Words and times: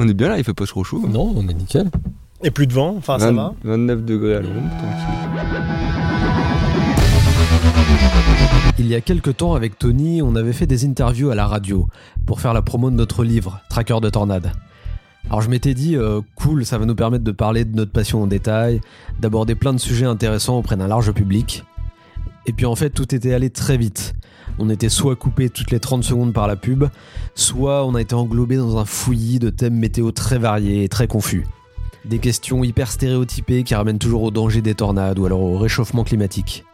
On 0.00 0.06
est 0.08 0.14
bien 0.14 0.28
là, 0.28 0.38
il 0.38 0.44
fait 0.44 0.54
pas 0.54 0.64
trop 0.64 0.84
chaud. 0.84 1.02
hein. 1.04 1.10
Non, 1.12 1.32
on 1.36 1.48
est 1.48 1.54
nickel. 1.54 1.90
Et 2.44 2.52
plus 2.52 2.68
de 2.68 2.72
vent, 2.72 2.94
enfin 2.96 3.18
ça 3.18 3.32
20 3.32 3.36
va. 3.36 3.54
29 3.64 4.04
degrés 4.04 4.36
à 4.36 4.40
l'ombre, 4.40 4.70
tranquille. 4.78 6.28
Il 8.78 8.86
y 8.86 8.94
a 8.94 9.00
quelques 9.00 9.38
temps, 9.38 9.54
avec 9.54 9.76
Tony, 9.76 10.22
on 10.22 10.36
avait 10.36 10.52
fait 10.52 10.66
des 10.68 10.84
interviews 10.86 11.30
à 11.30 11.34
la 11.34 11.46
radio 11.48 11.88
pour 12.26 12.40
faire 12.40 12.54
la 12.54 12.62
promo 12.62 12.90
de 12.90 12.94
notre 12.94 13.24
livre, 13.24 13.60
Tracker 13.68 13.98
de 14.00 14.08
tornade. 14.08 14.52
Alors 15.28 15.42
je 15.42 15.50
m'étais 15.50 15.74
dit, 15.74 15.96
euh, 15.96 16.20
cool, 16.36 16.64
ça 16.64 16.78
va 16.78 16.86
nous 16.86 16.94
permettre 16.94 17.24
de 17.24 17.32
parler 17.32 17.64
de 17.64 17.74
notre 17.76 17.90
passion 17.90 18.22
en 18.22 18.28
détail, 18.28 18.80
d'aborder 19.18 19.56
plein 19.56 19.72
de 19.72 19.78
sujets 19.78 20.06
intéressants 20.06 20.58
auprès 20.58 20.76
d'un 20.76 20.86
large 20.86 21.10
public. 21.12 21.64
Et 22.46 22.52
puis 22.52 22.66
en 22.66 22.76
fait, 22.76 22.90
tout 22.90 23.12
était 23.14 23.34
allé 23.34 23.50
très 23.50 23.76
vite. 23.76 24.14
On 24.58 24.70
était 24.70 24.88
soit 24.88 25.16
coupé 25.16 25.50
toutes 25.50 25.70
les 25.70 25.80
30 25.80 26.02
secondes 26.02 26.32
par 26.32 26.48
la 26.48 26.56
pub, 26.56 26.84
soit 27.34 27.84
on 27.84 27.94
a 27.94 28.00
été 28.00 28.14
englobé 28.14 28.56
dans 28.56 28.76
un 28.78 28.84
fouillis 28.84 29.38
de 29.38 29.50
thèmes 29.50 29.78
météo 29.78 30.10
très 30.10 30.38
variés 30.38 30.84
et 30.84 30.88
très 30.88 31.06
confus. 31.06 31.46
Des 32.04 32.18
questions 32.18 32.64
hyper 32.64 32.90
stéréotypées 32.90 33.62
qui 33.62 33.74
ramènent 33.74 33.98
toujours 33.98 34.22
au 34.22 34.30
danger 34.30 34.62
des 34.62 34.74
tornades 34.74 35.18
ou 35.18 35.26
alors 35.26 35.40
au 35.40 35.58
réchauffement 35.58 36.04
climatique. 36.04 36.64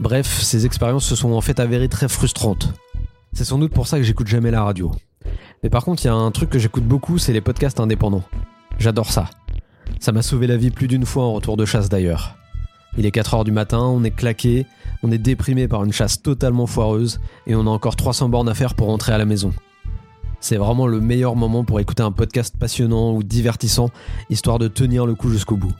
Bref, 0.00 0.40
ces 0.40 0.66
expériences 0.66 1.04
se 1.04 1.14
sont 1.14 1.32
en 1.32 1.40
fait 1.40 1.60
avérées 1.60 1.88
très 1.88 2.08
frustrantes. 2.08 2.72
C'est 3.32 3.44
sans 3.44 3.58
doute 3.58 3.72
pour 3.72 3.86
ça 3.86 3.98
que 3.98 4.02
j'écoute 4.02 4.26
jamais 4.26 4.50
la 4.50 4.64
radio. 4.64 4.90
Mais 5.62 5.70
par 5.70 5.84
contre, 5.84 6.02
il 6.04 6.06
y 6.06 6.10
a 6.10 6.14
un 6.14 6.30
truc 6.30 6.50
que 6.50 6.58
j'écoute 6.58 6.84
beaucoup, 6.84 7.18
c'est 7.18 7.32
les 7.32 7.42
podcasts 7.42 7.80
indépendants. 7.80 8.24
J'adore 8.78 9.12
ça. 9.12 9.28
Ça 10.00 10.10
m'a 10.10 10.22
sauvé 10.22 10.46
la 10.46 10.56
vie 10.56 10.70
plus 10.70 10.88
d'une 10.88 11.04
fois 11.04 11.24
en 11.24 11.34
retour 11.34 11.56
de 11.56 11.66
chasse 11.66 11.88
d'ailleurs. 11.88 12.39
Il 12.98 13.06
est 13.06 13.14
4h 13.14 13.44
du 13.44 13.52
matin, 13.52 13.80
on 13.80 14.04
est 14.04 14.10
claqué, 14.10 14.66
on 15.02 15.12
est 15.12 15.18
déprimé 15.18 15.68
par 15.68 15.84
une 15.84 15.92
chasse 15.92 16.22
totalement 16.22 16.66
foireuse, 16.66 17.20
et 17.46 17.54
on 17.54 17.66
a 17.66 17.70
encore 17.70 17.96
300 17.96 18.28
bornes 18.28 18.48
à 18.48 18.54
faire 18.54 18.74
pour 18.74 18.88
rentrer 18.88 19.12
à 19.12 19.18
la 19.18 19.24
maison. 19.24 19.52
C'est 20.40 20.56
vraiment 20.56 20.86
le 20.86 21.00
meilleur 21.00 21.36
moment 21.36 21.64
pour 21.64 21.80
écouter 21.80 22.02
un 22.02 22.12
podcast 22.12 22.56
passionnant 22.58 23.12
ou 23.12 23.22
divertissant, 23.22 23.90
histoire 24.30 24.58
de 24.58 24.68
tenir 24.68 25.06
le 25.06 25.14
coup 25.14 25.30
jusqu'au 25.30 25.56
bout. 25.56 25.72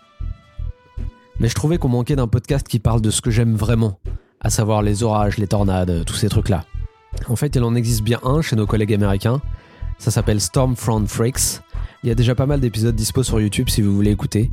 Mais 1.39 1.49
je 1.49 1.55
trouvais 1.55 1.79
qu'on 1.79 1.89
manquait 1.89 2.17
d'un 2.17 2.29
podcast 2.29 2.69
qui 2.69 2.79
parle 2.79 3.01
de 3.01 3.11
ce 3.11 3.23
que 3.23 3.31
j'aime 3.31 3.55
vraiment, 3.55 3.99
à 4.41 4.51
savoir 4.51 4.83
les 4.83 5.03
orages, 5.03 5.39
les 5.39 5.47
tornades, 5.47 6.05
tous 6.05 6.15
ces 6.15 6.29
trucs-là. 6.29 6.65
En 7.29 7.37
fait, 7.37 7.57
il 7.57 7.63
en 7.63 7.75
existe 7.75 8.03
bien 8.03 8.21
un 8.23 8.43
chez 8.43 8.57
nos 8.57 8.67
collègues 8.67 8.95
américains. 8.95 9.41
Ça 9.99 10.11
s'appelle 10.11 10.41
Stormfront 10.41 11.07
Freaks. 11.07 11.61
Il 12.03 12.09
y 12.09 12.13
a 12.13 12.15
déjà 12.15 12.35
pas 12.35 12.47
mal 12.47 12.61
d'épisodes 12.61 12.95
dispo 12.95 13.23
sur 13.23 13.41
YouTube 13.41 13.69
si 13.69 13.83
vous 13.83 13.95
voulez 13.95 14.11
écouter. 14.11 14.51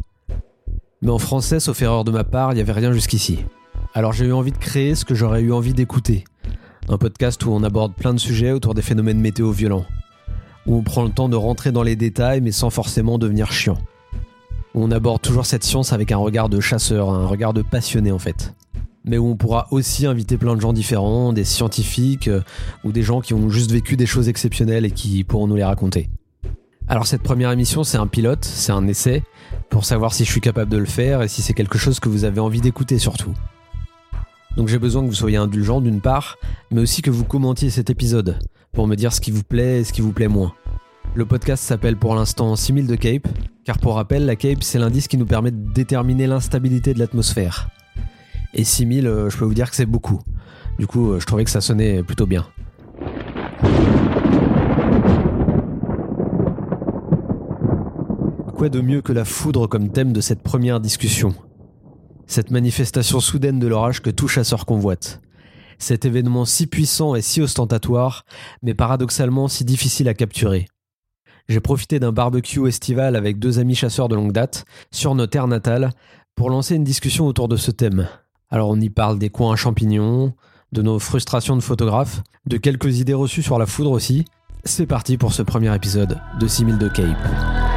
Mais 1.01 1.11
en 1.11 1.19
français, 1.19 1.59
sauf 1.59 1.81
erreur 1.81 2.03
de 2.03 2.11
ma 2.11 2.23
part, 2.23 2.51
il 2.51 2.55
n'y 2.55 2.61
avait 2.61 2.71
rien 2.71 2.91
jusqu'ici. 2.91 3.39
Alors 3.93 4.13
j'ai 4.13 4.25
eu 4.25 4.33
envie 4.33 4.51
de 4.51 4.57
créer 4.57 4.95
ce 4.95 5.05
que 5.05 5.15
j'aurais 5.15 5.41
eu 5.41 5.53
envie 5.53 5.73
d'écouter. 5.73 6.23
Un 6.89 6.97
podcast 6.97 7.45
où 7.45 7.51
on 7.51 7.63
aborde 7.63 7.93
plein 7.93 8.13
de 8.13 8.19
sujets 8.19 8.51
autour 8.51 8.73
des 8.73 8.81
phénomènes 8.81 9.19
météo 9.19 9.51
violents. 9.51 9.85
Où 10.65 10.75
on 10.75 10.83
prend 10.83 11.03
le 11.03 11.11
temps 11.11 11.29
de 11.29 11.35
rentrer 11.35 11.71
dans 11.71 11.83
les 11.83 11.95
détails 11.95 12.41
mais 12.41 12.51
sans 12.51 12.69
forcément 12.69 13.17
devenir 13.17 13.51
chiant. 13.51 13.77
Où 14.73 14.83
on 14.83 14.91
aborde 14.91 15.21
toujours 15.21 15.45
cette 15.45 15.63
science 15.63 15.93
avec 15.93 16.11
un 16.11 16.17
regard 16.17 16.49
de 16.49 16.59
chasseur, 16.59 17.09
un 17.11 17.27
regard 17.27 17.53
de 17.53 17.61
passionné 17.61 18.11
en 18.11 18.19
fait 18.19 18.53
mais 19.07 19.17
où 19.17 19.27
on 19.27 19.35
pourra 19.35 19.67
aussi 19.71 20.05
inviter 20.05 20.37
plein 20.37 20.55
de 20.55 20.61
gens 20.61 20.73
différents, 20.73 21.33
des 21.33 21.45
scientifiques 21.45 22.27
euh, 22.27 22.41
ou 22.83 22.91
des 22.91 23.03
gens 23.03 23.21
qui 23.21 23.33
ont 23.33 23.49
juste 23.49 23.71
vécu 23.71 23.95
des 23.95 24.05
choses 24.05 24.29
exceptionnelles 24.29 24.85
et 24.85 24.91
qui 24.91 25.23
pourront 25.23 25.47
nous 25.47 25.55
les 25.55 25.63
raconter. 25.63 26.09
Alors 26.89 27.05
cette 27.05 27.21
première 27.21 27.51
émission, 27.51 27.83
c'est 27.83 27.97
un 27.97 28.07
pilote, 28.07 28.45
c'est 28.45 28.71
un 28.71 28.87
essai, 28.87 29.21
pour 29.69 29.83
savoir 29.83 30.13
si 30.13 30.23
je 30.23 30.31
suis 30.31 30.39
capable 30.39 30.71
de 30.71 30.77
le 30.77 30.85
faire 30.85 31.21
et 31.21 31.27
si 31.27 31.41
c'est 31.41 31.53
quelque 31.53 31.77
chose 31.77 31.99
que 31.99 32.07
vous 32.07 32.23
avez 32.23 32.39
envie 32.39 32.61
d'écouter 32.61 32.97
surtout. 32.97 33.33
Donc 34.55 34.69
j'ai 34.69 34.79
besoin 34.79 35.03
que 35.03 35.07
vous 35.07 35.13
soyez 35.13 35.35
indulgents 35.35 35.81
d'une 35.81 35.99
part, 35.99 36.37
mais 36.71 36.79
aussi 36.79 37.01
que 37.01 37.11
vous 37.11 37.25
commentiez 37.25 37.69
cet 37.69 37.89
épisode, 37.89 38.39
pour 38.71 38.87
me 38.87 38.95
dire 38.95 39.11
ce 39.11 39.19
qui 39.19 39.31
vous 39.31 39.43
plaît 39.43 39.81
et 39.81 39.83
ce 39.83 39.91
qui 39.91 39.99
vous 39.99 40.13
plaît 40.13 40.29
moins. 40.29 40.53
Le 41.13 41.25
podcast 41.25 41.61
s'appelle 41.61 41.97
pour 41.97 42.15
l'instant 42.15 42.55
6000 42.55 42.87
de 42.87 42.95
Cape, 42.95 43.27
car 43.65 43.79
pour 43.79 43.95
rappel, 43.95 44.25
la 44.25 44.37
Cape 44.37 44.63
c'est 44.63 44.79
l'indice 44.79 45.09
qui 45.09 45.17
nous 45.17 45.25
permet 45.25 45.51
de 45.51 45.73
déterminer 45.73 46.25
l'instabilité 46.25 46.93
de 46.93 46.99
l'atmosphère. 46.99 47.67
Et 48.53 48.63
6000, 48.63 49.07
euh, 49.07 49.29
je 49.29 49.37
peux 49.37 49.45
vous 49.45 49.53
dire 49.53 49.69
que 49.69 49.75
c'est 49.75 49.85
beaucoup. 49.85 50.21
Du 50.79 50.87
coup, 50.87 51.11
euh, 51.11 51.19
je 51.19 51.25
trouvais 51.25 51.43
que 51.43 51.51
ça 51.51 51.59
sonnait 51.59 52.01
plutôt 52.01 52.25
bien. 52.25 52.47
Quoi 58.57 58.69
de 58.69 58.81
mieux 58.81 59.03
que 59.03 59.13
la 59.13 59.23
foudre 59.23 59.67
comme 59.67 59.91
thème 59.91 60.13
de 60.13 60.19
cette 60.19 60.41
première 60.41 60.79
discussion? 60.79 61.35
Cette 62.25 62.49
manifestation 62.49 63.19
soudaine 63.19 63.59
de 63.59 63.67
l'orage 63.67 64.01
que 64.01 64.09
tout 64.09 64.27
chasseur 64.27 64.65
convoite. 64.65 65.21
Cet 65.77 66.05
événement 66.05 66.43
si 66.43 66.65
puissant 66.65 67.13
et 67.13 67.21
si 67.21 67.39
ostentatoire, 67.39 68.25
mais 68.63 68.73
paradoxalement 68.73 69.47
si 69.47 69.63
difficile 69.63 70.09
à 70.09 70.15
capturer. 70.15 70.65
J'ai 71.47 71.59
profité 71.59 71.99
d'un 71.99 72.11
barbecue 72.11 72.67
estival 72.67 73.15
avec 73.15 73.37
deux 73.37 73.59
amis 73.59 73.75
chasseurs 73.75 74.09
de 74.09 74.15
longue 74.15 74.31
date, 74.31 74.65
sur 74.89 75.13
nos 75.13 75.27
terres 75.27 75.47
natales, 75.47 75.91
pour 76.33 76.49
lancer 76.49 76.73
une 76.73 76.83
discussion 76.83 77.27
autour 77.27 77.47
de 77.47 77.57
ce 77.57 77.69
thème. 77.69 78.07
Alors 78.49 78.69
on 78.69 78.81
y 78.81 78.89
parle 78.89 79.19
des 79.19 79.29
coins 79.29 79.53
à 79.53 79.55
champignons, 79.55 80.33
de 80.71 80.81
nos 80.81 80.97
frustrations 80.97 81.57
de 81.57 81.61
photographes, 81.61 82.23
de 82.47 82.57
quelques 82.57 82.97
idées 82.97 83.13
reçues 83.13 83.43
sur 83.43 83.59
la 83.59 83.67
foudre 83.67 83.91
aussi. 83.91 84.25
C'est 84.63 84.87
parti 84.87 85.19
pour 85.19 85.31
ce 85.31 85.43
premier 85.43 85.75
épisode 85.75 86.19
de 86.39 86.47
6000 86.47 86.79
de 86.79 86.87
Cape. 86.87 87.76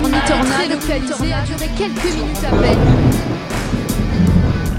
Tornade, 0.00 0.22
très 0.50 0.68
localisée 0.68 1.32
a 1.32 1.42
duré 1.44 1.68
quelques 1.78 2.04
minutes 2.04 2.44
à 2.44 2.56
peine. 2.56 2.78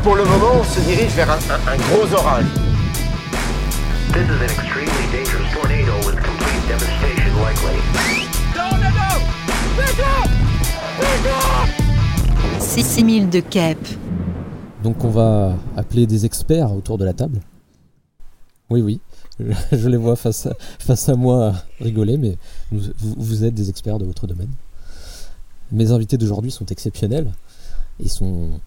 Pour 0.04 0.16
le 0.16 0.26
moment, 0.26 0.60
on 0.60 0.64
se 0.64 0.80
dirige 0.82 1.14
vers 1.14 1.32
un, 1.32 1.36
un- 1.36 1.74
un 1.74 1.78
gros 1.78 2.14
orage. 2.18 2.46
This 4.12 4.24
is 4.24 4.32
an 4.32 4.44
extremely 4.44 5.08
dangerous 5.12 5.52
tornado 5.54 5.94
with 6.06 6.16
complete 6.16 6.68
devastation 6.68 7.34
likely. 7.42 7.82
C'est 12.60 12.82
6000 12.84 13.30
de 13.30 13.40
Cape. 13.40 13.88
Donc 14.84 15.04
on 15.04 15.10
va 15.10 15.54
appeler 15.78 16.06
des 16.06 16.26
experts 16.26 16.72
autour 16.74 16.98
de 16.98 17.06
la 17.06 17.14
table. 17.14 17.40
Oui, 18.70 18.82
oui, 18.82 19.00
je, 19.72 19.88
les 19.90 19.98
vois 19.98 20.16
face 20.16 20.48
à, 20.48 20.54
face 20.80 21.08
à 21.10 21.16
moi 21.16 21.54
rigoler, 21.80 22.18
mais 22.18 22.38
vous- 22.72 22.92
vous 23.00 23.44
êtes 23.44 23.54
des 23.54 23.70
experts 23.70 24.00
de 24.00 24.06
votre 24.06 24.28
domaine. 24.28 24.50
Mes 25.72 25.92
invités 25.92 26.18
d'aujourd'hui 26.18 26.52
sont 26.52 26.66
exceptionnels. 26.68 27.34
Ils 28.00 28.10
sont, 28.10 28.60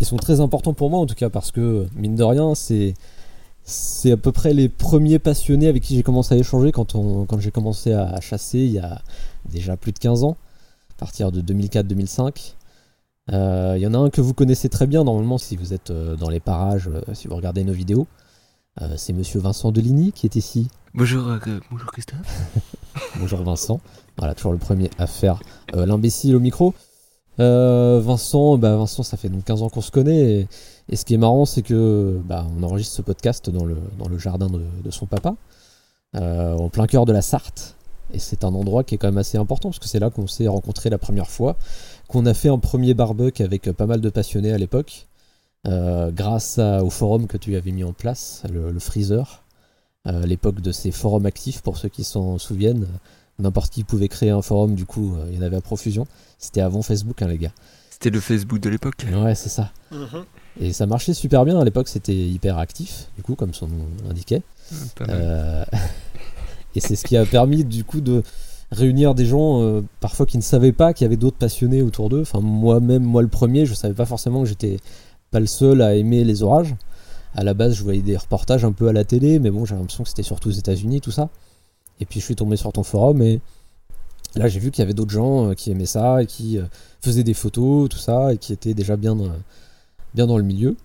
ils 0.00 0.06
sont 0.06 0.16
très 0.16 0.40
importants 0.40 0.74
pour 0.74 0.90
moi 0.90 1.00
en 1.00 1.06
tout 1.06 1.14
cas 1.14 1.30
parce 1.30 1.50
que, 1.50 1.86
mine 1.94 2.16
de 2.16 2.24
rien, 2.24 2.54
c'est, 2.54 2.94
c'est 3.62 4.12
à 4.12 4.16
peu 4.16 4.32
près 4.32 4.54
les 4.54 4.68
premiers 4.68 5.18
passionnés 5.18 5.68
avec 5.68 5.82
qui 5.82 5.96
j'ai 5.96 6.02
commencé 6.02 6.34
à 6.34 6.38
échanger 6.38 6.72
quand, 6.72 6.94
on, 6.94 7.24
quand 7.26 7.38
j'ai 7.38 7.50
commencé 7.50 7.92
à 7.92 8.20
chasser 8.20 8.58
il 8.58 8.72
y 8.72 8.78
a 8.78 9.02
déjà 9.48 9.76
plus 9.76 9.92
de 9.92 9.98
15 9.98 10.24
ans, 10.24 10.36
à 10.90 10.94
partir 10.98 11.30
de 11.32 11.40
2004-2005. 11.40 12.54
Euh, 13.32 13.74
Il 13.76 13.82
y 13.82 13.86
en 13.86 13.94
a 13.94 13.98
un 13.98 14.10
que 14.10 14.20
vous 14.20 14.34
connaissez 14.34 14.68
très 14.68 14.86
bien 14.86 15.04
normalement 15.04 15.38
si 15.38 15.56
vous 15.56 15.72
êtes 15.72 15.90
euh, 15.90 16.16
dans 16.16 16.30
les 16.30 16.40
parages, 16.40 16.88
euh, 16.88 17.14
si 17.14 17.28
vous 17.28 17.36
regardez 17.36 17.62
nos 17.64 17.72
vidéos. 17.72 18.06
Euh, 18.80 18.94
c'est 18.96 19.12
monsieur 19.12 19.40
Vincent 19.40 19.72
Deligny 19.72 20.12
qui 20.12 20.26
est 20.26 20.36
ici. 20.36 20.68
Bonjour, 20.94 21.28
euh, 21.28 21.38
bonjour 21.70 21.90
Christophe. 21.92 22.40
Bonjour 23.20 23.42
Vincent. 23.42 23.80
Voilà, 24.20 24.34
toujours 24.34 24.52
le 24.52 24.58
premier 24.58 24.90
à 24.98 25.06
faire 25.06 25.40
euh, 25.74 25.86
l'imbécile 25.86 26.36
au 26.36 26.40
micro. 26.40 26.74
Euh, 27.40 28.02
Vincent, 28.04 28.58
bah 28.58 28.76
Vincent, 28.76 29.02
ça 29.02 29.16
fait 29.16 29.30
donc 29.30 29.44
15 29.44 29.62
ans 29.62 29.70
qu'on 29.70 29.80
se 29.80 29.90
connaît. 29.90 30.46
Et, 30.90 30.96
ce 30.96 31.06
qui 31.06 31.14
est 31.14 31.18
marrant, 31.18 31.46
c'est 31.46 31.62
que 31.62 32.20
bah, 32.26 32.46
on 32.54 32.62
enregistre 32.62 32.94
ce 32.96 33.00
podcast 33.00 33.48
dans 33.48 33.64
le, 33.64 34.18
jardin 34.18 34.48
de, 34.48 34.90
son 34.90 35.06
papa, 35.06 35.36
euh, 36.16 36.54
en 36.54 36.68
plein 36.68 36.86
cœur 36.86 37.06
de 37.06 37.12
la 37.14 37.22
Sarthe. 37.22 37.76
Et 38.12 38.18
c'est 38.18 38.44
un 38.44 38.54
endroit 38.54 38.84
qui 38.84 38.96
est 38.96 38.98
quand 38.98 39.08
même 39.08 39.16
assez 39.16 39.38
important 39.38 39.70
parce 39.70 39.78
que 39.78 39.88
c'est 39.88 40.00
là 40.00 40.10
qu'on 40.10 40.26
s'est 40.26 40.48
rencontrés 40.48 40.90
la 40.90 40.98
première 40.98 41.30
fois, 41.30 41.56
qu'on 42.06 42.26
a 42.26 42.34
fait 42.34 42.50
un 42.50 42.58
premier 42.58 42.92
barbecue 42.92 43.42
avec 43.42 43.68
euh, 43.68 43.72
pas 43.72 43.86
mal 43.86 44.02
de 44.02 44.10
passionnés 44.10 44.52
à 44.52 44.58
l'époque, 44.58 45.08
euh, 45.66 46.10
grâce 46.10 46.58
au 46.58 46.90
forum 46.90 47.26
que 47.26 47.38
tu 47.38 47.56
avais 47.56 47.72
mis 47.72 47.84
en 47.84 47.94
place, 47.94 48.42
le, 48.52 48.70
le 48.70 48.80
Freezer, 48.80 49.44
euh, 50.06 50.24
l'époque 50.24 50.62
de 50.62 50.72
ces 50.72 50.92
forums 50.92 51.26
actifs 51.26 51.60
pour 51.60 51.76
ceux 51.76 51.90
qui 51.90 52.04
s'en 52.04 52.38
souviennent. 52.38 52.86
N'importe 53.40 53.72
qui 53.72 53.84
pouvait 53.84 54.08
créer 54.08 54.30
un 54.30 54.42
forum, 54.42 54.74
du 54.74 54.84
coup, 54.84 55.14
euh, 55.14 55.26
il 55.30 55.36
y 55.36 55.38
en 55.38 55.42
avait 55.42 55.56
à 55.56 55.60
profusion. 55.60 56.06
C'était 56.38 56.60
avant 56.60 56.82
Facebook, 56.82 57.22
hein, 57.22 57.28
les 57.28 57.38
gars. 57.38 57.52
C'était 57.90 58.10
le 58.10 58.20
Facebook 58.20 58.60
de 58.60 58.68
l'époque. 58.70 59.06
Ouais, 59.12 59.34
c'est 59.34 59.48
ça. 59.48 59.72
Et 60.60 60.72
ça 60.72 60.86
marchait 60.86 61.14
super 61.14 61.44
bien. 61.44 61.58
À 61.58 61.64
l'époque, 61.64 61.88
c'était 61.88 62.14
hyper 62.14 62.58
actif, 62.58 63.08
du 63.16 63.22
coup, 63.22 63.34
comme 63.34 63.54
son 63.54 63.68
nom 63.68 63.86
l'indiquait. 64.06 64.42
Mal. 65.00 65.08
Euh, 65.10 65.64
et 66.74 66.80
c'est 66.80 66.96
ce 66.96 67.04
qui 67.04 67.16
a 67.16 67.24
permis, 67.24 67.64
du 67.64 67.84
coup, 67.84 68.00
de 68.00 68.22
réunir 68.72 69.14
des 69.14 69.26
gens, 69.26 69.62
euh, 69.62 69.82
parfois 70.00 70.26
qui 70.26 70.36
ne 70.38 70.42
savaient 70.42 70.72
pas 70.72 70.92
qu'il 70.92 71.04
y 71.04 71.06
avait 71.06 71.16
d'autres 71.16 71.36
passionnés 71.36 71.82
autour 71.82 72.08
d'eux. 72.08 72.22
Enfin, 72.22 72.40
moi-même, 72.40 73.02
moi 73.02 73.22
le 73.22 73.28
premier, 73.28 73.66
je 73.66 73.74
savais 73.74 73.94
pas 73.94 74.06
forcément 74.06 74.42
que 74.42 74.48
j'étais 74.48 74.78
pas 75.30 75.40
le 75.40 75.46
seul 75.46 75.82
à 75.82 75.94
aimer 75.94 76.24
les 76.24 76.42
orages. 76.42 76.74
À 77.34 77.44
la 77.44 77.54
base, 77.54 77.74
je 77.74 77.82
voyais 77.82 78.02
des 78.02 78.16
reportages 78.16 78.64
un 78.64 78.72
peu 78.72 78.88
à 78.88 78.92
la 78.92 79.04
télé, 79.04 79.38
mais 79.38 79.50
bon, 79.50 79.64
j'ai 79.64 79.74
l'impression 79.74 80.02
que 80.02 80.08
c'était 80.08 80.22
surtout 80.22 80.48
aux 80.48 80.52
États-Unis, 80.52 81.00
tout 81.00 81.12
ça. 81.12 81.28
Et 82.00 82.06
puis, 82.06 82.20
je 82.20 82.24
suis 82.24 82.36
tombé 82.36 82.56
sur 82.56 82.72
ton 82.72 82.82
forum 82.82 83.22
et 83.22 83.40
là, 84.34 84.48
j'ai 84.48 84.60
vu 84.60 84.70
qu'il 84.70 84.82
y 84.82 84.84
avait 84.84 84.94
d'autres 84.94 85.10
gens 85.10 85.50
euh, 85.50 85.54
qui 85.54 85.70
aimaient 85.70 85.86
ça 85.86 86.22
et 86.22 86.26
qui 86.26 86.58
euh, 86.58 86.64
faisaient 87.00 87.24
des 87.24 87.34
photos, 87.34 87.88
tout 87.88 87.98
ça, 87.98 88.32
et 88.32 88.38
qui 88.38 88.52
étaient 88.52 88.74
déjà 88.74 88.96
bien, 88.96 89.14
dans- 89.14 89.32
bien 90.14 90.26
dans 90.26 90.38
le 90.38 90.44
milieu. 90.44 90.76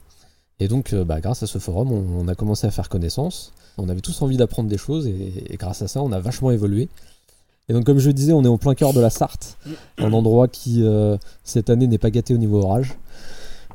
Et 0.59 0.67
donc, 0.67 0.93
euh, 0.93 1.03
bah, 1.03 1.19
grâce 1.19 1.43
à 1.43 1.47
ce 1.47 1.57
forum, 1.57 1.91
on, 1.91 2.27
a 2.27 2.35
commencé 2.35 2.65
à 2.65 2.71
faire 2.71 2.89
connaissance. 2.89 3.51
On 3.77 3.89
avait 3.89 4.01
tous 4.01 4.21
envie 4.21 4.37
d'apprendre 4.37 4.69
des 4.69 4.77
choses 4.77 5.05
et, 5.07 5.57
grâce 5.57 5.81
à 5.81 5.87
ça, 5.87 6.01
on 6.01 6.11
a 6.11 6.19
vachement 6.19 6.51
évolué. 6.51 6.87
Et 7.67 7.73
donc, 7.73 7.85
comme 7.85 7.99
je 7.99 8.11
disais, 8.11 8.31
on 8.31 8.43
est 8.43 8.47
en 8.47 8.57
plein 8.57 8.75
cœur 8.75 8.93
de 8.93 9.01
la 9.01 9.09
Sarthe, 9.09 9.57
un 9.97 10.13
endroit 10.13 10.47
qui, 10.47 10.83
euh, 10.83 11.17
cette 11.43 11.69
année, 11.69 11.87
n'est 11.87 11.97
pas 11.97 12.11
gâté 12.11 12.33
au 12.33 12.37
niveau 12.37 12.61
orage. 12.61 12.95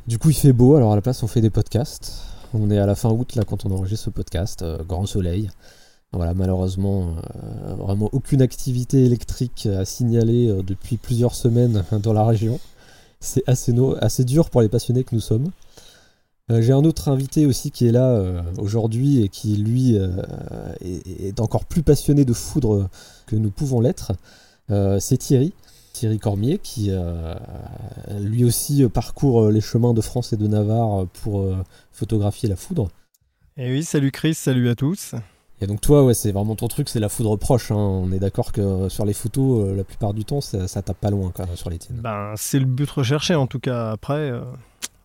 Du 0.06 0.18
coup, 0.18 0.30
il 0.30 0.36
fait 0.36 0.52
beau, 0.52 0.76
alors 0.76 0.92
à 0.92 0.94
la 0.94 1.02
place, 1.02 1.22
on 1.22 1.26
fait 1.26 1.40
des 1.40 1.50
podcasts. 1.50 2.22
On 2.54 2.70
est 2.70 2.78
à 2.78 2.86
la 2.86 2.94
fin 2.94 3.10
août, 3.10 3.34
là, 3.34 3.42
quand 3.44 3.66
on 3.66 3.72
enregistre 3.72 4.06
ce 4.06 4.10
podcast, 4.10 4.62
euh, 4.62 4.82
grand 4.84 5.06
soleil. 5.06 5.50
Voilà, 6.12 6.34
malheureusement, 6.34 7.14
euh, 7.34 7.74
vraiment 7.74 8.08
aucune 8.12 8.42
activité 8.42 9.04
électrique 9.04 9.66
à 9.66 9.84
signaler 9.84 10.48
euh, 10.48 10.62
depuis 10.62 10.96
plusieurs 10.96 11.34
semaines 11.36 11.84
dans 12.02 12.12
la 12.12 12.24
région. 12.24 12.58
C'est 13.20 13.44
assez, 13.48 13.72
no- 13.72 13.96
assez 14.00 14.24
dur 14.24 14.50
pour 14.50 14.60
les 14.60 14.68
passionnés 14.68 15.04
que 15.04 15.14
nous 15.14 15.20
sommes. 15.20 15.50
Euh, 16.50 16.62
J'ai 16.62 16.72
un 16.72 16.84
autre 16.84 17.08
invité 17.08 17.46
aussi 17.46 17.70
qui 17.70 17.86
est 17.86 17.92
là 17.92 18.42
aujourd'hui 18.58 19.22
et 19.22 19.28
qui, 19.28 19.56
lui, 19.56 19.94
est, 20.80 21.38
encore 21.38 21.64
plus 21.64 21.82
passionné 21.82 22.24
de 22.24 22.32
foudre 22.32 22.88
que 23.26 23.36
nous 23.36 23.50
pouvons 23.50 23.80
l'être. 23.80 24.12
C'est 24.68 25.16
Thierry, 25.18 25.52
Thierry 25.92 26.18
Cormier, 26.18 26.58
qui 26.58 26.90
lui 28.18 28.44
aussi 28.44 28.88
parcourt 28.88 29.50
les 29.50 29.60
chemins 29.60 29.94
de 29.94 30.00
France 30.00 30.32
et 30.32 30.36
de 30.36 30.46
Navarre 30.48 31.06
pour 31.22 31.44
photographier 31.92 32.48
la 32.48 32.56
foudre. 32.56 32.88
Et 33.56 33.70
oui, 33.70 33.84
salut 33.84 34.10
Chris, 34.10 34.34
salut 34.34 34.68
à 34.70 34.74
tous. 34.74 35.14
Et 35.62 35.66
donc 35.66 35.80
toi, 35.80 36.04
ouais, 36.04 36.14
c'est 36.14 36.32
vraiment 36.32 36.54
ton 36.56 36.68
truc, 36.68 36.88
c'est 36.88 37.00
la 37.00 37.08
foudre 37.10 37.36
proche. 37.36 37.70
hein. 37.70 37.76
On 37.76 38.10
est 38.12 38.18
d'accord 38.18 38.52
que 38.52 38.60
euh, 38.60 38.88
sur 38.88 39.04
les 39.04 39.12
photos, 39.12 39.68
euh, 39.68 39.76
la 39.76 39.84
plupart 39.84 40.14
du 40.14 40.24
temps, 40.24 40.40
ça, 40.40 40.66
ça 40.68 40.80
tape 40.82 40.98
pas 40.98 41.10
loin 41.10 41.30
quoi, 41.34 41.46
sur 41.54 41.68
les 41.70 41.78
tiennes. 41.78 41.98
Ben, 42.00 42.32
c'est 42.36 42.58
le 42.58 42.64
but 42.64 42.88
recherché 42.90 43.34
en 43.34 43.46
tout 43.46 43.60
cas. 43.60 43.90
Après, 43.90 44.14
euh, 44.14 44.40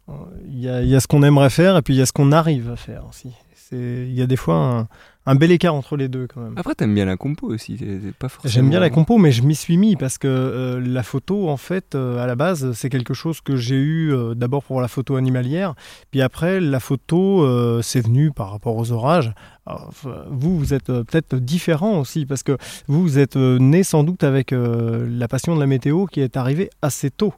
euh, 0.10 0.14
il 0.48 0.60
y, 0.62 0.70
a, 0.70 0.82
il 0.82 0.88
y 0.88 0.96
a 0.96 1.00
ce 1.00 1.08
qu'on 1.08 1.24
aimerait 1.24 1.50
faire 1.50 1.76
et 1.78 1.82
puis 1.82 1.94
il 1.94 1.98
y 1.98 2.02
a 2.02 2.06
ce 2.06 2.14
qu'on 2.14 2.32
arrive 2.32 2.70
à 2.72 2.76
faire 2.78 3.04
aussi. 3.10 3.32
Il 3.72 4.14
y 4.14 4.22
a 4.22 4.28
des 4.28 4.38
fois 4.38 4.56
un, 4.56 4.88
un 5.28 5.36
bel 5.36 5.52
écart 5.52 5.74
entre 5.74 5.98
les 5.98 6.08
deux 6.08 6.28
quand 6.28 6.42
même. 6.42 6.54
Après, 6.56 6.76
t'aimes 6.76 6.94
bien 6.94 7.06
la 7.06 7.18
compo 7.18 7.48
aussi. 7.48 7.76
t'es- 7.76 7.86
t'es 8.00 8.12
pas 8.18 8.30
forcément... 8.30 8.52
J'aime 8.54 8.70
bien 8.70 8.80
la 8.80 8.90
compo, 8.90 9.18
mais 9.18 9.32
je 9.32 9.42
m'y 9.42 9.56
suis 9.56 9.76
mis 9.78 9.96
parce 9.96 10.18
que 10.18 10.28
euh, 10.28 10.80
la 10.80 11.02
photo, 11.04 11.50
en 11.50 11.58
fait, 11.58 11.96
euh, 11.96 12.24
à 12.24 12.28
la 12.28 12.36
base, 12.36 12.72
c'est 12.74 12.90
quelque 12.90 13.14
chose 13.14 13.42
que 13.42 13.56
j'ai 13.56 13.76
eu 13.76 14.14
euh, 14.14 14.36
d'abord 14.36 14.64
pour 14.64 14.82
la 14.82 14.88
photo 14.88 15.16
animalière, 15.16 15.74
puis 16.12 16.22
après, 16.22 16.60
la 16.62 16.80
photo, 16.80 17.82
c'est 17.82 18.02
venu 18.02 18.32
par 18.32 18.52
rapport 18.52 18.76
aux 18.78 18.92
orages. 18.92 19.34
Alors, 19.66 19.92
vous, 20.30 20.58
vous 20.60 20.74
êtes 20.74 20.88
peut-être 20.88 21.36
différent 21.38 22.00
aussi 22.00 22.26
parce 22.26 22.44
que 22.44 22.58
vous, 22.88 23.02
vous 23.02 23.18
êtes 23.20 23.36
né 23.36 23.84
sans 23.84 24.04
doute 24.04 24.24
avec 24.24 24.52
la 24.54 25.28
passion 25.28 25.56
de 25.56 25.60
la 25.60 25.66
météo 25.68 26.06
qui 26.06 26.22
est 26.22 26.38
arrivée 26.38 26.70
assez 26.82 27.10
tôt. 27.10 27.34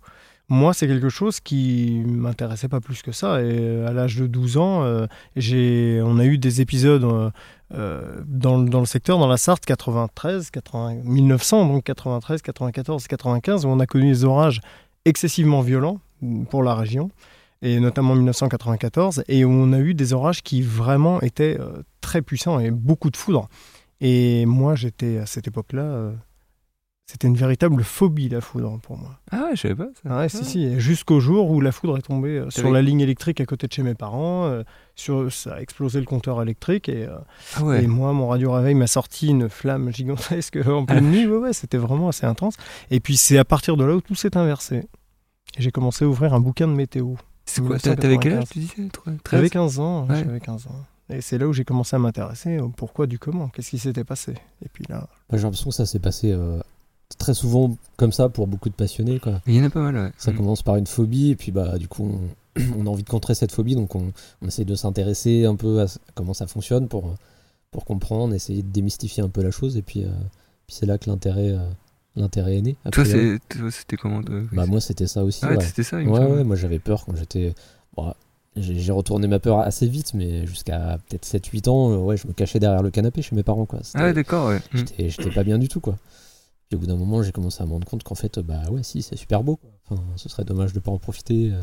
Moi, 0.50 0.74
c'est 0.74 0.88
quelque 0.88 1.10
chose 1.10 1.42
qui 1.42 2.02
m'intéressait 2.06 2.70
pas 2.70 2.80
plus 2.80 3.02
que 3.02 3.12
ça. 3.12 3.42
Et 3.42 3.58
euh, 3.60 3.88
à 3.88 3.92
l'âge 3.92 4.16
de 4.16 4.28
12 4.28 4.58
ans, 4.58 4.84
euh, 4.84 5.06
on 5.36 6.20
a 6.20 6.26
eu 6.26 6.38
des 6.38 6.62
épisodes 6.62 7.04
euh, 7.74 8.22
dans, 8.26 8.58
le- 8.58 8.86
secteur, 8.86 9.20
dans 9.20 9.28
la 9.28 9.36
Sarthe, 9.36 9.66
93, 9.66 10.50
80, 10.52 11.02
1900, 11.04 11.66
donc 11.68 11.84
93, 11.84 12.42
94, 12.42 13.08
95, 13.08 13.66
où 13.66 13.68
on 13.68 13.80
a 13.82 13.86
connu 13.86 14.08
des 14.10 14.24
orages 14.24 14.62
excessivement 15.04 15.62
violents 15.62 16.00
pour 16.50 16.64
la 16.64 16.76
région, 16.76 17.12
et 17.62 17.82
notamment 17.82 18.16
1994, 18.16 19.26
et 19.28 19.44
où 19.44 19.50
on 19.50 19.74
a 19.74 19.80
eu 19.80 19.94
des 19.94 20.14
orages 20.14 20.44
qui 20.44 20.62
vraiment 20.62 21.22
étaient 21.22 21.58
très 22.00 22.22
puissants 22.22 22.60
et 22.60 22.72
beaucoup 22.72 23.10
de 23.10 23.18
foudre. 23.18 23.50
Et 24.00 24.46
moi, 24.46 24.76
j'étais 24.76 25.18
à 25.18 25.26
cette 25.26 25.48
époque-là, 25.48 26.12
c'était 27.10 27.30
une 27.30 27.38
véritable 27.38 27.84
phobie 27.84 28.28
la 28.28 28.42
foudre 28.42 28.80
pour 28.82 28.98
moi. 28.98 29.18
Ah 29.32 29.46
ouais, 29.46 29.56
je 29.56 29.62
savais 29.62 29.76
pas 29.76 29.88
ça. 29.96 30.10
Ah 30.10 30.18
ouais, 30.20 30.30
si, 30.30 30.44
si. 30.44 30.64
Et 30.66 30.80
Jusqu'au 30.80 31.22
jour 31.22 31.50
où 31.50 31.62
la 31.62 31.72
foudre 31.72 31.98
est 31.98 32.02
tombée 32.02 32.38
euh, 32.40 32.50
sur 32.50 32.70
la 32.70 32.82
ligne 32.82 33.00
électrique 33.00 33.40
à 33.40 33.46
côté 33.46 33.66
de 33.68 33.72
chez 33.72 33.82
mes 33.82 33.96
parents, 33.96 34.46
euh, 34.48 34.64
sur, 34.96 35.32
ça 35.32 35.56
a 35.56 35.62
explosé 35.62 36.02
le 36.02 36.06
compteur 36.06 36.42
électrique 36.42 36.90
et, 36.90 37.06
euh, 37.06 37.18
Ah 37.56 37.64
ouais. 37.64 37.84
et 37.86 37.88
moi, 37.88 38.12
mon 38.12 38.28
radio 38.28 38.52
réveil 38.52 38.76
m'a 38.76 38.88
sorti 38.88 39.30
une 39.30 39.48
flamme 39.48 39.90
gigantesque 39.94 40.60
en 40.68 40.86
pleine 40.86 41.10
nuit. 41.10 41.26
Ouais, 41.28 41.38
ouais, 41.38 41.54
c'était 41.54 41.78
vraiment 41.78 42.10
assez 42.10 42.26
intense. 42.26 42.56
Et 42.92 43.00
puis 43.00 43.16
c'est 43.16 43.38
à 43.38 43.46
partir 43.46 43.78
de 43.78 43.86
là 43.86 43.96
où 43.96 44.02
tout 44.02 44.16
s'est 44.16 44.36
inversé. 44.36 44.84
J'ai 45.58 45.72
commencé 45.72 46.04
à 46.04 46.10
ouvrir 46.10 46.34
un 46.34 46.42
bouquin 46.42 46.68
de 46.68 46.74
météo. 46.74 47.14
C'est 47.46 47.62
quoi 47.66 47.80
t'a- 47.80 47.96
T'avais 47.96 48.18
quel 48.18 48.34
âge 48.34 48.44
1995. 48.44 48.50
tu 48.52 48.60
disais 48.60 48.90
toi? 48.90 49.04
J'avais 49.32 49.48
13 49.48 49.50
15 49.52 49.80
ans. 49.80 50.08
Ouais. 50.10 50.16
J'avais 50.26 50.40
15 50.42 50.68
ans. 50.68 50.86
Et 51.10 51.22
c'est 51.22 51.38
là 51.38 51.48
où 51.48 51.54
j'ai 51.54 51.64
commencé 51.64 51.96
à 51.96 52.00
m'intéresser 52.00 52.60
au 52.60 52.68
pourquoi 52.68 53.08
du 53.08 53.18
comment. 53.18 53.48
Qu'est-ce 53.48 53.70
qui 53.70 53.80
s'était 53.80 54.04
passé? 54.04 54.34
Et 54.66 54.68
puis 54.68 54.84
là, 54.90 55.08
J'ai 55.32 55.38
l'impression 55.38 55.70
que 55.70 55.76
ça 55.76 55.86
s'est 55.86 56.00
passé 56.00 56.34
euh, 56.34 56.60
très 57.18 57.34
souvent 57.34 57.76
comme 57.96 58.12
ça 58.12 58.30
pour 58.30 58.48
beaucoup 58.48 58.70
de 58.70 58.74
passionnés. 58.76 59.20
Quoi. 59.20 59.42
Il 59.48 59.56
y 59.56 59.62
en 59.62 59.64
a 59.64 59.70
pas 59.70 59.82
mal, 59.82 59.96
ouais. 59.96 60.12
Ça 60.18 60.32
Mm. 60.32 60.36
commence 60.38 60.62
par 60.64 60.76
une 60.76 60.88
phobie, 60.88 61.32
et 61.32 61.36
puis 61.36 61.52
bah 61.52 61.78
du 61.78 61.88
coup, 61.88 62.20
on, 62.58 62.62
on 62.78 62.86
a 62.86 62.90
envie 62.90 63.04
de 63.04 63.10
contrer 63.10 63.36
cette 63.36 63.52
phobie, 63.52 63.76
donc 63.76 63.96
on, 63.96 64.12
on 64.42 64.48
essaie 64.48 64.66
de 64.66 64.76
s'intéresser 64.76 65.46
un 65.46 65.56
peu 65.56 65.82
à, 65.82 65.86
comment 66.16 66.34
ça 66.34 66.48
fonctionne 66.48 66.88
pour, 66.88 67.16
pour 67.72 67.86
comprendre, 67.86 68.34
essayer 68.34 68.62
de 68.64 68.70
démystifier 68.70 69.24
un 69.24 69.30
peu 69.30 69.42
la 69.44 69.52
chose, 69.52 69.78
et 69.78 69.82
puis, 69.82 70.04
euh, 70.04 70.08
puis 70.68 70.76
c'est 70.76 70.86
là 70.86 70.98
que 70.98 71.10
l'intérêt 71.10 71.50
euh, 71.52 71.60
l'intérêt 72.16 72.58
est 72.58 72.62
né. 72.62 72.76
Toi, 72.92 73.06
c'était 73.06 73.96
comment 73.98 74.22
Bah 74.52 74.66
moi 74.66 74.82
c'était 74.82 75.08
ça 75.08 75.24
aussi. 75.24 75.42
Ah 75.44 75.54
ouais, 75.54 75.62
c'était 75.64 75.84
ça, 75.84 76.02
il 76.02 76.08
me 76.08 76.14
Ouais, 76.14 76.26
ouais, 76.26 76.44
moi 76.44 76.56
j'avais 76.56 76.80
peur 76.80 77.06
quand 77.06 77.16
j'étais. 77.16 77.54
bon, 77.96 78.12
j'ai 78.56 78.92
retourné 78.92 79.28
ma 79.28 79.38
peur 79.40 79.60
assez 79.60 79.86
vite, 79.86 80.16
mais 80.16 80.48
jusqu'à 80.48 80.98
peut-être 81.08 81.26
7-8 81.28 81.70
ans, 81.70 81.92
euh, 81.92 81.98
ouais, 81.98 82.18
je 82.18 82.28
me 82.28 82.34
cachais 82.34 82.60
derrière 82.60 82.82
le 82.82 82.90
canapé 82.90 83.22
chez 83.22 83.36
mes 83.36 83.44
parents. 83.44 83.66
Quoi. 83.68 83.80
Ah 83.94 84.12
d'accord, 84.14 84.48
ouais. 84.50 84.60
Mm. 84.74 84.86
J'étais 85.10 85.30
pas 85.30 85.44
bien 85.44 85.60
du 85.60 85.68
tout, 85.68 85.80
quoi. 85.80 85.96
Puis 86.70 86.76
au 86.76 86.80
bout 86.80 86.88
d'un 86.88 86.96
moment, 86.98 87.24
j'ai 87.24 87.32
commencé 87.32 87.62
à 87.64 87.66
me 87.66 87.72
rendre 87.72 87.88
compte 87.88 88.04
qu'en 88.04 88.16
fait, 88.16 88.40
bah 88.40 88.62
ouais, 88.72 88.84
si, 88.84 89.02
c'est 89.02 89.16
super 89.16 89.44
beau. 89.44 89.56
Quoi. 89.58 89.70
Enfin, 89.90 90.04
ce 90.18 90.28
serait 90.30 90.44
dommage 90.44 90.74
de 90.74 90.80
pas 90.80 90.92
en 90.92 90.98
profiter. 90.98 91.52
euh. 91.54 91.62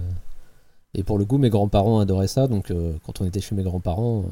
Et 0.95 1.03
pour 1.03 1.19
le 1.19 1.25
coup, 1.25 1.39
mes 1.39 1.51
grands-parents 1.51 1.99
adoraient 1.99 2.29
ça, 2.29 2.47
donc 2.47 2.71
euh, 2.71 2.95
quand 3.05 3.21
on 3.21 3.25
était 3.25 3.41
chez 3.41 3.55
mes 3.55 3.63
grands-parents, 3.65 4.25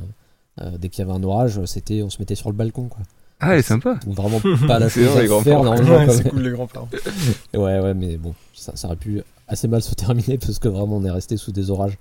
euh, 0.60 0.64
euh, 0.64 0.78
dès 0.78 0.88
qu'il 0.88 1.04
y 1.04 1.08
avait 1.08 1.16
un 1.18 1.22
orage, 1.24 1.62
c'était, 1.64 2.02
on 2.02 2.10
se 2.10 2.18
mettait 2.20 2.36
sur 2.36 2.50
le 2.50 2.56
balcon, 2.56 2.88
quoi. 2.88 3.02
Ah, 3.40 3.54
elle 3.54 3.58
est 3.58 3.62
sympa. 3.62 3.98
Vraiment 4.06 4.38
pas 4.68 4.78
la 4.78 4.88
C'est 4.88 5.04
chose 5.04 5.16
à 5.32 5.42
faire 5.42 5.64
normalement. 5.64 6.12
C'est 6.12 6.28
cool 6.30 6.42
les 6.42 6.50
grands-parents. 6.52 6.88
Ouais, 7.54 7.80
ouais, 7.80 7.92
mais 7.94 8.16
bon, 8.16 8.34
ça, 8.54 8.76
ça 8.76 8.86
aurait 8.86 8.96
pu 8.96 9.20
assez 9.48 9.66
mal 9.66 9.82
se 9.82 9.94
terminer 9.94 10.38
parce 10.38 10.58
que 10.60 10.68
vraiment 10.68 10.96
on 10.96 11.04
est 11.04 11.10
resté 11.10 11.36
sous 11.36 11.50
des 11.52 11.70
orages 11.70 11.98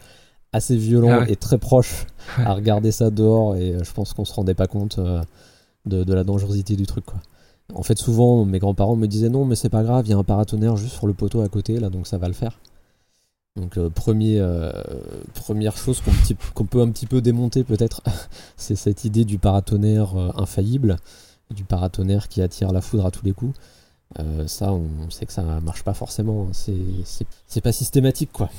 assez 0.54 0.78
violents 0.78 1.10
Ah 1.12 1.20
ouais. 1.22 1.32
et 1.32 1.36
très 1.36 1.58
proches 1.58 2.06
à 2.38 2.54
regarder 2.54 2.92
ça 2.92 3.10
dehors 3.10 3.56
et 3.56 3.76
je 3.84 3.92
pense 3.94 4.14
qu'on 4.14 4.26
se 4.26 4.34
rendait 4.34 4.54
pas 4.54 4.68
compte 4.68 5.00
euh, 5.00 5.22
de, 5.88 6.04
de 6.04 6.14
la 6.14 6.24
dangerosité 6.24 6.76
du 6.76 6.86
truc, 6.86 7.06
quoi. 7.06 7.20
En 7.74 7.84
fait, 7.84 7.98
souvent, 7.98 8.46
mes 8.46 8.60
grands-parents 8.60 8.96
me 8.96 9.08
disaient 9.08 9.30
non, 9.30 9.46
mais 9.46 9.56
c'est 9.56 9.70
pas 9.70 9.84
grave, 9.84 10.06
il 10.08 10.12
y 10.12 10.14
a 10.14 10.18
un 10.18 10.24
paratonnerre 10.24 10.78
juste 10.78 10.96
sur 10.96 11.08
le 11.08 11.14
poteau 11.14 11.42
à 11.42 11.50
côté, 11.50 11.80
là, 11.80 11.90
donc 11.90 12.08
ça 12.08 12.18
va 12.18 12.28
le 12.28 12.34
faire. 12.34 12.60
Donc, 13.58 13.78
euh, 13.78 13.90
euh, 14.08 14.72
première 15.36 15.76
chose 15.76 16.02
qu'on 16.54 16.66
peut 16.66 16.82
un 16.82 16.90
petit 16.90 17.06
peu 17.06 17.22
démonter, 17.22 17.64
peut-être, 17.64 18.02
c'est 18.58 18.76
cette 18.76 19.04
idée 19.04 19.25
du 19.25 19.38
paratonnerre 19.38 20.16
euh, 20.16 20.32
infaillible, 20.38 20.98
du 21.50 21.63
paratonnerre 21.63 22.30
qui 22.30 22.42
attire 22.42 22.72
la 22.72 22.82
foudre 22.82 23.06
à 23.06 23.12
tous 23.12 23.25
les 23.25 23.34
coups. 23.34 23.56
Ça, 24.46 24.74
on 24.74 25.10
sait 25.10 25.25
que 25.25 25.32
ça 25.32 25.42
marche 25.62 25.84
pas 25.84 25.94
forcément. 25.94 26.50
hein. 26.50 26.74
C'est 27.48 27.62
pas 27.62 27.72
systématique, 27.72 28.32
quoi. 28.34 28.50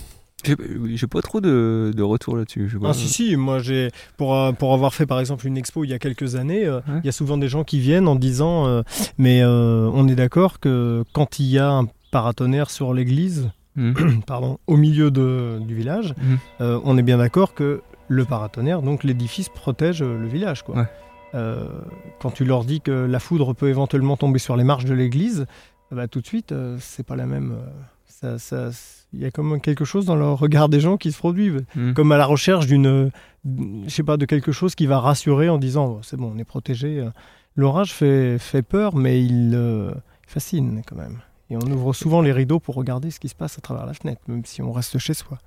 J'ai 0.44 0.56
oui, 0.78 0.96
j'ai 0.96 1.06
pas 1.06 1.22
trop 1.22 1.40
de, 1.40 1.92
de 1.94 2.02
retour 2.02 2.36
là-dessus. 2.36 2.70
Ah 2.84 2.92
si 2.92 3.08
si, 3.08 3.36
moi 3.36 3.58
j'ai 3.60 3.90
pour 4.16 4.34
euh, 4.36 4.52
pour 4.52 4.74
avoir 4.74 4.92
fait 4.94 5.06
par 5.06 5.20
exemple 5.20 5.46
une 5.46 5.56
expo 5.56 5.84
il 5.84 5.90
y 5.90 5.94
a 5.94 5.98
quelques 5.98 6.34
années, 6.36 6.64
euh, 6.66 6.80
il 7.02 7.06
y 7.06 7.08
a 7.08 7.12
souvent 7.12 7.38
des 7.38 7.48
gens 7.48 7.64
qui 7.64 7.78
viennent 7.78 8.08
en 8.08 8.16
disant 8.16 8.66
euh, 8.66 8.82
mais 9.18 9.42
euh, 9.42 9.88
on 9.94 10.08
est 10.08 10.14
d'accord 10.16 10.58
que 10.60 11.04
quand 11.12 11.38
il 11.38 11.46
y 11.46 11.58
a 11.58 11.70
un 11.70 11.86
paratonnerre 12.10 12.70
sur 12.70 12.92
l'église, 12.94 13.50
Mm. 13.74 14.20
pardon, 14.26 14.58
au 14.66 14.76
milieu 14.76 15.10
de, 15.10 15.58
du 15.66 15.74
village, 15.74 16.12
Mm. 16.18 16.34
euh, 16.60 16.78
on 16.84 16.98
est 16.98 17.02
bien 17.02 17.16
d'accord 17.16 17.54
que 17.54 17.80
le 18.08 18.24
paratonnerre, 18.26 18.82
donc 18.82 19.02
l'édifice 19.02 19.48
protège 19.48 20.02
euh, 20.02 20.18
le 20.18 20.26
village 20.28 20.62
quoi. 20.62 20.76
Ouais. 20.76 20.86
Euh, 21.34 21.64
quand 22.20 22.30
tu 22.32 22.44
leur 22.44 22.64
dis 22.66 22.82
que 22.82 22.90
la 22.90 23.18
foudre 23.18 23.54
peut 23.54 23.68
éventuellement 23.70 24.18
tomber 24.18 24.38
sur 24.38 24.56
les 24.58 24.64
marches 24.64 24.84
de 24.84 24.92
l'église, 24.92 25.46
bah, 25.90 26.06
tout 26.06 26.20
de 26.20 26.26
suite 26.26 26.52
euh, 26.52 26.76
c'est 26.80 27.06
pas 27.06 27.16
la 27.16 27.24
même. 27.24 27.52
euh, 27.52 27.66
ça, 28.04 28.38
ça, 28.38 28.70
il 29.12 29.20
y 29.20 29.24
a 29.24 29.30
comme 29.30 29.60
quelque 29.60 29.84
chose 29.84 30.06
dans 30.06 30.16
le 30.16 30.30
regard 30.32 30.68
des 30.68 30.80
gens 30.80 30.96
qui 30.96 31.12
se 31.12 31.18
produit 31.18 31.50
Mm. 31.74 31.92
comme 31.92 32.12
à 32.12 32.16
la 32.18 32.26
recherche 32.26 32.66
d'une, 32.66 33.10
je 33.44 33.88
sais 33.90 34.02
pas, 34.02 34.16
de 34.16 34.24
quelque 34.26 34.52
chose 34.52 34.74
qui 34.74 34.86
va 34.86 35.00
rassurer 35.00 35.48
en 35.48 35.58
disant 35.58 35.86
Oh, 35.86 36.00
c'est 36.02 36.16
bon, 36.16 36.32
on 36.34 36.38
est 36.38 36.44
protégé. 36.44 37.04
L'orage 37.56 37.92
fait, 37.92 38.38
fait 38.38 38.62
peur, 38.62 38.96
mais 38.96 39.22
il 39.22 39.52
euh, 39.54 39.92
fascine 40.26 40.82
quand 40.86 40.96
même. 40.96 41.18
Et 41.50 41.56
on 41.56 41.60
ouvre 41.60 41.92
souvent 41.92 42.22
les 42.22 42.32
rideaux 42.32 42.60
pour 42.60 42.74
regarder 42.76 43.10
ce 43.10 43.20
qui 43.20 43.28
se 43.28 43.34
passe 43.34 43.58
à 43.58 43.60
travers 43.60 43.84
la 43.84 43.92
fenêtre, 43.92 44.22
même 44.26 44.44
si 44.44 44.62
on 44.62 44.72
reste 44.72 44.96
chez 44.98 45.12
soi. 45.12 45.38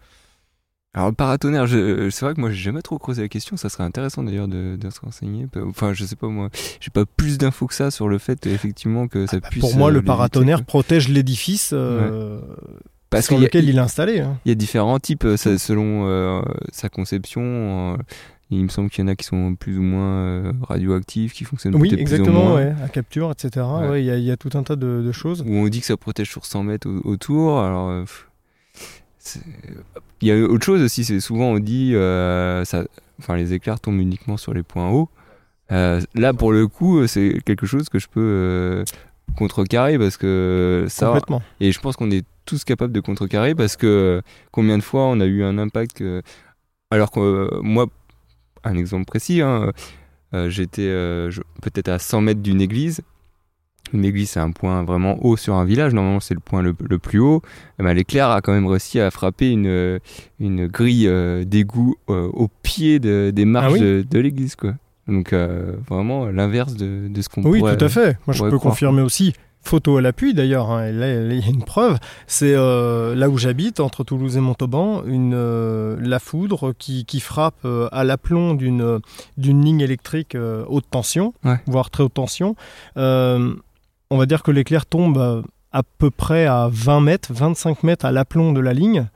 Alors, 0.93 1.10
le 1.10 1.15
paratonnerre, 1.15 1.67
c'est 1.67 2.22
vrai 2.22 2.36
que 2.36 2.39
moi, 2.39 2.51
j'ai 2.51 2.62
jamais 2.62 2.81
trop 2.81 2.98
creusé 2.98 3.24
la 3.24 3.27
question. 3.27 3.57
Ça 3.57 3.67
serait 3.67 3.84
intéressant 3.84 4.24
d'ailleurs 4.24 4.48
de, 4.48 4.77
de 4.77 4.89
se 4.89 5.01
renseigner. 5.01 5.45
Enfin, 5.67 5.93
je 5.93 6.05
sais 6.05 6.15
pas, 6.15 6.27
moi, 6.27 6.50
j'ai 6.79 6.89
pas 6.89 7.05
plus 7.05 7.38
d'infos 7.38 7.67
que 7.67 7.74
ça 7.74 7.91
sur 7.91 8.07
le 8.07 8.17
fait, 8.17 8.45
effectivement, 8.48 9.10
que 9.10 9.25
ça 9.27 9.41
puisse. 9.41 9.60
Pour 9.60 9.75
moi, 9.75 9.89
euh, 9.89 9.91
le 9.91 9.95
l'éviter, 9.98 10.07
paratonnerre 10.07 10.63
protège 10.63 11.10
l'édifice 11.10 11.72
euh, 11.74 12.39
Parce 13.15 13.27
sur 13.27 13.38
a- 13.38 13.41
lequel 13.41 13.67
il 13.69 13.75
est 13.77 13.79
installé. 13.79 14.19
hein. 14.19 14.38
Il 14.45 14.50
y 14.50 14.51
a 14.51 14.55
différents 14.55 15.00
types 15.00 15.25
euh, 15.25 15.38
ça- 15.38 15.57
selon 15.57 16.03
euh, 16.07 16.41
sa 16.72 16.89
conception. 16.89 17.41
euh, 17.43 17.98
il 18.51 18.63
me 18.63 18.69
semble 18.69 18.91
qu'il 18.91 19.03
y 19.03 19.07
en 19.07 19.07
a 19.12 19.15
qui 19.15 19.25
sont 19.25 19.55
plus 19.55 19.77
ou 19.79 19.81
moins 19.81 20.51
radioactifs, 20.62 21.34
qui 21.34 21.45
fonctionnent 21.45 21.75
Oui, 21.75 21.89
plus 22.03 22.19
ou 22.22 22.25
moins. 22.31 22.53
ouais, 22.55 22.74
à 22.84 22.88
capture, 22.89 23.31
etc. 23.31 23.65
Ouais. 23.81 23.88
Ouais, 23.89 24.03
Il 24.03 24.05
y, 24.05 24.12
a- 24.12 24.17
il 24.17 24.24
y 24.24 24.29
a 24.31 24.38
tout 24.38 24.51
un 24.53 24.62
tas 24.62 24.75
de, 24.75 25.01
de 25.03 25.12
choses. 25.12 25.41
Où 25.48 25.51
on 25.55 25.67
dit 25.67 25.79
que 25.79 25.86
ça 25.88 25.98
protège 25.98 26.29
sur 26.29 26.45
100 26.45 26.62
mètres 26.63 26.88
au- 26.88 27.10
autour. 27.10 27.60
Alors, 27.60 28.05
il 30.22 30.27
y 30.27 30.31
a 30.31 30.36
autre 30.38 30.65
chose 30.65 30.81
aussi. 30.81 31.03
C'est 31.03 31.19
souvent 31.19 31.45
on 31.51 31.60
dit, 31.60 31.93
ça, 31.93 32.84
enfin 33.19 33.36
les 33.36 33.53
éclairs 33.53 33.79
tombent 33.79 34.00
uniquement 34.00 34.38
sur 34.38 34.53
les 34.53 34.63
points 34.63 34.89
hauts. 34.91 35.10
Euh, 35.72 36.00
là, 36.13 36.34
pour 36.34 36.51
le 36.51 36.67
coup, 36.67 37.07
c'est 37.07 37.39
quelque 37.45 37.65
chose 37.65 37.89
que 37.89 37.98
je 37.98 38.07
peux 38.07 38.22
euh, 38.22 38.84
contrecarrer 39.36 39.98
parce 39.98 40.17
que 40.17 40.86
ça, 40.89 41.07
Complètement. 41.07 41.41
et 41.60 41.72
je 41.72 41.79
pense 41.79 41.95
qu'on 41.95 42.12
est 42.12 42.24
tous 42.45 42.63
capables 42.63 42.93
de 42.93 42.99
contrecarrer 42.99 43.55
parce 43.55 43.75
que 43.75 43.87
euh, 43.87 44.21
combien 44.51 44.77
de 44.77 44.83
fois 44.83 45.03
on 45.05 45.19
a 45.19 45.25
eu 45.25 45.43
un 45.43 45.57
impact 45.57 45.93
que- 45.97 46.21
alors 46.91 47.11
que 47.11 47.19
euh, 47.19 47.59
moi, 47.61 47.87
un 48.63 48.75
exemple 48.75 49.05
précis, 49.05 49.41
hein, 49.41 49.71
euh, 50.33 50.49
j'étais 50.49 50.87
euh, 50.87 51.31
peut-être 51.61 51.89
à 51.89 51.99
100 51.99 52.21
mètres 52.21 52.41
d'une 52.41 52.61
église. 52.61 53.01
Une 53.93 54.03
église, 54.03 54.31
c'est 54.31 54.39
un 54.39 54.49
point 54.51 54.83
vraiment 54.83 55.23
haut 55.23 55.37
sur 55.37 55.53
un 55.55 55.63
village. 55.65 55.93
Normalement, 55.93 56.19
c'est 56.19 56.33
le 56.33 56.39
point 56.39 56.63
le, 56.63 56.75
le 56.89 56.97
plus 56.97 57.19
haut. 57.19 57.41
Eh 57.79 57.83
ben, 57.83 57.93
L'éclair 57.93 58.29
a 58.31 58.41
quand 58.41 58.51
même 58.51 58.65
réussi 58.65 58.99
à 58.99 59.11
frapper 59.11 59.51
une, 59.51 59.99
une 60.39 60.65
grille 60.67 61.07
euh, 61.07 61.43
d'égout 61.43 61.95
euh, 62.09 62.27
au 62.33 62.47
pied 62.63 62.97
de- 62.99 63.31
des 63.33 63.45
marches 63.45 63.67
Ah 63.69 63.73
oui 63.73 63.79
de, 63.79 64.05
de 64.09 64.19
l'église. 64.19 64.55
quoi. 64.55 64.73
Donc, 65.07 65.33
euh, 65.33 65.75
vraiment 65.87 66.25
l'inverse 66.25 66.73
de, 66.75 67.07
de 67.09 67.21
ce 67.21 67.29
qu'on 67.29 67.43
Oui, 67.43 67.59
pourrait... 67.59 67.77
tout 67.77 67.85
à 67.85 67.89
fait. 67.89 68.17
Moi, 68.25 68.33
je 68.33 68.41
peux 68.41 68.57
croire. 68.57 68.73
confirmer 68.73 69.03
aussi. 69.03 69.33
Photo 69.67 69.98
à 69.98 70.01
l'appui 70.01 70.34
d'ailleurs, 70.34 70.69
hein, 70.72 70.91
là 70.91 71.12
il 71.34 71.39
y 71.39 71.43
a 71.43 71.50
une 71.50 71.63
preuve, 71.63 71.98
c'est 72.27 72.53
euh, 72.55 73.15
là 73.15 73.29
où 73.29 73.38
j'habite, 73.38 73.79
entre 73.79 74.03
Toulouse 74.03 74.38
et 74.38 74.39
Montauban, 74.39 75.03
une, 75.05 75.34
euh, 75.34 75.98
la 76.00 76.19
foudre 76.19 76.74
qui, 76.77 77.03
qui 77.05 77.19
frappe 77.19 77.55
euh, 77.65 77.88
à 77.91 78.03
l'aplomb 78.03 78.53
d'une 78.53 79.00
d'une 79.38 79.65
ligne 79.65 79.81
électrique 79.81 80.38
haute 80.67 80.86
tension, 80.89 81.34
Ouais. 81.43 81.60
voire 81.67 81.89
très 81.89 82.03
haute 82.03 82.13
tension. 82.13 82.55
On 84.12 84.17
va 84.17 84.25
dire 84.25 84.43
que 84.43 84.51
l'éclair 84.51 84.86
tombe 84.86 85.43
à 85.72 85.81
peu 85.98 86.12
près 86.12 86.45
à 86.45 86.69
20 86.72 87.01
mètres, 87.01 87.29
25 87.34 87.84
mètres 87.84 88.05
à 88.05 88.12
l'aplomb 88.12 88.53
de 88.53 88.60
la 88.62 88.74
ligne, 88.74 89.07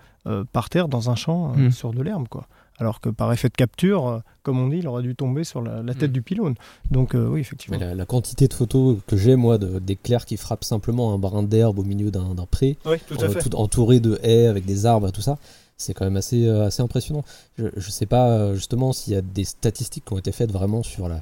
par 0.52 0.70
terre 0.70 0.88
dans 0.88 1.10
un 1.10 1.16
champ 1.16 1.54
euh, 1.58 1.68
Mm. 1.68 1.72
sur 1.72 1.92
de 1.94 2.02
l'herbe. 2.04 2.28
quoi. 2.28 2.46
Alors 2.80 3.02
que 3.02 3.10
par 3.10 3.32
effet 3.34 3.50
de 3.50 3.54
capture, 3.56 4.08
euh, 4.08 4.20
comme 4.44 4.58
on 4.60 4.68
dit, 4.70 4.78
il 4.78 4.88
aurait 4.88 5.04
dû 5.04 5.16
tomber 5.16 5.44
sur 5.44 5.62
la, 5.62 5.84
la 5.84 5.94
tête 5.94 6.10
Mm. 6.10 6.14
du 6.14 6.22
pylône. 6.22 6.56
Donc 6.92 7.14
euh, 7.14 7.28
oui, 7.28 7.42
effectivement. 7.42 7.78
La, 7.78 7.94
la 7.94 8.06
quantité 8.06 8.48
de 8.48 8.54
photos 8.54 8.98
que 9.06 9.18
j'ai, 9.18 9.36
moi, 9.36 9.58
de- 9.58 9.80
d'éclairs 9.80 10.26
qui 10.26 10.38
frappent 10.38 10.64
simplement 10.64 11.14
un 11.14 11.18
brin 11.18 11.44
d'herbe 11.44 11.80
au 11.80 11.84
milieu 11.84 12.10
d'un 12.12 12.34
pré, 12.50 12.78
Oui, 12.86 12.98
tout 13.08 13.16
tout 13.18 13.56
entouré 13.56 14.00
de 14.00 14.20
haies 14.24 14.48
avec 14.48 14.66
des 14.66 14.86
arbres 14.86 15.08
et 15.10 15.12
tout 15.12 15.22
ça, 15.22 15.38
c'est 15.78 15.94
quand 15.94 16.06
même 16.06 16.18
assez, 16.18 16.46
euh, 16.48 16.66
assez 16.68 16.82
impressionnant. 16.82 17.24
Je 17.58 17.66
ne 17.76 17.80
sais 17.82 18.06
pas 18.06 18.54
justement 18.56 18.94
s'il 18.94 19.14
y 19.14 19.16
a 19.18 19.22
des 19.22 19.44
statistiques 19.46 20.06
qui 20.06 20.14
ont 20.14 20.18
été 20.18 20.32
faites 20.32 20.52
vraiment 20.52 20.82
sur 20.84 21.08
la, 21.10 21.22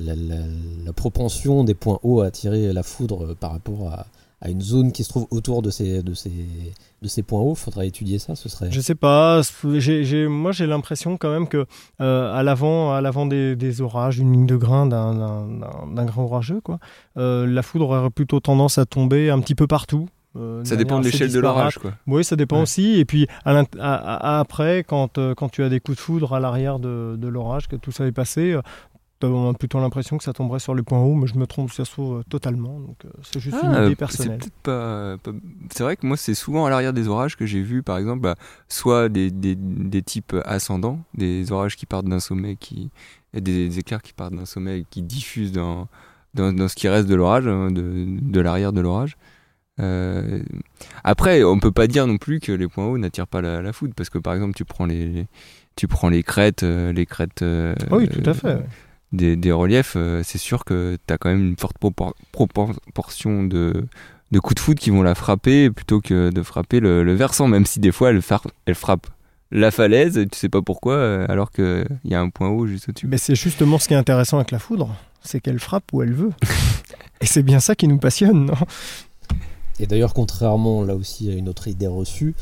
la, 0.00 0.14
la- 0.14 0.36
la 0.84 0.92
propension 0.92 1.64
des 1.64 1.74
points 1.74 1.98
hauts 2.02 2.20
à 2.20 2.26
attirer 2.26 2.72
la 2.72 2.82
foudre 2.82 3.34
par 3.34 3.52
rapport 3.52 3.88
à, 3.92 4.06
à 4.40 4.48
une 4.48 4.60
zone 4.62 4.92
qui 4.92 5.04
se 5.04 5.08
trouve 5.10 5.26
autour 5.30 5.60
de 5.62 5.70
ces, 5.70 6.02
de 6.02 6.14
ces, 6.14 6.30
de 7.02 7.08
ces 7.08 7.22
points 7.22 7.40
hauts. 7.40 7.54
faudrait 7.54 7.86
étudier 7.88 8.18
ça, 8.18 8.34
ce 8.34 8.48
serait... 8.48 8.70
Je 8.72 8.80
sais 8.80 8.94
pas. 8.94 9.42
j'ai- 9.74 10.04
j'ai- 10.04 10.28
moi, 10.28 10.50
j'ai 10.52 10.66
l'impression 10.66 11.16
quand 11.18 11.30
même 11.30 11.46
que 11.46 11.66
euh, 12.00 12.34
à 12.34 12.42
l'avant, 12.42 12.92
à 12.92 13.00
l'avant 13.02 13.26
des, 13.26 13.54
des 13.56 13.80
orages, 13.82 14.18
une 14.18 14.32
ligne 14.32 14.46
de 14.46 14.56
grain 14.56 14.86
d'un- 14.86 15.14
d'un 15.14 15.46
d'un- 15.46 15.94
d'un 15.94 16.04
grand 16.06 16.24
orageux, 16.24 16.60
quoi, 16.62 16.78
euh, 17.18 17.46
la 17.46 17.62
foudre 17.62 17.90
aurait 17.90 18.10
plutôt 18.10 18.40
tendance 18.40 18.78
à 18.78 18.86
tomber 18.86 19.28
un 19.30 19.40
petit 19.40 19.54
peu 19.54 19.66
partout. 19.66 20.08
euh, 20.36 20.64
Ça 20.64 20.76
dépend 20.76 21.00
de 21.00 21.04
l'échelle 21.04 21.32
de 21.32 21.40
l'orage. 21.40 21.78
quoi. 21.78 21.92
Oui, 22.06 22.22
ça 22.24 22.36
dépend 22.36 22.56
Ouais. 22.56 22.62
aussi. 22.62 22.98
Et 23.00 23.04
puis 23.04 23.26
à 23.44 23.52
l'int- 23.52 23.66
à- 23.80 23.94
à- 23.94 24.36
à- 24.36 24.40
après, 24.40 24.84
quand, 24.84 25.18
euh, 25.18 25.34
quand 25.34 25.48
tu 25.48 25.62
as 25.64 25.68
des 25.68 25.80
coups 25.80 25.96
de 25.98 26.00
foudre 26.02 26.32
à 26.34 26.40
l'arrière 26.40 26.78
de, 26.78 27.16
de 27.18 27.28
l'orage, 27.28 27.66
que 27.68 27.74
tout 27.76 27.90
ça 27.92 28.06
est 28.06 28.12
passé, 28.12 28.52
euh, 28.52 28.62
on 29.28 29.50
a 29.50 29.54
plutôt 29.54 29.80
l'impression 29.80 30.16
que 30.18 30.24
ça 30.24 30.32
tomberait 30.32 30.60
sur 30.60 30.74
les 30.74 30.82
points 30.82 31.00
hauts, 31.00 31.14
mais 31.14 31.26
je 31.26 31.36
me 31.38 31.46
trompe 31.46 31.70
ça 31.72 31.84
se 31.84 31.92
trouve 31.92 32.18
euh, 32.18 32.22
totalement. 32.28 32.80
Donc 32.80 33.04
euh, 33.04 33.10
c'est 33.22 33.40
juste 33.40 33.56
Ah, 33.60 33.66
une 33.66 33.74
euh, 33.74 33.86
idée 33.86 33.96
personnelle. 33.96 34.40
pas, 34.62 35.16
pas- 35.18 35.32
C'est 35.70 35.82
vrai 35.82 35.96
que 35.96 36.06
moi, 36.06 36.16
c'est 36.16 36.34
souvent 36.34 36.66
à 36.66 36.70
l'arrière 36.70 36.92
des 36.92 37.08
orages 37.08 37.36
que 37.36 37.46
j'ai 37.46 37.62
vu, 37.62 37.82
par 37.82 37.98
exemple, 37.98 38.20
bah, 38.22 38.34
soit 38.68 39.08
des, 39.08 39.30
des, 39.30 39.54
des 39.56 40.02
types 40.02 40.34
ascendants, 40.44 41.00
des 41.14 41.52
orages 41.52 41.76
qui 41.76 41.86
partent 41.86 42.06
d'un 42.06 42.20
sommet, 42.20 42.56
qui, 42.56 42.90
des, 43.34 43.40
des 43.40 43.78
éclairs 43.78 44.02
qui 44.02 44.12
partent 44.12 44.34
d'un 44.34 44.46
sommet 44.46 44.80
et 44.80 44.86
qui 44.90 45.02
diffusent 45.02 45.52
dans, 45.52 45.88
dans, 46.34 46.52
dans 46.52 46.68
ce 46.68 46.74
qui 46.74 46.88
reste 46.88 47.06
de 47.08 47.14
l'orage, 47.14 47.46
hein, 47.46 47.70
de, 47.70 48.40
l'arrière 48.40 48.72
de 48.72 48.80
l'orage. 48.80 49.16
Euh, 49.80 50.42
après, 51.04 51.42
on 51.42 51.58
peut 51.58 51.72
pas 51.72 51.86
dire 51.86 52.06
non 52.06 52.18
plus 52.18 52.40
que 52.40 52.52
les 52.52 52.68
points 52.68 52.86
hauts 52.86 52.98
n'attirent 52.98 53.26
pas 53.26 53.40
la, 53.40 53.62
la 53.62 53.72
foudre, 53.72 53.94
parce 53.94 54.10
que 54.10 54.18
par 54.18 54.34
exemple, 54.34 54.54
tu 54.54 54.64
prends 54.64 54.84
les, 54.86 55.26
tu 55.76 55.88
prends 55.88 56.08
les 56.10 56.22
crêtes, 56.22 56.62
euh, 56.64 56.92
les 56.92 57.06
crêtes. 57.06 57.42
euh, 57.42 57.74
Ah 57.90 57.96
oui, 57.96 58.08
tout 58.08 58.22
à 58.28 58.34
fait. 58.34 58.58
Des, 59.12 59.36
des 59.36 59.52
reliefs, 59.52 59.94
euh, 59.96 60.22
c'est 60.24 60.38
sûr 60.38 60.64
que 60.64 60.98
tu 61.06 61.14
as 61.14 61.18
quand 61.18 61.30
même 61.30 61.48
une 61.48 61.56
forte 61.56 61.76
propor- 61.80 62.14
proportion 62.32 63.44
de, 63.44 63.84
de 64.30 64.38
coups 64.38 64.54
de 64.54 64.60
foudre 64.60 64.80
qui 64.80 64.90
vont 64.90 65.02
la 65.02 65.14
frapper 65.14 65.70
plutôt 65.70 66.00
que 66.00 66.30
de 66.30 66.42
frapper 66.42 66.80
le, 66.80 67.02
le 67.02 67.14
versant, 67.14 67.48
même 67.48 67.66
si 67.66 67.80
des 67.80 67.92
fois 67.92 68.10
elle, 68.10 68.22
frappe 68.22 69.06
la 69.50 69.70
falaise, 69.72 70.16
et 70.16 70.28
tu 70.28 70.38
sais 70.38 70.48
pas 70.48 70.62
pourquoi, 70.62 70.94
euh, 70.94 71.26
alors 71.28 71.50
qu'il 71.50 71.84
y 72.04 72.14
a 72.14 72.20
un 72.20 72.30
point 72.30 72.48
haut 72.48 72.66
juste 72.66 72.88
au-dessus. 72.88 73.08
Mais 73.08 73.18
c'est 73.18 73.34
justement 73.34 73.78
ce 73.78 73.88
qui 73.88 73.94
est 73.94 73.98
intéressant 73.98 74.36
avec 74.36 74.52
la 74.52 74.60
foudre, 74.60 74.94
c'est 75.22 75.40
qu'elle 75.40 75.58
frappe 75.58 75.92
où 75.92 76.02
elle 76.02 76.14
veut. 76.14 76.32
Et 77.20 77.26
c'est 77.26 77.42
bien 77.42 77.58
ça 77.58 77.74
qui 77.74 77.88
nous 77.88 77.98
passionne, 77.98 78.46
non? 78.46 78.54
Et 79.80 79.86
d'ailleurs, 79.86 80.14
contrairement 80.14 80.84
là 80.84 80.94
aussi 80.94 81.30
à 81.30 81.34
une 81.34 81.48
autre 81.48 81.66
idée 81.66 81.88
reçue, 81.88 82.34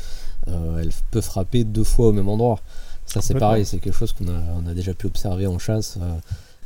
euh, 0.47 0.81
elle 0.81 0.91
peut 1.09 1.21
frapper 1.21 1.63
deux 1.63 1.83
fois 1.83 2.09
au 2.09 2.11
même 2.11 2.29
endroit. 2.29 2.59
Ça, 3.05 3.21
c'est 3.21 3.33
pareil, 3.33 3.65
c'est 3.65 3.79
quelque 3.79 3.97
chose 3.97 4.13
qu'on 4.13 4.27
a, 4.27 4.39
on 4.63 4.67
a 4.67 4.75
déjà 4.75 4.93
pu 4.93 5.07
observer 5.07 5.47
en 5.47 5.57
chasse 5.57 5.97
euh, 5.99 6.15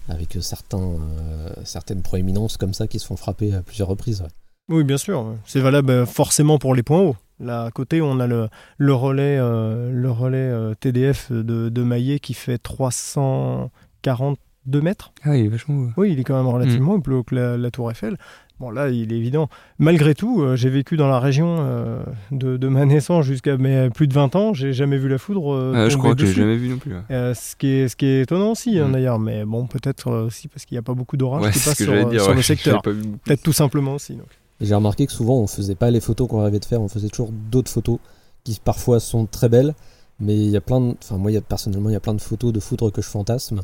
avec 0.10 0.38
certains, 0.42 0.80
euh, 0.80 1.50
certaines 1.64 2.02
proéminences 2.02 2.58
comme 2.58 2.74
ça 2.74 2.88
qui 2.88 3.00
se 3.00 3.06
font 3.06 3.16
frapper 3.16 3.54
à 3.54 3.62
plusieurs 3.62 3.88
reprises. 3.88 4.22
ouais. 4.22 4.28
Oui, 4.70 4.86
bien 4.86 4.98
sûr. 4.98 5.36
C'est 5.46 5.60
valable 5.60 5.92
euh, 5.92 6.06
forcément 6.06 6.58
pour 6.58 6.74
les 6.74 6.84
points 6.84 7.02
hauts. 7.02 7.18
Là, 7.40 7.64
à 7.64 7.72
côté, 7.72 8.02
on 8.02 8.20
a 8.22 8.28
le, 8.28 8.48
le 8.78 8.94
relais, 8.94 9.38
euh, 9.38 9.92
le 9.92 10.10
relais 10.10 10.38
euh, 10.38 10.74
TDF 10.80 11.32
de, 11.34 11.68
de 11.68 11.84
Maillet 11.84 12.20
qui 12.20 12.34
fait 12.34 12.58
342 12.58 14.82
mètres. 14.82 15.12
Ah, 15.24 15.36
il 15.36 15.46
est 15.46 15.50
vachement 15.50 15.84
haut. 15.84 15.90
Oui, 15.98 16.14
il 16.14 16.20
est 16.20 16.24
quand 16.24 16.38
même 16.38 16.48
relativement 16.52 17.00
plus 17.00 17.16
haut 17.16 17.24
que 17.24 17.36
la, 17.36 17.58
la 17.58 17.72
Tour 17.72 17.92
Eiffel. 17.92 18.18
Bon, 18.60 18.70
là, 18.70 18.90
il 18.90 19.12
est 19.12 19.18
évident. 19.18 19.50
Malgré 19.80 20.14
tout, 20.14 20.42
euh, 20.42 20.56
j'ai 20.56 20.70
vécu 20.70 20.96
dans 20.96 21.08
la 21.08 21.20
région 21.20 21.58
euh, 21.60 22.04
de, 22.32 22.56
de 22.56 22.68
ma 22.68 22.86
naissance 22.86 23.26
jusqu'à 23.26 23.58
mes 23.58 23.90
plus 23.90 24.08
de 24.08 24.14
20 24.14 24.36
ans. 24.36 24.54
J'ai 24.54 24.72
jamais 24.74 24.98
vu 24.98 25.10
la 25.10 25.18
foudre. 25.18 25.54
euh, 25.54 25.90
je 25.90 25.98
crois 25.98 26.14
que 26.14 26.22
j'ai 26.22 26.28
dessus. 26.28 26.40
jamais 26.40 26.56
vu 26.56 26.70
non 26.70 26.78
plus. 26.78 26.94
ouais. 26.94 27.02
Euh, 27.12 27.34
ce, 27.34 27.56
qui 27.56 27.68
est, 27.68 27.88
ce 27.90 27.96
qui 27.96 28.06
est 28.06 28.22
étonnant 28.22 28.52
aussi, 28.52 28.78
hein, 28.80 28.88
Mm. 28.88 28.92
d'ailleurs. 28.94 29.20
Mais 29.20 29.44
bon, 29.44 29.66
peut-être 29.66 30.10
aussi 30.12 30.48
parce 30.48 30.66
qu'il 30.66 30.76
n'y 30.76 30.80
a 30.80 30.84
pas 30.84 30.94
beaucoup 30.94 31.18
d'orages 31.18 31.42
Ouais, 31.44 31.52
qui 31.52 31.60
passent 31.60 31.76
sur, 31.78 31.88
j'allais 31.88 32.06
dire. 32.06 32.22
sur 32.22 32.30
ouais. 32.30 32.36
le 32.38 32.42
secteur. 32.42 32.82
Peut-être 32.84 33.42
tout 33.44 33.54
simplement 33.54 33.96
aussi. 33.96 34.18
j'ai 34.62 34.76
remarqué 34.76 35.08
que 35.08 35.12
souvent 35.12 35.40
on 35.40 35.48
faisait 35.48 35.76
pas 35.76 35.90
les 35.92 36.00
photos 36.00 36.28
qu'on 36.30 36.44
rêvait 36.44 36.60
de 36.60 36.66
faire, 36.66 36.82
on 36.82 36.88
faisait 36.88 37.10
toujours 37.10 37.32
d'autres 37.52 37.72
photos 37.72 37.98
qui 38.46 38.58
parfois 38.64 39.00
sont 39.00 39.26
très 39.26 39.50
belles, 39.50 39.74
mais 40.20 40.36
il 40.38 40.50
y 40.52 40.58
a 40.58 40.62
plein 40.62 40.80
de, 40.80 40.96
enfin 41.04 41.18
moi 41.18 41.32
il 41.32 41.34
y 41.34 41.38
a, 41.38 41.42
personnellement 41.42 41.90
il 41.90 41.94
y 41.94 41.98
a 41.98 42.00
plein 42.00 42.14
de 42.14 42.22
photos 42.22 42.54
de 42.54 42.60
foudre 42.60 42.92
que 42.92 43.02
je 43.02 43.08
fantasme, 43.08 43.62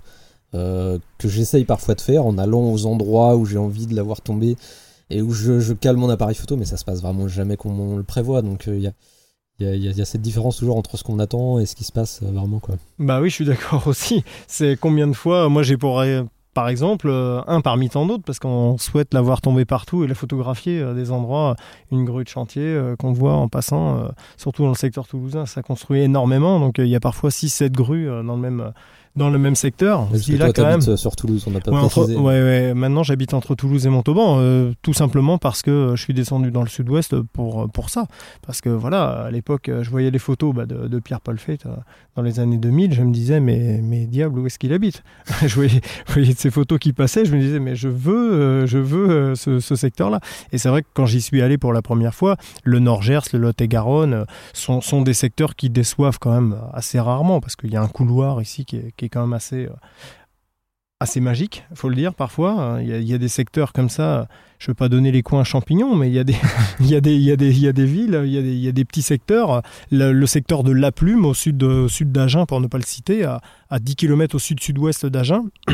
euh, 0.56 0.98
que 1.20 1.28
j'essaye 1.28 1.64
parfois 1.64 1.94
de 1.94 2.02
faire 2.02 2.26
en 2.26 2.40
allant 2.40 2.72
aux 2.72 2.88
endroits 2.88 3.36
où 3.36 3.46
j'ai 3.46 3.60
envie 3.60 3.86
de 3.86 3.96
la 3.96 4.02
voir 4.02 4.22
tomber 4.22 4.56
et 5.12 5.22
où 5.22 5.32
je, 5.32 5.60
je 5.60 5.74
cale 5.74 5.96
mon 5.96 6.10
appareil 6.10 6.36
photo, 6.36 6.58
mais 6.58 6.66
ça 6.66 6.76
se 6.76 6.86
passe 6.86 7.02
vraiment 7.02 7.28
jamais 7.28 7.56
comme 7.56 7.80
on 7.80 7.98
le 7.98 8.04
prévoit, 8.04 8.42
donc 8.42 8.68
euh, 8.68 8.76
il 8.76 8.82
y 8.82 8.88
a 8.88 8.94
il 9.62 9.84
y, 9.84 10.02
a, 10.02 10.06
cette 10.06 10.22
différence 10.22 10.56
toujours 10.56 10.78
entre 10.78 10.96
ce 10.96 11.04
qu'on 11.04 11.20
attend 11.20 11.60
et 11.60 11.66
ce 11.66 11.76
qui 11.76 11.84
se 11.84 11.92
passe 11.92 12.22
euh, 12.24 12.32
vraiment 12.32 12.60
quoi. 12.60 12.76
Bah 12.98 13.20
oui, 13.20 13.30
je 13.30 13.36
suis 13.36 13.46
d'accord 13.46 13.88
aussi. 13.88 14.24
C'est 14.48 14.80
combien 14.80 15.06
de 15.06 15.14
fois, 15.14 15.50
moi 15.50 15.64
j'ai 15.64 15.76
pour 15.76 16.02
par 16.54 16.70
exemple 16.70 17.10
un 17.10 17.60
parmi 17.60 17.90
tant 17.90 18.06
d'autres 18.06 18.24
parce 18.24 18.40
qu'on 18.40 18.78
souhaite 18.78 19.14
la 19.14 19.20
voir 19.20 19.42
tomber 19.42 19.66
partout 19.66 20.06
et 20.06 20.08
la 20.08 20.16
photographier 20.16 20.82
des 20.94 21.12
endroits, 21.12 21.58
une 21.92 22.06
grue 22.06 22.24
de 22.24 22.30
chantier 22.30 22.82
qu'on 23.00 23.12
voit 23.12 23.34
en 23.34 23.50
passant, 23.50 24.08
surtout 24.38 24.64
dans 24.64 24.70
le 24.70 24.76
secteur 24.76 25.10
toulousain, 25.10 25.46
ça 25.46 25.62
construit 25.62 26.00
énormément. 26.00 26.62
Donc 26.62 26.78
il 26.78 26.88
y 26.88 26.96
a 26.96 27.02
parfois 27.02 27.30
6-7 27.30 27.72
grues 27.72 28.06
dans 28.08 28.36
le 28.38 28.42
même 28.42 28.72
dans 29.16 29.30
le 29.30 29.38
même 29.40 29.56
secteur. 29.56 30.08
Parce 30.08 30.22
Si 30.24 30.32
que 30.34 30.38
là 30.38 30.46
toi 30.46 30.54
quand 30.54 30.70
même. 30.70 30.82
euh, 30.88 30.96
sur 30.98 31.16
Toulouse, 31.16 31.44
on 31.48 31.52
n'a 31.52 31.60
pas 31.60 31.72
Ouais, 31.72 31.78
entre- 31.78 32.02
précisé. 32.04 32.16
ouais, 32.18 32.42
ouais, 32.42 32.74
maintenant 32.74 33.04
j'habite 33.04 33.34
entre 33.34 33.56
Toulouse 33.56 33.86
et 33.86 33.90
Montauban, 33.90 34.38
euh, 34.40 34.72
tout 34.82 34.94
simplement 34.94 35.38
parce 35.38 35.62
que 35.62 35.72
euh, 35.72 35.96
je 35.96 36.02
suis 36.04 36.14
descendu 36.14 36.52
dans 36.52 36.62
le 36.62 36.70
sud-ouest 36.70 37.20
pour, 37.34 37.70
pour 37.72 37.90
ça. 37.90 38.06
Parce 38.46 38.62
que 38.62 38.70
voilà, 38.70 39.10
à 39.26 39.32
l'époque, 39.32 39.70
je 39.82 39.90
voyais 39.90 40.12
les 40.12 40.20
photos 40.20 40.54
bah, 40.54 40.66
de, 40.66 40.88
de 40.88 41.00
Pierre-Paul 41.00 41.38
Feit 41.38 41.58
euh, 41.66 41.70
dans 42.16 42.22
les 42.22 42.40
années 42.40 42.58
2000, 42.58 42.94
je 42.94 43.02
me 43.04 43.12
disais, 43.12 43.40
mais, 43.40 43.80
mais 43.84 44.06
diable, 44.06 44.40
où 44.40 44.46
est-ce 44.46 44.60
qu'il 44.60 44.74
habite? 44.74 45.04
Je, 45.46 45.56
voyais, 45.56 45.82
je 46.08 46.14
voyais 46.14 46.34
ces 46.38 46.52
photos 46.52 46.80
qui 46.80 46.92
passaient, 46.94 47.24
je 47.26 47.34
me 47.36 47.40
disais, 47.42 47.60
mais 47.60 47.76
je 47.76 47.88
veux, 47.88 48.34
euh, 48.34 48.66
je 48.68 48.78
veux 48.78 49.36
ce, 49.36 49.60
ce 49.60 49.76
secteur-là. 49.76 50.20
Et 50.52 50.58
c'est 50.58 50.70
vrai 50.70 50.82
que 50.82 50.88
quand 50.94 51.06
j'y 51.06 51.22
suis 51.22 51.42
allé 51.42 51.58
pour 51.58 51.72
la 51.74 51.82
première 51.82 52.14
fois, 52.14 52.36
le 52.64 52.80
Nord-Gers, 52.80 53.22
le 53.34 53.40
Lot-et-Garonne 53.40 54.26
sont, 54.54 54.82
sont 54.82 55.02
des 55.02 55.14
secteurs 55.14 55.56
qui 55.56 55.70
déçoivent 55.70 56.20
quand 56.20 56.32
même 56.34 56.58
assez 56.74 57.00
rarement, 57.00 57.40
parce 57.40 57.56
qu'il 57.56 57.72
y 57.72 57.76
a 57.78 57.82
un 57.82 57.88
couloir 57.88 58.42
ici 58.42 58.66
qui 58.66 58.78
est, 58.78 58.94
qui 59.00 59.06
est 59.06 59.10
quand 59.10 59.22
même 59.22 59.34
assez... 59.34 59.66
euh, 59.66 59.74
assez 61.02 61.22
magique, 61.22 61.66
faut 61.76 61.88
le 61.88 61.96
dire 61.96 62.14
parfois. 62.14 62.80
Il 62.82 62.90
y, 62.90 63.14
a, 63.14 63.18
des 63.18 63.30
secteurs 63.30 63.72
comme 63.72 63.88
ça. 63.88 64.28
Je 64.60 64.66
ne 64.66 64.72
veux 64.72 64.76
pas 64.76 64.90
donner 64.90 65.14
les 65.14 65.24
coins 65.24 65.46
champignons, 65.46 65.96
mais 65.96 66.10
il 66.10 66.14
y 66.14 66.20
a 66.20 66.26
des, 66.26 66.34
y 66.82 66.88
y 66.88 67.24
y 67.24 67.32
a 67.32 67.38
des 67.38 67.50
villes, 67.86 68.22
il 68.26 68.32
y 68.34 68.38
a 68.38 68.42
des, 68.42 68.54
y 68.54 68.68
a 68.68 68.72
des 68.74 68.84
petits 68.84 69.02
secteurs. 69.02 69.62
Le, 69.92 70.26
secteur 70.26 70.64
de 70.64 70.74
La 70.74 70.92
Plume, 70.92 71.26
au 71.26 71.34
sud 71.34 71.88
sud 71.88 72.12
d'Agen, 72.12 72.46
pour 72.46 72.60
ne 72.60 72.68
pas 72.68 72.78
le 72.78 72.84
citer, 72.84 73.24
à, 73.24 73.40
à 73.70 73.80
10 73.80 73.96
km 73.96 74.36
au 74.36 74.40
sud-sud-ouest 74.40 75.06
d'Agen. 75.06 75.46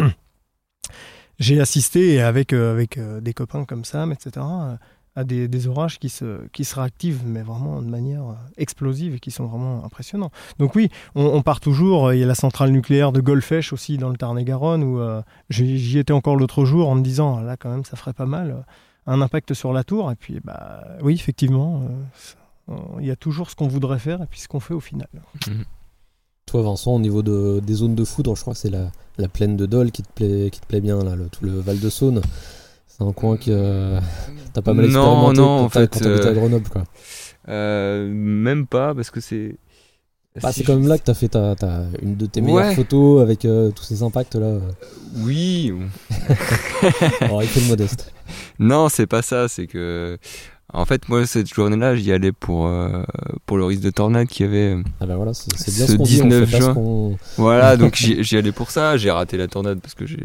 J'ai 1.40 1.60
assisté 1.60 2.22
avec, 2.22 2.54
euh, 2.54 2.72
avec 2.72 2.98
euh, 2.98 3.20
des 3.20 3.34
copains 3.34 3.66
comme 3.66 3.84
Sam, 3.84 4.14
etc., 4.14 4.46
à 5.16 5.24
des, 5.24 5.68
orages 5.68 5.98
qui 5.98 6.10
se, 6.10 6.46
qui 6.50 6.68
réactivent, 6.74 7.24
mais 7.26 7.42
vraiment 7.42 7.82
de 7.82 7.88
manière 7.88 8.24
euh, 8.24 8.34
explosive 8.58 9.16
et 9.16 9.20
qui 9.20 9.32
sont 9.32 9.46
vraiment 9.46 9.84
impressionnants. 9.86 10.32
Donc 10.60 10.76
oui, 10.76 10.90
on, 11.16 11.42
part 11.42 11.62
toujours, 11.62 12.08
euh, 12.08 12.16
il 12.16 12.20
y 12.20 12.24
a 12.24 12.28
la 12.28 12.36
centrale 12.36 12.72
nucléaire 12.72 13.14
de 13.14 13.22
Golfech 13.22 13.72
aussi 13.72 13.98
dans 13.98 14.10
le 14.10 14.18
Tarn-et-Garonne, 14.18 14.84
où 14.84 15.00
euh, 15.00 15.22
j'y 15.50 15.98
étais 15.98 16.12
encore 16.12 16.36
l'autre 16.36 16.66
jour 16.66 16.90
en 16.90 16.96
me 16.96 17.02
disant, 17.02 17.38
ah, 17.38 17.44
là 17.44 17.56
quand 17.56 17.70
même 17.70 17.86
ça 17.86 17.96
ferait 17.96 18.14
pas 18.14 18.26
mal, 18.26 18.66
un 19.08 19.22
impact 19.22 19.54
sur 19.54 19.72
la 19.72 19.84
tour, 19.84 20.12
et 20.12 20.16
puis 20.16 20.42
bah 20.44 20.84
oui, 21.02 21.14
effectivement, 21.14 21.84
il 23.00 23.06
y 23.06 23.12
a 23.12 23.16
toujours 23.16 23.50
ce 23.50 23.56
qu'on 23.56 23.68
voudrait 23.68 24.00
faire 24.00 24.22
et 24.22 24.26
puis 24.26 24.40
ce 24.40 24.48
qu'on 24.48 24.60
fait 24.60 24.74
au 24.74 24.80
final. 24.80 25.08
Toi, 26.46 26.62
Vincent, 26.62 26.94
au 26.96 27.00
niveau 27.00 27.24
de, 27.24 27.62
des 27.66 27.74
zones 27.74 27.96
de 27.96 28.04
foudre, 28.04 28.36
je 28.36 28.42
crois 28.42 28.54
que 28.54 28.60
c'est 28.60 28.70
la, 28.70 28.92
la 29.18 29.28
plaine 29.28 29.56
de 29.56 29.66
Dole 29.66 29.92
qui 29.92 30.04
te 30.04 30.12
plaît, 30.12 30.50
qui 30.52 30.60
te 30.60 30.66
plaît 30.66 30.82
bien, 30.82 31.04
là, 31.04 31.16
tout 31.32 31.46
le 31.46 31.60
Val 31.60 31.80
de 31.80 31.90
Saône. 31.90 32.22
C'est 32.98 33.04
un 33.04 33.12
coin 33.12 33.36
que 33.38 33.44
euh, 33.50 34.00
t'as 34.54 34.62
pas 34.62 34.74
mal 34.74 34.86
Non, 34.86 35.02
expérimenté 35.32 35.38
non, 35.42 35.48
en 35.66 35.70
fait, 35.70 35.88
quand 35.92 36.00
t'habitais 36.00 36.28
à 36.28 36.30
euh, 36.30 36.34
Grenoble, 36.34 36.70
quoi. 36.70 36.84
Euh, 37.50 38.08
même 38.10 38.66
pas, 38.68 38.94
parce 38.96 39.12
que 39.12 39.20
c'est. 39.20 39.58
Bah, 40.42 40.52
si 40.52 40.60
c'est 40.60 40.66
quand 40.66 40.76
même 40.76 40.88
là 40.88 40.98
que 40.98 41.04
t'as 41.04 41.14
fait 41.14 41.30
ta, 41.30 41.56
ta- 41.56 41.86
une 42.02 42.16
de 42.18 42.26
tes 42.26 42.42
meilleures 42.42 42.74
photos 42.74 43.22
avec 43.22 43.46
euh, 43.46 43.72
tous 43.72 43.84
ces 43.84 44.04
impacts 44.04 44.36
là. 44.36 44.58
Oui. 45.18 45.74
Alors, 47.22 47.42
il 47.44 47.48
fait 47.50 47.62
le 47.62 47.68
modeste. 47.68 48.12
Non, 48.60 48.90
c'est 48.90 49.08
pas 49.08 49.22
ça. 49.22 49.48
C'est 49.48 49.68
que. 49.68 50.18
En 50.74 50.84
fait, 50.86 51.08
moi, 51.08 51.26
cette 51.26 51.54
journée-là, 51.54 51.96
j'y 51.96 52.12
allais 52.12 52.34
pour, 52.34 52.68
euh, 52.68 53.04
pour 53.46 53.58
le 53.58 53.64
risque 53.66 53.82
de 53.84 53.92
tornade 53.92 54.28
qu'il 54.28 54.46
y 54.46 54.50
avait. 54.50 54.78
Ah 55.00 55.06
bah 55.06 55.16
voilà, 55.16 55.34
c'est 55.34 55.74
bien 55.74 55.86
Ce 55.86 55.92
ce 55.94 55.98
qu'on 55.98 56.04
dit, 56.04 56.22
on 56.22 56.30
fait 56.30 56.42
19 56.46 56.52
pas 56.52 56.58
ce 56.58 56.64
juin. 56.64 56.74
qu'on- 56.74 57.18
Voilà, 57.38 57.78
donc 57.78 57.96
j'y 57.96 58.22
j'y 58.24 58.36
allais 58.38 58.52
pour 58.52 58.72
ça. 58.72 58.98
J'ai 58.98 59.12
raté 59.12 59.38
la 59.38 59.48
tornade 59.48 59.80
parce 59.80 59.94
que 59.94 60.06
j'ai. 60.06 60.18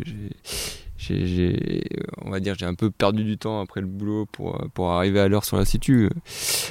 J'ai- 1.01 1.81
on 2.23 2.31
va 2.31 2.41
dire 2.41 2.55
j'ai 2.59 2.67
un 2.67 2.75
peu 2.75 2.91
perdu 2.91 3.25
du 3.25 3.39
temps 3.39 3.61
après 3.61 3.81
le 3.81 3.87
boulot 3.87 4.27
pour, 4.31 4.57
euh, 4.57 4.67
pour 4.75 4.91
arriver 4.91 5.19
à 5.21 5.29
l'heure 5.29 5.45
sur 5.45 5.57
la 5.57 5.65
situ. 5.65 6.09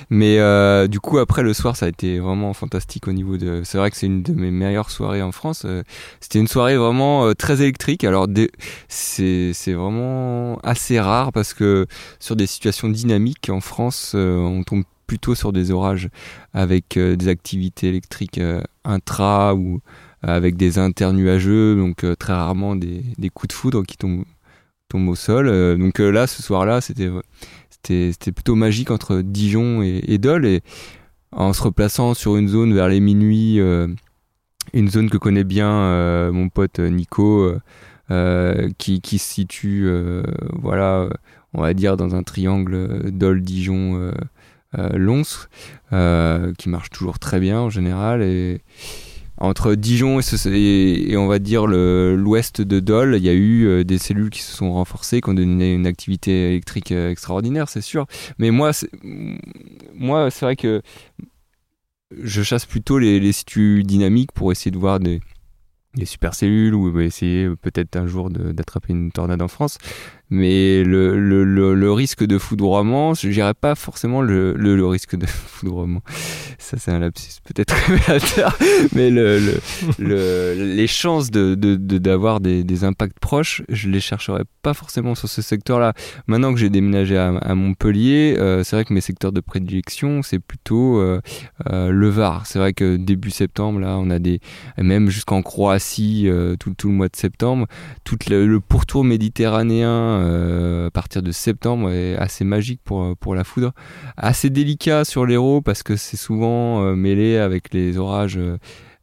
Mais 0.09 0.38
euh, 0.39 0.88
du 0.88 1.00
coup 1.00 1.17
après 1.17 1.41
le 1.43 1.53
soir 1.53 1.75
ça 1.75 1.88
a 1.88 1.89
été 1.89 2.19
vraiment 2.19 2.53
fantastique 2.53 3.07
au 3.07 3.12
niveau 3.12 3.38
de 3.38 3.62
c'est 3.65 3.77
vrai 3.77 3.89
que 3.91 3.98
c'est 3.98 4.05
une 4.05 4.21
de 4.24 4.33
mes 4.33 4.51
meilleures 4.51 4.91
soirées 4.91 5.21
en 5.21 5.31
France. 5.31 5.63
Euh, 5.65 5.83
c'était 6.19 6.39
une 6.39 6.48
soirée 6.48 6.77
vraiment 6.77 7.25
euh, 7.25 7.33
très 7.33 7.62
électrique. 7.62 8.03
Alors 8.03 8.27
c'est 8.88 9.51
c'est 9.53 9.74
vraiment 9.74 10.57
assez 10.59 11.00
rare 11.00 11.31
parce 11.31 11.53
que 11.53 11.88
sur 12.19 12.36
des 12.36 12.48
situations 12.48 12.89
dynamiques 12.89 13.50
en 13.50 13.62
France 13.62 14.13
on 14.15 14.63
tombe 14.63 14.83
plutôt 15.07 15.33
sur 15.33 15.51
des 15.51 15.71
orages 15.71 16.09
avec 16.53 16.98
des 17.00 17.27
activités 17.29 17.88
électriques 17.88 18.39
intra 18.86 19.55
ou 19.55 19.81
avec 20.21 20.57
des 20.57 20.79
internuageux, 20.79 21.75
donc 21.75 22.03
euh, 22.03 22.15
très 22.15 22.33
rarement 22.33 22.75
des, 22.75 23.03
coups 23.33 23.49
de 23.49 23.53
foudre 23.53 23.83
qui 23.83 23.97
tombent, 23.97 24.25
au 24.93 25.15
sol. 25.15 25.47
Euh, 25.47 25.77
donc 25.77 25.99
euh, 25.99 26.09
là, 26.09 26.27
ce 26.27 26.41
soir-là, 26.41 26.81
c'était 26.81 27.11
plutôt 28.31 28.55
magique 28.55 28.91
entre 28.91 29.21
Dijon 29.21 29.81
et, 29.81 30.03
et 30.07 30.17
Dole. 30.17 30.45
Et 30.45 30.61
en 31.31 31.53
se 31.53 31.61
replaçant 31.61 32.13
sur 32.13 32.38
une 32.38 32.47
zone 32.47 32.73
vers 32.73 32.88
les 32.88 32.99
minuit, 32.99 33.59
une 33.59 34.89
zone 34.89 35.11
que 35.11 35.17
connaît 35.17 35.43
bien 35.43 36.31
mon 36.31 36.49
pote 36.49 36.79
Nico, 36.79 37.53
qui, 38.79 39.19
se 39.19 39.33
situe, 39.33 39.88
voilà, 40.53 41.07
on 41.53 41.61
va 41.61 41.75
dire 41.75 41.97
dans 41.97 42.15
un 42.15 42.23
triangle 42.23 43.11
Dole, 43.11 43.41
Dijon, 43.41 44.11
Lons, 44.73 45.47
qui 46.57 46.69
marche 46.69 46.89
toujours 46.89 47.19
très 47.19 47.39
bien 47.39 47.59
en 47.59 47.69
général. 47.69 48.23
Et 48.23 48.63
entre 49.39 49.75
Dijon 49.75 50.19
et, 50.48 51.15
on 51.17 51.27
va 51.27 51.39
dire 51.39 51.65
l'ouest 51.65 52.62
de 52.62 52.79
Dole, 52.79 53.15
il 53.17 53.24
y 53.24 53.29
a 53.29 53.34
eu 53.34 53.65
euh, 53.65 53.84
des 53.84 53.98
cellules 53.98 54.29
qui 54.29 54.41
se 54.41 54.55
sont 54.55 54.74
renforcées, 54.74 55.22
qui 55.22 55.29
ont 55.29 55.34
donné 55.34 55.74
une 55.74 55.88
activité 55.88 56.50
électrique 56.51 56.91
euh, 56.91 57.10
extraordinaire, 57.10 57.69
c'est 57.69 57.81
sûr. 57.81 58.05
Mais 58.38 58.51
moi, 58.51 58.72
moi, 59.93 60.29
c'est 60.29 60.46
vrai 60.46 60.55
que 60.55 60.81
je 62.12 62.41
chasse 62.43 62.65
plutôt 62.65 63.00
les, 63.00 63.19
les 63.19 63.31
situs 63.31 63.86
dynamiques 63.86 64.34
pour 64.34 64.51
essayer 64.51 64.72
de 64.72 64.77
voir 64.77 65.00
des, 65.00 65.22
des 65.96 66.05
super 66.05 66.34
cellules 66.34 66.75
ou 66.75 67.00
essayer 67.00 67.50
peut-être 67.62 67.96
un 67.96 68.08
jour 68.08 68.29
d'attraper 68.29 68.93
une 68.93 69.12
tornade 69.12 69.41
en 69.41 69.48
France. 69.48 69.77
Mais 70.31 70.84
le, 70.84 71.19
le, 71.19 71.43
le, 71.73 71.91
risque 71.91 72.23
de 72.23 72.38
foudroiement, 72.38 73.15
je 73.15 73.30
dirais 73.30 73.56
pas 73.56 73.73
forcément 73.73 74.21
le, 74.21 74.53
le, 74.53 74.86
risque 74.86 75.15
de 75.15 75.25
foudroiement. 75.27 76.01
Ça, 76.60 76.77
c'est 76.77 76.91
un 76.91 76.99
lapsus 76.99 77.39
peut-être 77.45 77.73
révélateur. 77.88 78.56
Mais 78.93 79.10
le, 79.10 79.39
le, 79.39 79.60
le- 79.97 80.53
les 80.75 80.88
chances 80.88 81.32
de, 81.32 81.56
de, 81.56 81.75
de- 81.75 81.97
d'avoir 81.97 82.41
des, 82.41 82.63
des 82.63 82.84
impacts 82.84 83.17
proches, 83.19 83.63
je 83.69 83.89
les 83.89 83.99
chercherais 83.99 84.43
pas 84.62 84.73
forcément 84.75 85.15
sur 85.15 85.27
ce 85.27 85.41
secteur-là. 85.41 85.93
Maintenant 86.27 86.53
que 86.53 86.60
j'ai 86.60 86.69
déménagé 86.69 87.17
à, 87.17 87.56
Montpellier, 87.56 88.36
euh, 88.38 88.63
c'est 88.63 88.75
vrai 88.75 88.86
que 88.86 88.93
mes 88.93 89.01
secteurs 89.01 89.32
de 89.32 89.41
prédilection, 89.41 90.21
c'est 90.21 90.39
plutôt 90.39 90.99
euh, 90.99 91.21
euh, 91.71 91.89
le 91.89 92.10
Var. 92.10 92.45
C'est 92.45 92.60
vrai 92.60 92.73
que 92.73 92.97
début 92.97 93.32
septembre, 93.32 93.80
là, 93.80 93.97
on 93.97 94.10
a 94.12 94.19
des, 94.19 94.39
même 94.77 95.10
jusqu'en 95.10 95.41
Croatie, 95.41 96.30
tout, 96.60 96.73
tout 96.77 96.89
le 96.89 96.93
mois 96.93 97.08
de 97.10 97.15
septembre, 97.15 97.65
tout 98.03 98.17
le 98.30 98.60
pourtour 98.60 99.03
méditerranéen 99.03 100.18
euh, 100.19 100.88
à 100.88 100.91
partir 100.91 101.21
de 101.21 101.32
septembre 101.32 101.91
est 101.91 102.15
assez 102.17 102.43
magique 102.45 102.82
pour, 102.84 103.15
pour 103.17 103.36
la 103.36 103.43
foudre. 103.43 103.71
Assez 104.17 104.49
délicat 104.49 105.05
sur 105.05 105.25
l'Hérault 105.25 105.62
parce 105.62 105.84
que 105.84 105.95
c'est 105.95 106.17
souvent 106.17 106.84
euh, 106.84 106.95
mêlé 106.95 107.38
avec 107.38 107.73
les 107.73 107.97
orages. 107.97 108.38
euh, 108.38 108.58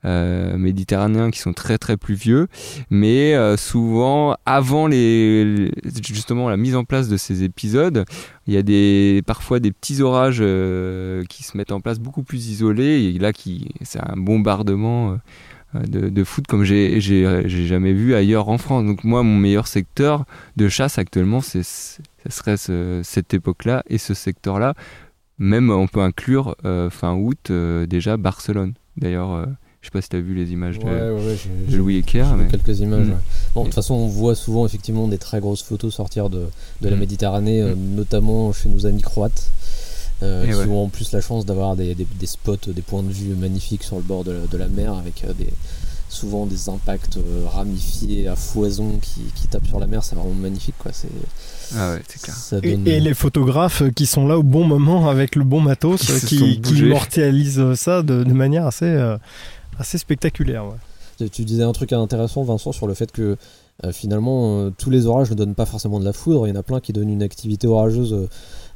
euh, 0.04 0.56
méditerranéens 0.56 1.32
qui 1.32 1.40
sont 1.40 1.52
très 1.52 1.78
très 1.78 1.96
pluvieux, 1.96 2.46
mais 2.90 3.34
euh, 3.34 3.56
souvent 3.56 4.36
avant 4.46 4.86
les 4.86 5.72
justement 6.06 6.48
la 6.48 6.56
mise 6.56 6.76
en 6.76 6.84
place 6.84 7.08
de 7.08 7.16
ces 7.16 7.42
épisodes, 7.42 8.04
il 8.46 8.54
y 8.54 8.56
a 8.56 8.62
des 8.62 9.22
parfois 9.26 9.58
des 9.58 9.72
petits 9.72 10.02
orages 10.02 10.38
euh, 10.40 11.24
qui 11.28 11.42
se 11.42 11.56
mettent 11.56 11.72
en 11.72 11.80
place 11.80 11.98
beaucoup 11.98 12.22
plus 12.22 12.48
isolés 12.50 13.02
et 13.02 13.18
là 13.18 13.32
c'est 13.82 13.98
un 13.98 14.16
bombardement 14.16 15.12
euh, 15.12 15.16
de, 15.74 16.08
de 16.08 16.24
foot 16.24 16.46
comme 16.46 16.64
j'ai 16.64 17.00
j'ai 17.00 17.42
j'ai 17.46 17.66
jamais 17.66 17.92
vu 17.92 18.14
ailleurs 18.14 18.48
en 18.48 18.58
France. 18.58 18.84
Donc 18.84 19.04
moi 19.04 19.22
mon 19.22 19.36
meilleur 19.36 19.66
secteur 19.66 20.24
de 20.56 20.68
chasse 20.68 20.98
actuellement 20.98 21.40
c'est 21.40 21.62
ce 21.62 22.00
serait 22.28 22.56
ce- 22.56 23.00
cette 23.04 23.34
époque-là 23.34 23.82
et 23.88 23.98
ce 23.98 24.14
secteur-là. 24.14 24.74
Même 25.38 25.70
on 25.70 25.86
peut 25.86 26.00
inclure 26.00 26.56
euh, 26.64 26.88
fin 26.90 27.14
août 27.14 27.50
euh, 27.50 27.86
déjà 27.86 28.16
Barcelone. 28.16 28.72
D'ailleurs, 28.96 29.32
euh, 29.34 29.44
je 29.82 29.88
sais 29.88 29.90
pas 29.90 30.00
si 30.00 30.08
tu 30.08 30.16
as 30.16 30.20
vu 30.20 30.34
les 30.34 30.50
images 30.52 30.78
de, 30.78 30.84
Ouais, 30.84 31.10
ouais, 31.10 31.76
Louis 31.76 31.98
Ecker. 31.98 32.24
mais- 32.38 32.46
quelques 32.48 32.80
images. 32.80 33.06
Mm. 33.06 33.10
ouais. 33.10 33.16
Bon, 33.54 33.60
de 33.60 33.66
toute 33.66 33.74
façon, 33.74 33.94
on 33.94 34.06
voit 34.08 34.34
souvent 34.34 34.64
effectivement 34.64 35.06
des 35.08 35.18
très 35.18 35.38
grosses 35.40 35.62
photos 35.62 35.94
sortir 35.94 36.30
de, 36.30 36.46
de 36.80 36.88
la 36.88 36.96
Mm. 36.96 37.00
Méditerranée, 37.00 37.60
euh, 37.60 37.74
notamment 37.76 38.52
chez 38.54 38.70
nos 38.70 38.86
amis 38.86 39.02
croates, 39.02 39.50
euh, 40.22 40.44
Et 40.44 40.48
qui 40.48 40.54
ouais. 40.54 40.64
ont 40.66 40.84
en 40.84 40.88
plus 40.88 41.12
la 41.12 41.20
chance 41.20 41.44
d'avoir 41.46 41.76
des, 41.76 41.94
des- 41.94 42.06
des 42.18 42.26
spots, 42.26 42.56
des 42.68 42.82
points 42.82 43.02
de 43.02 43.12
vue 43.12 43.34
magnifiques 43.34 43.82
sur 43.84 43.96
le 43.96 44.02
bord 44.02 44.24
de 44.24 44.32
la, 44.32 44.40
de 44.46 44.56
la 44.56 44.68
mer, 44.68 44.94
avec 44.94 45.24
euh, 45.24 45.32
des, 45.34 45.52
souvent 46.08 46.46
des 46.46 46.68
impacts 46.68 47.16
euh, 47.18 47.44
ramifiés 47.46 48.26
à 48.28 48.36
foison 48.36 48.98
qui, 49.02 49.20
qui 49.34 49.48
tapent 49.48 49.66
sur 49.66 49.78
la 49.80 49.86
mer. 49.86 50.02
C'est 50.04 50.14
vraiment 50.16 50.32
magnifique, 50.34 50.76
quoi. 50.78 50.92
C'est, 50.94 51.08
Ah 51.76 51.92
ouais, 51.94 52.02
c'est 52.08 52.22
clair. 52.22 52.34
ça 52.36 52.58
Et, 52.62 52.76
donne- 52.76 52.86
et 52.88 53.00
les 53.00 53.12
photographes 53.14 53.82
qui 53.94 54.06
sont 54.06 54.26
là 54.26 54.38
au 54.38 54.42
bon 54.42 54.64
moment 54.64 55.08
avec 55.10 55.34
le 55.36 55.44
bon 55.44 55.60
matos, 55.60 56.24
Qui 56.26 56.60
immortalisent 56.74 57.74
ça 57.74 58.02
de, 58.02 58.24
de 58.24 58.32
manière 58.32 58.66
assez, 58.66 58.84
euh, 58.86 59.18
assez 59.78 59.98
spectaculaire. 59.98 60.64
ouais. 60.64 61.28
Tu- 61.30 61.44
disais 61.44 61.62
un 61.62 61.72
truc 61.72 61.92
intéressant, 61.92 62.42
Vincent, 62.44 62.72
sur 62.72 62.86
le 62.86 62.94
fait 62.94 63.10
que 63.10 63.36
euh, 63.84 63.92
finalement, 63.92 64.60
euh, 64.60 64.70
tous 64.76 64.90
les 64.90 65.06
orages 65.06 65.30
ne 65.30 65.34
donnent 65.34 65.54
pas 65.54 65.66
forcément 65.66 65.98
de 66.00 66.04
la 66.04 66.12
foudre. 66.12 66.46
Il 66.46 66.50
y 66.50 66.52
en 66.56 66.60
a 66.60 66.62
plein 66.62 66.80
qui 66.80 66.92
donnent 66.92 67.10
une 67.10 67.22
activité 67.22 67.66
orageuse 67.66 68.28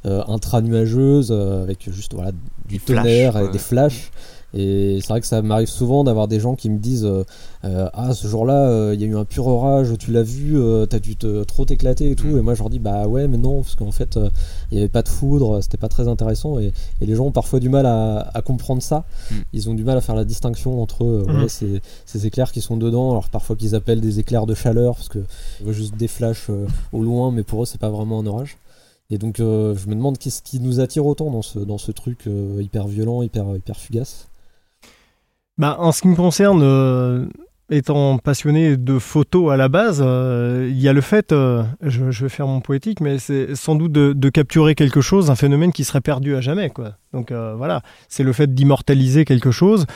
intranuageuse, 0.05 1.29
euh, 1.31 1.63
avec 1.63 1.91
juste 1.91 2.15
voilà, 2.15 2.33
du 2.69 2.77
Des 2.77 2.79
tonnerre 2.79 3.39
et 3.39 3.49
des 3.49 3.59
flashs. 3.59 4.11
Et 4.53 4.99
c'est 5.01 5.07
vrai 5.11 5.21
que 5.21 5.29
ça 5.29 5.43
m'arrive 5.43 5.69
souvent 5.69 6.03
d'avoir 6.03 6.27
des 6.27 6.41
gens 6.41 6.57
qui 6.57 6.71
me 6.71 6.79
disent 6.79 7.05
euh, 7.05 7.23
euh, 7.65 7.89
Ah, 7.93 8.15
ce 8.15 8.27
jour-là, 8.27 8.67
euh, 8.69 8.95
il 8.95 9.01
y 9.01 9.05
a 9.05 9.07
eu 9.07 9.17
un 9.17 9.25
pur 9.25 9.47
orage, 9.47 9.93
tu 9.97 10.11
l'as 10.11 10.25
vu, 10.25 10.59
euh, 10.59 10.87
t'as 10.87 10.99
dû 10.99 11.15
te, 11.15 11.45
trop 11.45 11.65
t'éclater 11.65 12.11
et 12.11 12.17
tout. 12.17 12.27
Mm. 12.27 12.39
Et 12.39 12.41
moi, 12.41 12.55
je 12.55 12.59
leur 12.59 12.69
dis 12.69 12.81
Bah 12.81 13.07
ouais, 13.07 13.29
mais 13.29 13.37
non, 13.37 13.63
parce 13.63 13.77
qu'en 13.77 13.93
fait, 13.93 14.17
euh, 14.17 14.29
il 14.73 14.75
n'y 14.75 14.81
avait 14.81 14.89
pas 14.89 15.03
de 15.03 15.09
foudre, 15.09 15.61
c'était 15.63 15.77
pas 15.79 15.87
très 15.89 16.09
intéressant. 16.09 16.59
Et, 16.59 16.73
et 17.01 17.07
les 17.07 17.15
gens 17.15 17.27
ont 17.27 17.31
parfois 17.31 17.61
du 17.61 17.69
mal 17.69 17.87
à, 17.87 18.29
à 18.35 18.43
comprendre 18.43 18.83
ça. 18.83 19.05
Mm. 19.31 19.35
Ils 19.53 19.71
ont 19.71 19.75
du 19.75 19.85
mal 19.85 19.97
à 19.97 20.01
faire 20.01 20.17
la 20.17 20.25
distinction 20.25 20.83
entre 20.83 21.05
euh, 21.05 21.45
Mm. 21.45 21.49
ces, 21.49 21.81
ces 22.05 22.27
éclairs 22.27 22.51
qui 22.51 22.61
sont 22.61 22.77
dedans, 22.77 23.13
alors 23.13 23.29
parfois 23.29 23.55
qu'ils 23.55 23.77
appellent 23.77 24.01
des 24.01 24.19
éclairs 24.19 24.47
de 24.47 24.55
chaleur, 24.55 24.97
parce 24.97 25.09
que 25.09 25.21
juste 25.69 25.95
des 25.97 26.09
flashs 26.09 26.51
euh, 26.51 26.67
au 26.93 27.05
loin, 27.05 27.31
mais 27.31 27.45
pour 27.45 27.63
eux, 27.63 27.67
c'est 27.67 27.81
pas 27.81 27.91
vraiment 27.91 28.19
un 28.19 28.27
orage. 28.27 28.57
Et 29.11 29.19
donc, 29.19 29.41
euh, 29.41 29.75
je 29.75 29.89
me 29.89 29.95
demande 29.95 30.19
qu'est-ce 30.19 30.43
qui 30.43 30.61
nous 30.61 30.81
attire 30.81 31.05
autant 31.05 31.31
dans 31.31 31.43
ce, 31.43 31.91
truc 31.91 32.27
euh, 32.27 32.63
hyper 32.63 32.87
violent, 32.87 33.23
hyper, 33.23 33.57
hyper 33.57 33.77
fugace. 33.77 34.29
Bah, 35.59 35.77
en 35.81 35.93
ce 35.93 36.01
qui 36.01 36.09
me 36.09 36.17
concerne, 36.17 36.63
euh, 36.63 37.27
étant 37.71 38.19
passionné 38.19 38.77
de 38.77 38.99
photos 38.99 39.53
à 39.53 39.57
la 39.57 39.69
base, 39.69 40.03
euh, 40.05 40.69
il 40.71 40.81
y 40.81 40.89
a 40.89 40.93
le 40.93 41.01
fait, 41.01 41.33
euh, 41.33 41.63
je, 41.83 42.05
vais 42.05 42.29
faire 42.29 42.47
mon 42.47 42.61
poétique, 42.61 43.01
mais 43.01 43.19
c'est 43.19 43.55
sans 43.55 43.77
doute 43.77 43.93
de, 43.93 44.29
capturer 44.29 44.75
quelque 44.75 45.01
chose, 45.01 45.31
un 45.31 45.37
phénomène 45.37 45.73
qui 45.73 45.85
serait 45.85 46.01
perdu 46.01 46.35
à 46.37 46.41
jamais. 46.41 46.71
Quoi. 46.71 46.93
Donc 47.13 47.31
euh, 47.31 47.55
voilà, 47.57 47.83
c'est 48.09 48.23
le 48.23 48.33
fait 48.33 48.53
d'immortaliser 48.53 49.25
quelque 49.25 49.51
chose, 49.51 49.87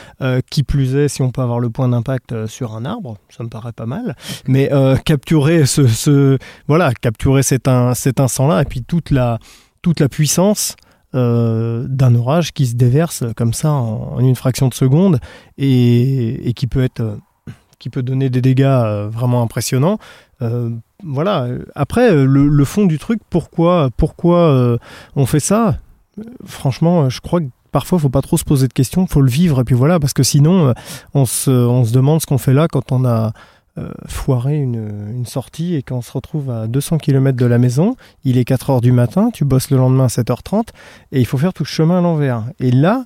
qui 0.51 0.63
plus 0.63 0.97
est, 0.97 1.09
si 1.09 1.23
on 1.23 1.31
peut 1.31 1.43
avoir 1.43 1.61
le 1.61 1.71
point 1.71 1.89
d'impact 1.89 2.47
sur 2.47 2.75
un 2.75 2.85
arbre, 2.85 3.19
ça 3.29 3.45
me 3.45 3.49
paraît 3.49 3.73
pas 3.73 3.87
mal. 3.87 4.17
Mais 4.47 4.71
capturer 5.05 5.67
ce, 5.67 6.39
voilà, 6.69 6.93
capturer 6.95 7.43
cet, 7.43 7.69
instant-là, 7.69 8.63
et 8.63 8.65
puis 8.65 8.83
toute 8.83 9.11
la 9.11 9.39
toute 9.83 10.01
la 10.01 10.09
puissance 10.09 10.77
d'un 11.13 12.15
orage 12.17 12.53
qui 12.53 12.67
se 12.67 12.75
déverse 12.75 13.25
comme 13.37 13.53
ça 13.53 13.71
en, 13.71 14.19
une 14.19 14.35
fraction 14.35 14.69
de 14.69 14.75
seconde 14.75 15.21
et, 15.59 16.53
qui 16.57 16.67
peut 16.67 16.83
être 16.83 17.19
qui 17.79 17.91
peut 17.91 18.03
donner 18.03 18.31
des 18.31 18.41
dégâts 18.41 18.63
euh, 18.65 19.09
vraiment 19.09 19.43
impressionnants. 19.43 19.99
Euh, 20.43 20.71
voilà. 21.03 21.49
Après, 21.75 22.11
euh, 22.11 22.25
le, 22.25 22.49
le 22.49 22.65
fond 22.65 22.87
du 22.87 22.99
truc, 22.99 23.21
pourquoi, 23.31 23.91
pourquoi 23.97 24.79
on 25.17 25.27
fait 25.27 25.41
ça? 25.41 25.79
Franchement, 26.45 27.11
je 27.11 27.21
crois 27.21 27.41
que 27.41 27.47
parfois, 27.73 27.99
il 27.99 28.03
faut 28.03 28.09
pas 28.09 28.23
trop 28.23 28.37
se 28.37 28.45
poser 28.45 28.69
de 28.69 28.73
questions, 28.73 29.07
faut 29.07 29.21
le 29.23 29.31
vivre 29.31 29.61
et 29.61 29.65
puis 29.65 29.75
voilà, 29.75 29.99
parce 29.99 30.13
que 30.13 30.23
sinon, 30.23 30.75
on 31.13 31.27
se, 31.27 31.51
on 31.51 31.85
se 31.85 31.93
demande 31.93 32.21
ce 32.21 32.27
qu'on 32.27 32.39
fait 32.39 32.55
là 32.55 32.69
quand 32.69 32.93
on 32.93 33.05
a 33.05 33.33
foiré 34.07 34.57
une, 34.57 35.11
une 35.13 35.27
sortie 35.27 35.75
et 35.75 35.83
qu'on 35.83 36.01
se 36.01 36.13
retrouve 36.13 36.49
à 36.49 36.69
200 36.69 36.99
km 36.99 37.37
de 37.37 37.47
la 37.47 37.59
maison, 37.59 37.97
il 38.23 38.39
est 38.39 38.45
4 38.45 38.71
heures 38.71 38.81
du 38.81 38.93
matin, 38.93 39.31
tu 39.33 39.45
bosses 39.45 39.71
le 39.71 39.77
lendemain 39.77 40.05
à 40.05 40.07
7h30 40.07 40.69
et 41.11 41.19
il 41.19 41.27
faut 41.27 41.39
faire 41.39 41.53
tout 41.53 41.65
ce 41.65 41.73
chemin 41.73 41.99
à 41.99 42.01
l'envers. 42.01 42.45
Et 42.61 42.71
là, 42.71 43.05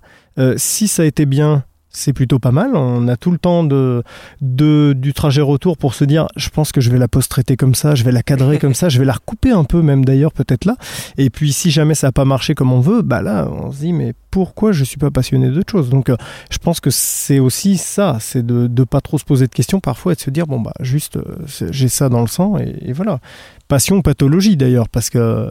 si 0.56 0.86
ça 0.86 1.02
a 1.02 1.06
été 1.06 1.24
bien, 1.24 1.64
c'est 1.90 2.12
plutôt 2.12 2.38
pas 2.38 2.52
mal. 2.52 2.76
On 2.76 3.08
a 3.08 3.16
tout 3.16 3.30
le 3.30 3.38
temps 3.38 3.64
de, 3.64 4.02
du 4.40 5.12
trajet 5.14 5.40
retour 5.42 5.76
pour 5.76 5.94
se 5.94 6.04
dire 6.04 6.26
je 6.36 6.48
pense 6.50 6.72
que 6.72 6.80
je 6.80 6.90
vais 6.90 6.98
la 6.98 7.08
post-traiter 7.08 7.56
comme 7.56 7.74
ça, 7.74 7.94
je 7.94 8.04
vais 8.04 8.12
la 8.12 8.22
cadrer 8.22 8.58
comme 8.58 8.74
ça, 8.74 8.88
je 8.88 8.98
vais 8.98 9.04
la 9.04 9.14
recouper 9.14 9.50
un 9.50 9.64
peu 9.64 9.82
même 9.82 10.04
d'ailleurs 10.04 10.32
peut-être 10.32 10.64
là. 10.64 10.76
Et 11.16 11.30
puis 11.30 11.52
si 11.52 11.70
jamais 11.70 11.94
ça 11.94 12.08
n'a 12.08 12.12
pas 12.12 12.24
marché 12.24 12.54
comme 12.54 12.72
on 12.72 12.80
veut, 12.80 13.02
bah 13.02 13.22
là 13.22 13.48
on 13.50 13.72
se 13.72 13.78
dit 13.78 13.92
mais 13.92 14.14
pourquoi 14.30 14.72
je 14.72 14.84
suis 14.84 14.98
pas 14.98 15.10
passionné 15.10 15.50
d'autre 15.50 15.72
chose? 15.72 15.88
Donc 15.88 16.10
euh, 16.10 16.16
je 16.50 16.58
pense 16.58 16.80
que 16.80 16.90
c'est 16.90 17.38
aussi 17.38 17.76
ça, 17.78 18.18
c'est 18.20 18.44
de 18.44 18.68
ne 18.68 18.84
pas 18.84 19.00
trop 19.00 19.18
se 19.18 19.24
poser 19.24 19.46
de 19.46 19.52
questions 19.52 19.80
parfois 19.80 20.12
et 20.12 20.14
de 20.16 20.20
se 20.20 20.30
dire 20.30 20.46
bon 20.46 20.60
bah 20.60 20.74
juste 20.80 21.16
euh, 21.16 21.22
j'ai 21.70 21.88
ça 21.88 22.08
dans 22.08 22.20
le 22.20 22.26
sang 22.26 22.58
et 22.58 22.92
voilà. 22.92 23.20
Passion, 23.68 24.00
pathologie 24.00 24.56
d'ailleurs, 24.56 24.88
parce 24.88 25.10
que 25.10 25.50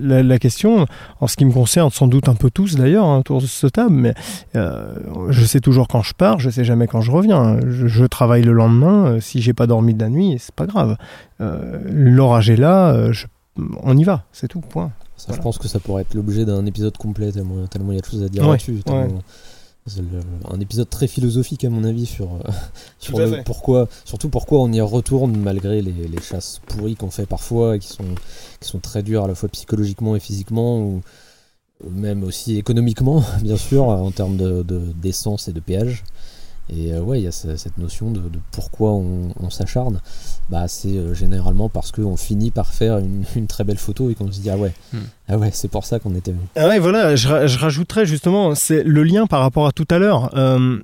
la, 0.00 0.22
la 0.22 0.38
question, 0.38 0.86
en 1.20 1.26
ce 1.26 1.34
qui 1.36 1.44
me 1.44 1.52
concerne, 1.52 1.90
sans 1.90 2.06
doute 2.06 2.28
un 2.28 2.36
peu 2.36 2.48
tous 2.48 2.76
d'ailleurs 2.76 3.04
hein, 3.06 3.18
autour 3.18 3.40
de 3.40 3.46
ce 3.46 3.66
table, 3.66 3.92
mais 3.92 4.14
euh, 4.54 4.94
je 5.30 5.44
sais 5.44 5.58
toujours 5.60 5.88
quand 5.88 6.02
je 6.02 6.14
pars, 6.14 6.38
je 6.38 6.48
sais 6.48 6.62
jamais 6.64 6.86
quand 6.86 7.00
je 7.00 7.10
reviens. 7.10 7.58
Je, 7.68 7.88
je 7.88 8.04
travaille 8.04 8.42
le 8.44 8.52
lendemain, 8.52 9.06
euh, 9.06 9.20
si 9.20 9.42
j'ai 9.42 9.52
pas 9.52 9.66
dormi 9.66 9.94
de 9.94 10.00
la 10.00 10.10
nuit, 10.10 10.36
c'est 10.38 10.54
pas 10.54 10.66
grave. 10.66 10.96
Euh, 11.40 11.80
L'orage 11.88 12.50
est 12.50 12.56
là, 12.56 12.92
euh, 12.94 13.12
je- 13.12 13.26
on 13.82 13.96
y 13.96 14.04
va, 14.04 14.22
c'est 14.32 14.46
tout, 14.48 14.60
point. 14.60 14.92
Ça, 15.16 15.26
Voilà. 15.28 15.40
Je 15.40 15.42
pense 15.44 15.58
que 15.58 15.66
ça 15.68 15.80
pourrait 15.80 16.02
être 16.02 16.14
l'objet 16.14 16.44
d'un 16.44 16.64
épisode 16.66 16.96
complet, 16.96 17.32
tellement 17.32 17.66
tellement 17.66 17.90
il 17.92 17.96
y 17.96 17.98
a 17.98 18.00
de 18.00 18.06
choses 18.06 18.22
à 18.22 18.28
dire 18.28 18.42
Ouais, 18.44 18.50
là-dessus. 18.50 18.80
tellement- 18.84 19.02
ouais. 19.02 19.08
Le- 19.98 20.20
un 20.50 20.60
épisode 20.60 20.88
très 20.88 21.06
philosophique 21.06 21.62
à 21.64 21.68
mon 21.70 21.84
avis 21.84 22.06
sur, 22.06 22.32
euh, 22.36 22.50
sur 22.98 23.18
le 23.18 23.42
pourquoi, 23.44 23.88
surtout 24.06 24.30
pourquoi 24.30 24.60
on 24.62 24.72
y 24.72 24.80
retourne 24.80 25.36
malgré 25.36 25.82
les, 25.82 25.92
les 25.92 26.20
chasses 26.22 26.60
pourries 26.66 26.96
qu'on 26.96 27.10
fait 27.10 27.26
parfois 27.26 27.76
et 27.76 27.78
qui 27.80 27.88
sont, 27.88 28.04
qui 28.60 28.68
sont 28.68 28.78
très 28.80 29.02
dures 29.02 29.24
à 29.24 29.28
la 29.28 29.34
fois 29.34 29.48
psychologiquement 29.50 30.16
et 30.16 30.20
physiquement 30.20 30.78
ou, 30.80 31.02
ou 31.84 31.90
même 31.90 32.24
aussi 32.24 32.56
économiquement 32.56 33.22
bien 33.42 33.58
sûr 33.58 33.84
en 33.88 34.10
termes 34.10 34.38
de- 34.38 34.62
de- 34.62 34.92
d'essence 35.02 35.48
et 35.48 35.52
de 35.52 35.60
péage. 35.60 36.02
Et 36.70 36.92
euh, 36.92 37.00
ouais, 37.00 37.20
il 37.20 37.24
y 37.24 37.26
a 37.26 37.32
ce- 37.32 37.56
cette 37.56 37.76
notion 37.78 38.10
de, 38.10 38.20
de 38.20 38.38
pourquoi 38.52 38.92
on, 38.92 39.28
on 39.40 39.50
s'acharne. 39.50 40.00
Bah, 40.48 40.66
c'est 40.68 40.96
euh, 40.96 41.12
généralement 41.14 41.68
parce 41.68 41.92
qu'on 41.92 42.16
finit 42.16 42.50
par 42.50 42.72
faire 42.72 42.98
une, 42.98 43.24
une 43.36 43.46
très 43.46 43.64
belle 43.64 43.78
photo 43.78 44.08
et 44.10 44.14
qu'on 44.14 44.30
se 44.32 44.40
dit 44.40 44.50
ah 44.50 44.56
ouais, 44.56 44.72
Hmm. 44.92 44.98
ah 45.28 45.36
ouais, 45.38 45.50
c'est 45.52 45.68
pour 45.68 45.84
ça 45.84 45.98
qu'on 45.98 46.14
était 46.14 46.30
venu. 46.32 46.42
Ah 46.56 46.68
ouais, 46.68 46.78
voilà, 46.78 47.16
je, 47.16 47.28
ra- 47.28 47.46
je 47.46 47.58
rajouterais 47.58 48.06
justement, 48.06 48.54
c'est 48.54 48.82
le 48.82 49.02
lien 49.02 49.26
par 49.26 49.40
rapport 49.40 49.66
à 49.66 49.72
tout 49.72 49.86
à 49.90 49.98
l'heure. 49.98 50.30
Euh, 50.38 50.78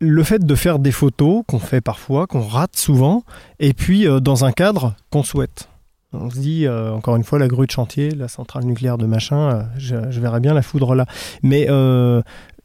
le 0.00 0.22
fait 0.24 0.44
de 0.44 0.54
faire 0.56 0.78
des 0.80 0.92
photos 0.92 1.44
qu'on 1.46 1.60
fait 1.60 1.80
parfois, 1.80 2.26
qu'on 2.26 2.42
rate 2.42 2.76
souvent, 2.76 3.22
et 3.60 3.72
puis 3.72 4.06
euh, 4.06 4.18
dans 4.20 4.44
un 4.44 4.52
cadre 4.52 4.94
qu'on 5.10 5.22
souhaite. 5.22 5.68
On 6.14 6.28
se 6.28 6.38
dit, 6.40 6.66
euh, 6.66 6.92
encore 6.92 7.16
une 7.16 7.24
fois, 7.24 7.38
la 7.38 7.48
grue 7.48 7.64
de 7.66 7.70
chantier, 7.70 8.10
la 8.10 8.28
centrale 8.28 8.64
nucléaire 8.64 8.98
de 8.98 9.06
machin, 9.06 9.36
euh, 9.50 9.62
je, 9.78 9.96
je 10.10 10.20
verrais 10.20 10.40
bien 10.40 10.52
la 10.52 10.60
foudre 10.60 10.94
là. 10.94 11.06
Mais 11.42 11.68
euh, 11.70 12.20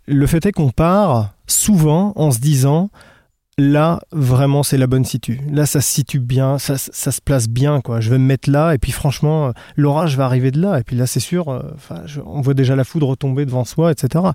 le 0.07 0.25
fait 0.25 0.45
est 0.45 0.51
qu'on 0.51 0.69
part 0.69 1.33
souvent 1.47 2.13
en 2.15 2.31
se 2.31 2.39
disant, 2.39 2.89
là, 3.59 4.01
vraiment, 4.11 4.61
c'est 4.61 4.77
la 4.77 4.85
bonne 4.85 5.03
situ. 5.03 5.41
Là, 5.51 5.65
ça 5.65 5.81
se 5.81 5.91
situe 5.91 6.19
bien, 6.19 6.59
ça, 6.59 6.77
ça 6.77 7.11
se 7.11 7.19
place 7.19 7.49
bien, 7.49 7.81
quoi. 7.81 8.01
Je 8.01 8.11
vais 8.11 8.19
me 8.19 8.23
mettre 8.25 8.51
là, 8.51 8.75
et 8.75 8.77
puis 8.77 8.91
franchement, 8.91 9.47
euh, 9.47 9.51
l'orage 9.75 10.15
va 10.15 10.25
arriver 10.25 10.51
de 10.51 10.61
là. 10.61 10.79
Et 10.79 10.83
puis 10.83 10.95
là, 10.95 11.07
c'est 11.07 11.19
sûr, 11.19 11.49
euh, 11.49 11.61
enfin, 11.73 12.01
on 12.27 12.41
voit 12.41 12.53
déjà 12.53 12.75
la 12.75 12.83
foudre 12.83 13.15
tomber 13.17 13.47
devant 13.47 13.65
soi, 13.65 13.91
etc. 13.91 14.25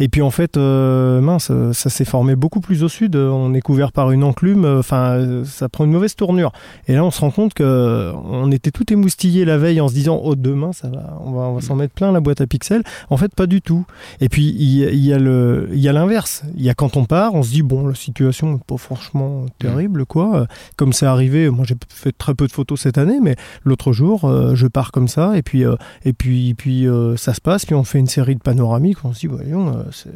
Et 0.00 0.08
puis 0.08 0.22
en 0.22 0.32
fait, 0.32 0.56
euh, 0.56 1.20
mince, 1.20 1.52
ça 1.72 1.88
s'est 1.88 2.04
formé 2.04 2.34
beaucoup 2.34 2.60
plus 2.60 2.82
au 2.82 2.88
sud. 2.88 3.14
On 3.14 3.54
est 3.54 3.60
couvert 3.60 3.92
par 3.92 4.10
une 4.10 4.24
enclume. 4.24 4.64
Enfin, 4.64 5.44
ça 5.44 5.68
prend 5.68 5.84
une 5.84 5.92
mauvaise 5.92 6.16
tournure. 6.16 6.50
Et 6.88 6.94
là, 6.94 7.04
on 7.04 7.12
se 7.12 7.20
rend 7.20 7.30
compte 7.30 7.54
que 7.54 8.12
on 8.24 8.50
était 8.50 8.72
tout 8.72 8.92
émoustillé 8.92 9.44
la 9.44 9.56
veille 9.56 9.80
en 9.80 9.86
se 9.86 9.94
disant, 9.94 10.20
oh 10.24 10.34
demain, 10.34 10.72
ça 10.72 10.88
va, 10.88 11.16
on 11.24 11.30
va, 11.30 11.60
s'en 11.60 11.76
mettre 11.76 11.94
plein 11.94 12.10
la 12.10 12.18
boîte 12.18 12.40
à 12.40 12.48
pixels. 12.48 12.82
En 13.08 13.16
fait, 13.18 13.32
pas 13.36 13.46
du 13.46 13.62
tout. 13.62 13.86
Et 14.20 14.28
puis 14.28 14.48
il 14.48 14.96
y, 14.96 15.08
y 15.08 15.12
a 15.88 15.92
l'inverse. 15.92 16.42
Il 16.56 16.64
y 16.64 16.70
a 16.70 16.74
quand 16.74 16.96
on 16.96 17.04
part, 17.04 17.34
on 17.34 17.44
se 17.44 17.50
dit 17.50 17.62
bon, 17.62 17.86
la 17.86 17.94
situation 17.94 18.58
pas 18.66 18.76
franchement 18.76 19.46
terrible, 19.58 20.06
quoi. 20.06 20.46
Comme 20.76 20.92
c'est 20.92 21.06
arrivé, 21.06 21.50
moi 21.50 21.64
j'ai 21.66 21.76
fait 21.88 22.12
très 22.12 22.34
peu 22.34 22.46
de 22.46 22.52
photos 22.52 22.80
cette 22.80 22.98
année, 22.98 23.20
mais 23.20 23.36
l'autre 23.64 23.92
jour, 23.92 24.24
euh, 24.24 24.54
je 24.54 24.66
pars 24.66 24.92
comme 24.92 25.08
ça, 25.08 25.36
et 25.36 25.42
puis 25.42 25.64
euh, 25.64 25.76
et 26.04 26.12
puis 26.12 26.54
puis 26.54 26.86
euh, 26.86 27.16
ça 27.16 27.34
se 27.34 27.40
passe, 27.40 27.66
puis 27.66 27.74
on 27.74 27.84
fait 27.84 27.98
une 27.98 28.06
série 28.06 28.34
de 28.34 28.40
panoramiques, 28.40 29.04
on 29.04 29.12
se 29.12 29.20
dit 29.20 29.26
voyons, 29.26 29.84
c'est 29.92 30.14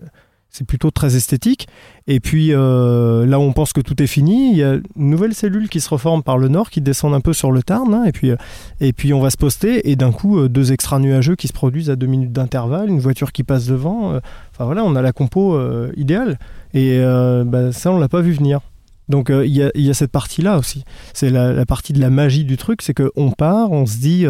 c'est 0.51 0.67
plutôt 0.67 0.91
très 0.91 1.17
esthétique. 1.17 1.69
Et 2.07 2.21
puis 2.21 2.53
euh, 2.53 3.27
là 3.27 3.39
où 3.39 3.43
on 3.43 3.53
pense 3.53 3.73
que 3.73 3.81
tout 3.81 4.03
est 4.03 4.07
fini, 4.07 4.53
il 4.53 4.59
y 4.59 4.65
a 4.65 4.75
une 4.75 5.11
nouvelle 5.11 5.35
cellule 5.35 5.69
qui 5.69 5.81
se 5.81 5.91
reforme 5.91 6.23
par 6.23 6.39
le 6.39 6.49
nord, 6.49 6.71
qui 6.71 6.81
descend 6.81 7.15
un 7.15 7.21
peu 7.21 7.33
sur 7.33 7.53
le 7.53 7.63
Tarn, 7.63 7.93
hein, 7.93 8.05
et 8.05 8.13
puis 8.13 8.31
euh, 8.31 8.37
et 8.81 8.93
puis 8.93 9.13
on 9.13 9.21
va 9.21 9.31
se 9.31 9.37
poster, 9.37 9.91
et 9.91 9.97
d'un 9.97 10.13
coup 10.13 10.39
euh, 10.39 10.49
deux 10.49 10.73
extra 10.73 10.99
nuageux 10.99 11.37
qui 11.37 11.49
se 11.49 11.53
produisent 11.53 11.91
à 11.91 11.97
deux 11.97 12.07
minutes 12.07 12.33
d'intervalle, 12.33 12.89
une 12.89 13.01
voiture 13.01 13.33
qui 13.33 13.45
passe 13.45 13.67
devant. 13.67 14.15
Enfin 14.53 14.65
voilà, 14.65 14.85
on 14.85 14.97
a 14.97 15.03
la 15.03 15.13
compo 15.13 15.59
idéale. 15.97 16.39
Et 16.75 17.01
bah, 17.47 17.73
ça, 17.73 17.91
on 17.91 17.99
l'a 17.99 18.09
pas 18.09 18.21
vu 18.21 18.33
venir. 18.33 18.61
Donc 19.09 19.31
il 19.31 19.47
y, 19.47 19.91
a, 19.91 19.95
cette 19.95 20.11
partie-là 20.11 20.59
aussi. 20.59 20.85
C'est 21.15 21.31
la, 21.31 21.53
la 21.53 21.67
partie 21.67 21.93
de 21.93 22.01
la 22.01 22.11
magie 22.11 22.45
du 22.45 22.57
truc, 22.57 22.83
c'est 22.83 22.95
qu'on 22.95 23.31
part, 23.31 23.73
on 23.73 23.87
se 23.87 23.99
dit 23.99 24.27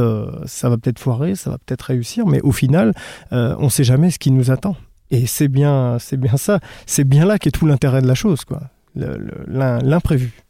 ça 0.46 0.68
va 0.68 0.76
peut-être 0.76 0.98
foirer, 0.98 1.34
ça 1.34 1.50
va 1.50 1.58
peut-être 1.58 1.82
réussir, 1.82 2.26
mais 2.26 2.40
au 2.42 2.52
final, 2.52 2.92
on 3.30 3.68
sait 3.68 3.84
jamais 3.84 4.10
ce 4.10 4.18
qui 4.18 4.30
nous 4.30 4.50
attend. 4.50 4.76
Et 5.10 5.26
c'est 5.26 5.48
bien, 5.48 5.98
c'est 5.98 6.16
bien 6.16 6.36
ça. 6.36 6.60
C'est 6.86 7.04
bien 7.04 7.24
là 7.24 7.38
qu'est 7.38 7.50
tout 7.50 7.66
l'intérêt 7.66 8.02
de 8.02 8.06
la 8.06 8.14
chose, 8.14 8.44
quoi. 8.44 8.62
L'imprévu. 8.94 10.44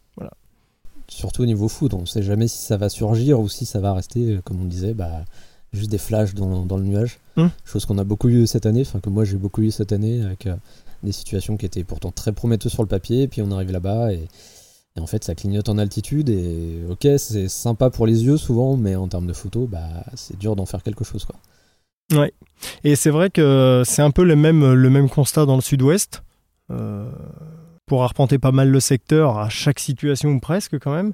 Surtout 1.10 1.42
au 1.42 1.46
niveau 1.46 1.68
foudre, 1.68 1.96
on 1.96 2.02
ne 2.02 2.06
sait 2.06 2.22
jamais 2.22 2.48
si 2.48 2.58
ça 2.58 2.76
va 2.76 2.90
surgir 2.90 3.40
ou 3.40 3.48
si 3.48 3.64
ça 3.64 3.80
va 3.80 3.94
rester, 3.94 4.34
euh, 4.34 4.40
comme 4.44 4.60
on 4.60 4.66
disait, 4.66 4.92
bah, 4.92 5.24
juste 5.72 5.90
des 5.90 5.96
flashs 5.96 6.34
dans, 6.34 6.66
dans 6.66 6.76
le 6.76 6.82
nuage. 6.82 7.18
Hum. 7.38 7.50
Chose 7.64 7.86
qu'on 7.86 7.96
a 7.96 8.04
beaucoup 8.04 8.28
eu 8.28 8.46
cette 8.46 8.66
année, 8.66 8.82
enfin 8.82 9.00
que 9.00 9.08
moi 9.08 9.24
j'ai 9.24 9.38
beaucoup 9.38 9.62
eu 9.62 9.70
cette 9.70 9.92
année, 9.92 10.22
avec 10.22 10.46
euh, 10.46 10.54
des 11.02 11.12
situations 11.12 11.56
qui 11.56 11.64
étaient 11.64 11.82
pourtant 11.82 12.10
très 12.12 12.32
prometteuses 12.32 12.72
sur 12.72 12.82
le 12.82 12.88
papier, 12.88 13.26
puis 13.26 13.40
on 13.40 13.50
arrive 13.50 13.72
là-bas 13.72 14.12
et, 14.12 14.28
et 14.96 15.00
en 15.00 15.06
fait 15.06 15.24
ça 15.24 15.34
clignote 15.34 15.70
en 15.70 15.78
altitude, 15.78 16.28
et 16.28 16.82
ok, 16.90 17.08
c'est 17.16 17.48
sympa 17.48 17.88
pour 17.88 18.06
les 18.06 18.24
yeux 18.24 18.36
souvent, 18.36 18.76
mais 18.76 18.94
en 18.94 19.08
termes 19.08 19.26
de 19.26 19.32
photos, 19.32 19.66
bah, 19.66 19.88
c'est 20.14 20.38
dur 20.38 20.56
d'en 20.56 20.66
faire 20.66 20.82
quelque 20.82 21.04
chose. 21.04 21.24
Quoi. 21.24 21.36
Et 22.84 22.96
c'est 22.96 23.10
vrai 23.10 23.30
que 23.30 23.82
c'est 23.84 24.02
un 24.02 24.10
peu 24.10 24.24
le 24.24 24.36
même, 24.36 24.72
le 24.72 24.90
même 24.90 25.08
constat 25.08 25.46
dans 25.46 25.56
le 25.56 25.62
sud-ouest. 25.62 26.22
Euh, 26.70 27.10
pour 27.86 28.04
arpenter 28.04 28.38
pas 28.38 28.52
mal 28.52 28.70
le 28.70 28.80
secteur, 28.80 29.38
à 29.38 29.48
chaque 29.48 29.80
situation 29.80 30.28
ou 30.28 30.40
presque 30.40 30.78
quand 30.78 30.94
même, 30.94 31.12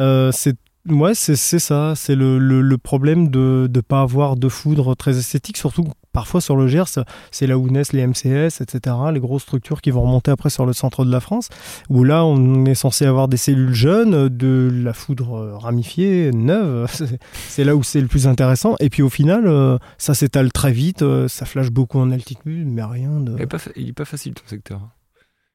euh, 0.00 0.32
c'est 0.32 0.56
ouais, 0.88 1.14
c'est 1.14 1.36
ça. 1.36 1.94
C'est 1.94 2.16
le, 2.16 2.38
le, 2.38 2.60
le 2.60 2.78
problème 2.78 3.30
de 3.30 3.70
ne 3.72 3.80
pas 3.80 4.02
avoir 4.02 4.36
de 4.36 4.48
foudre 4.48 4.94
très 4.94 5.18
esthétique, 5.18 5.56
surtout 5.56 5.84
parfois 6.16 6.40
sur 6.40 6.56
le 6.56 6.66
Gers, 6.66 6.88
c'est 7.30 7.46
là 7.46 7.58
où 7.58 7.68
naissent 7.68 7.92
les 7.92 8.06
MCS, 8.06 8.62
etc., 8.62 8.96
les 9.12 9.20
grosses 9.20 9.42
structures 9.42 9.82
qui 9.82 9.90
vont 9.90 10.00
remonter 10.00 10.30
après 10.30 10.48
sur 10.48 10.64
le 10.64 10.72
centre 10.72 11.04
de 11.04 11.12
la 11.12 11.20
France, 11.20 11.50
où 11.90 12.04
là 12.04 12.24
on 12.24 12.64
est 12.64 12.74
censé 12.74 13.04
avoir 13.04 13.28
des 13.28 13.36
cellules 13.36 13.74
jeunes, 13.74 14.28
de 14.30 14.70
la 14.72 14.94
foudre 14.94 15.34
euh, 15.36 15.56
ramifiée, 15.58 16.30
neuve, 16.32 16.90
c'est- 17.48 17.64
là 17.64 17.76
où 17.76 17.82
c'est 17.82 18.00
le 18.00 18.06
plus 18.08 18.26
intéressant, 18.26 18.76
et 18.80 18.88
puis 18.88 19.02
au 19.02 19.10
final, 19.10 19.46
euh, 19.46 19.76
ça 19.98 20.14
s'étale 20.14 20.50
très 20.52 20.72
vite, 20.72 21.02
euh, 21.02 21.28
ça 21.28 21.44
flash 21.44 21.68
beaucoup 21.70 21.98
en 21.98 22.10
altitude, 22.10 22.66
mais 22.66 22.82
rien 22.82 23.20
de... 23.20 23.34
Il 23.36 23.42
est 23.42 23.46
pas, 23.46 23.58
fa- 23.58 23.70
pas 23.94 24.04
facile 24.06 24.32
ton 24.32 24.46
secteur. 24.46 24.80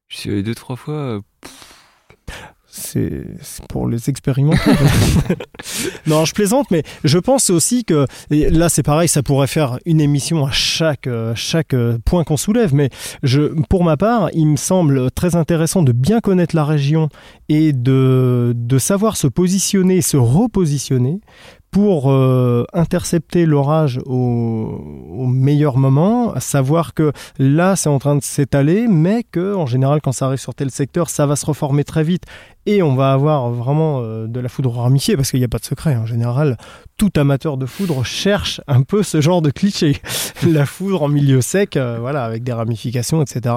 Je 0.10 0.18
suis 0.18 0.30
allé 0.30 0.44
deux, 0.44 0.54
trois 0.54 0.76
fois. 0.76 1.22
C'est 2.72 3.26
pour 3.68 3.88
les 3.88 4.10
expérimenter. 4.10 4.72
non, 6.08 6.26
je 6.26 6.34
plaisante, 6.34 6.72
mais 6.72 6.84
je 7.04 7.20
pense 7.20 7.50
aussi 7.50 7.84
que 7.84 8.06
là, 8.30 8.70
c'est 8.70 8.84
pareil, 8.84 9.08
ça 9.08 9.24
pourrait 9.24 9.48
faire 9.48 9.78
une 9.86 10.00
émission 10.00 10.46
à 10.46 10.52
chaque, 10.52 11.08
euh, 11.08 11.34
chaque 11.36 11.74
euh, 11.74 11.98
point 12.06 12.24
qu'on 12.24 12.38
soulève. 12.38 12.74
Mais 12.74 12.90
pour 13.70 13.84
ma 13.84 13.98
part, 13.98 14.30
il 14.34 14.48
me 14.48 14.56
semble 14.56 15.12
très 15.12 15.36
intéressant 15.36 15.84
de 15.84 15.92
bien 15.92 16.22
connaître 16.22 16.56
la 16.56 16.64
région 16.64 17.10
et 17.50 17.74
de, 17.74 18.54
de 18.56 18.78
savoir 18.78 19.18
se 19.18 19.28
positionner 19.28 20.02
se 20.02 20.18
repositionner 20.18 21.20
pour 21.72 22.12
euh, 22.12 22.66
intercepter 22.74 23.46
l'orage 23.46 24.00
au, 24.06 25.26
meilleur 25.26 25.78
moment, 25.78 26.38
savoir 26.40 26.94
que 26.94 27.14
là 27.40 27.78
c'est 27.78 27.90
en 27.90 27.98
train 27.98 28.16
de 28.16 28.24
s'étaler, 28.24 28.88
mais 28.90 29.24
que 29.24 29.56
en 29.56 29.66
général 29.66 30.02
quand 30.02 30.12
ça 30.12 30.26
arrive 30.26 30.40
sur 30.40 30.54
tel 30.54 30.70
secteur, 30.70 31.10
ça 31.10 31.26
va 31.26 31.38
se 31.38 31.46
reformer 31.46 31.86
très 31.86 32.04
vite 32.04 32.24
et 32.66 32.84
on 32.84 32.96
va 32.96 33.14
avoir 33.14 33.50
vraiment 33.50 34.02
euh, 34.02 34.28
de 34.28 34.40
la 34.40 34.50
foudre 34.50 34.78
ramifiée 34.78 35.16
parce 35.16 35.32
qu'il 35.32 35.40
n'y 35.40 35.46
a 35.46 35.50
pas 35.50 35.60
de 35.60 35.66
secret. 35.66 35.96
En 35.96 36.06
général, 36.06 36.58
tout 36.98 37.12
amateur 37.16 37.58
de 37.58 37.66
foudre 37.66 38.04
cherche 38.04 38.62
un 38.68 38.84
peu 38.84 39.02
ce 39.02 39.22
genre 39.22 39.42
de 39.42 39.50
cliché. 39.50 39.98
la 40.48 40.66
foudre 40.66 41.04
en 41.04 41.08
milieu 41.08 41.42
sec, 41.42 41.78
euh, 41.78 41.98
voilà, 42.00 42.26
avec 42.26 42.44
des 42.44 42.54
ramifications, 42.54 43.22
etc. 43.22 43.56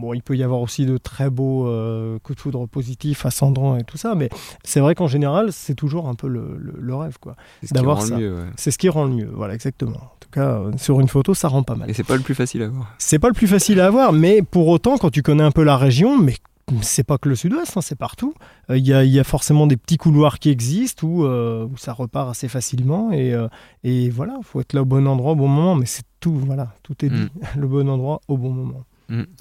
Bon, 0.00 0.14
il 0.14 0.22
peut 0.22 0.36
y 0.36 0.42
avoir 0.42 0.60
aussi 0.60 0.86
de 0.86 0.96
très 0.96 1.28
beaux 1.30 1.66
euh, 1.68 2.18
coups 2.22 2.36
de 2.36 2.40
foudre 2.40 2.66
positifs, 2.66 3.26
ascendants 3.26 3.76
et 3.76 3.84
tout 3.84 3.98
ça, 3.98 4.14
mais 4.14 4.30
c'est 4.64 4.80
vrai 4.80 4.94
qu'en 4.94 5.06
général, 5.08 5.52
c'est 5.52 5.74
toujours 5.74 6.08
un 6.08 6.14
peu 6.14 6.26
le, 6.28 6.56
le- 6.58 6.74
le 6.78 6.94
rêve, 6.94 7.18
quoi. 7.20 7.36
C'est 7.60 7.66
ce 7.66 7.68
qui 7.68 7.74
D'avoir 7.74 7.98
rend 7.98 8.06
ça. 8.06 8.16
le 8.18 8.20
mieux. 8.20 8.34
ouais. 8.36 8.48
C'est 8.56 8.70
ce 8.70 8.78
qui 8.78 8.88
rend 8.88 9.04
le 9.04 9.10
mieux, 9.10 9.30
voilà, 9.34 9.54
exactement. 9.54 9.96
En 9.98 10.16
tout 10.20 10.30
cas, 10.32 10.48
euh, 10.60 10.72
sur 10.78 11.00
une 11.00 11.08
photo, 11.08 11.34
ça 11.34 11.48
rend 11.48 11.62
pas 11.62 11.74
mal. 11.76 11.90
Et 11.90 11.92
c'est 11.94 12.02
pas 12.04 12.16
le 12.16 12.22
plus 12.22 12.34
facile 12.34 12.62
à 12.62 12.68
voir. 12.68 12.94
C'est 12.98 13.18
pas 13.18 13.28
le 13.28 13.34
plus 13.34 13.46
facile 13.46 13.80
à 13.80 13.86
avoir, 13.86 14.12
mais 14.12 14.42
pour 14.42 14.68
autant, 14.68 14.96
quand 14.98 15.10
tu 15.10 15.22
connais 15.22 15.42
un 15.44 15.50
peu 15.50 15.62
la 15.64 15.76
région, 15.76 16.18
mais 16.18 16.36
c'est 16.82 17.02
pas 17.02 17.18
que 17.18 17.28
le 17.28 17.34
sud-ouest, 17.34 17.76
hein, 17.76 17.80
c'est 17.80 17.98
partout. 17.98 18.32
Euh, 18.70 18.78
Il 18.78 18.86
y, 18.86 18.94
a, 18.94 19.02
il 19.04 19.10
y 19.10 19.18
a 19.18 19.24
forcément 19.24 19.66
des 19.66 19.76
petits 19.76 19.96
couloirs 19.96 20.38
qui 20.38 20.50
existent 20.50 21.04
où, 21.06 21.24
euh, 21.24 21.66
où 21.66 21.76
ça 21.76 21.92
repart 21.92 22.30
assez 22.30 22.46
facilement. 22.46 23.10
Et, 23.10 23.34
euh, 23.34 23.48
et 23.82 24.08
voilà, 24.08 24.36
il 24.38 24.44
faut 24.44 24.60
être 24.60 24.72
là 24.72 24.82
au 24.82 24.84
bon 24.84 25.06
endroit 25.08 25.32
au 25.32 25.36
bon 25.36 25.48
moment. 25.48 25.74
Mais 25.74 25.86
c'est 25.86 26.04
tout, 26.20 26.32
voilà, 26.34 26.68
tout 26.84 26.94
est 27.04 27.08
dit. 27.08 27.26
Le 27.56 27.66
bon 27.66 27.88
endroit 27.88 28.20
au 28.28 28.36
bon 28.38 28.50
moment. 28.52 28.84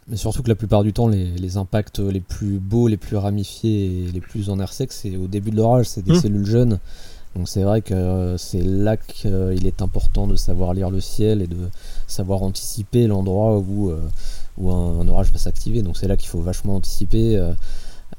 Mais 0.07 0.17
surtout 0.17 0.41
que 0.43 0.49
la 0.49 0.55
plupart 0.55 0.83
du 0.83 0.93
temps, 0.93 1.07
les, 1.07 1.25
les 1.31 1.57
impacts 1.57 1.99
les 1.99 2.21
plus 2.21 2.57
beaux, 2.59 2.87
les 2.87 2.97
plus 2.97 3.17
ramifiés 3.17 4.05
et 4.07 4.11
les 4.11 4.21
plus 4.21 4.49
en 4.49 4.59
air 4.59 4.73
sec, 4.73 4.91
c'est 4.91 5.15
au 5.17 5.27
début 5.27 5.51
de 5.51 5.57
l'orage, 5.57 5.85
c'est 5.87 6.01
des 6.03 6.13
Mm. 6.13 6.21
cellules 6.21 6.45
jeunes. 6.45 6.79
Donc 7.35 7.47
c'est 7.47 7.61
vrai 7.61 7.81
que 7.81 7.93
euh, 7.93 8.37
c'est 8.37 8.61
là 8.63 8.97
qu'il 8.97 9.67
est 9.67 9.81
important 9.83 10.25
de 10.25 10.35
savoir 10.35 10.73
lire 10.73 10.89
le 10.89 10.99
ciel 10.99 11.41
et 11.43 11.47
de 11.47 11.57
savoir 12.07 12.41
anticiper 12.41 13.05
l'endroit 13.05 13.59
où, 13.59 13.91
euh, 13.91 13.99
où 14.57 14.71
un, 14.71 15.01
un 15.01 15.07
orage 15.07 15.31
va 15.31 15.37
s'activer. 15.37 15.83
Donc 15.83 15.97
c'est 15.97 16.07
là 16.07 16.17
qu'il 16.17 16.29
faut 16.29 16.41
vachement 16.41 16.75
anticiper. 16.77 17.37
euh, 17.37 17.53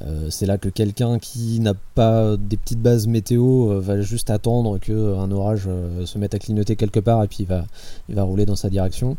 euh, 0.03 0.29
c'est 0.31 0.47
là 0.47 0.57
que 0.57 0.69
quelqu'un 0.69 1.19
qui 1.19 1.59
n'a 1.61 1.75
pas 1.97 2.37
des 2.37 2.57
petites 2.57 2.81
bases 2.81 3.09
météo 3.09 3.73
euh, 3.73 3.81
va 3.81 4.01
juste 4.01 4.31
attendre 4.31 4.79
qu'un 4.79 5.31
orage 5.33 5.65
euh, 5.67 6.07
se 6.07 6.17
mette 6.17 6.33
à 6.33 6.39
clignoter 6.39 6.77
quelque 6.77 7.01
part 7.01 7.23
et 7.25 7.29
puis 7.29 7.39
il 7.41 7.47
va, 7.47 7.65
il 8.09 8.15
va 8.15 8.23
rouler 8.23 8.47
dans 8.47 8.57
sa 8.57 8.71
direction. 8.71 9.17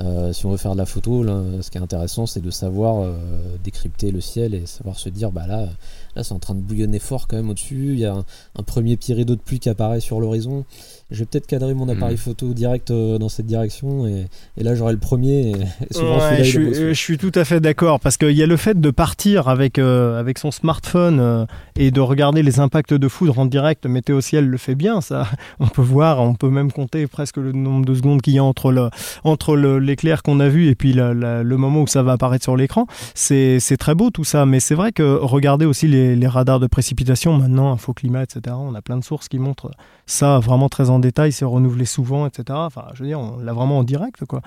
Euh, 0.00 0.32
si 0.32 0.46
on 0.46 0.50
veut 0.50 0.56
faire 0.56 0.72
de 0.72 0.78
la 0.78 0.86
photo, 0.86 1.24
ce 1.24 1.70
qui 1.70 1.78
est 1.78 1.80
intéressant, 1.80 2.26
c'est 2.26 2.40
de 2.40 2.50
savoir 2.50 3.02
euh, 3.02 3.14
décrypter 3.62 4.10
le 4.10 4.20
ciel 4.20 4.54
et 4.54 4.66
savoir 4.66 4.98
se 4.98 5.08
dire, 5.08 5.30
bah 5.30 5.46
là, 5.46 5.68
là, 6.16 6.24
c'est 6.24 6.32
en 6.32 6.38
train 6.38 6.54
de 6.54 6.60
bouillonner 6.60 6.98
fort 6.98 7.28
quand 7.28 7.36
même 7.36 7.50
au-dessus. 7.50 7.92
Il 7.92 7.98
y 7.98 8.06
a 8.06 8.14
un, 8.14 8.24
un 8.56 8.62
premier 8.62 8.96
petit 8.96 9.12
rideau 9.12 9.36
de 9.36 9.40
pluie 9.40 9.60
qui 9.60 9.68
apparaît 9.68 10.00
sur 10.00 10.20
l'horizon. 10.20 10.64
Je 11.10 11.18
vais 11.20 11.24
peut-être 11.26 11.46
cadrer 11.46 11.74
mon 11.74 11.88
appareil 11.88 12.14
Mhm. 12.14 12.18
photo 12.20 12.54
direct 12.54 12.90
euh, 12.90 13.18
dans 13.18 13.28
cette 13.28 13.46
direction 13.46 14.06
et, 14.06 14.26
et 14.56 14.62
là, 14.62 14.74
j'aurai 14.74 14.92
le 14.92 14.98
premier. 14.98 15.50
Et, 15.50 15.50
et 15.50 15.54
souvent, 15.92 16.18
Ouais, 16.18 16.38
je, 16.38 16.42
suis, 16.44 16.74
je 16.74 16.92
suis 16.92 17.18
tout 17.18 17.32
à 17.34 17.44
fait 17.44 17.60
d'accord 17.60 17.98
parce 18.00 18.16
qu'il 18.16 18.30
y 18.32 18.42
a 18.42 18.46
le 18.46 18.56
fait 18.56 18.80
de 18.80 18.90
partir 18.90 19.48
avec, 19.48 19.78
euh, 19.78 20.18
avec 20.20 20.38
son 20.38 20.50
smartphone 20.50 21.18
euh, 21.20 21.46
et 21.76 21.90
de 21.90 22.00
regarder 22.00 22.42
les 22.42 22.60
impacts 22.60 22.94
de 22.94 23.08
foudre 23.08 23.38
en 23.38 23.46
direct. 23.46 23.86
Météo 23.86 24.20
Ciel 24.20 24.46
le 24.46 24.56
fait 24.56 24.74
bien, 24.74 25.00
ça. 25.00 25.26
On 25.60 25.66
peut 25.66 25.82
voir, 25.82 26.20
on 26.20 26.34
peut 26.34 26.48
même 26.50 26.70
compter 26.70 27.06
presque 27.06 27.36
le 27.38 27.52
nombre 27.52 27.84
de 27.86 27.94
secondes 27.94 28.22
qu'il 28.22 28.34
y 28.34 28.38
a 28.38 28.44
entre 28.44 28.70
le, 28.70 28.88
entre 29.24 29.56
le- 29.56 29.78
l'éclair 29.80 30.22
qu'on 30.22 30.38
a 30.40 30.48
vu 30.48 30.68
et 30.68 30.74
puis 30.74 30.92
la- 30.92 31.12
la- 31.14 31.42
le 31.42 31.56
moment 31.56 31.82
où 31.82 31.86
ça 31.86 32.02
va 32.02 32.12
apparaître 32.12 32.44
sur 32.44 32.56
l'écran. 32.56 32.86
C'est 33.14 33.58
c'est 33.58 33.76
très 33.76 33.94
beau 33.94 34.10
tout 34.10 34.24
ça, 34.24 34.46
mais 34.46 34.60
c'est 34.60 34.74
vrai 34.76 34.92
que 34.92 35.02
regarder 35.20 35.66
aussi 35.66 35.88
les, 35.88 36.14
les 36.14 36.26
radars 36.28 36.60
de 36.60 36.66
précipitation 36.68 37.36
maintenant, 37.36 37.72
Infoclimat, 37.72 38.22
etc. 38.22 38.54
On 38.58 38.74
a 38.74 38.82
plein 38.82 38.96
de 38.96 39.04
sources 39.04 39.28
qui 39.28 39.38
montrent 39.38 39.70
ça 40.06 40.38
vraiment 40.38 40.68
très 40.68 40.88
en 40.90 40.99
détail, 41.00 41.32
c'est 41.32 41.44
renouvelé 41.44 41.84
souvent, 41.84 42.26
etc. 42.26 42.44
Enfin, 42.52 42.84
je 42.94 43.02
veux 43.02 43.08
dire, 43.08 43.18
on 43.20 43.38
l'a 43.38 43.52
vraiment 43.52 43.78
en 43.78 43.82
direct, 43.84 44.24
quoi. 44.26 44.40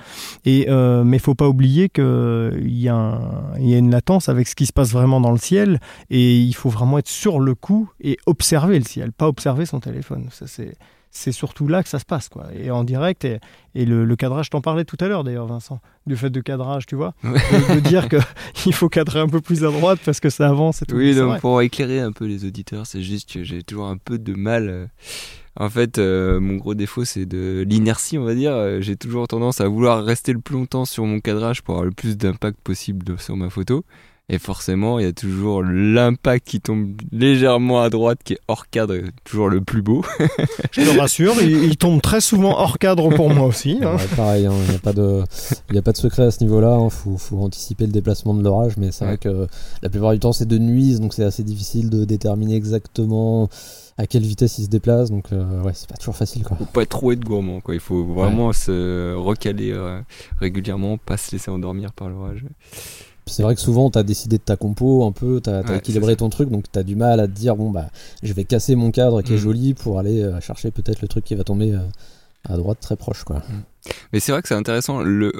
Et 0.45 0.67
euh, 0.69 1.03
mais 1.03 1.19
faut 1.19 1.35
pas 1.35 1.47
oublier 1.49 1.89
que 1.89 2.57
il 2.63 2.77
y, 2.79 2.89
a 2.89 2.95
un- 2.95 3.55
il 3.59 3.67
y 3.69 3.75
a 3.75 3.77
une 3.77 3.91
latence 3.91 4.29
avec 4.29 4.47
ce 4.47 4.55
qui 4.55 4.65
se 4.65 4.73
passe 4.73 4.91
vraiment 4.91 5.19
dans 5.21 5.31
le 5.31 5.37
ciel, 5.37 5.79
et 6.09 6.37
il 6.39 6.53
faut 6.53 6.69
vraiment 6.69 6.97
être 6.97 7.09
sur 7.09 7.39
le 7.39 7.55
coup 7.55 7.89
et 8.01 8.17
observer 8.25 8.79
le 8.79 8.85
ciel, 8.85 9.11
pas 9.11 9.27
observer 9.27 9.65
son 9.65 9.79
téléphone. 9.79 10.27
Ça 10.31 10.47
c'est 10.47 10.75
c'est 11.15 11.31
surtout 11.31 11.67
là 11.67 11.83
que 11.83 11.89
ça 11.89 11.99
se 11.99 12.05
passe, 12.05 12.27
quoi. 12.27 12.47
Et 12.59 12.71
en 12.71 12.83
direct, 12.83 13.23
et, 13.23 13.39
et 13.75 13.85
le, 13.85 14.03
le 14.03 14.15
cadrage, 14.15 14.49
t'en 14.49 14.61
parlais 14.61 14.83
tout 14.83 14.97
à 14.99 15.07
l'heure 15.07 15.23
d'ailleurs, 15.23 15.45
Vincent, 15.45 15.79
du 16.07 16.17
fait 16.17 16.31
de 16.31 16.41
cadrage, 16.41 16.87
tu 16.87 16.95
vois, 16.95 17.13
de, 17.23 17.75
de 17.75 17.79
dire 17.81 18.09
que 18.09 18.17
il 18.65 18.73
faut 18.73 18.89
cadrer 18.89 19.19
un 19.19 19.27
peu 19.27 19.39
plus 19.39 19.63
à 19.63 19.69
droite 19.69 19.99
parce 20.03 20.19
que 20.19 20.31
ça 20.31 20.49
avance 20.49 20.81
et 20.81 20.87
tout. 20.87 20.95
Oui, 20.95 21.13
donc 21.13 21.39
pour 21.39 21.61
éclairer 21.61 21.99
un 21.99 22.11
peu 22.13 22.25
les 22.25 22.45
auditeurs, 22.45 22.87
c'est 22.87 23.03
juste 23.03 23.31
que 23.31 23.43
j'ai 23.43 23.61
toujours 23.61 23.85
un 23.85 23.97
peu 23.97 24.17
de 24.17 24.33
mal. 24.33 24.89
En 25.59 25.69
fait, 25.69 25.99
euh, 25.99 26.39
mon 26.39 26.55
gros 26.55 26.73
défaut, 26.73 27.05
c'est 27.05 27.25
de 27.27 27.63
l'inertie, 27.67 28.17
on 28.17 28.23
va 28.23 28.33
dire. 28.33 28.53
Euh, 28.53 28.81
J'ai 28.81 28.95
toujours 28.95 29.27
tendance 29.27 29.61
à 29.61 29.67
vouloir 29.67 30.03
rester 30.03 30.33
le 30.33 30.39
plus 30.39 30.55
longtemps 30.55 30.85
sur 30.85 31.05
mon 31.05 31.19
cadrage 31.19 31.61
pour 31.61 31.75
avoir 31.75 31.85
le 31.85 31.91
plus 31.91 32.17
d'impact 32.17 32.57
possible 32.63 33.19
sur 33.19 33.35
ma 33.37 33.49
photo. 33.49 33.83
Et 34.29 34.39
forcément, 34.39 34.99
il 34.99 35.05
y 35.05 35.07
a 35.07 35.11
toujours 35.11 35.61
l'impact 35.63 36.47
qui 36.47 36.61
tombe 36.61 36.93
légèrement 37.11 37.81
à 37.81 37.89
droite, 37.89 38.19
qui 38.23 38.33
est 38.33 38.39
hors 38.47 38.69
cadre, 38.69 38.95
toujours 39.25 39.49
le 39.49 39.59
plus 39.59 39.81
beau. 39.81 40.03
Je 40.71 40.81
te 40.89 40.97
rassure, 40.97 41.33
il, 41.41 41.51
il 41.65 41.75
tombe 41.77 42.01
très 42.01 42.21
souvent 42.21 42.57
hors 42.57 42.79
cadre 42.79 43.09
pour 43.13 43.29
moi 43.29 43.45
aussi. 43.47 43.79
hein. 43.83 43.97
Ouais, 43.97 44.15
pareil, 44.15 44.43
il 44.49 44.69
n'y 44.69 44.75
a, 44.75 44.79
pas 44.79 44.93
de- 44.93 45.23
y 45.73 45.77
a 45.77 45.81
pas 45.81 45.91
de 45.91 45.97
secret 45.97 46.23
à 46.23 46.31
ce 46.31 46.41
niveau-là. 46.41 46.79
Il 46.85 46.89
faut, 46.89 47.17
faut 47.17 47.37
anticiper 47.39 47.85
le 47.85 47.91
déplacement 47.91 48.33
de 48.33 48.41
l'orage, 48.41 48.77
mais 48.77 48.91
c'est 48.93 49.03
Ouais. 49.03 49.09
vrai 49.11 49.17
que 49.17 49.47
la 49.83 49.89
plupart 49.89 50.13
du 50.13 50.19
temps, 50.19 50.31
c'est 50.33 50.47
de 50.47 50.57
nuit, 50.57 50.97
donc 50.99 51.13
c'est 51.13 51.25
assez 51.25 51.43
difficile 51.43 51.89
de 51.89 52.05
déterminer 52.05 52.55
exactement 52.55 53.49
à 53.97 54.07
quelle 54.07 54.23
vitesse 54.23 54.57
il 54.57 54.63
se 54.65 54.69
déplace. 54.69 55.09
Donc, 55.11 55.31
euh, 55.31 55.61
ouais, 55.61 55.71
c'est 55.75 55.89
pas 55.89 55.97
toujours 55.97 56.15
facile, 56.15 56.43
quoi. 56.43 56.57
faut 56.57 56.65
pas 56.65 56.85
trop 56.85 57.11
être 57.11 57.23
gourmand, 57.23 57.59
quoi. 57.61 57.73
Il 57.75 57.79
faut 57.79 58.03
vraiment 58.03 58.51
se 58.53 59.13
recaler 59.15 59.71
euh, 59.71 59.99
régulièrement, 60.39 60.97
pas 60.97 61.17
se 61.17 61.31
laisser 61.31 61.51
endormir 61.51 61.93
par 61.93 62.09
l'orage. 62.09 62.45
Puis 63.25 63.35
C'est 63.35 63.43
vrai 63.43 63.55
que 63.55 63.61
souvent, 63.61 63.89
tu 63.89 63.97
as 63.97 64.03
décidé 64.03 64.37
de 64.37 64.43
ta 64.43 64.57
compo 64.57 65.05
un 65.05 65.11
peu, 65.13 65.39
tu 65.41 65.49
as, 65.49 65.61
Ouais, 65.61 65.77
équilibré 65.77 66.15
ton 66.17 66.29
truc, 66.29 66.49
donc 66.49 66.65
tu 66.71 66.77
as 66.77 66.83
du 66.83 66.95
mal 66.97 67.19
à 67.21 67.27
te 67.27 67.31
dire, 67.31 67.55
bon, 67.55 67.71
bah, 67.71 67.87
je 68.21 68.33
vais 68.33 68.43
casser 68.43 68.75
mon 68.75 68.91
cadre 68.91 69.21
qui 69.21 69.31
est 69.33 69.37
Mm. 69.37 69.39
joli 69.39 69.73
pour 69.73 69.97
aller 69.99 70.21
euh, 70.21 70.41
chercher 70.41 70.71
peut-être 70.71 71.01
le 71.01 71.07
truc 71.07 71.23
qui 71.23 71.35
va 71.35 71.43
tomber 71.45 71.71
euh, 71.73 71.79
à 72.47 72.57
droite 72.57 72.79
très 72.81 72.97
proche, 72.97 73.23
quoi. 73.23 73.41
Mais 74.11 74.19
c'est 74.19 74.31
vrai 74.31 74.41
que 74.41 74.47
c'est 74.47 74.55
intéressant. 74.55 75.01
Le, 75.01 75.31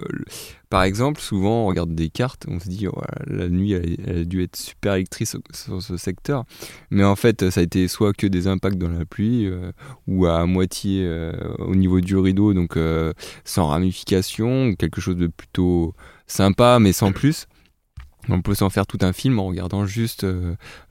par 0.69 0.83
exemple, 0.83 1.21
souvent 1.21 1.63
on 1.63 1.67
regarde 1.67 1.93
des 1.93 2.09
cartes, 2.09 2.45
on 2.49 2.59
se 2.59 2.67
dit 2.67 2.87
oh, 2.87 3.01
la 3.27 3.49
nuit 3.49 3.73
elle, 3.73 4.17
a 4.17 4.23
dû 4.25 4.43
être 4.43 4.55
super 4.55 4.95
électrique 4.95 5.27
sur, 5.27 5.81
ce 5.81 5.97
secteur, 5.97 6.45
mais 6.89 7.03
en 7.03 7.15
fait 7.15 7.49
ça 7.49 7.59
a 7.59 7.63
été 7.63 7.87
soit 7.87 8.13
que 8.13 8.27
des 8.27 8.47
impacts 8.47 8.77
dans 8.77 8.89
la 8.89 9.05
pluie 9.05 9.45
euh, 9.45 9.71
ou 10.07 10.25
à 10.25 10.45
moitié 10.45 11.03
euh, 11.05 11.31
au 11.59 11.75
niveau 11.75 12.01
du 12.01 12.17
rideau, 12.17 12.53
donc 12.53 12.75
euh, 12.77 13.13
sans 13.45 13.67
ramification, 13.67 14.73
quelque 14.75 14.99
chose 14.99 15.17
de 15.17 15.27
plutôt 15.27 15.93
sympa 16.27 16.79
mais 16.79 16.93
sans 16.93 17.11
plus. 17.11 17.47
On 18.29 18.41
peut 18.41 18.55
s'en 18.55 18.69
faire 18.69 18.87
tout 18.87 18.99
un 19.01 19.11
film 19.11 19.37
en 19.37 19.47
regardant 19.47 19.85
juste 19.85 20.25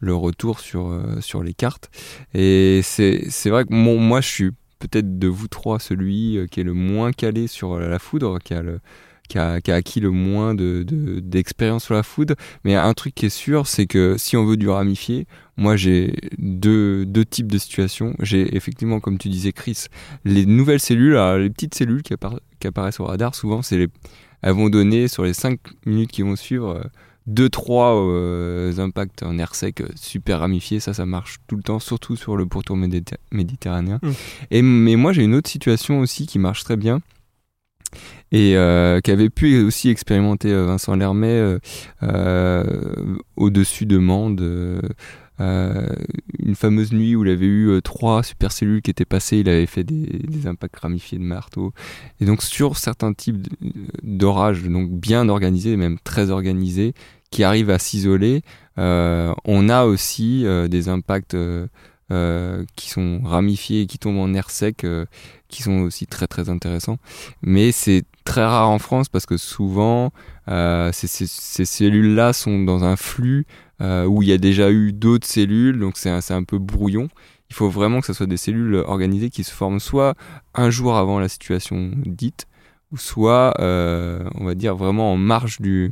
le 0.01 0.15
retour 0.15 0.61
sur, 0.61 0.95
sur 1.21 1.43
les 1.43 1.55
cartes. 1.55 1.91
Et 2.35 2.83
c'est 2.85 3.25
c'est 3.31 3.49
vrai 3.49 3.65
que 3.65 3.73
mon- 3.73 3.99
moi 3.99 4.21
je 4.21 4.29
suis 4.29 4.51
peut-être 4.89 5.19
de 5.19 5.29
vous 5.29 5.49
trois 5.49 5.79
celui 5.79 6.37
euh, 6.39 6.47
qui 6.47 6.61
est 6.61 6.65
le 6.65 6.75
moins 6.75 7.13
calé 7.13 7.47
sur 7.47 7.79
la 7.79 7.99
foudre, 7.99 8.39
qui 8.41 8.55
a, 9.39 9.55
acquis 9.75 10.01
le 10.01 10.11
moins 10.11 10.55
de- 10.55 10.83
de- 10.83 11.21
d'expérience 11.21 11.85
sur 11.85 11.95
la 11.95 12.03
foudre. 12.03 12.35
Mais 12.65 12.75
un 12.75 12.93
truc 12.95 13.15
qui 13.15 13.27
est 13.27 13.31
sûr, 13.31 13.67
c'est 13.67 13.87
que 13.87 14.17
si 14.19 14.37
on 14.37 14.45
veut 14.45 14.57
du 14.57 14.69
ramifié, 14.69 15.27
moi 15.57 15.77
j'ai 15.77 16.15
deux, 16.39 17.07
types 17.25 17.51
de 17.51 17.59
situations. 17.59 18.15
J'ai 18.21 18.55
effectivement, 18.57 19.01
comme 19.01 19.19
tu 19.19 19.29
disais 19.29 19.53
Chris, 19.53 19.87
les 20.25 20.45
nouvelles 20.45 20.81
cellules, 20.81 21.17
les 21.39 21.51
petites 21.51 21.75
cellules 21.75 22.03
qui, 22.03 22.13
appara- 22.15 22.41
qui 22.61 22.67
apparaissent 22.67 23.01
au 23.01 23.05
radar, 23.07 23.35
souvent 23.35 23.63
c'est 23.63 23.79
les, 23.79 23.89
elles 24.43 24.53
vont 24.55 24.69
donner 24.69 25.09
sur 25.09 25.23
les 25.25 25.33
5 25.35 25.59
minutes 25.87 26.11
qui 26.11 26.23
vont 26.23 26.37
suivre. 26.37 26.91
Deux 27.27 27.49
trois 27.49 27.95
euh, 27.97 28.77
impacts 28.79 29.23
en 29.23 29.39
air 29.39 29.55
sec 29.55 29.81
euh, 29.81 29.89
super 29.95 30.41
ramifiés 30.41 30.81
ça 30.81 30.93
ça 30.93 31.07
marche 31.07 31.37
tout 31.47 31.57
le 31.57 31.63
temps 31.63 31.79
surtout 31.79 32.17
sur 32.17 32.37
le 32.37 32.47
pourtour 32.47 32.77
méditer- 32.77 33.17
méditerranéen 33.31 34.01
Mm. 34.03 34.11
et 34.51 34.63
mais 34.63 34.97
moi 34.97 35.13
j'ai 35.13 35.23
une 35.23 35.35
autre 35.35 35.49
situation 35.51 36.01
aussi 36.01 36.27
qui 36.27 36.39
marche 36.39 36.65
très 36.65 36.77
bien 36.77 37.01
et 38.33 38.57
euh, 38.57 39.01
qu'avait 39.03 39.29
pu 39.31 39.63
aussi 39.63 39.91
expérimenter 39.91 40.51
euh, 40.51 40.65
Vincent 40.65 40.97
Lermet 40.97 41.59
euh, 42.03 42.65
au-dessus 43.37 43.85
de 43.87 43.99
Mende 43.99 44.41
une 45.39 46.55
fameuse 46.55 46.93
nuit 46.93 47.17
où 47.17 47.25
il 47.25 47.31
avait 47.31 47.47
eu 47.47 47.69
euh, 47.71 47.81
trois 47.81 48.23
supercellules 48.23 48.83
qui 48.83 48.91
étaient 48.91 49.05
passées, 49.05 49.39
il 49.39 49.49
avait 49.49 49.67
fait 49.67 49.85
des, 49.85 50.07
des 50.07 50.47
impacts 50.47 50.77
ramifiés 50.79 51.19
de 51.19 51.25
marteau. 51.25 51.73
Et 52.21 52.25
donc 52.27 52.43
sur 52.43 52.77
certains 52.77 53.13
types 53.13 53.41
d- 53.43 53.51
d'orages, 54.03 54.63
donc 54.63 54.91
bien 54.91 55.29
organisés, 55.29 55.77
même 55.77 55.99
très 56.05 56.31
organisés, 56.31 56.95
qui 57.31 57.45
arrivent 57.45 57.71
à 57.71 57.79
s'isoler, 57.79 58.43
euh, 58.79 59.33
on 59.45 59.69
a 59.69 59.85
aussi 59.85 60.45
euh, 60.45 60.69
des 60.69 60.89
impacts 60.89 61.35
euh, 61.35 61.67
euh, 62.11 62.65
qui 62.77 62.91
sont 62.91 63.21
ramifiés 63.25 63.83
et 63.83 63.87
qui 63.87 63.99
tombent 63.99 64.19
en 64.19 64.35
air 64.35 64.51
sec, 64.51 64.85
euh, 64.85 65.07
qui 65.49 65.63
sont 65.63 65.79
aussi 65.81 66.07
très 66.07 66.27
très 66.27 66.51
intéressants. 66.51 66.99
Mais 67.41 67.73
c'est 67.73 68.05
très 68.25 68.45
rare 68.45 68.69
en 68.69 68.79
France 68.79 69.09
parce 69.09 69.25
que 69.25 69.39
souvent 69.39 70.13
euh, 70.49 70.91
ces, 70.93 71.07
ces- 71.07 71.27
ces 71.27 71.65
cellules-là 71.65 72.33
sont 72.35 72.63
dans 72.65 72.85
un 72.85 72.97
flux 72.97 73.47
euh, 73.72 73.72
où 73.83 74.23
il 74.23 74.29
y 74.29 74.33
a 74.33 74.39
déjà 74.39 74.71
eu 74.71 74.93
d'autres 74.93 75.27
cellules, 75.27 75.79
donc 75.79 75.97
c'est 75.97 76.11
un, 76.11 76.21
un 76.31 76.45
peu 76.45 76.59
brouillon. 76.59 77.09
Il 77.51 77.55
faut 77.55 77.69
vraiment 77.69 78.01
que 78.01 78.07
ce 78.07 78.15
soit 78.15 78.27
des 78.27 78.39
cellules 78.39 78.77
organisées 78.77 79.29
qui 79.29 79.45
se 79.45 79.53
forment 79.53 79.81
soit 79.81 80.15
un 80.55 80.71
jour 80.71 80.97
avant 80.97 81.19
la 81.19 81.29
situation 81.29 81.91
dite, 81.97 82.47
soit, 82.97 83.55
euh, 83.61 84.25
on 84.37 84.45
va 84.45 84.55
dire, 84.55 84.75
vraiment 84.75 85.13
en 85.13 85.17
marge 85.17 85.61
de 85.61 85.91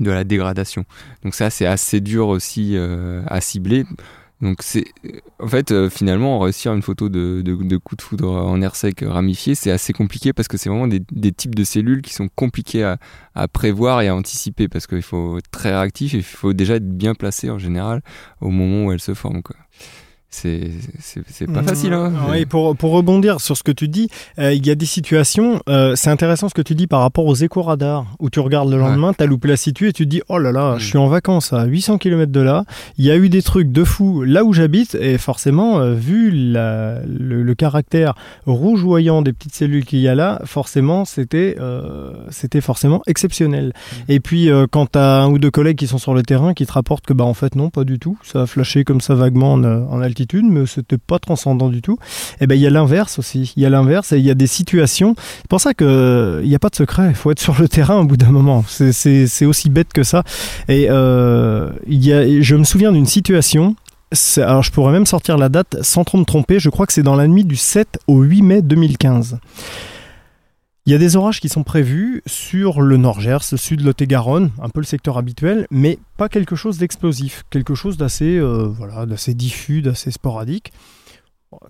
la 0.00 0.24
dégradation. 0.24 0.84
Donc 1.24 1.34
ça, 1.34 1.50
c'est 1.50 1.66
assez 1.66 2.00
dur 2.00 2.28
aussi 2.28 2.76
euh, 2.76 3.22
à 3.26 3.40
cibler. 3.40 3.84
Donc 4.40 4.58
c'est, 4.62 4.84
en 5.40 5.48
fait, 5.48 5.72
euh, 5.72 5.90
finalement, 5.90 6.38
réussir 6.38 6.72
une 6.72 6.82
photo 6.82 7.08
de, 7.08 7.42
de, 7.42 7.56
de 7.56 7.76
coup 7.76 7.96
de 7.96 8.02
foudre 8.02 8.30
en 8.30 8.60
air 8.62 8.76
sec 8.76 9.04
ramifié, 9.06 9.56
c'est 9.56 9.72
assez 9.72 9.92
compliqué 9.92 10.32
parce 10.32 10.46
que 10.46 10.56
c'est 10.56 10.68
vraiment 10.68 10.86
des, 10.86 11.02
des 11.10 11.32
types 11.32 11.56
de 11.56 11.64
cellules 11.64 12.02
qui 12.02 12.14
sont 12.14 12.28
compliqués 12.28 12.84
à, 12.84 12.98
à 13.34 13.48
prévoir 13.48 14.00
et 14.00 14.08
à 14.08 14.14
anticiper 14.14 14.68
parce 14.68 14.86
qu'il 14.86 15.02
faut 15.02 15.38
être 15.38 15.50
très 15.50 15.70
réactif 15.70 16.14
et 16.14 16.18
il 16.18 16.22
faut 16.22 16.52
déjà 16.52 16.76
être 16.76 16.88
bien 16.88 17.14
placé 17.14 17.50
en 17.50 17.58
général 17.58 18.00
au 18.40 18.50
moment 18.50 18.86
où 18.86 18.92
elles 18.92 19.00
se 19.00 19.14
forment. 19.14 19.42
Quoi. 19.42 19.56
C'est, 20.30 20.70
pas 21.52 21.62
facile. 21.62 21.92
Hein. 21.94 22.12
Oui, 22.30 22.44
pour, 22.44 22.76
pour 22.76 22.92
rebondir 22.92 23.40
sur 23.40 23.56
ce 23.56 23.62
que 23.62 23.72
tu 23.72 23.88
dis, 23.88 24.08
euh, 24.38 24.52
il 24.52 24.66
y 24.66 24.70
a 24.70 24.74
des 24.74 24.84
situations, 24.86 25.60
euh, 25.68 25.96
c'est 25.96 26.10
intéressant 26.10 26.48
ce 26.50 26.54
que 26.54 26.60
tu 26.62 26.74
dis 26.74 26.86
par 26.86 27.00
rapport 27.00 27.24
aux 27.26 27.34
éco-radars, 27.34 28.06
où 28.18 28.28
tu 28.28 28.38
regardes 28.40 28.70
le 28.70 28.76
lendemain, 28.76 29.12
tu 29.14 29.22
as 29.22 29.26
loupé 29.26 29.48
la 29.48 29.56
situ 29.56 29.88
et 29.88 29.92
tu 29.92 30.04
te 30.04 30.10
dis, 30.10 30.20
oh 30.28 30.38
là 30.38 30.52
là, 30.52 30.74
Mm. 30.74 30.78
je 30.80 30.84
suis 30.84 30.98
en 30.98 31.08
vacances 31.08 31.52
à 31.54 31.64
800 31.64 31.96
km 31.98 32.30
de 32.30 32.40
là, 32.40 32.64
il 32.98 33.04
y 33.06 33.10
a 33.10 33.16
eu 33.16 33.28
des 33.30 33.40
trucs 33.42 33.72
de 33.72 33.84
fou 33.84 34.22
là 34.22 34.44
où 34.44 34.52
j'habite, 34.52 34.94
et 34.96 35.16
forcément, 35.18 35.78
euh, 35.80 35.94
vu 35.94 36.30
la, 36.30 37.00
le, 37.06 37.42
le 37.42 37.54
caractère 37.54 38.14
rougeoyant 38.46 39.22
des 39.22 39.32
petites 39.32 39.54
cellules 39.54 39.84
qu'il 39.84 40.00
y 40.00 40.08
a 40.08 40.14
là, 40.14 40.40
forcément, 40.44 41.04
c'était 41.04 41.56
euh, 41.58 42.12
c'était 42.30 42.60
forcément 42.60 43.02
exceptionnel. 43.06 43.72
Et 44.08 44.20
puis, 44.20 44.50
euh, 44.50 44.66
quand 44.70 44.92
tu 44.92 44.98
as 44.98 45.22
un 45.22 45.28
ou 45.30 45.38
deux 45.38 45.50
collègues 45.50 45.78
qui 45.78 45.86
sont 45.86 45.98
sur 45.98 46.12
le 46.14 46.22
terrain 46.22 46.52
qui 46.54 46.66
te 46.66 46.72
rapportent 46.72 47.06
que, 47.06 47.12
bah 47.14 47.24
en 47.24 47.34
fait, 47.34 47.54
non, 47.54 47.70
pas 47.70 47.84
du 47.84 47.98
tout, 47.98 48.18
ça 48.22 48.42
a 48.42 48.46
flashé 48.46 48.84
comme 48.84 49.00
ça 49.00 49.14
vaguement 49.14 49.52
en, 49.54 49.64
en 49.64 50.00
altitude, 50.00 50.17
mais 50.50 50.66
c'était 50.66 50.98
pas 50.98 51.18
transcendant 51.18 51.68
du 51.68 51.82
tout. 51.82 51.98
Et 52.40 52.46
ben 52.46 52.54
il 52.54 52.60
y 52.60 52.66
a 52.66 52.70
l'inverse 52.70 53.18
aussi. 53.18 53.52
Il 53.56 53.62
y 53.62 53.66
a 53.66 53.70
l'inverse 53.70 54.12
et 54.12 54.18
il 54.18 54.24
y 54.24 54.30
a 54.30 54.34
des 54.34 54.46
situations. 54.46 55.14
C'est 55.18 55.48
pour 55.48 55.60
ça 55.60 55.74
que 55.74 56.40
il 56.42 56.48
n'y 56.48 56.54
a 56.54 56.58
pas 56.58 56.68
de 56.70 56.76
secret. 56.76 57.08
Il 57.10 57.14
faut 57.14 57.30
être 57.30 57.40
sur 57.40 57.60
le 57.60 57.68
terrain 57.68 58.00
au 58.00 58.04
bout 58.04 58.16
d'un 58.16 58.30
moment. 58.30 58.64
C'est- 58.68 59.46
aussi 59.46 59.70
bête 59.70 59.92
que 59.92 60.02
ça. 60.02 60.24
Et 60.68 60.86
euh, 60.90 61.70
a, 61.70 62.40
je 62.42 62.54
me 62.56 62.64
souviens 62.64 62.92
d'une 62.92 63.06
situation. 63.06 63.76
Alors 64.38 64.62
je 64.62 64.72
pourrais 64.72 64.92
même 64.92 65.06
sortir 65.06 65.36
la 65.36 65.48
date 65.48 65.76
sans 65.82 66.04
trop 66.04 66.18
me 66.18 66.24
tromper. 66.24 66.58
Je 66.60 66.70
crois 66.70 66.86
que 66.86 66.92
c'est 66.92 67.02
dans 67.02 67.16
la 67.16 67.26
nuit 67.28 67.44
du 67.44 67.56
7 67.56 67.98
au 68.06 68.22
8 68.22 68.42
mai 68.42 68.62
2015. 68.62 69.38
Il 70.88 70.92
y 70.92 70.94
a 70.94 70.98
des 70.98 71.16
orages 71.16 71.38
qui 71.40 71.50
sont 71.50 71.64
prévus 71.64 72.22
sur 72.24 72.80
le 72.80 72.96
Nord-Gers, 72.96 73.40
le 73.52 73.58
sud 73.58 73.82
Lot-et-Garonne, 73.82 74.52
un 74.58 74.70
peu 74.70 74.80
le 74.80 74.86
secteur 74.86 75.18
habituel, 75.18 75.66
mais 75.70 75.98
pas 76.16 76.30
quelque 76.30 76.56
chose 76.56 76.78
d'explosif, 76.78 77.44
quelque 77.50 77.74
chose 77.74 77.98
d'assez 77.98 78.38
euh, 78.38 78.66
voilà, 78.66 79.04
d'assez 79.04 79.34
diffus, 79.34 79.82
d'assez 79.82 80.10
sporadique. 80.10 80.72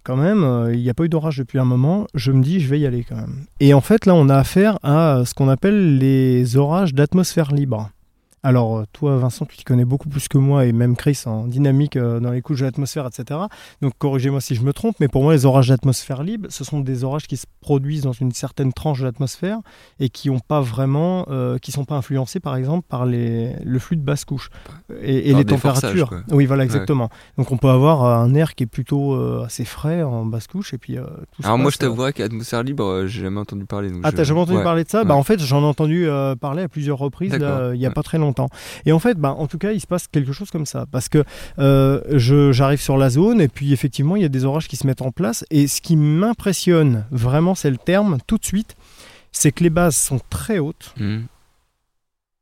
Quand 0.04 0.14
même, 0.14 0.44
euh, 0.44 0.72
il 0.72 0.80
n'y 0.80 0.88
a 0.88 0.94
pas 0.94 1.02
eu 1.02 1.08
d'orage 1.08 1.36
depuis 1.38 1.58
un 1.58 1.64
moment, 1.64 2.06
je 2.14 2.30
me 2.30 2.44
dis 2.44 2.60
je 2.60 2.68
vais 2.68 2.78
y 2.78 2.86
aller 2.86 3.02
quand 3.02 3.16
même. 3.16 3.46
Et 3.58 3.74
en 3.74 3.80
fait 3.80 4.06
là 4.06 4.14
on 4.14 4.28
a 4.28 4.36
affaire 4.36 4.78
à 4.84 5.24
ce 5.26 5.34
qu'on 5.34 5.48
appelle 5.48 5.98
les 5.98 6.56
orages 6.56 6.94
d'atmosphère 6.94 7.50
libre. 7.50 7.90
Alors 8.42 8.78
euh, 8.78 8.84
toi 8.92 9.16
Vincent 9.16 9.46
tu 9.46 9.56
t'y 9.56 9.64
connais 9.64 9.84
beaucoup 9.84 10.08
plus 10.08 10.28
que 10.28 10.38
moi 10.38 10.64
et 10.64 10.72
même 10.72 10.96
Chris 10.96 11.22
en 11.26 11.46
dynamique 11.46 11.96
euh, 11.96 12.20
dans 12.20 12.30
les 12.30 12.40
couches 12.40 12.60
de 12.60 12.66
l'atmosphère 12.66 13.06
etc. 13.06 13.40
Donc 13.82 13.94
corrigez-moi 13.98 14.40
si 14.40 14.54
je 14.54 14.62
me 14.62 14.72
trompe, 14.72 14.96
mais 15.00 15.08
pour 15.08 15.22
moi 15.22 15.32
les 15.32 15.44
orages 15.44 15.68
d'atmosphère 15.68 16.22
libre 16.22 16.46
ce 16.50 16.62
sont 16.62 16.80
des 16.80 17.04
orages 17.04 17.26
qui 17.26 17.36
se 17.36 17.46
produisent 17.60 18.02
dans 18.02 18.12
une 18.12 18.32
certaine 18.32 18.72
tranche 18.72 19.00
de 19.00 19.04
l'atmosphère 19.04 19.58
et 19.98 20.08
qui 20.08 20.30
ont 20.30 20.38
pas 20.38 20.60
vraiment, 20.60 21.26
euh, 21.30 21.58
qui 21.58 21.72
sont 21.72 21.84
pas 21.84 21.96
influencés 21.96 22.38
par 22.38 22.54
exemple 22.56 22.86
par 22.88 23.06
les, 23.06 23.54
le 23.64 23.78
flux 23.78 23.96
de 23.96 24.02
basse 24.02 24.24
couche 24.24 24.50
et, 25.02 25.34
les 25.34 25.44
forçages, 25.56 25.92
températures. 25.92 26.10
Oui 26.30 26.46
voilà 26.46 26.64
exactement. 26.64 27.10
Donc 27.38 27.50
on 27.50 27.56
peut 27.56 27.68
avoir 27.68 28.04
un 28.04 28.34
air 28.34 28.54
qui 28.54 28.64
est 28.64 28.66
plutôt 28.66 29.14
euh, 29.14 29.44
assez 29.46 29.64
frais 29.64 30.02
en 30.02 30.24
basse 30.24 30.46
couche 30.46 30.74
et 30.74 30.78
puis 30.78 30.94
tout 30.94 31.42
Alors 31.42 31.58
moi, 31.58 31.66
passe, 31.66 31.74
je 31.74 31.78
t'avouerais 31.78 32.12
qu'atmosphère 32.12 32.62
libre, 32.62 33.06
j'ai 33.06 33.22
jamais 33.22 33.40
entendu 33.40 33.64
parler. 33.64 33.90
donc 33.90 34.02
ah, 34.04 34.10
je- 34.10 34.16
t'as 34.16 34.24
jamais 34.24 34.40
entendu 34.40 34.58
ouais. 34.58 34.64
parler 34.64 34.84
de 34.84 34.88
ça? 34.88 35.00
Ouais. 35.00 35.08
Bah 35.08 35.16
en 35.16 35.22
fait, 35.24 35.40
j'en 35.40 35.62
ai 35.62 35.66
entendu 35.66 36.08
parler 36.40 36.62
à 36.62 36.68
plusieurs 36.68 36.98
reprises 36.98 37.36
il 37.74 37.80
y 37.80 37.86
a 37.86 37.90
pas 37.90 38.02
très 38.02 38.18
longtemps. 38.18 38.27
Et 38.86 38.92
en 38.92 38.98
fait, 38.98 39.16
bah 39.18 39.34
en 39.36 39.46
tout 39.46 39.58
cas, 39.58 39.72
il 39.72 39.80
se 39.80 39.86
passe 39.86 40.06
quelque 40.08 40.32
chose 40.32 40.50
comme 40.50 40.66
ça 40.66 40.86
parce 40.90 41.08
que 41.08 41.24
euh, 41.58 42.00
j'arrive 42.52 42.80
sur 42.80 42.96
la 42.96 43.10
zone 43.10 43.40
et 43.40 43.48
puis 43.48 43.72
effectivement, 43.72 44.16
il 44.16 44.22
y 44.22 44.26
a 44.26 44.28
des 44.28 44.44
orages 44.44 44.68
qui 44.68 44.76
se 44.76 44.86
mettent 44.86 45.02
en 45.02 45.10
place 45.12 45.44
et 45.50 45.66
ce 45.66 45.80
qui 45.80 45.96
m'impressionne 45.96 47.04
vraiment, 47.10 47.54
c'est 47.54 47.70
le 47.70 47.76
terme 47.78 48.18
tout 48.26 48.38
de 48.38 48.44
suite, 48.44 48.76
c'est 49.32 49.52
que 49.52 49.62
les 49.62 49.70
bases 49.70 49.96
sont 49.96 50.20
très 50.30 50.58
hautes, 50.58 50.94
Mhm. 50.98 51.24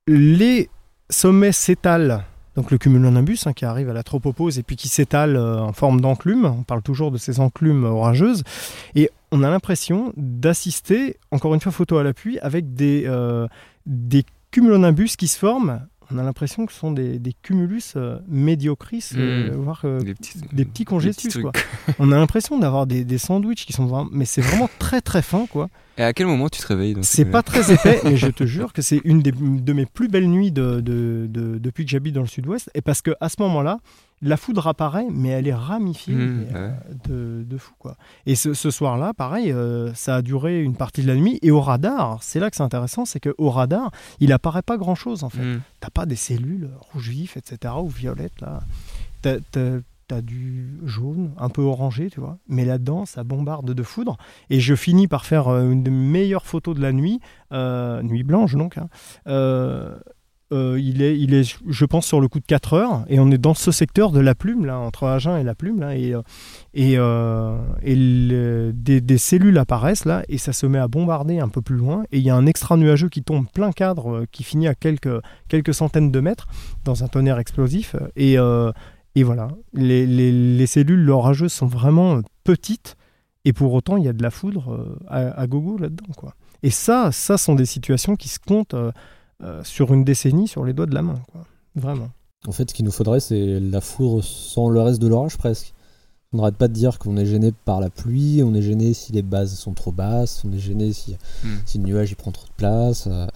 les 0.08 0.68
sommets 1.10 1.52
s'étalent. 1.52 2.24
Donc 2.54 2.70
le 2.70 2.78
cumulonimbus 2.78 3.40
hein, 3.46 3.52
qui 3.52 3.66
arrive 3.66 3.90
à 3.90 3.92
la 3.92 4.02
tropopause 4.02 4.58
et 4.58 4.62
puis 4.62 4.76
qui 4.76 4.88
s'étale 4.88 5.36
euh, 5.36 5.60
en 5.60 5.72
forme 5.74 6.00
d'enclume. 6.00 6.46
On 6.46 6.62
parle 6.62 6.80
toujours 6.82 7.10
de 7.10 7.18
ces 7.18 7.38
enclumes 7.38 7.84
orageuses. 7.84 8.44
Et 8.94 9.10
on 9.30 9.42
a 9.42 9.50
l'impression 9.50 10.12
d'assister, 10.16 11.18
encore 11.30 11.52
une 11.54 11.60
fois 11.60 11.70
photo 11.72 11.98
à 11.98 12.02
l'appui, 12.02 12.38
avec 12.38 12.72
des, 12.72 13.04
euh, 13.06 13.46
des 13.84 14.24
cumulonimbus 14.60 15.16
qui 15.16 15.28
se 15.28 15.38
forment. 15.38 15.86
On 16.10 16.18
a 16.18 16.22
l'impression 16.22 16.66
que 16.66 16.72
ce 16.72 16.78
sont 16.78 16.92
des, 16.92 17.18
des 17.18 17.32
cumulus 17.42 17.94
euh, 17.96 18.18
mediocris, 18.28 19.04
euh, 19.16 19.50
Mm. 19.50 19.54
voire 19.56 19.80
euh, 19.84 20.00
Des 20.00 20.14
petits, 20.14 20.38
des 20.52 20.64
petits 20.64 20.84
congestus. 20.84 21.30
trucs. 21.32 21.42
quoi. 21.42 21.52
on 21.98 22.12
a 22.12 22.16
l'impression 22.16 22.58
d'avoir 22.58 22.86
des, 22.86 23.04
des 23.04 23.18
sandwichs 23.18 23.66
qui 23.66 23.72
sont 23.72 23.86
vraiment... 23.86 24.08
Mais 24.12 24.24
c'est 24.24 24.40
vraiment 24.40 24.70
très 24.78 25.00
très 25.00 25.20
fin. 25.20 25.46
quoi. 25.46 25.68
Et 25.98 26.02
à 26.04 26.12
quel 26.12 26.26
moment 26.28 26.48
tu 26.48 26.60
te 26.60 26.66
réveilles 26.68 26.94
C'est 27.02 27.24
pas 27.24 27.42
très 27.42 27.72
épais, 27.72 28.00
mais 28.04 28.16
je 28.16 28.28
te 28.28 28.46
jure 28.46 28.72
que 28.72 28.82
c'est 28.82 29.00
une 29.04 29.20
des, 29.20 29.32
de 29.32 29.72
mes 29.72 29.84
plus 29.84 30.06
belles 30.08 30.28
nuits 30.30 30.52
de, 30.52 30.80
de- 30.80 31.26
de- 31.28 31.58
depuis 31.58 31.84
que 31.84 31.90
j'habite 31.90 32.14
dans 32.14 32.20
le 32.22 32.26
sud-ouest. 32.28 32.70
Et 32.74 32.82
parce 32.82 33.02
que 33.02 33.10
à 33.20 33.28
ce 33.28 33.36
moment-là, 33.40 33.78
la 34.22 34.36
foudre 34.36 34.66
apparaît, 34.66 35.06
mais 35.10 35.28
elle 35.28 35.46
est 35.46 35.54
ramifiée 35.54 36.14
Mmh, 36.14 36.40
ouais. 36.40 36.46
euh, 36.54 36.70
de, 37.08 37.44
de 37.44 37.58
fou. 37.58 37.74
quoi. 37.78 37.96
Et 38.24 38.34
ce, 38.34 38.54
ce 38.54 38.70
soir-là, 38.70 39.12
pareil, 39.14 39.52
euh, 39.52 39.92
ça 39.94 40.16
a 40.16 40.22
duré 40.22 40.62
une 40.62 40.74
partie 40.74 41.02
de 41.02 41.06
la 41.06 41.14
nuit. 41.16 41.38
Et 41.42 41.50
au 41.50 41.60
radar, 41.60 42.22
c'est 42.22 42.40
là 42.40 42.48
que 42.50 42.56
c'est 42.56 42.62
intéressant, 42.62 43.04
c'est 43.04 43.20
qu'au 43.20 43.50
radar, 43.50 43.90
il 44.20 44.32
apparaît 44.32 44.62
pas 44.62 44.78
grand-chose 44.78 45.22
en 45.24 45.28
fait. 45.28 45.42
Mhm. 45.44 45.60
T'as 45.80 45.90
pas 45.90 46.06
des 46.06 46.16
cellules 46.16 46.70
rouge 46.92 47.08
vif, 47.10 47.36
etc., 47.36 47.74
ou 47.82 47.88
violettes 47.88 48.40
là. 48.40 48.60
T'as, 49.22 49.36
t'as- 49.50 49.80
t'as 50.08 50.20
du 50.22 50.78
jaune, 50.84 51.32
un 51.36 51.48
peu 51.48 51.62
orangé, 51.62 52.10
tu 52.10 52.20
vois. 52.20 52.38
Mais 52.46 52.64
là-dedans, 52.64 53.06
ça 53.06 53.24
bombarde 53.24 53.72
de 53.74 53.82
foudre. 53.82 54.16
Et 54.50 54.60
je 54.60 54.76
finis 54.76 55.08
par 55.08 55.26
faire 55.26 55.48
euh, 55.48 55.68
une 55.72 55.82
des 55.82 55.90
meilleures 55.90 56.46
photos 56.46 56.76
de 56.76 56.80
la 56.80 56.92
nuit, 56.92 57.18
euh, 57.52 58.02
nuit 58.04 58.22
blanche 58.22 58.54
donc. 58.54 58.78
hein. 58.78 58.88
Euh, 60.52 60.78
il, 60.78 61.02
est, 61.02 61.58
je 61.66 61.84
pense, 61.84 62.06
sur 62.06 62.20
le 62.20 62.28
coup 62.28 62.38
de 62.38 62.44
4 62.46 62.74
heures. 62.74 63.04
Et 63.08 63.18
on 63.18 63.30
est 63.32 63.38
dans 63.38 63.54
ce 63.54 63.72
secteur 63.72 64.12
de 64.12 64.20
la 64.20 64.36
plume, 64.36 64.64
là, 64.64 64.78
entre 64.78 65.04
Agen 65.08 65.36
et 65.36 65.42
la 65.42 65.56
plume. 65.56 65.80
Là, 65.80 65.96
et 65.96 66.14
euh, 66.98 67.58
euh, 67.84 68.72
des, 68.74 69.18
cellules 69.18 69.58
apparaissent 69.58 70.04
là 70.04 70.22
et 70.28 70.38
ça 70.38 70.52
se 70.52 70.66
met 70.66 70.78
à 70.78 70.86
bombarder 70.88 71.40
un 71.40 71.48
peu 71.48 71.62
plus 71.62 71.76
loin 71.76 72.04
et 72.12 72.18
il 72.18 72.22
y 72.22 72.30
a 72.30 72.36
un 72.36 72.46
extra 72.46 72.76
nuageux 72.76 73.08
qui 73.08 73.22
tombe 73.22 73.46
plein 73.52 73.72
cadre 73.72 74.24
qui 74.30 74.44
finit 74.44 74.68
à 74.68 74.74
quelques, 74.74 75.20
centaines 75.72 76.12
de 76.12 76.20
mètres 76.20 76.46
dans 76.84 77.02
un 77.02 77.08
tonnerre 77.08 77.38
explosif 77.38 77.96
et, 78.14 78.36
voilà 79.22 79.48
les, 79.72 80.06
les- 80.06 80.56
les 80.56 80.66
cellules 80.66 81.08
orageuses 81.10 81.52
sont 81.52 81.66
vraiment 81.66 82.20
petites 82.44 82.96
et 83.44 83.52
pour 83.52 83.72
autant 83.72 83.96
il 83.96 84.04
y 84.04 84.08
a 84.08 84.12
de 84.12 84.22
la 84.22 84.30
foudre 84.30 84.98
à, 85.08 85.40
à 85.40 85.46
gogo 85.46 85.78
là-dedans 85.78 86.04
et 86.62 86.70
ça 86.70 87.10
ça 87.10 87.38
sont 87.38 87.54
des 87.54 87.66
situations 87.66 88.16
qui 88.16 88.28
se 88.28 88.38
comptent 88.38 88.76
euh, 89.42 89.62
sur 89.64 89.92
une 89.92 90.04
décennie 90.04 90.48
sur 90.48 90.64
les 90.64 90.72
doigts 90.72 90.86
de 90.86 90.94
la 90.94 91.02
main 91.02 91.20
quoi 91.32 91.44
vraiment 91.74 92.08
En 92.46 92.52
fait, 92.52 92.70
ce 92.70 92.74
qu'il 92.74 92.84
nous 92.84 92.90
faudrait, 92.92 93.20
c'est 93.20 93.60
la 93.60 93.80
foudre 93.80 94.22
sans 94.24 94.68
le 94.70 94.80
reste 94.80 95.00
de 95.00 95.08
l'orage 95.08 95.36
presque. 95.36 95.72
On 96.32 96.38
n'arrête 96.38 96.56
pas 96.56 96.68
de 96.68 96.72
dire 96.72 96.98
qu'on 96.98 97.16
est 97.16 97.26
gêné 97.26 97.52
par 97.64 97.80
la 97.80 97.88
pluie, 97.90 98.42
on 98.42 98.54
est 98.54 98.62
gêné 98.62 98.94
si 98.94 99.12
les 99.12 99.22
bases 99.22 99.54
sont 99.54 99.74
trop 99.74 99.92
basses, 99.92 100.42
on 100.44 100.52
est 100.52 100.58
gêné 100.58 100.92
si, 100.92 101.16
Hmm. 101.44 101.56
si 101.66 101.78
le 101.78 101.84
nuage 101.84 102.10
il 102.10 102.16
prend 102.16 102.32
trop 102.32 102.46
de 102.46 102.52
place. 102.56 103.06
euh. 103.06 103.26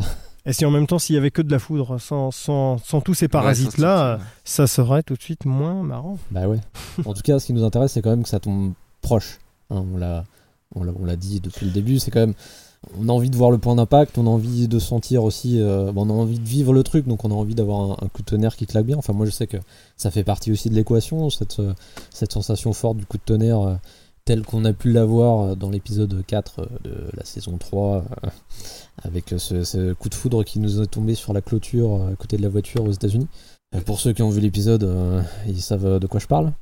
et 0.46 0.52
si 0.52 0.64
en 0.64 0.70
même 0.70 0.86
temps 0.86 0.98
s'il 0.98 1.14
y 1.14 1.18
avait 1.18 1.30
que 1.30 1.42
de 1.42 1.50
la 1.50 1.58
foudre 1.58 1.98
sans, 2.00 2.30
sans, 2.30 2.78
sans 2.78 3.00
tous 3.00 3.14
ces 3.14 3.26
Ouais, 3.26 3.28
parasites 3.28 3.72
ça, 3.72 3.82
là 3.82 4.18
c'est- 4.44 4.56
ça 4.62 4.66
serait 4.66 5.02
tout 5.02 5.14
de 5.14 5.22
suite 5.22 5.44
moins 5.44 5.82
marrant. 5.82 6.18
Bah 6.30 6.48
ouais. 6.48 6.60
en 7.04 7.12
tout 7.14 7.22
cas, 7.22 7.38
ce 7.38 7.46
qui 7.46 7.52
nous 7.52 7.64
intéresse, 7.64 7.92
c'est 7.92 8.02
quand 8.02 8.10
même 8.10 8.22
que 8.22 8.28
ça 8.28 8.40
tombe 8.40 8.72
proche. 9.02 9.38
Hein, 9.70 9.84
on 10.74 11.04
l'a 11.04 11.16
dit 11.16 11.40
depuis 11.40 11.66
le 11.66 11.72
début, 11.72 11.98
c'est 11.98 12.10
quand 12.10 12.20
même. 12.20 12.34
On 12.98 13.08
a 13.08 13.12
envie 13.12 13.30
de 13.30 13.36
voir 13.36 13.50
le 13.50 13.58
point 13.58 13.74
d'impact, 13.74 14.16
on 14.18 14.26
a 14.26 14.30
envie 14.30 14.66
de 14.66 14.78
sentir 14.78 15.22
aussi. 15.24 15.60
euh, 15.60 15.92
on 15.94 16.08
a 16.08 16.12
envie 16.12 16.38
de 16.38 16.48
vivre 16.48 16.72
le 16.72 16.82
truc, 16.82 17.06
donc 17.06 17.24
on 17.24 17.30
a 17.30 17.34
envie 17.34 17.54
d'avoir 17.54 18.02
un, 18.02 18.08
coup 18.08 18.22
de 18.22 18.26
tonnerre 18.26 18.56
qui 18.56 18.66
claque 18.66 18.86
bien. 18.86 18.96
Enfin, 18.96 19.12
moi 19.12 19.26
je 19.26 19.30
sais 19.30 19.46
que 19.46 19.58
ça 19.96 20.10
fait 20.10 20.24
partie 20.24 20.50
aussi 20.50 20.70
de 20.70 20.74
l'équation, 20.74 21.28
cette, 21.30 21.60
euh, 21.60 21.74
sensation 22.10 22.72
forte 22.72 22.96
du 22.96 23.06
coup 23.06 23.18
de 23.18 23.22
tonnerre. 23.22 23.60
euh, 23.60 23.74
tel 24.24 24.42
qu'on 24.42 24.64
a 24.64 24.72
pu 24.72 24.92
l'avoir 24.92 25.40
euh, 25.40 25.54
dans 25.54 25.70
l'épisode 25.70 26.24
4 26.26 26.60
euh, 26.60 26.64
de 26.84 27.10
la 27.16 27.24
saison 27.24 27.56
3, 27.58 27.96
euh, 27.96 28.28
avec 29.02 29.34
ce, 29.38 29.64
ce 29.64 29.92
coup 29.92 30.08
de 30.08 30.14
foudre 30.14 30.44
qui 30.44 30.60
nous 30.60 30.80
est 30.80 30.86
tombé 30.86 31.14
sur 31.14 31.32
la 31.32 31.40
clôture 31.40 32.06
à 32.12 32.14
côté 32.16 32.36
de 32.36 32.42
la 32.42 32.48
voiture 32.48 32.84
aux 32.84 32.92
États-Unis. 32.92 33.28
Pour 33.86 34.00
ceux 34.00 34.12
qui 34.12 34.22
ont 34.22 34.30
vu 34.30 34.40
l'épisode, 34.40 34.88
ils 35.46 35.62
savent 35.62 36.00
de 36.00 36.06
quoi 36.08 36.18
je 36.18 36.26
parle. 36.26 36.52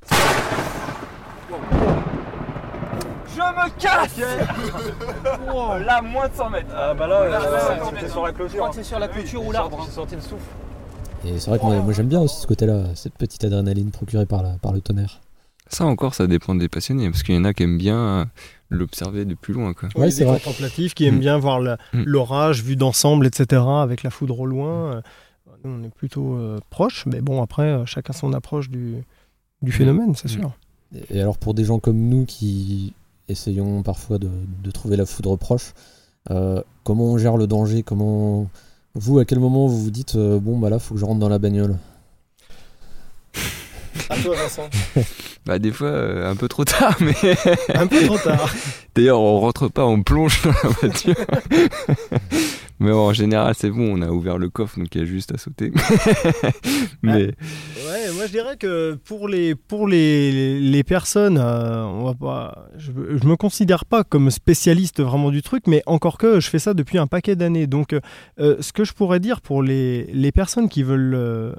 Je 3.59 3.65
me 3.65 3.81
casse 3.81 4.19
Là, 5.87 6.03
moins 6.03 6.29
de 6.29 6.35
100 6.35 6.51
mètres. 6.51 6.67
Ah 6.75 6.95
bah 6.95 7.07
là, 7.07 7.41
c'était 7.95 8.11
sur 8.11 8.25
la 8.25 8.33
clôture. 8.33 8.53
Je 8.53 8.57
crois 8.59 8.69
que 8.71 8.75
c'est 8.77 8.85
sur 8.85 8.99
la 8.99 9.09
clôture 9.09 9.45
ou 9.47 9.53
l'arbre. 9.53 9.83
J'ai 9.87 9.93
senti 9.93 10.15
le 10.15 10.21
souffle. 10.21 10.45
Et 11.27 11.39
c'est 11.39 11.51
vrai 11.51 11.59
que 11.59 11.65
moi, 11.65 11.77
moi, 11.81 11.93
j'aime 11.93 12.07
bien 12.09 12.21
aussi 12.21 12.41
ce 12.41 12.47
côté-là, 12.47 12.85
cette 12.95 13.15
petite 13.15 13.43
adrénaline 13.45 13.91
procurée 13.91 14.27
par, 14.27 14.43
la, 14.43 14.51
par 14.63 14.73
le 14.73 14.81
tonnerre. 14.81 15.21
Ça 15.71 15.85
encore, 15.85 16.15
ça 16.15 16.27
dépend 16.27 16.55
des 16.55 16.69
passionnés, 16.69 17.11
parce 17.11 17.23
qu'il 17.23 17.35
y 17.35 17.39
en 17.39 17.45
a 17.45 17.53
qui 17.53 17.65
aiment 17.65 17.77
bien 17.77 18.31
l'observer 18.71 19.25
de 19.25 19.35
plus 19.35 19.53
loin. 19.53 19.75
Quoi. 19.75 19.89
Ouais, 19.97 20.11
c'est 20.11 20.21
des 20.25 20.31
vrai. 20.31 20.39
contemplatifs 20.41 20.95
qui 20.95 21.05
aiment 21.07 21.17
Mm. 21.17 21.21
bien 21.21 21.39
voir 21.39 21.61
la- 21.61 21.77
Mm. 21.93 22.03
l'orage 22.05 22.63
vu 22.63 22.77
d'ensemble, 22.77 23.27
etc., 23.27 23.63
avec 23.67 24.03
la 24.03 24.11
foudre 24.11 24.39
au 24.41 24.47
loin. 24.47 24.93
Euh, 24.97 25.01
Nous, 25.65 25.73
on 25.73 25.83
est 25.85 25.93
plutôt 25.93 26.35
euh, 26.37 26.59
proches, 26.71 27.05
mais 27.07 27.21
bon, 27.21 27.43
après, 27.43 27.65
euh, 27.65 27.85
chacun 27.85 28.13
son 28.13 28.33
approche 28.33 28.71
du, 28.71 28.95
du 29.61 29.73
phénomène, 29.73 30.15
c'est 30.15 30.27
Mm. 30.29 30.41
sûr. 30.41 30.53
Et 31.11 31.21
alors 31.21 31.37
pour 31.37 31.53
des 31.53 31.65
gens 31.65 31.81
comme 31.81 31.99
nous 31.99 32.25
qui 32.27 32.95
essayons 33.29 33.83
parfois 33.83 34.19
de, 34.19 34.71
trouver 34.71 34.97
la 34.97 35.07
foudre 35.07 35.37
proche, 35.37 35.75
euh, 36.31 36.63
comment 36.85 37.05
on 37.05 37.19
gère 37.19 37.37
le 37.37 37.47
danger? 37.47 37.83
Comment 37.83 38.49
vous, 38.95 39.19
à 39.19 39.25
quel 39.25 39.39
moment 39.39 39.67
vous 39.67 39.83
vous 39.83 39.91
dites 39.91 40.17
euh, 40.17 40.39
bon 40.39 40.59
bah 40.59 40.71
là 40.71 40.79
faut 40.79 40.95
que 40.95 41.01
je 41.01 41.05
rentre 41.05 41.21
dans 41.21 41.29
la 41.29 41.39
bagnole? 41.39 41.77
À 44.11 44.17
toi, 44.17 44.37
Vincent. 44.37 44.69
Bah, 45.47 45.59
des 45.59 45.73
fois, 45.73 45.89
euh, 45.89 46.31
un 46.31 46.37
peu 46.37 46.47
trop 46.47 46.65
tard, 46.65 46.99
mais 47.01 47.15
Un 47.75 47.87
peu 47.87 48.05
trop 48.05 48.19
tard. 48.19 48.53
d'ailleurs, 48.95 49.19
on 49.19 49.41
rentre 49.41 49.69
pas, 49.69 49.87
on 49.87 50.03
plonge 50.03 50.43
dans 50.43 50.51
la 50.63 50.69
voiture. 50.69 51.15
mais 52.81 52.91
bon, 52.91 53.09
en 53.09 53.13
général, 53.15 53.55
c'est 53.57 53.71
bon, 53.71 53.99
on 53.99 54.03
a 54.03 54.09
ouvert 54.11 54.37
le 54.37 54.51
coffre, 54.51 54.79
donc 54.79 54.95
il 54.95 55.01
y 55.01 55.05
a 55.05 55.07
juste 55.07 55.33
à 55.35 55.39
sauter. 55.39 55.73
mais 57.03 57.33
Ouais, 57.87 58.13
moi 58.15 58.27
je 58.27 58.31
dirais 58.33 58.59
que 58.59 58.99
pour 59.07 59.27
les, 59.27 59.55
pour 59.55 59.89
les, 59.89 60.61
les 60.61 60.85
personnes, 60.85 61.39
euh, 61.39 61.85
on 61.85 62.05
va 62.05 62.13
pas, 62.15 62.69
je, 62.77 62.93
je 62.93 63.27
me 63.27 63.37
considère 63.37 63.87
pas 63.87 64.05
comme 64.05 64.31
spécialiste 64.31 65.01
vraiment 65.01 65.31
du 65.31 65.41
truc, 65.41 65.63
mais 65.67 65.83
encore 65.87 66.19
que 66.19 66.41
je 66.41 66.51
fais 66.51 66.59
ça 66.59 66.75
depuis 66.75 66.99
un 66.99 67.07
paquet 67.07 67.37
d'années. 67.37 67.67
Donc 67.67 67.95
euh, 67.95 68.57
ce 68.61 68.73
que 68.75 68.85
je 68.85 68.93
pourrais 68.93 69.21
dire 69.21 69.41
pour 69.41 69.63
les, 69.63 70.05
les 70.13 70.33
personnes 70.33 70.69
qui 70.69 70.83
veulent 70.83 71.55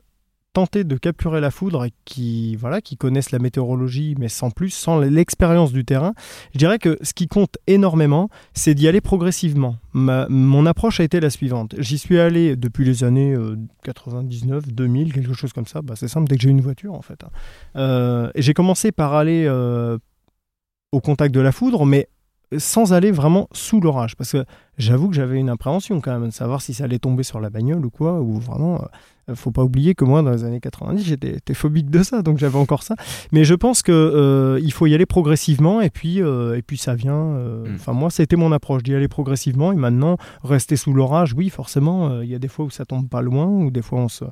de 0.65 0.97
capturer 0.97 1.39
la 1.41 1.51
foudre 1.51 1.85
et 1.85 1.93
qui, 2.05 2.55
voilà, 2.55 2.81
qui 2.81 2.97
connaissent 2.97 3.31
la 3.31 3.39
météorologie, 3.39 4.15
mais 4.19 4.27
sans 4.29 4.51
plus, 4.51 4.69
sans 4.71 4.99
l'expérience 4.99 5.71
du 5.71 5.85
terrain, 5.85 6.13
je 6.53 6.59
dirais 6.59 6.79
que 6.79 6.97
ce 7.01 7.13
qui 7.13 7.27
compte 7.27 7.57
énormément, 7.67 8.29
c'est 8.53 8.73
d'y 8.73 8.87
aller 8.87 9.01
progressivement. 9.01 9.77
Ma- 9.93 10.27
mon 10.29 10.65
approche 10.65 10.99
a 10.99 11.03
été 11.03 11.19
la 11.19 11.29
suivante. 11.29 11.75
J'y 11.77 11.97
suis 11.97 12.19
allé 12.19 12.55
depuis 12.55 12.83
les 12.85 13.03
années 13.03 13.33
euh, 13.33 13.55
99, 13.83 14.67
2000, 14.67 15.13
quelque 15.13 15.33
chose 15.33 15.53
comme 15.53 15.67
ça. 15.67 15.81
Bah, 15.81 15.93
c'est 15.95 16.07
simple, 16.07 16.27
dès 16.27 16.35
que 16.35 16.41
j'ai 16.41 16.49
une 16.49 16.61
voiture, 16.61 16.93
en 16.93 17.01
fait. 17.01 17.23
hein. 17.23 17.29
Euh, 17.75 18.31
j'ai 18.35 18.53
commencé 18.53 18.91
par 18.91 19.13
aller 19.13 19.45
euh, 19.47 19.97
au 20.91 20.99
contact 20.99 21.33
de 21.33 21.39
la 21.39 21.51
foudre, 21.51 21.85
mais 21.85 22.07
sans 22.57 22.93
aller 22.93 23.11
vraiment 23.11 23.47
sous 23.51 23.79
l'orage. 23.79 24.15
Parce 24.15 24.31
que 24.31 24.43
j'avoue 24.79 25.09
que 25.09 25.15
j'avais 25.15 25.37
une 25.37 25.49
appréhension 25.49 26.01
quand 26.01 26.11
même, 26.17 26.29
de 26.29 26.33
savoir 26.33 26.61
si 26.63 26.73
ça 26.73 26.85
allait 26.85 26.97
tomber 26.99 27.21
sur 27.23 27.39
la 27.39 27.51
bagnole 27.51 27.85
ou 27.85 27.91
quoi, 27.91 28.19
ou 28.19 28.39
vraiment... 28.39 28.81
euh, 28.81 29.35
faut 29.35 29.51
pas 29.51 29.63
oublier 29.63 29.93
que 29.93 30.03
moi, 30.05 30.23
dans 30.23 30.31
les 30.31 30.43
années 30.43 30.59
90, 30.59 31.03
j'étais 31.05 31.53
phobique 31.53 31.91
de 31.91 32.01
ça, 32.01 32.23
donc 32.23 32.39
j'avais 32.39 32.57
encore 32.57 32.81
ça. 32.81 32.95
Mais 33.31 33.43
je 33.43 33.53
pense 33.53 33.83
que 33.83 33.91
euh, 33.91 34.59
il 34.63 34.73
faut 34.73 34.87
y 34.87 34.95
aller 34.95 35.05
progressivement, 35.05 35.81
et 35.81 35.91
puis, 35.91 36.19
euh, 36.19 36.57
et 36.57 36.63
puis 36.63 36.77
ça 36.79 36.95
vient. 36.95 37.13
euh, 37.13 37.67
Mm. 37.69 37.75
Enfin, 37.75 37.93
moi, 37.93 38.09
c'était 38.09 38.37
mon 38.37 38.51
approche 38.51 38.81
d'y 38.81 38.95
aller 38.95 39.07
progressivement, 39.07 39.71
et 39.71 39.75
maintenant, 39.75 40.17
rester 40.43 40.75
sous 40.77 40.93
l'orage, 40.93 41.33
oui, 41.37 41.49
forcément, 41.49 42.21
il 42.21 42.29
y 42.29 42.33
a 42.33 42.39
des 42.39 42.47
fois 42.47 42.65
où 42.65 42.69
ça 42.71 42.85
tombe 42.85 43.07
pas 43.07 43.21
loin, 43.21 43.45
ou 43.45 43.69
des 43.69 43.83
fois 43.83 43.99
on 43.99 44.07
se. 44.09 44.25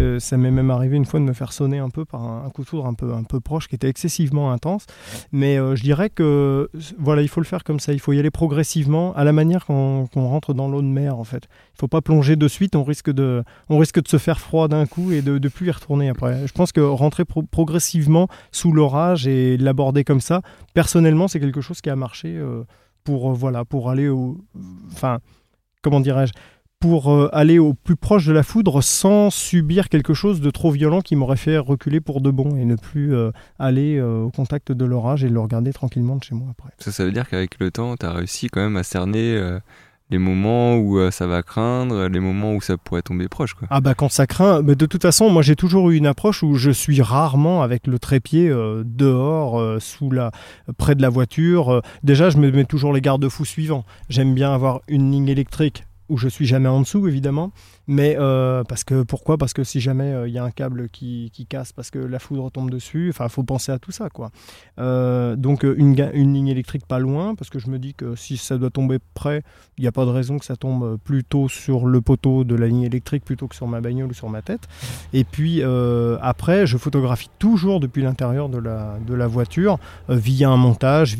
euh, 0.00 0.18
ça 0.18 0.36
m'est 0.38 0.50
même 0.50 0.70
arrivé 0.70 0.96
une 0.96 1.04
fois 1.04 1.20
de 1.20 1.24
me 1.24 1.32
faire 1.34 1.52
sonner 1.52 1.78
un 1.78 1.90
peu 1.90 2.04
par 2.06 2.22
un, 2.22 2.44
un 2.46 2.50
coup 2.50 2.62
de 2.62 2.68
foudre 2.68 2.86
un 2.86 2.94
peu, 2.94 3.12
un 3.14 3.24
peu 3.24 3.40
proche 3.40 3.68
qui 3.68 3.74
était 3.74 3.88
excessivement 3.88 4.50
intense. 4.52 4.86
Mais 5.32 5.58
euh, 5.58 5.76
je 5.76 5.82
dirais 5.82 6.08
que 6.10 6.70
voilà, 6.98 7.20
il 7.22 7.28
faut 7.28 7.40
le 7.40 7.46
faire 7.46 7.62
comme 7.62 7.78
ça. 7.80 7.92
Il 7.92 8.00
faut 8.00 8.12
y 8.14 8.18
aller 8.18 8.30
progressivement, 8.30 9.14
à 9.14 9.24
la 9.24 9.32
manière 9.32 9.66
qu'on 9.66 9.91
qu'on 10.12 10.26
rentre 10.28 10.54
dans 10.54 10.68
l'eau 10.68 10.82
de 10.82 10.86
mer, 10.86 11.18
en 11.18 11.24
fait. 11.24 11.44
Il 11.74 11.78
faut 11.78 11.88
pas 11.88 12.00
plonger 12.00 12.36
de 12.36 12.48
suite, 12.48 12.76
on 12.76 12.84
risque 12.84 13.10
de, 13.10 13.42
on 13.68 13.78
risque 13.78 14.02
de 14.02 14.08
se 14.08 14.18
faire 14.18 14.40
froid 14.40 14.68
d'un 14.68 14.86
coup 14.86 15.12
et 15.12 15.22
de 15.22 15.48
plus 15.48 15.68
y 15.68 15.70
retourner 15.70 16.08
après. 16.08 16.46
Je 16.46 16.52
pense 16.52 16.72
que 16.72 16.80
rentrer 16.80 17.24
pro- 17.24 17.42
progressivement 17.42 18.28
sous 18.50 18.72
l'orage 18.72 19.26
et 19.26 19.56
l'aborder 19.56 20.04
comme 20.04 20.20
ça, 20.20 20.40
personnellement, 20.74 21.28
c'est 21.28 21.40
quelque 21.40 21.60
chose 21.60 21.80
qui 21.80 21.90
a 21.90 21.96
marché 21.96 22.36
euh, 22.36 22.64
pour, 23.04 23.30
euh, 23.30 23.34
voilà, 23.34 23.64
pour 23.64 23.90
aller 23.90 24.08
au. 24.08 24.38
Enfin, 24.92 25.18
comment 25.82 26.00
dirais-je 26.00 26.32
pour 26.82 27.12
euh, 27.12 27.28
aller 27.32 27.60
au 27.60 27.74
plus 27.74 27.94
proche 27.94 28.26
de 28.26 28.32
la 28.32 28.42
foudre 28.42 28.82
sans 28.82 29.30
subir 29.30 29.88
quelque 29.88 30.14
chose 30.14 30.40
de 30.40 30.50
trop 30.50 30.72
violent 30.72 31.00
qui 31.00 31.14
m'aurait 31.14 31.36
fait 31.36 31.56
reculer 31.56 32.00
pour 32.00 32.20
de 32.20 32.32
bon 32.32 32.56
et 32.56 32.64
ne 32.64 32.74
plus 32.74 33.14
euh, 33.14 33.30
aller 33.60 33.98
euh, 33.98 34.24
au 34.24 34.30
contact 34.30 34.72
de 34.72 34.84
l'orage 34.84 35.22
et 35.22 35.28
le 35.28 35.38
regarder 35.38 35.72
tranquillement 35.72 36.16
de 36.16 36.24
chez 36.24 36.34
moi 36.34 36.48
après. 36.50 36.70
ça, 36.78 36.90
ça 36.90 37.04
veut 37.04 37.12
dire 37.12 37.28
qu'avec 37.28 37.60
le 37.60 37.70
temps, 37.70 37.96
tu 37.96 38.04
as 38.04 38.10
réussi 38.10 38.48
quand 38.48 38.60
même 38.60 38.76
à 38.76 38.82
cerner 38.82 39.36
euh, 39.36 39.60
les 40.10 40.18
moments 40.18 40.76
où 40.76 40.98
ça 41.12 41.28
va 41.28 41.44
craindre, 41.44 42.08
les 42.08 42.18
moments 42.18 42.52
où 42.54 42.60
ça 42.60 42.76
pourrait 42.76 43.02
tomber 43.02 43.28
proche. 43.28 43.54
Quoi. 43.54 43.68
Ah 43.70 43.80
bah 43.80 43.94
quand 43.94 44.10
ça 44.10 44.26
craint, 44.26 44.60
mais 44.60 44.74
de 44.74 44.84
toute 44.84 45.00
façon, 45.00 45.30
moi 45.30 45.40
j'ai 45.40 45.56
toujours 45.56 45.88
eu 45.90 45.96
une 45.96 46.06
approche 46.06 46.42
où 46.42 46.56
je 46.56 46.70
suis 46.70 47.00
rarement 47.00 47.62
avec 47.62 47.86
le 47.86 47.98
trépied 47.98 48.52
dehors, 48.84 49.80
sous 49.80 50.10
la, 50.10 50.30
près 50.76 50.96
de 50.96 51.00
la 51.00 51.08
voiture. 51.08 51.80
Déjà, 52.02 52.28
je 52.28 52.36
me 52.36 52.50
mets 52.50 52.66
toujours 52.66 52.92
les 52.92 53.00
garde-fous 53.00 53.46
suivants. 53.46 53.86
J'aime 54.10 54.34
bien 54.34 54.52
avoir 54.52 54.82
une 54.86 55.10
ligne 55.10 55.28
électrique 55.28 55.84
où 56.08 56.16
je 56.16 56.28
suis 56.28 56.46
jamais 56.46 56.68
en 56.68 56.80
dessous, 56.80 57.06
évidemment. 57.08 57.52
Mais 57.86 58.16
euh, 58.18 58.64
parce 58.64 58.84
que 58.84 59.02
pourquoi? 59.02 59.38
Parce 59.38 59.52
que 59.52 59.64
si 59.64 59.80
jamais 59.80 60.12
euh, 60.12 60.28
il 60.28 60.34
y 60.34 60.38
a 60.38 60.44
un 60.44 60.50
câble 60.50 60.88
qui, 60.88 61.30
qui 61.32 61.46
casse, 61.46 61.72
parce 61.72 61.90
que 61.90 61.98
la 61.98 62.18
foudre 62.18 62.50
tombe 62.50 62.70
dessus, 62.70 63.10
enfin, 63.10 63.24
il 63.24 63.30
faut 63.30 63.42
penser 63.42 63.72
à 63.72 63.78
tout 63.78 63.92
ça, 63.92 64.08
quoi. 64.08 64.30
Euh, 64.78 65.36
donc 65.36 65.64
une, 65.64 66.10
une 66.14 66.34
ligne 66.34 66.48
électrique 66.48 66.86
pas 66.86 66.98
loin, 66.98 67.34
parce 67.34 67.50
que 67.50 67.58
je 67.58 67.68
me 67.68 67.78
dis 67.78 67.94
que 67.94 68.14
si 68.16 68.36
ça 68.36 68.58
doit 68.58 68.70
tomber 68.70 68.98
près, 69.14 69.42
il 69.78 69.82
n'y 69.82 69.88
a 69.88 69.92
pas 69.92 70.04
de 70.04 70.10
raison 70.10 70.38
que 70.38 70.44
ça 70.44 70.56
tombe 70.56 70.96
plutôt 70.98 71.48
sur 71.48 71.86
le 71.86 72.00
poteau 72.00 72.44
de 72.44 72.54
la 72.54 72.66
ligne 72.66 72.82
électrique 72.82 73.24
plutôt 73.24 73.48
que 73.48 73.54
sur 73.54 73.66
ma 73.66 73.80
bagnole 73.80 74.10
ou 74.10 74.14
sur 74.14 74.28
ma 74.28 74.42
tête. 74.42 74.68
Et 75.12 75.24
puis 75.24 75.60
euh, 75.62 76.18
après, 76.20 76.66
je 76.66 76.76
photographie 76.76 77.30
toujours 77.38 77.80
depuis 77.80 78.02
l'intérieur 78.02 78.48
de 78.48 78.58
la, 78.58 78.96
de 79.06 79.14
la 79.14 79.26
voiture 79.26 79.78
euh, 80.10 80.16
via 80.16 80.48
un 80.50 80.56
montage. 80.56 81.16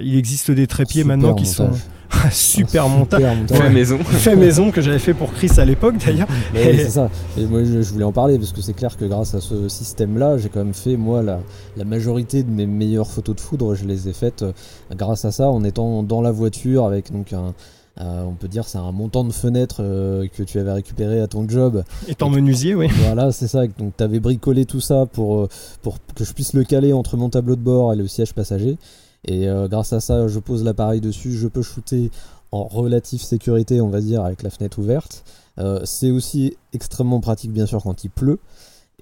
il 0.00 0.16
existe 0.16 0.50
des 0.50 0.66
trépieds 0.66 1.02
Super 1.02 1.16
maintenant 1.16 1.34
qui 1.34 1.44
montage. 1.44 1.78
sont 1.78 1.90
super 2.32 2.88
montage. 2.88 3.20
Super 3.20 3.36
montage. 3.36 3.58
Fait 3.58 3.70
maison. 3.70 3.98
Fait 3.98 4.36
maison 4.36 4.70
que 4.70 4.80
j'avais 4.80 4.98
fait 4.98 5.14
pour 5.14 5.32
Chris 5.32 5.52
à 5.58 5.64
l'époque 5.64 5.96
d'ailleurs. 6.06 6.28
Oui, 6.54 6.76
c'est 6.76 6.90
ça. 6.90 7.10
Et 7.38 7.44
moi, 7.46 7.64
je, 7.64 7.82
je 7.82 7.92
voulais 7.92 8.04
en 8.04 8.12
parler 8.12 8.38
parce 8.38 8.52
que 8.52 8.60
c'est 8.60 8.72
clair 8.74 8.96
que 8.96 9.04
grâce 9.04 9.34
à 9.34 9.40
ce 9.40 9.68
système-là, 9.68 10.38
j'ai 10.38 10.48
quand 10.48 10.64
même 10.64 10.74
fait, 10.74 10.96
moi, 10.96 11.22
la, 11.22 11.40
la 11.76 11.84
majorité 11.84 12.42
de 12.42 12.50
mes 12.50 12.66
meilleures 12.66 13.06
photos 13.10 13.36
de 13.36 13.40
foudre, 13.40 13.74
je 13.74 13.84
les 13.84 14.08
ai 14.08 14.12
faites 14.12 14.42
euh, 14.42 14.52
grâce 14.94 15.24
à 15.24 15.32
ça, 15.32 15.48
en 15.50 15.64
étant 15.64 16.02
dans 16.02 16.20
la 16.22 16.30
voiture 16.32 16.84
avec 16.84 17.12
donc 17.12 17.32
un. 17.32 17.54
euh, 18.00 18.22
on 18.24 18.34
peut 18.34 18.48
dire 18.48 18.66
c'est 18.66 18.78
un 18.78 18.92
montant 18.92 19.24
de 19.24 19.32
fenêtre 19.32 19.78
euh, 19.80 20.26
que 20.32 20.42
tu 20.42 20.58
avais 20.58 20.72
récupéré 20.72 21.20
à 21.20 21.26
ton 21.26 21.48
job. 21.48 21.82
Étant 22.08 22.30
menuisier, 22.30 22.74
oui. 22.74 22.88
Voilà, 23.04 23.30
c'est 23.32 23.48
ça. 23.48 23.66
Donc 23.66 23.92
tu 23.96 24.02
avais 24.04 24.20
bricolé 24.20 24.64
tout 24.64 24.80
ça 24.80 25.06
pour, 25.06 25.36
euh, 25.40 25.48
pour 25.82 25.98
que 26.14 26.24
je 26.24 26.32
puisse 26.32 26.52
le 26.54 26.64
caler 26.64 26.92
entre 26.92 27.16
mon 27.16 27.28
tableau 27.28 27.56
de 27.56 27.62
bord 27.62 27.92
et 27.92 27.96
le 27.96 28.06
siège 28.08 28.32
passager. 28.32 28.78
Et 29.26 29.48
euh, 29.48 29.68
grâce 29.68 29.92
à 29.92 30.00
ça, 30.00 30.28
je 30.28 30.38
pose 30.38 30.64
l'appareil 30.64 31.02
dessus, 31.02 31.32
je 31.32 31.46
peux 31.46 31.60
shooter 31.62 32.10
en 32.52 32.64
relative 32.64 33.22
sécurité, 33.22 33.80
on 33.80 33.88
va 33.88 34.00
dire, 34.00 34.24
avec 34.24 34.42
la 34.42 34.50
fenêtre 34.50 34.78
ouverte. 34.78 35.24
Euh, 35.58 35.80
c'est 35.84 36.10
aussi 36.10 36.56
extrêmement 36.72 37.20
pratique, 37.20 37.52
bien 37.52 37.66
sûr, 37.66 37.82
quand 37.82 38.04
il 38.04 38.10
pleut. 38.10 38.38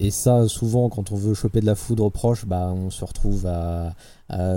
Et 0.00 0.10
ça, 0.10 0.46
souvent, 0.46 0.88
quand 0.88 1.10
on 1.10 1.16
veut 1.16 1.34
choper 1.34 1.60
de 1.60 1.66
la 1.66 1.74
foudre 1.74 2.08
proche, 2.08 2.46
bah, 2.46 2.72
on 2.72 2.90
se 2.90 3.04
retrouve 3.04 3.46
à, 3.46 3.94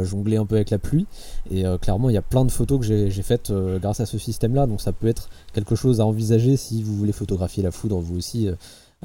jongler 0.03 0.37
un 0.37 0.45
peu 0.45 0.55
avec 0.55 0.69
la 0.69 0.77
pluie. 0.77 1.07
Et 1.49 1.65
euh, 1.65 1.77
clairement, 1.77 2.09
il 2.09 2.13
y 2.13 2.17
a 2.17 2.21
plein 2.21 2.45
de 2.45 2.51
photos 2.51 2.79
que 2.79 2.85
j'ai 2.85 3.09
j'ai 3.09 3.21
faites 3.21 3.51
euh, 3.51 3.79
grâce 3.79 4.01
à 4.01 4.05
ce 4.05 4.17
système-là. 4.17 4.67
Donc 4.67 4.81
ça 4.81 4.91
peut 4.91 5.07
être 5.07 5.29
quelque 5.53 5.75
chose 5.75 6.01
à 6.01 6.05
envisager 6.05 6.57
si 6.57 6.83
vous 6.83 6.95
voulez 6.95 7.13
photographier 7.13 7.63
la 7.63 7.71
foudre 7.71 7.99
vous 7.99 8.17
aussi. 8.17 8.49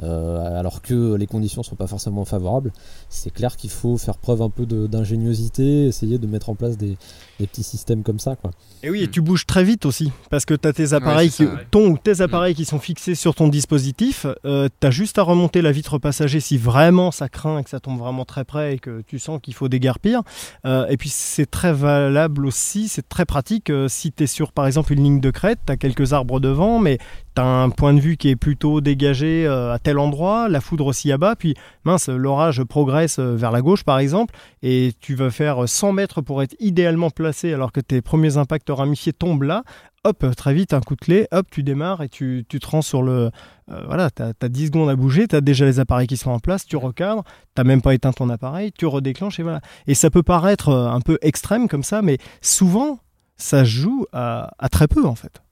Euh, 0.02 0.06
euh, 0.06 0.58
alors 0.58 0.82
que 0.82 1.14
les 1.14 1.26
conditions 1.26 1.62
sont 1.62 1.76
pas 1.76 1.86
forcément 1.86 2.24
favorables, 2.24 2.72
c'est 3.08 3.30
clair 3.30 3.56
qu'il 3.56 3.70
faut 3.70 3.96
faire 3.96 4.18
preuve 4.18 4.42
un 4.42 4.50
peu 4.50 4.66
d'ingéniosité, 4.66 5.86
essayer 5.86 6.18
de 6.18 6.26
mettre 6.26 6.50
en 6.50 6.54
place 6.54 6.76
des, 6.76 6.96
des 7.38 7.46
petits 7.46 7.62
systèmes 7.62 8.02
comme 8.02 8.18
ça. 8.18 8.36
Quoi. 8.36 8.50
Et 8.82 8.90
oui, 8.90 9.02
et 9.02 9.08
tu 9.08 9.20
bouges 9.20 9.46
très 9.46 9.64
vite 9.64 9.86
aussi, 9.86 10.12
parce 10.30 10.44
que 10.44 10.54
tu 10.54 10.68
as 10.68 10.72
tes 10.72 10.92
appareils, 10.92 11.30
qui, 11.30 11.44
ouais. 11.44 11.66
ton 11.70 11.88
ou 11.90 11.98
tes 11.98 12.20
appareils 12.20 12.54
qui 12.54 12.64
sont 12.64 12.78
fixés 12.78 13.14
sur 13.14 13.34
ton 13.34 13.48
dispositif. 13.48 14.26
tu 14.44 14.86
as 14.86 14.90
juste 14.90 15.18
à 15.18 15.22
remonter 15.22 15.62
la 15.62 15.72
vitre 15.72 15.98
passager 15.98 16.40
si 16.40 16.58
vraiment 16.58 17.10
ça 17.10 17.28
craint 17.28 17.58
et 17.58 17.64
que 17.64 17.70
ça 17.70 17.80
tombe 17.80 17.98
vraiment 17.98 18.24
très 18.24 18.44
près 18.44 18.74
et 18.74 18.78
que 18.78 19.02
tu 19.06 19.18
sens 19.18 19.40
qu'il 19.42 19.54
faut 19.54 19.68
déguerpir. 19.68 20.22
Euh, 20.64 20.86
et 20.88 20.96
puis 20.96 21.08
c'est 21.08 21.50
très 21.50 21.72
valable 21.72 22.46
aussi, 22.46 22.88
c'est 22.88 23.08
très 23.08 23.24
pratique 23.24 23.70
euh, 23.70 23.88
si 23.88 24.12
tu 24.12 24.24
es 24.24 24.26
sur 24.26 24.52
par 24.52 24.66
exemple 24.66 24.92
une 24.92 25.02
ligne 25.02 25.20
de 25.20 25.30
crête, 25.30 25.58
tu 25.66 25.72
as 25.72 25.76
quelques 25.76 26.12
arbres 26.12 26.40
devant, 26.40 26.78
mais 26.78 26.98
tu 27.36 27.42
as 27.42 27.44
un 27.44 27.68
point 27.68 27.92
de 27.92 28.00
vue 28.00 28.16
qui 28.16 28.30
est 28.30 28.36
plutôt 28.36 28.80
dégagé 28.80 29.46
euh, 29.46 29.72
à 29.72 29.78
tel 29.78 29.98
endroit, 29.98 30.48
la 30.48 30.60
foudre 30.60 30.86
aussi 30.86 31.12
à 31.12 31.18
bas, 31.18 31.36
puis 31.36 31.54
mince, 31.84 32.08
l'orage 32.08 32.64
progresse 32.64 33.18
euh, 33.18 33.36
vers 33.36 33.52
la 33.52 33.60
gauche 33.60 33.84
par 33.84 33.98
exemple, 33.98 34.34
et 34.62 34.92
tu 35.00 35.14
vas 35.14 35.30
faire 35.30 35.68
100 35.68 35.92
mètres 35.92 36.22
pour 36.22 36.42
être 36.42 36.56
idéalement 36.58 37.10
placé 37.10 37.52
alors 37.52 37.72
que 37.72 37.80
tes 37.80 38.00
premiers 38.00 38.38
impacts 38.38 38.70
ramifiés 38.70 39.12
tombent 39.12 39.42
là. 39.42 39.62
Hop, 40.04 40.24
très 40.36 40.54
vite, 40.54 40.72
un 40.72 40.80
coup 40.80 40.94
de 40.94 41.00
clé, 41.00 41.26
hop, 41.32 41.46
tu 41.50 41.62
démarres 41.62 42.02
et 42.02 42.08
tu, 42.08 42.46
tu 42.48 42.60
te 42.60 42.66
rends 42.66 42.82
sur 42.82 43.02
le. 43.02 43.30
euh, 43.70 43.82
voilà, 43.86 44.08
tu 44.10 44.22
as, 44.22 44.48
10 44.48 44.66
secondes 44.66 44.88
à 44.88 44.96
bouger, 44.96 45.26
tu 45.26 45.36
as 45.36 45.40
déjà 45.40 45.64
les 45.64 45.80
appareils 45.80 46.06
qui 46.06 46.16
sont 46.16 46.30
en 46.30 46.38
place, 46.38 46.64
tu 46.64 46.76
recadres, 46.76 47.24
tu 47.56 47.64
même 47.64 47.82
pas 47.82 47.92
éteint 47.92 48.12
ton 48.12 48.30
appareil, 48.30 48.72
tu 48.72 48.86
redéclenches 48.86 49.40
et 49.40 49.42
voilà. 49.42 49.60
Et 49.86 49.94
ça 49.94 50.08
peut 50.08 50.22
paraître 50.22 50.70
un 50.70 51.00
peu 51.00 51.18
extrême 51.22 51.68
comme 51.68 51.82
ça, 51.82 52.02
mais 52.02 52.18
souvent, 52.40 53.00
ça 53.36 53.64
joue 53.64 54.06
à 54.12 54.68
très 54.70 54.86
peu 54.86 55.04
en 55.04 55.16
fait. 55.16 55.42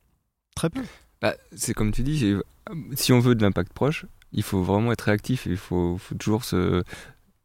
Très 0.54 0.70
peu. 0.70 0.82
Bah, 1.24 1.36
c'est 1.56 1.72
comme 1.72 1.90
tu 1.90 2.02
dis, 2.02 2.36
si 2.92 3.14
on 3.14 3.18
veut 3.18 3.34
de 3.34 3.40
l'impact 3.42 3.72
proche, 3.72 4.04
il 4.34 4.42
faut 4.42 4.62
vraiment 4.62 4.92
être 4.92 5.00
réactif. 5.00 5.46
Il 5.46 5.56
faut, 5.56 5.98
toujours 6.18 6.44
se, 6.44 6.82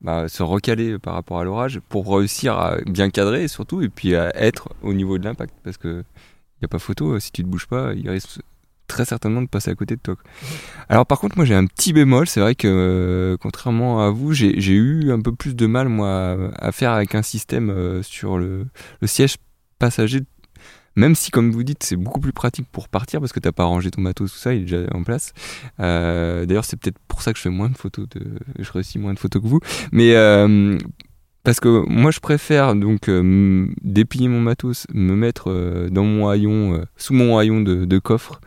bah, 0.01 0.27
se 0.27 0.43
recaler 0.43 0.99
par 0.99 1.13
rapport 1.13 1.39
à 1.39 1.45
l'orage 1.45 1.79
pour 1.87 2.13
réussir 2.13 2.59
à 2.59 2.75
bien 2.85 3.09
cadrer 3.09 3.47
surtout 3.47 3.81
et 3.81 3.87
puis 3.87 4.17
à 4.17 4.35
être 4.35 4.67
au 4.81 4.93
niveau 4.93 5.17
de 5.17 5.23
l'impact 5.23 5.53
parce 5.63 5.77
que 5.77 6.03
il 6.57 6.63
y 6.63 6.65
a 6.65 6.67
pas 6.67 6.77
photo. 6.77 7.17
Si 7.21 7.31
tu 7.31 7.41
te 7.41 7.47
bouges 7.47 7.67
pas, 7.67 7.93
il 7.93 8.09
risque 8.09 8.41
très 8.87 9.05
certainement 9.05 9.41
de 9.41 9.47
passer 9.47 9.71
à 9.71 9.75
côté 9.75 9.95
de 9.95 10.01
toi. 10.01 10.17
Alors 10.89 11.05
par 11.05 11.17
contre, 11.21 11.37
moi 11.37 11.45
j'ai 11.45 11.55
un 11.55 11.65
petit 11.65 11.93
bémol. 11.93 12.27
C'est 12.27 12.41
vrai 12.41 12.55
que 12.55 13.37
contrairement 13.39 14.05
à 14.05 14.09
vous, 14.09 14.33
j'ai 14.33 14.73
eu 14.73 15.09
un 15.13 15.21
peu 15.21 15.33
plus 15.33 15.55
de 15.55 15.67
mal 15.67 15.87
moi 15.87 16.51
à, 16.59 16.67
à 16.67 16.71
faire 16.73 16.91
avec 16.91 17.15
un 17.15 17.21
système 17.21 17.69
euh, 17.69 18.03
sur 18.03 18.37
le, 18.37 18.67
le 18.99 19.07
siège 19.07 19.37
passager. 19.77 20.19
Même 20.99 21.15
si, 21.15 21.31
comme 21.31 21.51
vous 21.51 21.63
dites, 21.63 21.83
c'est 21.83 21.95
beaucoup 21.95 22.19
plus 22.19 22.33
pratique 22.33 22.67
pour 22.73 22.89
partir 22.89 23.21
parce 23.21 23.31
que 23.31 23.39
t'as 23.39 23.53
pas 23.53 23.63
rangé 23.63 23.89
ton 23.89 24.01
matos, 24.01 24.33
tout 24.33 24.37
ça, 24.37 24.53
il 24.53 24.63
est 24.63 24.65
déjà 24.65 24.81
en 24.93 25.03
place. 25.03 25.31
Euh, 25.79 26.45
D'ailleurs, 26.45 26.65
c'est 26.65 26.75
peut-être 26.75 26.99
pour 27.07 27.21
ça 27.21 27.31
que 27.31 27.37
je 27.37 27.43
fais 27.43 27.49
moins 27.49 27.69
de 27.69 27.77
photos, 27.77 28.05
de... 28.09 28.99
moins 28.99 29.13
de 29.13 29.19
photos 29.19 29.41
que 29.41 29.47
vous. 29.47 29.61
Mais 29.93 30.13
euh, 30.15 30.77
parce 31.45 31.61
que 31.61 31.85
moi, 31.87 32.11
je 32.11 32.19
préfère 32.19 32.75
donc 32.75 33.07
euh, 33.07 33.67
déplier 33.81 34.27
mon 34.27 34.41
matos, 34.41 34.87
me 34.93 35.15
mettre 35.15 35.87
dans 35.89 36.03
mon 36.03 36.85
sous 36.97 37.13
mon 37.13 37.37
haillon 37.37 37.61
de, 37.61 37.99
coffre, 37.99 38.41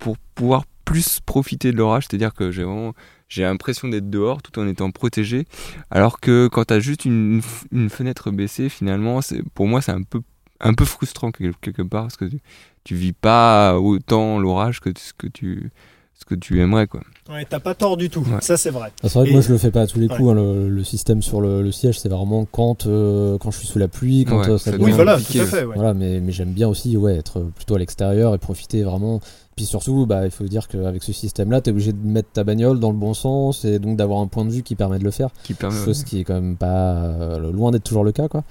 pour 0.00 0.18
pouvoir 0.34 0.64
plus 0.84 1.20
profiter 1.20 1.70
de 1.70 1.76
l'orage. 1.76 2.06
C'est-à-dire 2.10 2.34
que 2.34 2.50
j'ai 2.50 2.64
vraiment 2.64 2.94
j'ai 3.28 3.44
l'impression 3.44 3.88
d'être 3.88 4.10
dehors 4.10 4.42
tout 4.42 4.58
en 4.58 4.66
étant 4.66 4.90
protégé. 4.90 5.46
Alors 5.92 6.18
que 6.18 6.48
quand 6.48 6.64
tu 6.64 6.74
as 6.74 6.80
juste 6.80 7.04
une, 7.04 7.40
une 7.70 7.88
fenêtre 7.88 8.32
baissée, 8.32 8.68
finalement, 8.68 9.20
pour 9.54 9.68
moi, 9.68 9.80
c'est 9.80 9.92
un 9.92 10.02
peu, 10.02 10.20
un 10.62 10.74
peu 10.74 10.84
frustrant 10.84 11.30
quel- 11.30 11.54
quelque 11.56 11.82
part 11.82 12.02
parce 12.04 12.16
que 12.16 12.24
tu, 12.26 12.40
tu 12.84 12.94
vis 12.94 13.12
pas 13.12 13.78
autant 13.78 14.38
l'orage 14.38 14.80
que 14.80 14.90
ce 14.96 15.12
que 15.12 15.26
tu, 15.26 15.70
ce 16.14 16.24
que 16.24 16.34
tu 16.36 16.60
aimerais. 16.60 16.86
Quoi. 16.86 17.00
Ouais, 17.30 17.44
t'as 17.48 17.58
pas 17.60 17.74
tort 17.74 17.96
du 17.96 18.08
tout. 18.10 18.20
Ouais. 18.20 18.40
Ça, 18.40 18.56
c'est 18.56 18.70
vrai. 18.70 18.92
Ah, 19.02 19.08
c'est 19.08 19.14
vrai 19.14 19.24
que 19.24 19.30
Et- 19.30 19.32
moi 19.32 19.42
je 19.42 19.50
le 19.52 19.58
fais 19.58 19.70
pas 19.72 19.82
à 19.82 19.86
tous 19.86 19.98
les 19.98 20.08
coups. 20.08 20.30
hein, 20.30 20.34
le, 20.34 20.68
le 20.68 20.84
système 20.84 21.20
sur 21.22 21.40
le, 21.40 21.62
le 21.62 21.72
siège, 21.72 21.98
c'est 21.98 22.08
vraiment 22.08 22.44
quand 22.44 22.86
euh, 22.86 23.38
quand 23.38 23.50
je 23.50 23.58
suis 23.58 23.66
sous 23.66 23.78
la 23.80 23.88
pluie, 23.88 24.24
quand 24.24 24.38
Ouais, 24.40 24.50
euh, 24.50 24.58
ça 24.58 24.70
devient- 24.72 24.84
Oui, 24.84 24.92
voilà, 24.92 25.16
compliqué, 25.16 25.38
tout 25.40 25.44
à 25.44 25.48
fait. 25.48 25.64
ouais. 25.64 25.74
Voilà, 25.74 25.94
mais, 25.94 26.20
mais 26.20 26.32
j'aime 26.32 26.52
bien 26.52 26.68
aussi 26.68 26.96
ouais, 26.96 27.16
être 27.16 27.40
plutôt 27.56 27.74
à 27.74 27.78
l'extérieur 27.78 28.34
et 28.34 28.38
profiter 28.38 28.82
vraiment. 28.82 29.20
Puis 29.56 29.66
surtout, 29.66 30.06
bah, 30.06 30.24
il 30.24 30.30
faut 30.30 30.44
dire 30.44 30.66
qu'avec 30.68 31.02
ce 31.02 31.12
système-là, 31.12 31.60
tu 31.60 31.68
es 31.68 31.72
obligé 31.72 31.92
de 31.92 32.06
mettre 32.06 32.30
ta 32.32 32.42
bagnole 32.42 32.80
dans 32.80 32.90
le 32.90 32.96
bon 32.96 33.12
sens 33.12 33.66
et 33.66 33.78
donc 33.78 33.96
d'avoir 33.98 34.20
un 34.20 34.26
point 34.26 34.46
de 34.46 34.50
vue 34.50 34.62
qui 34.62 34.76
permet 34.76 34.98
de 34.98 35.04
le 35.04 35.10
faire. 35.10 35.28
Qui 35.42 35.52
permet, 35.52 35.76
Chose 35.84 36.04
qui 36.04 36.20
est 36.20 36.24
quand 36.24 36.34
même 36.34 36.56
pas 36.56 36.94
euh, 37.04 37.52
loin 37.52 37.70
d'être 37.70 37.84
toujours 37.84 38.02
le 38.04 38.12
cas. 38.12 38.28
quoi. 38.28 38.44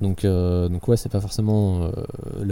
Donc, 0.00 0.24
euh, 0.24 0.68
donc 0.68 0.86
ouais, 0.88 0.96
c'est 0.96 1.10
pas 1.10 1.20
forcément 1.20 1.84
euh, 1.84 1.90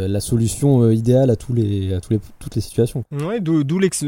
la, 0.09 0.21
solution 0.21 0.83
euh, 0.83 0.95
idéale 0.95 1.31
à, 1.31 1.37
tous 1.37 1.53
les, 1.53 1.93
à 1.93 2.01
tous 2.01 2.13
les, 2.15 2.21
toutes 2.39 2.55
les 2.55 2.63
situations. 2.63 3.05
Ouais, 3.13 3.41
d'où, 3.41 3.63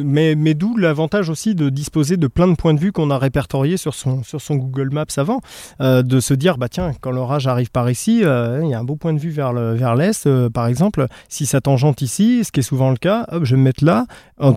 mais, 0.05 0.35
mais 0.35 0.55
d'où 0.55 0.77
l'avantage 0.77 1.29
aussi 1.29 1.55
de 1.55 1.69
disposer 1.69 2.17
de 2.17 2.29
plein 2.29 2.49
de 2.49 2.55
points 2.55 2.73
de 2.73 2.81
vue 2.81 2.93
qu'on 2.93 3.11
a 3.11 3.19
répertoriés 3.19 3.77
sur 3.77 3.95
son, 3.95 4.23
sur 4.23 4.41
son 4.41 4.57
Google 4.57 4.89
Maps 4.91 5.05
avant, 5.19 5.41
euh, 5.81 6.03
de 6.03 6.21
se 6.21 6.33
dire 6.33 6.57
bah 6.57 6.69
tiens 6.69 6.93
quand 7.01 7.11
l'orage 7.11 7.47
arrive 7.47 7.71
par 7.71 7.91
ici, 7.91 8.21
il 8.21 8.69
y 8.69 8.75
a 8.75 8.79
un 8.79 8.85
beau 8.85 8.97
point 8.97 9.13
de 9.13 9.19
vue 9.19 9.31
vers 9.31 9.53
le 9.53 9.75
vers 9.75 9.95
l'est 9.95 10.29
par 10.49 10.67
exemple. 10.67 11.07
Si 11.29 11.45
ça 11.45 11.61
tangente 11.61 12.01
ici, 12.01 12.43
ce 12.45 12.53
qui 12.53 12.61
est 12.61 12.63
souvent 12.63 12.91
le 12.91 12.97
cas, 12.97 13.27
hop 13.33 13.45
je 13.45 13.55
vais 13.55 13.59
me 13.59 13.65
mettre 13.65 13.85
là, 13.85 14.07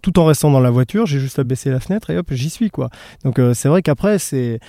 tout 0.01 0.19
en 0.19 0.25
restant 0.25 0.51
dans 0.51 0.59
la 0.59 0.69
voiture, 0.69 1.05
j'ai 1.05 1.19
juste 1.19 1.39
à 1.39 1.43
baisser 1.43 1.69
la 1.69 1.80
fenêtre 1.80 2.09
et 2.11 2.17
hop 2.17 2.27
j'y 2.32 2.49
suis 2.49 2.69
quoi. 2.69 2.89
Donc 3.25 3.41
c'est 3.53 3.67
vrai 3.67 3.82
qu'après 3.82 4.17
c'est 4.19 4.59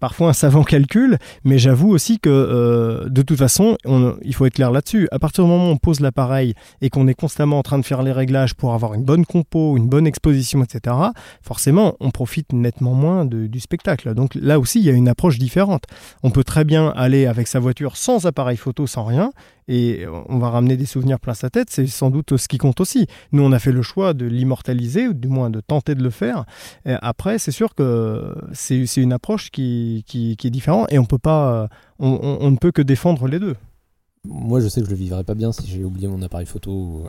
parfois 0.00 0.30
un 0.30 0.32
savant 0.32 0.64
calcul, 0.64 1.18
mais 1.44 1.58
j'avoue 1.58 1.90
aussi 1.90 2.18
que 2.18 2.85
euh, 2.86 3.08
de 3.08 3.22
toute 3.22 3.38
façon 3.38 3.76
on- 3.84 4.14
il 4.22 4.34
faut 4.34 4.46
être 4.46 4.54
clair 4.54 4.70
là-dessus. 4.70 5.08
À 5.10 5.18
partir 5.18 5.44
du 5.44 5.50
moment 5.50 5.68
où 5.68 5.72
on 5.72 5.76
pose 5.76 6.00
l'appareil 6.00 6.54
et 6.80 6.90
qu'on 6.90 7.06
est 7.08 7.14
constamment 7.14 7.58
en 7.58 7.62
train 7.62 7.78
de 7.78 7.84
faire 7.84 8.02
les 8.02 8.12
réglages 8.12 8.54
pour 8.54 8.72
avoir 8.74 8.94
une 8.94 9.04
bonne 9.04 9.24
compo, 9.26 9.76
une 9.76 9.88
bonne 9.88 10.06
exposition, 10.06 10.62
etc., 10.62 10.96
forcément, 11.42 11.94
on 12.00 12.10
profite 12.10 12.52
nettement 12.52 12.94
moins 12.94 13.24
du 13.24 13.60
spectacle. 13.60 14.14
Donc 14.14 14.34
là 14.34 14.58
aussi, 14.58 14.78
il 14.80 14.84
y 14.86 14.90
a 14.90 14.92
une 14.92 15.08
approche 15.08 15.38
différente. 15.38 15.84
On 16.22 16.30
peut 16.30 16.44
très 16.44 16.64
bien 16.64 16.92
aller 16.96 17.26
avec 17.26 17.46
sa 17.46 17.58
voiture 17.58 17.96
sans 17.96 18.26
appareil 18.26 18.56
photo, 18.56 18.86
sans 18.86 19.04
rien, 19.04 19.32
et 19.68 20.06
on 20.28 20.38
va 20.38 20.50
ramener 20.50 20.76
des 20.76 20.86
souvenirs 20.86 21.18
plein 21.20 21.34
sa 21.34 21.50
tête. 21.50 21.68
C'est 21.70 21.86
sans 21.86 22.10
doute 22.10 22.36
ce 22.36 22.48
qui 22.48 22.58
compte 22.58 22.80
aussi. 22.80 23.06
Nous, 23.32 23.42
on 23.42 23.52
a 23.52 23.58
fait 23.58 23.72
le 23.72 23.82
choix 23.82 24.14
de 24.14 24.26
l'immortaliser, 24.26 25.08
ou 25.08 25.12
du 25.14 25.28
moins 25.28 25.50
de 25.50 25.60
tenter 25.60 25.94
de 25.94 26.02
le 26.02 26.10
faire. 26.10 26.44
Et 26.84 26.94
après, 27.02 27.38
c'est 27.38 27.50
sûr 27.52 27.74
que 27.74 28.34
c'est 28.52 28.84
une 28.96 29.12
approche 29.12 29.50
qui, 29.50 30.04
qui, 30.06 30.36
qui 30.36 30.46
est 30.46 30.50
différente, 30.50 30.92
et 30.92 30.98
on 30.98 31.04
peut 31.04 31.18
pas, 31.18 31.68
on, 31.98 32.08
on- 32.22 32.38
on 32.46 32.50
ne 32.50 32.56
peut 32.56 32.72
que 32.72 32.82
défendre 32.82 33.26
les 33.28 33.38
deux. 33.38 33.56
Moi, 34.28 34.60
je 34.60 34.66
sais 34.66 34.80
que 34.80 34.86
je 34.86 34.90
le 34.90 34.96
vivrais 34.96 35.22
pas 35.22 35.34
bien 35.34 35.52
si 35.52 35.68
j'ai 35.68 35.84
oublié 35.84 36.08
mon 36.08 36.20
appareil 36.20 36.46
photo. 36.46 37.04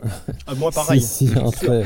Ah, 0.46 0.54
moi, 0.54 0.70
Si, 0.92 1.00
si, 1.00 1.28
un, 1.36 1.50
très, 1.50 1.82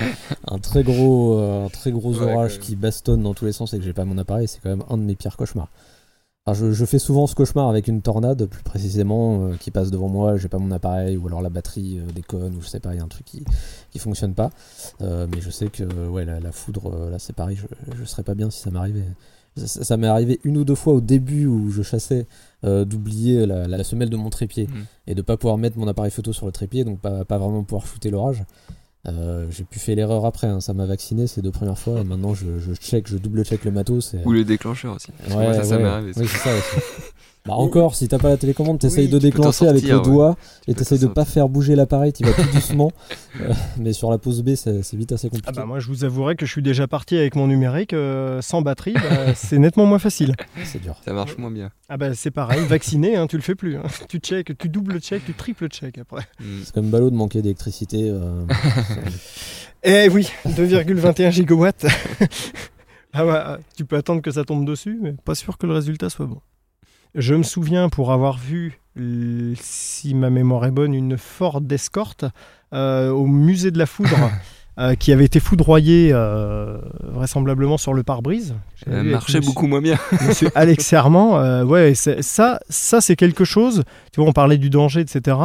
un 0.46 0.58
très 0.58 0.82
gros, 0.82 1.38
euh, 1.38 1.64
un 1.64 1.68
très 1.70 1.90
gros 1.90 2.12
Ouais, 2.20 2.30
orage 2.34 2.58
qui 2.58 2.76
bastonne 2.76 3.22
dans 3.22 3.32
tous 3.32 3.46
les 3.46 3.52
sens 3.52 3.72
et 3.72 3.78
que 3.78 3.84
j'ai 3.84 3.94
pas 3.94 4.04
mon 4.04 4.18
appareil, 4.18 4.46
c'est 4.46 4.60
quand 4.62 4.68
même 4.68 4.84
un 4.90 4.98
de 4.98 5.02
mes 5.02 5.14
pires 5.14 5.36
cauchemars. 5.38 5.68
Alors, 6.44 6.56
je, 6.58 6.72
je 6.72 6.84
fais 6.84 6.98
souvent 6.98 7.28
ce 7.28 7.36
cauchemar 7.36 7.68
avec 7.68 7.86
une 7.86 8.02
tornade, 8.02 8.46
plus 8.46 8.64
précisément, 8.64 9.46
euh, 9.46 9.54
qui 9.56 9.70
passe 9.70 9.92
devant 9.92 10.08
moi, 10.08 10.36
j'ai 10.38 10.48
pas 10.48 10.58
mon 10.58 10.72
appareil, 10.72 11.16
ou 11.16 11.28
alors 11.28 11.40
la 11.40 11.50
batterie 11.50 12.00
euh, 12.00 12.10
déconne, 12.12 12.56
ou 12.56 12.60
je 12.60 12.66
sais 12.66 12.80
pas, 12.80 12.94
il 12.94 12.98
y 12.98 13.00
a 13.00 13.04
un 13.04 13.08
truc 13.08 13.24
qui, 13.24 13.44
qui 13.92 14.00
fonctionne 14.00 14.34
pas. 14.34 14.50
Euh, 15.02 15.28
mais 15.32 15.40
je 15.40 15.50
sais 15.50 15.68
que 15.68 15.84
ouais, 16.08 16.24
la, 16.24 16.40
la 16.40 16.50
foudre, 16.50 17.08
là 17.10 17.20
c'est 17.20 17.32
pareil, 17.32 17.56
je, 17.56 17.66
je 17.96 18.04
serais 18.04 18.24
pas 18.24 18.34
bien 18.34 18.50
si 18.50 18.60
ça 18.60 18.70
m'arrivait. 18.72 19.04
Ça, 19.56 19.84
ça 19.84 19.96
m'est 19.96 20.06
arrivé 20.08 20.40
une 20.42 20.56
ou 20.56 20.64
deux 20.64 20.74
fois 20.74 20.94
au 20.94 21.00
début 21.00 21.46
où 21.46 21.70
je 21.70 21.82
chassais 21.82 22.26
d'oublier 22.64 23.44
la, 23.46 23.68
la 23.68 23.84
semelle 23.84 24.08
de 24.10 24.16
mon 24.16 24.30
trépied 24.30 24.66
Mhm. 24.66 24.84
et 25.08 25.14
de 25.14 25.22
pas 25.22 25.36
pouvoir 25.36 25.58
mettre 25.58 25.78
mon 25.78 25.86
appareil 25.86 26.10
photo 26.10 26.32
sur 26.32 26.46
le 26.46 26.52
trépied, 26.52 26.84
donc 26.84 26.98
pas, 27.00 27.24
pas 27.24 27.38
vraiment 27.38 27.62
pouvoir 27.62 27.86
shooter 27.86 28.10
l'orage. 28.10 28.44
Euh, 29.08 29.46
j'ai 29.50 29.64
pu 29.64 29.80
faire 29.80 29.96
l'erreur 29.96 30.24
après, 30.24 30.46
hein, 30.46 30.60
ça 30.60 30.74
m'a 30.74 30.86
vacciné 30.86 31.26
ces 31.26 31.42
deux 31.42 31.50
premières 31.50 31.78
fois 31.78 32.00
et 32.00 32.04
maintenant 32.04 32.34
je, 32.34 32.58
je 32.58 32.72
check, 32.74 33.08
je 33.08 33.16
double 33.16 33.44
check 33.44 33.64
le 33.64 33.72
matos. 33.72 34.14
Et... 34.14 34.20
Ou 34.24 34.32
le 34.32 34.44
déclencheur 34.44 34.94
aussi. 34.94 35.10
Ouais, 35.28 35.34
moi, 35.34 35.54
ça, 35.54 35.64
ça 35.64 35.78
m'est 35.78 35.84
arrivé. 35.84 36.12
ça. 36.12 36.20
Oui, 36.20 36.28
c'est 36.28 36.38
ça 36.38 36.50
aussi. 36.54 36.76
Bah 37.44 37.54
encore, 37.54 37.96
si 37.96 38.06
t'as 38.06 38.18
pas 38.18 38.28
la 38.28 38.36
télécommande, 38.36 38.78
t'essayes 38.78 39.06
Oui, 39.06 39.10
de 39.10 39.18
déclencher 39.18 39.66
avec 39.66 39.82
le 39.82 39.96
ouais. 39.96 40.02
doigt 40.04 40.36
et 40.68 40.74
peux 40.74 40.78
t'essayes 40.78 41.00
de 41.00 41.08
pas 41.08 41.24
faire 41.24 41.48
bouger 41.48 41.74
l'appareil, 41.74 42.12
tu 42.12 42.22
vas 42.24 42.32
tout 42.32 42.48
doucement. 42.52 42.92
Euh, 43.40 43.54
mais 43.78 43.94
sur 43.94 44.10
la 44.10 44.18
pause 44.18 44.42
B, 44.42 44.50
c'est 44.56 44.92
vite 44.92 45.10
assez 45.12 45.30
compliqué. 45.30 45.48
Ah 45.48 45.52
bah 45.58 45.64
moi 45.64 45.80
je 45.80 45.88
vous 45.88 46.04
avouerai 46.04 46.36
que 46.36 46.44
je 46.44 46.52
suis 46.52 46.60
déjà 46.60 46.86
parti 46.86 47.16
avec 47.16 47.34
mon 47.34 47.46
numérique 47.46 47.94
euh, 47.94 48.42
sans 48.42 48.60
batterie, 48.60 48.92
bah, 48.92 49.32
c'est 49.34 49.56
nettement 49.58 49.86
moins 49.86 49.98
facile. 49.98 50.34
C'est 50.64 50.82
dur. 50.82 50.96
Ça 51.02 51.14
marche 51.14 51.38
moins 51.38 51.50
bien. 51.50 51.70
Ah 51.88 51.96
bah 51.96 52.12
c'est 52.14 52.30
pareil, 52.30 52.60
vacciné, 52.66 53.16
hein, 53.16 53.26
tu 53.26 53.36
le 53.36 53.42
fais 53.42 53.54
plus. 53.54 53.76
hein. 53.76 53.84
Tu 54.10 54.18
check, 54.18 54.56
tu 54.58 54.68
double 54.68 55.00
check, 55.00 55.24
tu 55.24 55.32
triple 55.32 55.68
check 55.68 55.96
après. 55.96 56.20
Mm. 56.40 56.44
C'est 56.62 56.74
quand 56.74 56.82
même 56.82 56.90
ballot 56.90 57.08
de 57.08 57.16
manquer 57.16 57.40
d'électricité. 57.40 58.10
euh, 58.10 58.44
Eh 59.82 60.10
oui, 60.10 60.28
2,21 60.46 61.30
gigawatts. 61.30 61.86
ah 63.14 63.24
bah, 63.24 63.58
tu 63.76 63.86
peux 63.86 63.96
attendre 63.96 64.20
que 64.20 64.30
ça 64.30 64.44
tombe 64.44 64.66
dessus, 64.66 64.98
mais 65.02 65.12
pas 65.24 65.34
sûr 65.34 65.56
que 65.56 65.66
le 65.66 65.72
résultat 65.72 66.10
soit 66.10 66.26
bon. 66.26 66.40
Je 67.14 67.34
me 67.34 67.42
souviens 67.42 67.88
pour 67.88 68.12
avoir 68.12 68.38
vu, 68.38 68.80
si 69.54 70.14
ma 70.14 70.30
mémoire 70.30 70.64
est 70.64 70.70
bonne, 70.70 70.94
une 70.94 71.18
Ford 71.18 71.62
Escort 71.70 72.16
euh, 72.72 73.10
au 73.10 73.26
musée 73.26 73.70
de 73.70 73.78
la 73.78 73.86
foudre. 73.86 74.30
euh, 74.78 74.94
qui 74.94 75.12
avait 75.12 75.26
été 75.26 75.38
foudroyée 75.38 76.12
euh, 76.12 76.78
vraisemblablement 77.02 77.76
sur 77.76 77.92
le 77.92 78.02
pare-brise. 78.02 78.54
Avec 78.86 79.12
marchait 79.12 79.40
beaucoup 79.40 79.66
moins 79.66 79.82
bien. 79.82 79.98
Monsieur 80.26 80.48
Alex 80.54 80.86
Serment, 80.86 81.38
euh, 81.38 81.62
ouais, 81.62 81.94
ça, 81.94 82.58
ça 82.70 83.00
c'est 83.02 83.16
quelque 83.16 83.44
chose. 83.44 83.82
Tu 84.12 84.20
vois, 84.20 84.30
on 84.30 84.32
parlait 84.32 84.56
du 84.56 84.70
danger, 84.70 85.00
etc. 85.00 85.36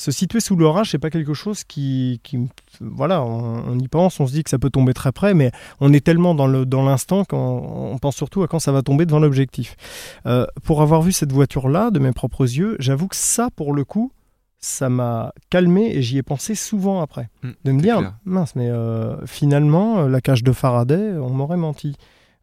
Se 0.00 0.10
situer 0.12 0.40
sous 0.40 0.56
l'orage, 0.56 0.90
c'est 0.92 0.98
pas 0.98 1.10
quelque 1.10 1.34
chose 1.34 1.62
qui, 1.64 2.20
qui- 2.22 2.48
voilà, 2.80 3.22
on, 3.22 3.64
on 3.72 3.78
y 3.78 3.86
pense, 3.86 4.18
on 4.18 4.26
se 4.26 4.32
dit 4.32 4.42
que 4.42 4.48
ça 4.48 4.58
peut 4.58 4.70
tomber 4.70 4.94
très 4.94 5.12
près, 5.12 5.34
mais 5.34 5.50
on 5.80 5.92
est 5.92 6.02
tellement 6.02 6.34
dans 6.34 6.46
le 6.46 6.64
dans 6.64 6.82
l'instant 6.82 7.24
qu'on 7.26 7.90
on 7.92 7.98
pense 7.98 8.16
surtout 8.16 8.42
à 8.42 8.48
quand 8.48 8.60
ça 8.60 8.72
va 8.72 8.80
tomber 8.80 9.04
devant 9.04 9.18
l'objectif. 9.20 9.76
Euh, 10.24 10.46
pour 10.64 10.80
avoir 10.80 11.02
vu 11.02 11.12
cette 11.12 11.32
voiture-là 11.32 11.90
de 11.90 11.98
mes 11.98 12.12
propres 12.12 12.44
yeux, 12.44 12.76
j'avoue 12.78 13.08
que 13.08 13.16
ça, 13.16 13.50
pour 13.54 13.74
le 13.74 13.84
coup, 13.84 14.10
ça 14.58 14.88
m'a 14.88 15.32
calmé 15.50 15.90
et 15.94 16.00
j'y 16.00 16.16
ai 16.16 16.22
pensé 16.22 16.54
souvent 16.54 17.02
après. 17.02 17.28
Mm, 17.42 17.48
De 17.66 17.72
me 17.72 17.80
dire, 17.82 17.98
clair. 17.98 18.14
mince, 18.24 18.54
mais 18.56 18.70
euh, 18.70 19.16
finalement, 19.26 19.98
euh, 19.98 20.08
la 20.08 20.22
cage 20.22 20.42
de 20.42 20.52
Faraday, 20.52 21.12
on 21.18 21.28
m'aurait 21.30 21.56
menti. 21.58 21.94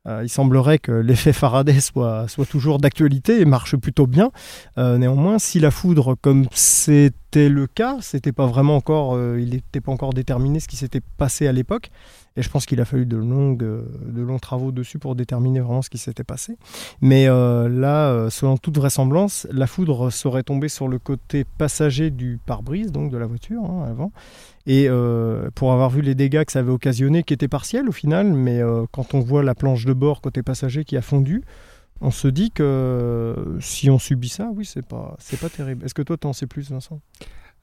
Euh, 0.08 0.24
il 0.24 0.30
semblerait 0.30 0.80
que 0.80 0.91
l'effet 0.91 1.34
Faraday 1.34 1.80
soit, 1.80 2.28
toujours 2.49 2.80
d'actualité 2.80 3.41
et 3.41 3.45
marche 3.45 3.76
plutôt 3.76 4.08
bien. 4.08 4.32
Euh, 4.78 4.97
néanmoins, 4.97 5.39
si 5.39 5.60
la 5.60 5.72
foudre, 5.72 6.16
comme 6.20 6.47
c'était 6.53 7.49
le 7.49 7.68
cas, 7.68 7.97
c'était 8.01 8.32
pas 8.32 8.45
vraiment 8.45 8.76
encore, 8.76 9.16
euh, 9.16 9.39
il 9.39 9.49
n'était 9.49 9.82
pas 9.82 9.91
encore 9.91 10.14
déterminé 10.14 10.60
ce 10.60 10.68
qui 10.68 10.78
s'était 10.78 11.01
passé 11.18 11.47
à 11.47 11.51
l'époque. 11.51 11.89
Et 12.38 12.43
je 12.43 12.49
pense 12.49 12.67
qu'il 12.67 12.79
a 12.79 12.85
fallu 12.85 13.03
euh, 13.11 13.81
de 14.05 14.21
longs 14.21 14.39
travaux 14.39 14.71
dessus 14.71 14.99
pour 14.99 15.15
déterminer 15.15 15.59
vraiment 15.59 15.81
ce 15.81 15.89
qui 15.89 15.97
s'était 15.97 16.23
passé. 16.23 16.55
Mais 17.01 17.27
euh, 17.27 17.67
là, 17.67 18.11
euh, 18.11 18.29
selon 18.29 18.57
toute 18.57 18.77
vraisemblance, 18.77 19.47
la 19.51 19.65
foudre 19.65 20.11
serait 20.11 20.43
tombée 20.43 20.69
sur 20.69 20.88
le 20.88 20.99
côté 20.99 21.45
passager 21.57 22.11
du 22.11 22.39
pare-brise, 22.45 22.91
donc 22.91 23.11
de 23.11 23.17
la 23.17 23.25
voiture, 23.25 23.63
hein, 23.65 23.88
avant. 23.89 24.11
Et 24.67 24.89
pour 25.55 25.71
avoir 25.71 25.89
vu 25.89 26.01
les 26.01 26.13
dégâts 26.13 26.43
que 26.43 26.51
ça 26.51 26.59
avait 26.59 26.73
occasionné, 26.73 27.23
qui 27.23 27.33
étaient 27.33 27.47
partiels 27.47 27.88
au 27.88 27.93
final, 27.93 28.33
mais 28.33 28.59
quand 28.91 29.13
on 29.13 29.21
voit 29.21 29.41
la 29.41 29.55
planche 29.55 29.85
de 29.85 29.93
bord 29.93 30.19
côté 30.19 30.43
passager 30.43 30.83
qui 30.83 30.97
a 30.97 31.01
fondu, 31.01 31.41
on 32.01 32.11
se 32.11 32.27
dit 32.27 32.51
que 32.51 33.55
si 33.61 33.89
on 33.89 33.97
subit 33.97 34.27
ça, 34.27 34.49
oui, 34.53 34.65
c'est 34.65 34.85
pas, 34.85 35.15
pas 35.39 35.49
terrible. 35.49 35.85
Est-ce 35.85 35.93
que 35.93 36.01
toi, 36.01 36.17
t'en 36.17 36.33
sais 36.33 36.47
plus, 36.47 36.69
Vincent? 36.69 36.99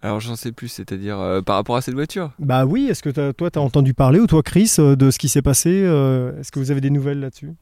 Alors 0.05 0.21
j'en 0.21 0.37
sais 0.37 0.53
plus, 0.53 0.69
c'est-à-dire 0.69 1.19
euh, 1.19 1.41
par 1.41 1.57
rapport 1.57 1.77
à 1.77 1.81
cette 1.81 1.95
voiture. 1.95 2.31
Bah 2.39 2.67
oui, 2.67 2.89
est-ce 2.91 3.03
que 3.03 3.09
t'as- 3.09 3.33
toi, 3.33 3.51
tu 3.51 3.59
as 3.59 3.63
entendu 3.63 3.95
parler, 3.95 4.21
ou 4.21 4.27
toi, 4.27 4.43
Chris, 4.43 4.71
euh, 4.79 4.97
de 4.97 5.11
ce 5.11 5.19
qui 5.19 5.31
s'est 5.31 5.41
passé 5.41 5.71
euh, 5.83 6.39
Est-ce 6.39 6.53
que 6.53 6.59
vous 6.59 6.71
avez 6.71 6.83
des 6.83 6.91
nouvelles 6.91 7.21
là-dessus? 7.21 7.53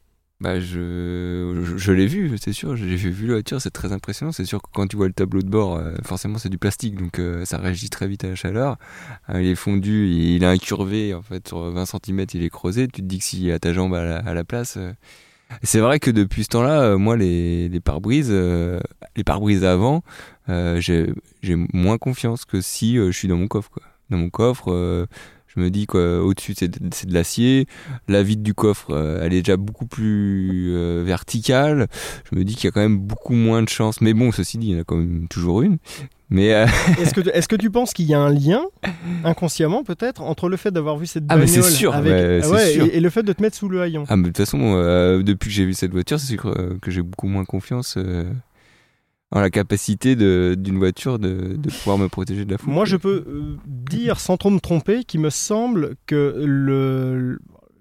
Bah 0.41 0.59
je, 0.59 1.63
je, 1.65 1.77
je 1.77 1.93
l'ai 1.93 2.09
vu, 2.09 2.37
c'est 2.43 2.53
sûr, 2.53 2.75
j'ai 2.75 2.97
vu 2.97 3.29
la 3.29 3.35
voiture, 3.35 3.61
c'est 3.61 3.71
très 3.71 3.93
impressionnant. 3.93 4.33
C'est 4.33 4.45
sûr 4.45 4.61
que 4.61 4.67
quand 4.75 4.89
tu 4.89 4.97
vois 4.97 5.07
le 5.07 5.13
tableau 5.13 5.41
de 5.41 5.49
bord, 5.49 5.77
euh, 5.77 5.95
forcément 6.03 6.37
c'est 6.39 6.49
du 6.49 6.59
plastique, 6.59 6.97
donc 6.99 7.21
euh, 7.21 7.45
ça 7.45 7.59
réagit 7.59 7.91
très 7.91 8.09
vite 8.09 8.25
à 8.25 8.31
la 8.31 8.35
chaleur. 8.35 8.77
Euh, 9.31 9.41
il 9.41 9.47
est 9.47 9.55
fondu, 9.55 10.09
il 10.09 10.43
est 10.43 10.47
incurvé, 10.47 11.15
en 11.15 11.23
fait, 11.23 11.47
sur 11.47 11.61
20 11.71 11.85
cm, 11.87 12.27
il 12.35 12.43
est 12.43 12.51
creusé. 12.51 12.89
Tu 12.89 13.03
te 13.03 13.07
dis 13.07 13.19
que 13.19 13.25
s'il 13.25 13.45
y 13.45 13.53
a 13.53 13.61
ta 13.61 13.73
jambe 13.73 13.95
à 13.95 14.03
la, 14.03 14.17
à 14.17 14.35
la 14.35 14.43
place... 14.43 14.79
C'est 15.63 15.81
vrai 15.81 16.01
que 16.01 16.11
depuis 16.11 16.45
ce 16.45 16.49
temps-là, 16.49 16.97
moi, 16.97 17.15
les, 17.15 17.69
les 17.69 17.81
pare-brises, 17.81 18.33
les 18.33 19.25
pare-brises 19.25 19.65
avant, 19.65 20.03
euh, 20.49 20.81
j'ai 20.81 21.57
moins 21.73 21.99
confiance 21.99 22.45
que 22.45 22.61
si 22.61 22.99
euh, 22.99 23.11
je 23.13 23.17
suis 23.19 23.29
dans 23.29 23.37
mon 23.37 23.49
coffre. 23.49 23.71
Quoi. 23.71 23.83
Dans 24.11 24.19
mon 24.19 24.31
coffre, 24.31 24.73
euh, 24.73 25.07
je 25.55 25.61
me 25.61 25.71
dis 25.71 25.87
quoi, 25.87 26.23
au-dessus 26.23 26.55
c'est 26.57 26.69
de, 26.69 26.79
de 26.79 27.15
l'acier, 27.15 27.67
la 28.09 28.23
vitre 28.23 28.43
du 28.43 28.55
coffre, 28.55 28.91
euh, 28.91 29.21
elle 29.23 29.33
est 29.35 29.43
déjà 29.43 29.57
beaucoup 29.57 29.87
plus 29.87 30.75
verticale. 31.05 31.89
Je 32.31 32.39
me 32.39 32.45
dis 32.45 32.55
qu'il 32.55 32.65
y 32.65 32.69
a 32.69 32.71
quand 32.71 32.81
même 32.81 32.99
beaucoup 32.99 33.35
moins 33.35 33.63
de 33.63 33.69
chances. 33.69 34.01
Mais 34.01 34.15
bon, 34.15 34.33
ceci 34.33 34.59
dit, 34.59 34.69
il 34.69 34.75
y 34.75 34.79
en 34.79 34.81
a 34.81 34.85
quand 34.85 34.97
même 34.97 35.29
toujours 35.29 35.63
une. 35.63 35.79
Mais 36.31 36.55
euh, 36.55 36.67
Est-ce 36.99 37.13
que, 37.13 37.21
est-ce 37.29 37.47
que 37.47 37.57
tu 37.57 37.71
penses 37.71 37.93
qu'il 37.93 38.07
y 38.07 38.15
a 38.15 38.19
un 38.19 38.31
lien, 38.33 38.63
inconsciemment 39.23 39.85
peut-être, 39.85 40.23
entre 40.23 40.49
le 40.49 40.57
fait 40.57 40.71
d'avoir 40.71 40.97
vu 40.97 41.07
cette 41.07 41.25
Ah, 41.29 41.37
mais 41.37 41.45
bagnole 41.45 41.63
sûr, 41.65 41.95
avec, 41.95 42.11
mais 42.11 42.41
Ah 42.43 42.47
c'est 42.47 42.53
ouais, 42.53 42.73
sûr. 42.73 42.85
Et, 42.87 42.97
et 42.97 43.01
le 43.01 43.11
fait 43.11 43.23
de 43.23 43.33
te 43.35 43.43
mettre 43.43 43.55
sous 43.57 43.69
le 43.69 43.83
haillon? 43.83 44.05
Ah, 44.09 44.17
mais 44.17 44.23
de 44.23 44.29
toute 44.29 44.39
façon, 44.39 44.59
euh, 44.63 45.23
depuis 45.23 45.51
que 45.51 45.55
j'ai 45.55 45.67
vu 45.67 45.75
cette 45.75 45.93
voiture, 45.93 46.19
c'est 46.19 46.33
sûr 46.33 46.43
que 46.81 46.91
j'ai 46.91 47.03
beaucoup 47.03 47.27
moins 47.29 47.45
confiance 47.45 47.97
euh, 47.99 48.25
la 49.41 49.51
capacité 49.51 50.15
d'une 50.17 50.79
voiture 50.79 51.19
de, 51.19 51.57
pouvoir 51.79 51.99
me 51.99 52.09
protéger 52.09 52.45
de 52.45 52.51
la 52.53 52.59
foudre. 52.59 52.73
Moi, 52.73 52.85
je 52.85 52.97
peux 52.97 53.25
euh, 53.27 53.57
dire, 53.67 54.21
sans 54.21 54.37
trop 54.37 54.51
me 54.51 54.61
tromper, 54.61 55.05
qu'il 55.05 55.21
me 55.21 55.31
semble 55.31 55.97
que 56.07 56.43
le, 56.45 57.39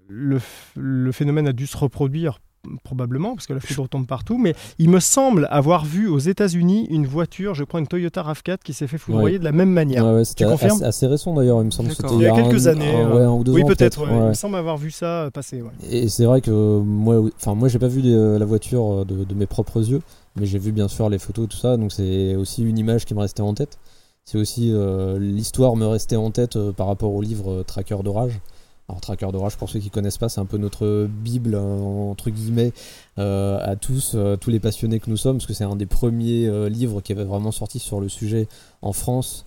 le 0.08 1.12
phénomène 1.12 1.48
a 1.48 1.52
dû 1.52 1.66
se 1.66 1.76
reproduire 1.76 2.38
probablement, 2.84 3.34
parce 3.34 3.46
que 3.46 3.52
la 3.52 3.60
foudre 3.60 3.88
tombe 3.88 4.06
partout, 4.06 4.38
mais 4.38 4.54
il 4.78 4.88
me 4.88 5.00
semble 5.00 5.48
avoir 5.50 5.84
vu 5.84 6.08
aux 6.08 6.18
États-Unis 6.18 6.86
une 6.90 7.06
voiture, 7.06 7.54
je 7.54 7.64
crois 7.64 7.80
une 7.80 7.86
Toyota 7.86 8.22
RAV4, 8.22 8.58
qui 8.64 8.72
s'est 8.72 8.86
fait 8.86 8.98
foudroyer 8.98 9.34
Ouais. 9.36 9.38
de 9.40 9.44
la 9.44 9.52
même 9.52 9.70
manière. 9.70 10.04
Ouais, 10.06 10.12
ouais, 10.14 10.24
c'était 10.24 10.44
Tu 10.44 10.50
confirmes 10.50 10.72
assez, 10.78 10.84
assez 10.84 11.06
récent 11.06 11.34
d'ailleurs, 11.34 11.60
il 11.60 11.66
me 11.66 11.70
semble. 11.70 11.88
que 11.90 11.94
D'accord. 11.96 12.10
C'était 12.10 12.22
Il 12.22 12.26
y 12.26 12.28
a 12.28 12.34
quelques 12.42 12.66
un- 12.66 12.70
années, 12.70 12.94
un- 12.94 13.10
euh, 13.10 13.16
ouais, 13.18 13.24
un 13.24 13.30
ou 13.32 13.44
deux 13.44 13.52
oui, 13.52 13.62
ans, 13.64 13.66
peut-être. 13.66 14.02
ouais. 14.04 14.10
ouais. 14.12 14.18
Il 14.24 14.28
me 14.28 14.34
semble 14.34 14.56
avoir 14.56 14.76
vu 14.78 14.90
ça 14.90 15.28
passer. 15.34 15.62
ouais. 15.62 15.70
Et 15.90 16.08
c'est 16.08 16.24
vrai 16.24 16.40
que 16.40 16.50
moi, 16.80 17.20
enfin 17.36 17.54
moi 17.54 17.68
j'ai 17.68 17.78
pas 17.78 17.88
vu 17.88 18.00
les- 18.00 18.38
la 18.38 18.44
voiture 18.44 19.04
de, 19.04 19.24
de 19.24 19.34
mes 19.34 19.46
propres 19.46 19.80
yeux, 19.90 20.00
mais 20.36 20.46
j'ai 20.46 20.58
vu 20.58 20.72
bien 20.72 20.88
sûr 20.88 21.08
les 21.08 21.18
photos 21.18 21.48
tout 21.48 21.56
ça, 21.56 21.76
donc 21.76 21.92
c'est 21.92 22.36
aussi 22.36 22.62
une 22.62 22.78
image 22.78 23.04
qui 23.04 23.14
me 23.14 23.20
restait 23.20 23.42
en 23.42 23.54
tête. 23.54 23.78
C'est 24.24 24.38
aussi 24.38 24.70
euh, 24.72 25.18
l'histoire 25.18 25.74
me 25.74 25.84
restait 25.86 26.14
en 26.14 26.30
tête 26.30 26.54
euh, 26.54 26.70
par 26.70 26.86
rapport 26.86 27.12
au 27.12 27.20
livre 27.22 27.50
euh, 27.50 27.62
Tracker 27.64 27.96
d'orage. 28.04 28.38
Alors 28.88 29.00
Tracker 29.00 29.28
d'orage, 29.32 29.56
pour 29.56 29.70
ceux 29.70 29.78
qui 29.78 29.90
connaissent 29.90 30.18
pas, 30.18 30.28
c'est 30.28 30.40
un 30.40 30.44
peu 30.44 30.58
notre 30.58 31.06
bible 31.08 31.54
euh, 31.54 31.60
entre 31.60 32.30
guillemets 32.30 32.72
euh, 33.18 33.58
à 33.62 33.76
tous, 33.76 34.12
euh, 34.14 34.36
tous 34.36 34.50
les 34.50 34.60
passionnés 34.60 35.00
que 35.00 35.08
nous 35.08 35.16
sommes, 35.16 35.36
parce 35.36 35.46
que 35.46 35.54
c'est 35.54 35.64
un 35.64 35.76
des 35.76 35.86
premiers 35.86 36.46
euh, 36.46 36.68
livres 36.68 37.00
qui 37.00 37.12
avait 37.12 37.24
vraiment 37.24 37.52
sorti 37.52 37.78
sur 37.78 38.00
le 38.00 38.08
sujet 38.08 38.48
en 38.82 38.92
France, 38.92 39.44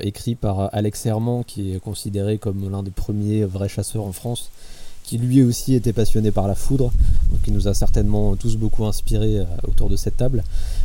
écrit 0.00 0.34
par 0.34 0.74
Alex 0.74 1.04
Herman, 1.04 1.44
qui 1.44 1.74
est 1.74 1.78
considéré 1.78 2.38
comme 2.38 2.70
l'un 2.70 2.82
des 2.82 2.90
premiers 2.90 3.44
vrais 3.44 3.68
chasseurs 3.68 4.04
en 4.04 4.12
France 4.12 4.50
qui 5.04 5.18
lui 5.18 5.42
aussi 5.42 5.74
était 5.74 5.92
passionné 5.92 6.30
par 6.30 6.48
la 6.48 6.54
foudre, 6.54 6.90
donc 7.30 7.40
il 7.46 7.52
nous 7.52 7.68
a 7.68 7.74
certainement 7.74 8.36
tous 8.36 8.56
beaucoup 8.56 8.86
inspiré 8.86 9.38
euh, 9.38 9.44
autour 9.68 9.90
de 9.90 9.96
cette 9.96 10.16
table. 10.16 10.42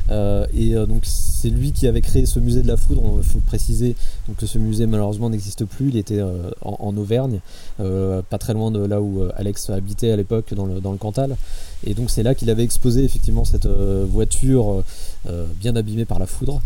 Euh, 0.09 0.45
et 0.53 0.75
euh, 0.75 0.85
donc 0.85 1.03
c'est 1.05 1.49
lui 1.49 1.71
qui 1.71 1.87
avait 1.87 2.01
créé 2.01 2.25
ce 2.25 2.39
musée 2.39 2.61
de 2.61 2.67
la 2.67 2.75
foudre. 2.75 3.01
Il 3.17 3.23
faut 3.23 3.39
préciser 3.39 3.95
que 4.37 4.45
ce 4.45 4.57
musée 4.57 4.87
malheureusement 4.87 5.29
n'existe 5.29 5.63
plus. 5.63 5.87
Il 5.87 5.97
était 5.97 6.21
en, 6.61 6.97
Auvergne, 6.97 7.39
pas 7.77 8.37
très 8.39 8.53
loin 8.53 8.71
de 8.71 8.79
là 8.79 9.01
où 9.01 9.23
Alex 9.37 9.69
habitait 9.69 10.11
à 10.11 10.17
l'époque, 10.17 10.53
dans 10.53 10.65
le, 10.65 10.97
Cantal. 10.97 11.37
Et 11.85 11.93
donc 11.93 12.09
c'est 12.09 12.23
là 12.23 12.35
qu'il 12.35 12.49
avait 12.49 12.63
exposé 12.63 13.05
effectivement 13.05 13.45
cette 13.45 13.67
voiture 13.67 14.83
bien 15.61 15.75
abîmée 15.75 16.05
par 16.05 16.19
la 16.19 16.25
foudre. 16.25 16.61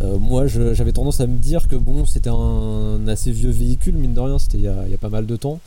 Moi, 0.00 0.46
j'avais 0.46 0.92
tendance 0.92 1.20
à 1.20 1.26
me 1.26 1.36
dire 1.36 1.68
que 1.68 1.76
bon, 1.76 2.06
c'était 2.06 2.30
un 2.30 3.06
assez 3.08 3.30
vieux 3.30 3.50
véhicule, 3.50 3.94
mine 3.94 4.14
de 4.14 4.20
rien, 4.20 4.38
c'était 4.38 4.58
il 4.58 4.72
il 4.86 4.90
y 4.90 4.94
a 4.94 4.98
pas 4.98 5.10
mal 5.10 5.26
de 5.26 5.36
temps 5.36 5.60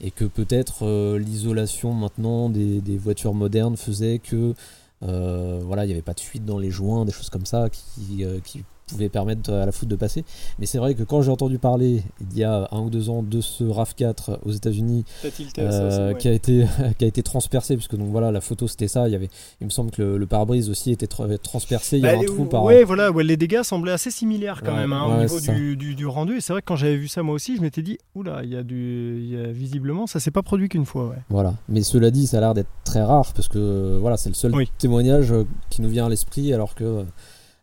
et 0.00 0.10
que 0.10 0.24
peut-être 0.24 0.86
euh, 0.86 1.18
l'isolation 1.18 1.92
maintenant 1.92 2.50
des, 2.50 2.98
voitures 2.98 3.34
modernes 3.34 3.76
faisait 3.76 4.18
que 4.18 4.54
euh, 5.02 5.60
voilà 5.64 5.84
il 5.84 5.88
n'y 5.88 5.92
avait 5.92 6.02
pas 6.02 6.14
de 6.14 6.20
fuite 6.20 6.44
dans 6.44 6.58
les 6.58 6.70
joints 6.70 7.04
des 7.04 7.12
choses 7.12 7.30
comme 7.30 7.46
ça 7.46 7.68
qui, 7.70 8.24
euh, 8.24 8.40
qui 8.40 8.64
pouvaient 8.86 9.08
permettre 9.08 9.52
à 9.52 9.66
la 9.66 9.72
foudre 9.72 9.90
de 9.90 9.96
passer 9.96 10.24
mais 10.58 10.66
c'est 10.66 10.78
vrai 10.78 10.94
que 10.94 11.02
quand 11.02 11.20
j'ai 11.22 11.30
entendu 11.30 11.58
parler 11.58 12.02
il 12.30 12.38
y 12.38 12.44
a 12.44 12.68
un 12.70 12.80
ou 12.80 12.90
deux 12.90 13.10
ans 13.10 13.22
de 13.22 13.40
ce 13.40 13.64
RAV4 13.64 14.38
aux 14.44 14.52
États-Unis 14.52 15.04
euh, 15.58 16.14
qui 16.14 16.28
a 16.28 16.32
été 16.32 16.66
qui 16.98 17.04
a 17.04 17.08
été 17.08 17.22
transpercé 17.22 17.74
puisque 17.76 17.96
donc 17.96 18.10
voilà 18.10 18.30
la 18.30 18.40
photo 18.40 18.68
c'était 18.68 18.88
ça 18.88 19.08
il 19.08 19.12
y 19.12 19.14
avait 19.16 19.28
il 19.60 19.64
me 19.66 19.70
semble 19.70 19.90
que 19.90 20.02
le, 20.02 20.18
le 20.18 20.26
pare-brise 20.26 20.70
aussi 20.70 20.92
était 20.92 21.06
tra- 21.06 21.36
transpercé 21.38 21.96
il 21.98 22.04
y 22.04 22.06
avait 22.06 22.18
un 22.18 22.24
trou 22.24 22.44
par 22.44 22.62
Bah, 22.62 22.66
ouais, 22.68 22.84
voilà, 22.84 23.10
ouais, 23.10 23.24
les 23.24 23.36
dégâts 23.36 23.62
semblaient 23.62 23.92
assez 23.92 24.10
similaires 24.10 24.62
quand 24.64 24.72
Ouais, 24.72 24.78
même 24.80 24.92
hein, 24.92 25.04
au 25.04 25.20
niveau 25.20 25.40
du, 25.40 25.76
du- 25.76 25.94
du 25.94 26.06
rendu. 26.06 26.36
Et 26.36 26.40
c'est 26.40 26.52
vrai 26.52 26.62
que 26.62 26.66
quand 26.66 26.76
j'avais 26.76 26.96
vu 26.96 27.08
ça 27.08 27.22
moi 27.22 27.34
aussi, 27.34 27.56
je 27.56 27.62
m'étais 27.62 27.82
dit, 27.82 27.98
oula, 28.14 28.40
il 28.44 28.50
y 28.50 28.56
a 28.56 28.62
du, 28.62 29.18
il 29.22 29.30
y 29.30 29.36
a, 29.42 29.46
visiblement, 29.50 30.06
ça 30.06 30.20
s'est 30.20 30.30
pas 30.30 30.42
produit 30.42 30.68
qu'une 30.68 30.84
fois. 30.86 31.14
Voilà. 31.30 31.54
Mais 31.68 31.82
cela 31.82 32.10
dit, 32.10 32.26
ça 32.26 32.38
a 32.38 32.40
l'air 32.40 32.54
d'être 32.54 32.68
très 32.84 33.02
rare 33.02 33.32
parce 33.34 33.48
que 33.48 33.58
euh, 33.58 33.98
voilà, 34.00 34.16
c'est 34.16 34.28
le 34.28 34.34
seul 34.34 34.54
Oui. 34.54 34.70
témoignage 34.78 35.32
euh, 35.32 35.44
qui 35.70 35.82
nous 35.82 35.88
vient 35.88 36.06
à 36.06 36.08
l'esprit 36.08 36.52
alors 36.52 36.74
que 36.74 36.84
euh, 36.84 37.02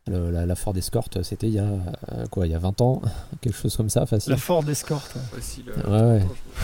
le- 0.08 0.32
la, 0.32 0.46
la 0.46 0.56
Ford 0.56 0.76
Escort, 0.76 1.06
c'était 1.24 1.48
il 1.48 1.54
y 1.54 1.60
a 1.60 1.64
euh, 1.64 2.26
quoi, 2.30 2.46
il 2.48 2.52
y 2.52 2.56
a 2.56 2.60
20 2.60 2.82
ans, 2.82 3.02
quelque 3.42 3.56
chose 3.58 3.76
comme 3.78 3.90
ça, 3.90 4.06
facile. 4.06 4.32
La 4.32 4.38
Ford 4.38 4.68
Escort. 4.70 5.02
Facile, 5.02 5.66
Ouais, 5.88 5.92
ouais. 5.92 6.22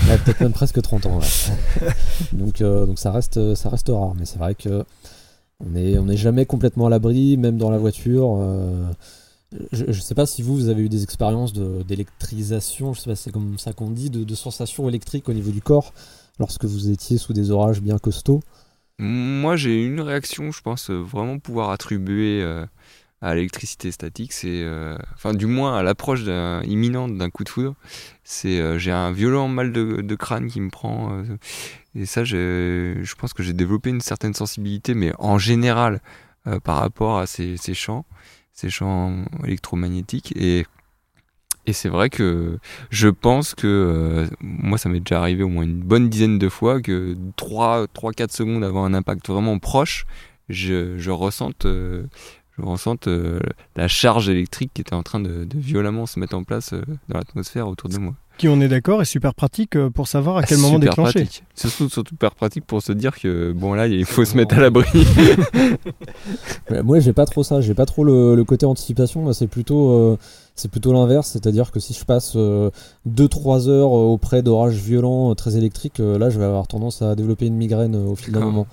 Ouais, 0.09 0.17
peut-être 0.23 0.41
même 0.41 0.51
presque 0.53 0.81
30 0.81 1.05
ans. 1.05 1.19
ouais. 1.19 1.87
donc, 2.33 2.61
euh, 2.61 2.85
donc 2.85 2.99
ça 2.99 3.11
reste, 3.11 3.55
ça 3.55 3.69
reste 3.69 3.89
rare. 3.89 4.13
Mais 4.15 4.25
c'est 4.25 4.39
vrai 4.39 4.55
que 4.55 4.83
on 5.65 5.75
est, 5.75 5.97
on 5.97 6.05
n'est 6.05 6.17
jamais 6.17 6.45
complètement 6.45 6.87
à 6.87 6.89
l'abri, 6.89 7.37
même 7.37 7.57
dans 7.57 7.69
la 7.69 7.77
voiture. 7.77 8.35
euh, 8.39 8.91
je, 9.71 9.85
je 9.91 9.99
sais 9.99 10.15
pas 10.15 10.25
si 10.25 10.41
vous, 10.43 10.55
vous 10.55 10.69
avez 10.69 10.83
eu 10.83 10.89
des 10.89 11.03
expériences 11.03 11.53
de- 11.53 11.81
d'électrisation, 11.87 12.93
je 12.93 12.99
sais 13.01 13.09
pas 13.09 13.15
si 13.15 13.23
c'est 13.23 13.31
comme 13.31 13.57
ça 13.57 13.73
qu'on 13.73 13.89
dit, 13.89 14.09
de, 14.09 14.23
de 14.23 14.35
sensations 14.35 14.87
électriques 14.87 15.27
au 15.27 15.33
niveau 15.33 15.51
du 15.51 15.61
corps 15.61 15.93
lorsque 16.39 16.65
vous 16.65 16.89
étiez 16.89 17.17
sous 17.17 17.33
des 17.33 17.51
orages 17.51 17.81
bien 17.81 17.97
costauds. 17.97 18.41
Moi, 18.99 19.55
j'ai 19.55 19.83
une 19.83 20.01
réaction, 20.01 20.51
je 20.51 20.61
pense, 20.61 20.89
euh, 20.89 20.97
vraiment 21.01 21.39
pouvoir 21.39 21.69
attribuer 21.71 22.41
euh, 22.43 22.65
à 23.21 23.35
l'électricité 23.35 23.91
statique. 23.91 24.33
C'est, 24.33 24.63
euh, 24.63 24.97
enfin, 25.13 25.33
du 25.33 25.45
moins 25.45 25.77
à 25.77 25.83
l'approche 25.83 26.21
imminente 26.65 27.17
d'un 27.17 27.29
coup 27.29 27.43
de 27.43 27.49
foudre. 27.49 27.75
C'est, 28.23 28.59
euh, 28.59 28.77
j'ai 28.77 28.91
un 28.91 29.11
violent 29.11 29.47
mal 29.47 29.71
de, 29.71 30.15
crâne 30.15 30.47
qui 30.47 30.61
me 30.61 30.69
prend. 30.69 31.13
euh, 31.13 31.37
et 31.95 32.05
ça, 32.05 32.23
je 32.23 33.15
pense 33.15 33.33
que 33.33 33.43
j'ai 33.43 33.53
développé 33.53 33.89
une 33.89 34.01
certaine 34.01 34.33
sensibilité, 34.33 34.93
mais 34.93 35.11
en 35.19 35.37
général, 35.37 36.01
par 36.63 36.77
rapport 36.77 37.19
à 37.19 37.27
ces, 37.27 37.57
champs, 37.73 38.05
ces 38.53 38.69
champs 38.69 39.25
électromagnétiques. 39.43 40.33
Et 40.35 40.65
et 41.65 41.73
c'est 41.73 41.89
vrai 41.89 42.09
que 42.09 42.57
je 42.89 43.09
pense 43.09 43.53
que 43.53 44.27
moi, 44.39 44.77
ça 44.79 44.89
m'est 44.89 45.01
déjà 45.01 45.19
arrivé 45.19 45.43
au 45.43 45.49
moins 45.49 45.63
une 45.63 45.81
bonne 45.81 46.09
dizaine 46.09 46.39
de 46.39 46.49
fois 46.49 46.81
que 46.81 47.15
3-4 47.37 48.31
secondes 48.31 48.63
avant 48.63 48.85
un 48.85 48.93
impact 48.93 49.27
vraiment 49.27 49.59
proche, 49.59 50.05
je, 50.47 50.97
je 50.97 51.11
ressente, 51.11 51.67
je 52.59 52.65
ressente 52.65 53.07
euh, 53.07 53.39
la 53.75 53.87
charge 53.87 54.29
électrique 54.29 54.71
qui 54.73 54.81
était 54.81 54.93
en 54.93 55.03
train 55.03 55.19
de, 55.19 55.45
de 55.45 55.57
violemment 55.59 56.05
se 56.05 56.19
mettre 56.19 56.35
en 56.35 56.43
place 56.43 56.73
euh, 56.73 56.81
dans 57.09 57.17
l'atmosphère 57.17 57.67
autour 57.67 57.89
de 57.89 57.97
moi. 57.97 58.13
Qui 58.37 58.47
on 58.47 58.61
est 58.61 58.69
d'accord 58.69 59.01
est 59.01 59.05
super 59.05 59.33
pratique 59.35 59.75
euh, 59.75 59.89
pour 59.89 60.07
savoir 60.07 60.37
à 60.37 60.43
quel 60.47 60.57
moment 60.59 60.75
Super 60.75 60.89
déclencher. 60.91 61.11
pratique. 61.25 61.43
Surtout, 61.55 61.89
surtout 61.89 62.09
super 62.15 62.33
pratique 62.35 62.65
pour 62.65 62.81
se 62.81 62.93
dire 62.93 63.19
que 63.19 63.51
bon 63.51 63.73
là, 63.73 63.87
il 63.87 64.05
faut 64.05 64.23
se 64.23 64.37
mettre 64.37 64.55
à 64.57 64.61
l'abri. 64.61 64.87
Ouais, 66.69 66.83
Moi, 66.83 66.99
j'ai 66.99 67.13
pas 67.13 67.25
trop 67.25 67.43
ça. 67.43 67.61
J'ai 67.61 67.73
pas 67.73 67.85
trop 67.85 68.03
le, 68.03 68.35
le 68.35 68.43
côté 68.43 68.65
anticipation. 68.65 69.21
Moi, 69.21 69.33
c'est 69.33 69.47
plutôt, 69.47 69.91
euh, 69.91 70.17
c'est 70.55 70.69
plutôt 70.69 70.93
l'inverse. 70.93 71.29
C'est-à-dire 71.29 71.71
que 71.71 71.79
si 71.79 71.93
je 71.93 72.05
passe 72.05 72.35
2-3 72.35 73.67
heures 73.69 73.91
auprès 73.91 74.41
d'orages 74.41 74.75
violents, 74.75 75.33
très 75.35 75.57
électriques, 75.57 75.99
euh, 75.99 76.17
là, 76.17 76.29
je 76.29 76.39
vais 76.39 76.45
avoir 76.45 76.67
tendance 76.67 77.01
à 77.01 77.15
développer 77.15 77.47
une 77.47 77.55
migraine 77.57 77.95
euh, 77.95 78.11
au 78.11 78.15
fil 78.15 78.33
d'un 78.33 78.41
moment. 78.41 78.67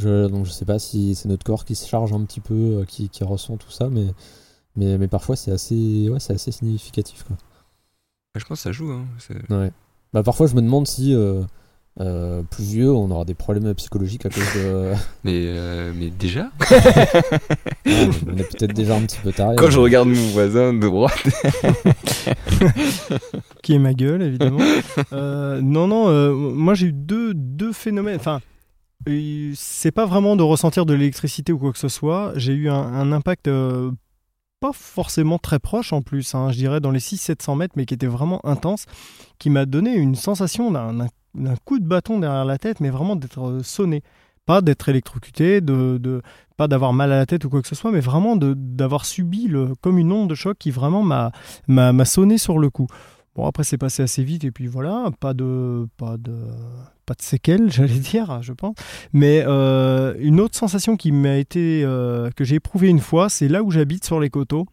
Je, 0.00 0.28
donc, 0.28 0.46
je 0.46 0.50
sais 0.50 0.64
pas 0.64 0.78
si 0.78 1.14
c'est 1.14 1.28
notre 1.28 1.44
corps 1.44 1.64
qui 1.64 1.74
se 1.74 1.88
charge 1.88 2.12
un 2.12 2.24
petit 2.24 2.40
peu, 2.40 2.54
euh, 2.54 2.84
qui, 2.86 3.08
qui 3.08 3.24
ressent 3.24 3.56
tout 3.56 3.70
ça, 3.70 3.88
mais, 3.90 4.06
mais, 4.76 4.98
mais 4.98 5.08
parfois, 5.08 5.36
c'est 5.36 5.52
assez, 5.52 6.08
ouais, 6.10 6.20
c'est 6.20 6.32
assez 6.32 6.52
significatif. 6.52 7.24
Quoi. 7.24 7.36
je 8.36 8.44
pense 8.44 8.58
que 8.58 8.62
ça 8.62 8.72
joue. 8.72 8.90
Hein. 8.90 9.04
Ouais. 9.50 9.72
Bah, 10.12 10.22
parfois, 10.22 10.46
je 10.46 10.54
me 10.54 10.62
demande 10.62 10.86
si. 10.86 11.14
euh, 11.14 11.42
euh, 12.00 12.42
plus 12.44 12.64
vieux, 12.64 12.90
on 12.90 13.10
aura 13.10 13.24
des 13.24 13.34
problèmes 13.34 13.74
psychologiques 13.74 14.24
à 14.24 14.30
cause 14.30 14.44
de. 14.54 14.92
Mais, 15.24 15.42
euh, 15.48 15.92
mais 15.94 16.08
déjà, 16.08 16.50
Ouais, 17.84 18.08
on 18.26 18.36
est 18.38 18.56
peut-être 18.56 18.72
déjà 18.72 18.96
un 18.96 19.02
petit 19.02 19.18
peu 19.22 19.32
taré. 19.32 19.56
quand 19.56 19.68
je 19.70 19.80
regarde 19.80 20.08
mon 20.08 20.28
voisin 20.28 20.72
de 20.72 20.78
droite, 20.78 21.18
qui 23.62 23.74
est 23.74 23.78
ma 23.78 23.92
gueule, 23.92 24.22
évidemment. 24.22 24.60
Euh, 25.12 25.60
non, 25.60 25.88
non, 25.88 26.08
euh, 26.08 26.32
moi 26.32 26.74
j'ai 26.74 26.86
eu 26.86 26.92
deux, 26.92 27.34
deux 27.34 27.72
phénomènes. 27.72 28.16
Enfin, 28.16 28.40
c'est 29.54 29.92
pas 29.92 30.06
vraiment 30.06 30.36
de 30.36 30.42
ressentir 30.42 30.86
de 30.86 30.94
l'électricité 30.94 31.52
ou 31.52 31.58
quoi 31.58 31.72
que 31.72 31.78
ce 31.78 31.88
soit. 31.88 32.32
J'ai 32.36 32.52
eu 32.52 32.68
un, 32.68 33.12
impact 33.12 33.48
euh, 33.48 33.90
pas 34.60 34.72
forcément 34.72 35.38
très 35.38 35.58
proche 35.58 35.92
en 35.92 36.02
plus, 36.02 36.34
hein, 36.34 36.52
je 36.52 36.58
dirais 36.58 36.80
dans 36.80 36.90
les 36.90 37.00
600-700 37.00 37.56
mètres, 37.56 37.74
mais 37.76 37.86
qui 37.86 37.94
était 37.94 38.06
vraiment 38.06 38.44
intense, 38.46 38.86
qui 39.38 39.48
m'a 39.50 39.64
donné 39.64 39.94
une 39.94 40.14
sensation 40.14 40.70
d'un 40.70 41.56
coup 41.64 41.78
de 41.78 41.86
bâton 41.86 42.18
derrière 42.18 42.44
la 42.44 42.58
tête, 42.58 42.80
mais 42.80 42.90
vraiment 42.90 43.16
d'être 43.16 43.40
euh, 43.40 43.62
sonné. 43.62 44.02
Pas 44.46 44.60
d'être 44.62 44.88
électrocuté, 44.88 45.60
de, 45.60 45.98
de- 45.98 46.22
pas 46.56 46.66
d'avoir 46.66 46.92
mal 46.92 47.12
à 47.12 47.16
la 47.16 47.26
tête 47.26 47.44
ou 47.44 47.50
quoi 47.50 47.62
que 47.62 47.68
ce 47.68 47.74
soit, 47.74 47.92
mais 47.92 48.00
vraiment 48.00 48.36
d'avoir 48.36 49.06
subi 49.06 49.46
le, 49.46 49.74
comme 49.76 49.98
une 49.98 50.12
onde 50.12 50.28
de 50.28 50.34
choc 50.34 50.58
qui 50.58 50.70
vraiment 50.70 51.02
m'a 51.02 52.04
sonné 52.04 52.36
sur 52.36 52.58
le 52.58 52.68
coup. 52.68 52.86
Bon, 53.36 53.46
après, 53.46 53.64
c'est 53.64 53.78
passé 53.78 54.02
assez 54.02 54.24
vite, 54.24 54.44
et 54.44 54.50
puis 54.50 54.66
voilà, 54.66 55.10
pas 55.20 55.34
de, 55.34 55.86
pas 55.96 56.16
de, 56.16 56.34
pas 57.10 57.14
de 57.14 57.22
séquelles, 57.22 57.72
j'allais 57.72 57.98
dire, 57.98 58.40
je 58.40 58.52
pense. 58.52 58.76
Mais 59.12 59.42
euh, 59.44 60.14
une 60.20 60.38
autre 60.38 60.56
sensation 60.56 60.96
qui 60.96 61.10
m'a 61.10 61.38
été, 61.38 61.82
euh, 61.84 62.30
que 62.30 62.44
j'ai 62.44 62.54
éprouvée 62.54 62.86
une 62.88 63.00
fois, 63.00 63.28
c'est 63.28 63.48
là 63.48 63.64
où 63.64 63.72
j'habite, 63.72 64.04
sur 64.04 64.20
les 64.20 64.30
coteaux. 64.30 64.66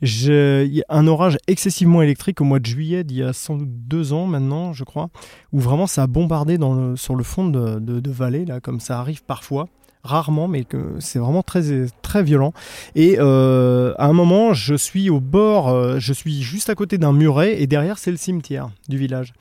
J'ai 0.00 0.82
un 0.88 1.06
orage 1.06 1.36
excessivement 1.48 2.00
électrique 2.00 2.40
au 2.40 2.44
mois 2.44 2.60
de 2.60 2.64
juillet 2.64 3.04
d'il 3.04 3.18
y 3.18 3.22
a 3.22 3.34
sans 3.34 3.56
doute 3.56 3.68
deux 3.70 4.14
ans 4.14 4.26
maintenant, 4.26 4.72
je 4.72 4.84
crois, 4.84 5.10
où 5.52 5.60
vraiment 5.60 5.86
ça 5.86 6.04
a 6.04 6.06
bombardé 6.06 6.56
dans 6.56 6.96
sur 6.96 7.14
le 7.14 7.24
fond 7.24 7.46
de, 7.46 7.78
de, 7.78 8.00
de 8.00 8.10
vallée, 8.10 8.46
là, 8.46 8.60
comme 8.60 8.80
ça 8.80 8.98
arrive 8.98 9.22
parfois. 9.24 9.68
Rarement, 10.04 10.48
mais 10.48 10.64
que 10.64 10.96
c'est 10.98 11.20
vraiment 11.20 11.42
très, 11.44 11.86
très 12.02 12.22
violent. 12.24 12.52
Et 12.96 13.16
euh, 13.20 13.94
à 13.98 14.06
un 14.06 14.12
moment, 14.12 14.52
je 14.52 14.74
suis 14.74 15.10
au 15.10 15.20
bord, 15.20 15.68
euh, 15.68 15.98
je 16.00 16.12
suis 16.12 16.42
juste 16.42 16.70
à 16.70 16.74
côté 16.74 16.98
d'un 16.98 17.12
muret, 17.12 17.62
et 17.62 17.68
derrière, 17.68 17.98
c'est 17.98 18.10
le 18.10 18.16
cimetière 18.16 18.68
du 18.88 18.98
village. 18.98 19.32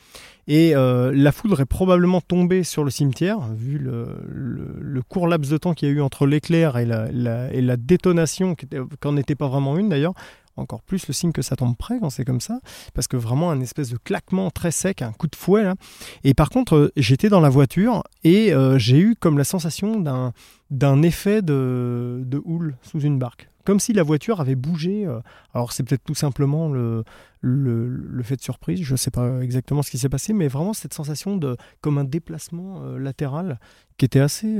Et 0.47 0.76
euh, 0.76 1.12
la 1.16 1.32
foudre 1.32 1.62
est 1.62 1.66
probablement 1.66 2.20
tombée 2.22 2.64
sur 2.64 2.84
le 2.84 2.89
cimetière, 2.91 3.39
vu 3.55 3.78
le, 3.80 4.07
le- 4.28 4.76
le 4.80 5.01
court 5.01 5.28
laps 5.28 5.51
de 5.51 5.57
temps 5.57 5.74
qu'il 5.74 5.88
y 5.88 5.91
a 5.91 5.95
eu 5.95 6.01
entre 6.01 6.26
l'éclair 6.28 6.78
et 6.78 6.86
la, 6.86 7.07
et 7.51 7.62
la 7.62 7.78
détonation, 7.78 8.53
qui 8.55 8.66
était- 8.66 8.80
qu'en 8.99 9.14
n'était 9.14 9.36
pas 9.36 9.47
vraiment 9.47 9.78
une 9.78 9.89
d'ailleurs. 9.89 10.14
Encore 10.57 10.81
plus 10.81 11.07
le 11.07 11.13
signe 11.13 11.31
que 11.31 11.41
ça 11.41 11.55
tombe 11.55 11.77
près 11.77 11.99
quand 11.99 12.09
c'est 12.09 12.25
comme 12.25 12.41
ça, 12.41 12.59
parce 12.93 13.07
que 13.07 13.15
vraiment 13.15 13.51
un 13.51 13.61
espèce 13.61 13.89
de 13.89 13.97
claquement 13.97 14.51
très 14.51 14.71
sec, 14.71 15.01
un 15.01 15.13
coup 15.13 15.27
de 15.27 15.35
fouet 15.35 15.63
là. 15.63 15.75
Et 16.23 16.33
par 16.33 16.49
contre, 16.49 16.75
euh, 16.75 16.91
j'étais 16.97 17.29
dans 17.29 17.39
la 17.39 17.49
voiture 17.49 18.03
et 18.23 18.53
euh, 18.53 18.77
j'ai 18.77 18.99
eu 18.99 19.15
comme 19.15 19.37
la 19.37 19.43
sensation 19.43 19.99
d'un 19.99 20.33
d'un 20.69 21.01
effet 21.01 21.41
de, 21.41 22.21
de 22.25 22.41
houle 22.45 22.75
sous 22.81 22.99
une 22.99 23.19
barque. 23.19 23.49
Comme 23.65 23.79
si 23.79 23.93
la 23.93 24.03
voiture 24.03 24.41
avait 24.41 24.55
bougé. 24.55 25.05
euh, 25.05 25.19
alors 25.53 25.71
c'est 25.71 25.83
peut-être 25.83 26.03
tout 26.03 26.15
simplement 26.15 26.69
le, 26.69 27.03
le, 27.41 28.23
fait 28.23 28.35
de 28.35 28.41
surprise, 28.41 28.81
je 28.81 28.93
ne 28.93 28.97
sais 28.97 29.11
pas 29.11 29.41
exactement 29.41 29.83
ce 29.83 29.91
qui 29.91 29.97
s'est 29.97 30.09
passé, 30.09 30.33
mais 30.33 30.47
vraiment 30.47 30.73
cette 30.73 30.93
sensation 30.93 31.37
de 31.37 31.57
comme 31.81 31.97
un 31.97 32.03
déplacement 32.03 32.81
latéral 32.97 33.59
qui 33.97 34.05
était 34.05 34.19
assez, 34.19 34.59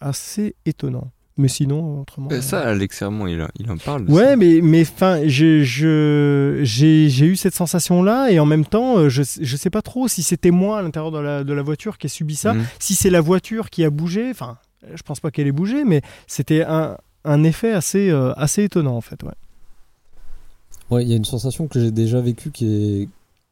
assez 0.00 0.54
étonnant. 0.66 1.10
Mais 1.40 1.48
sinon, 1.48 2.00
autrement. 2.02 2.28
Euh, 2.30 2.36
euh, 2.36 2.40
Ça, 2.42 2.60
Alex 2.60 2.98
Sermon, 2.98 3.26
il, 3.26 3.46
il 3.58 3.70
en 3.70 3.78
parle. 3.78 4.04
de 4.06 4.12
Ouais, 4.12 4.24
ça. 4.24 4.36
mais 4.36 4.60
mais 4.62 4.84
je- 5.64 6.60
j'ai 6.62 7.08
j'ai 7.08 7.26
eu 7.26 7.36
cette 7.36 7.54
sensation 7.54 8.02
là 8.02 8.30
et 8.30 8.38
en 8.38 8.46
même 8.46 8.64
temps, 8.66 8.98
euh, 8.98 9.08
je 9.08 9.22
je 9.40 9.56
sais 9.56 9.70
pas 9.70 9.82
trop 9.82 10.06
si 10.08 10.22
c'était 10.22 10.50
moi 10.50 10.78
à 10.78 10.82
l'intérieur 10.82 11.10
de 11.12 11.18
la 11.18 11.42
de 11.44 11.52
la 11.52 11.62
voiture 11.62 11.96
qui 11.98 12.06
ai 12.06 12.10
subi 12.10 12.36
ça, 12.36 12.52
Mhm. 12.54 12.64
si 12.78 12.94
c'est 12.94 13.10
la 13.10 13.20
voiture 13.20 13.70
qui 13.70 13.84
a 13.84 13.90
bougé. 13.90 14.28
Enfin, 14.30 14.58
je 14.94 15.02
pense 15.02 15.20
pas 15.20 15.30
qu'elle 15.30 15.46
ait 15.46 15.52
bougé, 15.52 15.84
mais 15.84 16.02
c'était 16.26 16.62
un 16.62 16.96
un 17.24 17.42
effet 17.44 17.72
assez 17.72 18.10
euh, 18.10 18.32
assez 18.36 18.64
étonnant 18.64 18.96
en 18.96 19.00
fait. 19.00 19.22
Ouais. 19.22 19.32
Ouais, 20.90 21.04
il 21.04 21.08
y 21.08 21.12
a 21.12 21.16
une 21.16 21.24
sensation 21.24 21.68
que 21.68 21.80
j'ai 21.80 21.90
déjà 21.90 22.20
vécue 22.20 22.50
qui 22.50 22.66
est, 22.66 23.08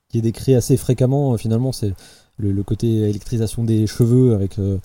qui 0.09 0.19
est 0.19 0.23
décrite 0.23 0.57
assez 0.57 0.77
fréquemment. 0.77 1.37
Finalement, 1.39 1.71
c'est 1.73 1.93
le, 2.39 2.51
le 2.53 2.63
côté 2.63 2.87
électrisation 3.09 3.63
des 3.65 3.87
cheveux 3.87 4.35
avec 4.35 4.59
euh, 4.59 4.79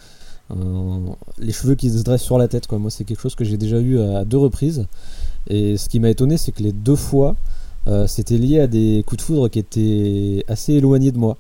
les 1.39 1.51
cheveux 1.51 1.75
qui 1.75 1.89
se 1.89 2.03
dressent 2.03 2.21
sur 2.23 2.37
la 2.37 2.47
tête. 2.47 2.67
Quoi. 2.67 2.77
Moi, 2.79 2.91
c'est 2.91 3.03
quelque 3.03 3.21
chose 3.21 3.35
que 3.35 3.43
j'ai 3.43 3.57
déjà 3.57 3.79
eu 3.79 3.99
à 3.99 4.25
deux 4.25 4.37
reprises. 4.37 4.85
Et 5.47 5.77
ce 5.77 5.89
qui 5.89 5.99
m'a 5.99 6.09
étonné, 6.09 6.37
c'est 6.37 6.51
que 6.51 6.63
les 6.63 6.71
deux 6.71 6.95
fois, 6.95 7.35
euh, 7.87 8.07
c'était 8.07 8.37
lié 8.37 8.59
à 8.59 8.67
des 8.67 9.03
coups 9.05 9.17
de 9.17 9.25
foudre 9.25 9.49
qui 9.49 9.59
étaient 9.59 10.45
assez 10.47 10.73
éloignés 10.73 11.11
de 11.11 11.17
moi. 11.17 11.37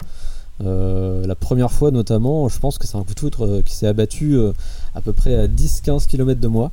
Euh, 0.61 1.25
la 1.25 1.35
première 1.35 1.71
fois, 1.71 1.91
notamment, 1.91 2.47
je 2.49 2.59
pense 2.59 2.77
que 2.77 2.87
c'est 2.87 2.97
un 2.97 3.03
coup 3.03 3.13
de 3.13 3.19
foudre 3.19 3.45
euh, 3.45 3.61
qui 3.61 3.73
s'est 3.75 3.87
abattu 3.87 4.35
euh, 4.35 4.51
à 4.95 5.01
peu 5.01 5.13
près 5.13 5.35
à 5.35 5.47
10-15 5.47 6.05
km 6.07 6.39
de 6.39 6.47
moi. 6.47 6.71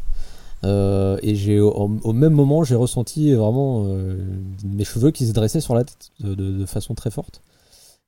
Euh, 0.63 1.17
et 1.23 1.37
j'ai 1.37 1.59
au, 1.59 1.89
même 2.13 2.35
moment 2.35 2.65
j'ai 2.65 2.75
ressenti 2.75 3.33
vraiment 3.33 3.85
euh, 3.87 4.19
mes 4.63 4.85
cheveux 4.85 5.11
qui 5.11 5.27
se 5.27 5.33
dressaient 5.33 5.63
sur 5.63 5.75
la 5.75 5.85
tête 5.85 6.11
de, 6.21 6.35
de- 6.35 6.51
de 6.59 6.67
façon 6.67 6.95
très 6.95 7.11
forte. 7.11 7.41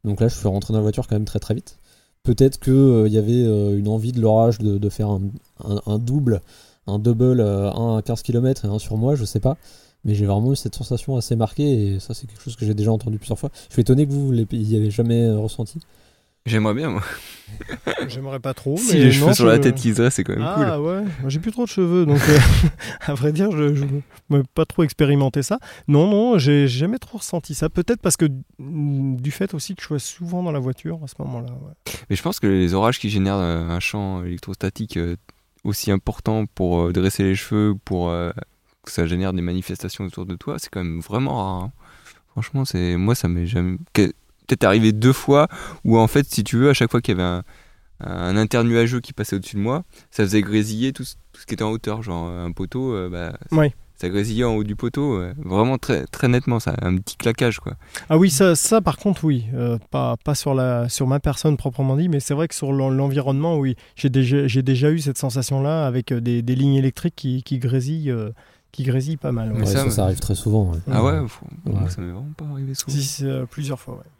Donc 0.04 0.20
là 0.20 0.28
je 0.28 0.36
suis 0.36 0.46
rentré 0.48 0.74
dans 0.74 0.78
la 0.80 0.82
voiture 0.82 1.08
quand 1.08 1.14
même 1.14 1.24
très 1.24 1.38
très 1.38 1.54
vite. 1.54 1.78
Peut-être 2.24 2.60
qu'il 2.60 3.12
y 3.12 3.18
avait 3.18 3.32
euh, 3.32 3.76
une 3.76 3.88
envie 3.88 4.12
de 4.12 4.20
l'orage 4.20 4.58
de, 4.58 4.88
faire 4.88 5.08
un, 5.08 5.98
double, 5.98 6.40
un 6.86 7.00
double, 7.00 7.40
euh, 7.40 7.72
un 7.72 7.96
à 7.96 8.02
15 8.02 8.22
km 8.22 8.64
et 8.64 8.68
un 8.68 8.78
sur 8.78 8.96
moi, 8.96 9.16
je 9.16 9.24
sais 9.24 9.40
pas. 9.40 9.56
Mais 10.04 10.14
j'ai 10.14 10.26
vraiment 10.26 10.52
eu 10.52 10.56
cette 10.56 10.76
sensation 10.76 11.16
assez 11.16 11.34
marquée 11.34 11.94
et 11.94 12.00
ça 12.00 12.14
c'est 12.14 12.28
quelque 12.28 12.40
chose 12.40 12.54
que 12.54 12.64
j'ai 12.64 12.74
déjà 12.74 12.92
entendu 12.92 13.18
plusieurs 13.18 13.40
fois. 13.40 13.50
Je 13.68 13.72
suis 13.72 13.82
étonné 13.82 14.06
que 14.06 14.12
vous 14.12 14.30
l'ayez 14.30 14.88
jamais 14.90 15.20
euh, 15.24 15.38
ressenti. 15.38 15.80
J'aimerais 16.46 16.74
bien, 16.74 16.90
moi. 16.90 17.02
J'aimerais 18.08 18.40
pas 18.40 18.54
trop. 18.54 18.76
Si 18.76 18.94
mais 18.94 18.98
les 19.00 19.04
non, 19.06 19.12
cheveux 19.12 19.34
sur 19.34 19.46
la 19.46 19.58
tête 19.58 19.76
qui 19.76 19.90
se 19.92 19.96
dressent, 19.96 20.14
c'est 20.14 20.24
quand 20.24 20.32
même 20.34 20.42
Ah 20.44 20.72
cool. 20.76 20.84
ouais, 20.86 21.02
moi 21.20 21.28
j'ai 21.28 21.38
plus 21.38 21.52
trop 21.52 21.64
de 21.64 21.68
cheveux, 21.68 22.04
donc 22.06 22.18
euh, 22.28 22.38
à 23.02 23.14
vrai 23.14 23.32
dire, 23.32 23.50
je 23.52 23.84
n'ai 23.84 24.42
pas 24.54 24.64
trop 24.64 24.82
expérimenté 24.82 25.42
ça. 25.42 25.58
Non, 25.86 26.08
non, 26.08 26.38
j'ai 26.38 26.66
jamais 26.66 26.98
trop 26.98 27.18
ressenti 27.18 27.54
ça. 27.54 27.68
Peut-être 27.68 28.00
parce 28.00 28.16
que 28.16 28.26
du 28.58 29.30
fait 29.30 29.54
aussi 29.54 29.74
que 29.76 29.82
je 29.82 29.86
sois 29.86 29.98
souvent 29.98 30.42
dans 30.42 30.50
la 30.52 30.58
voiture 30.58 30.98
à 31.04 31.06
ce 31.06 31.14
moment-là. 31.20 31.50
ouais. 31.50 31.92
Mais 32.10 32.16
je 32.16 32.22
pense 32.22 32.40
que 32.40 32.46
les 32.46 32.74
orages 32.74 32.98
qui 32.98 33.10
génèrent 33.10 33.36
euh, 33.36 33.68
un 33.68 33.80
champ 33.80 34.24
électrostatique 34.24 34.96
euh, 34.96 35.16
aussi 35.64 35.90
important 35.92 36.46
pour 36.46 36.92
dresser 36.92 37.22
les 37.22 37.34
cheveux, 37.36 37.74
pour 37.84 38.08
que 38.08 38.90
ça 38.90 39.06
génère 39.06 39.32
des 39.32 39.42
manifestations 39.42 40.04
autour 40.04 40.26
de 40.26 40.34
toi, 40.34 40.56
c'est 40.58 40.70
quand 40.70 40.82
même 40.82 40.98
vraiment 41.00 41.36
rare. 41.36 41.62
hein. 41.64 41.72
Franchement, 42.32 42.64
c'est 42.64 42.96
moi, 42.96 43.14
ça 43.14 43.28
m'est 43.28 43.46
jamais. 43.46 43.76
Peut-être 44.46 44.64
arrivé 44.64 44.92
deux 44.92 45.12
fois 45.12 45.48
où, 45.84 45.98
en 45.98 46.06
fait, 46.08 46.26
si 46.26 46.44
tu 46.44 46.56
veux, 46.56 46.68
à 46.70 46.74
chaque 46.74 46.90
fois 46.90 47.00
qu'il 47.00 47.16
y 47.16 47.20
avait 47.20 47.28
un, 47.28 47.42
un 48.00 48.36
internuageux 48.36 49.00
qui 49.00 49.12
passait 49.12 49.36
au-dessus 49.36 49.56
de 49.56 49.60
moi, 49.60 49.84
ça 50.10 50.24
faisait 50.24 50.42
grésiller 50.42 50.92
tout, 50.92 51.04
ce- 51.04 51.14
tout 51.32 51.40
ce 51.40 51.46
qui 51.46 51.54
était 51.54 51.62
en 51.64 51.70
hauteur. 51.70 52.02
Genre 52.02 52.28
un 52.28 52.50
poteau, 52.52 52.92
euh, 52.94 53.08
bah, 53.08 53.38
ça, 53.50 53.56
Ouais. 53.56 53.72
ça 53.94 54.08
grésillait 54.08 54.42
en 54.44 54.54
haut 54.56 54.64
du 54.64 54.74
poteau, 54.74 55.20
ouais. 55.20 55.32
vraiment 55.44 55.78
très, 55.78 56.04
très 56.06 56.26
nettement, 56.26 56.58
ça, 56.58 56.74
un 56.82 56.96
petit 56.96 57.16
claquage, 57.16 57.60
quoi. 57.60 57.74
Ah 58.08 58.18
oui, 58.18 58.28
ça, 58.30 58.56
ça 58.56 58.80
par 58.80 58.96
contre, 58.96 59.22
oui. 59.24 59.44
Euh, 59.54 59.78
pas 59.92 60.16
pas 60.24 60.34
sur, 60.34 60.52
la, 60.54 60.88
sur 60.88 61.06
ma 61.06 61.20
personne 61.20 61.56
proprement 61.56 61.96
dit, 61.96 62.08
mais 62.08 62.18
c'est 62.18 62.34
vrai 62.34 62.48
que 62.48 62.54
sur 62.56 62.72
l'en- 62.72 62.90
l'environnement, 62.90 63.56
oui. 63.58 63.76
J'ai 63.94 64.10
déjà, 64.10 64.48
j'ai 64.48 64.62
déjà 64.62 64.90
eu 64.90 64.98
cette 64.98 65.18
sensation-là 65.18 65.86
avec 65.86 66.10
euh, 66.10 66.20
des, 66.20 66.42
des 66.42 66.56
lignes 66.56 66.74
électriques 66.74 67.14
qui, 67.14 67.44
qui, 67.44 67.58
grésillent, 67.60 68.10
euh, 68.10 68.30
qui 68.72 68.82
grésillent 68.82 69.16
pas 69.16 69.30
mal. 69.30 69.52
ouais. 69.52 69.60
Ouais, 69.60 69.66
ça, 69.66 69.78
ça, 69.78 69.84
ouais. 69.84 69.90
ça 69.90 70.04
arrive 70.04 70.18
très 70.18 70.34
souvent. 70.34 70.72
ouais. 70.72 70.78
Ah 70.90 71.04
ouais, 71.04 71.20
faut- 71.28 71.46
Ouais. 71.66 71.78
moi, 71.78 71.88
ça 71.88 72.00
m'est 72.02 72.10
vraiment 72.10 72.32
pas 72.36 72.46
arrivé 72.52 72.74
souvent. 72.74 72.96
Si, 72.98 73.24
euh, 73.24 73.46
plusieurs 73.48 73.78
fois, 73.78 73.94
ouais. 73.94 74.10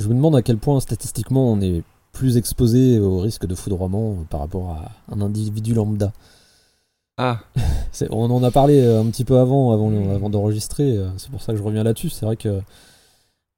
Je 0.00 0.08
me 0.08 0.14
demande 0.14 0.34
à 0.34 0.42
quel 0.42 0.56
point 0.56 0.80
statistiquement 0.80 1.52
on 1.52 1.60
est 1.60 1.82
plus 2.12 2.36
exposé 2.38 2.98
au 2.98 3.18
risque 3.20 3.46
de 3.46 3.54
foudroiement 3.54 4.16
par 4.30 4.40
rapport 4.40 4.70
à 4.70 4.90
un 5.14 5.20
individu 5.20 5.74
lambda. 5.74 6.12
Ah, 7.18 7.40
On 8.10 8.30
en 8.30 8.42
a 8.42 8.50
parlé 8.50 8.80
euh, 8.80 9.02
un 9.02 9.06
petit 9.06 9.24
peu 9.24 9.38
avant, 9.38 9.72
avant, 9.72 9.90
avant 10.10 10.30
d'enregistrer. 10.30 10.96
euh, 10.96 11.08
C'est 11.18 11.30
pour 11.30 11.42
ça 11.42 11.52
que 11.52 11.58
je 11.58 11.62
reviens 11.62 11.84
là-dessus. 11.84 12.08
C'est 12.08 12.24
vrai 12.24 12.36
que 12.36 12.62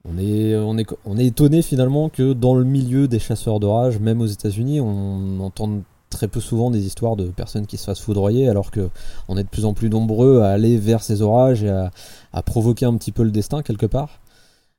on 0.05 0.19
est, 0.19 0.57
on 0.57 0.77
est, 0.79 0.87
on 1.07 1.17
est 1.17 1.27
étonné 1.27 1.63
finalement 1.63 2.09
que 2.09 2.33
dans 2.33 2.55
le 2.57 2.65
milieu 2.65 3.07
des 3.07 3.21
chasseurs 3.21 3.61
d'orage, 3.61 4.01
même 4.01 4.21
aux 4.21 4.27
États-Unis, 4.27 4.81
on 4.81 5.39
entend 5.39 5.71
très 6.11 6.27
peu 6.27 6.41
souvent 6.41 6.73
des 6.73 6.85
histoires 6.85 7.15
de 7.15 7.27
personnes 7.29 7.67
qui 7.67 7.77
se 7.77 7.85
fassent 7.85 8.01
foudroyer, 8.01 8.49
alors 8.49 8.73
que 8.73 8.91
on 9.29 9.37
est 9.39 9.45
de 9.45 9.49
plus 9.49 9.65
en 9.65 9.75
plus 9.75 9.89
nombreux 9.89 10.41
à 10.41 10.49
aller 10.49 10.77
vers 10.77 11.05
ces 11.05 11.23
orages 11.23 11.63
et 11.63 11.71
à, 11.71 11.93
à 12.33 12.43
provoquer 12.43 12.85
un 12.85 12.97
petit 12.97 13.13
peu 13.13 13.23
le 13.23 13.31
destin 13.31 13.63
quelque 13.63 13.87
part. 13.87 14.19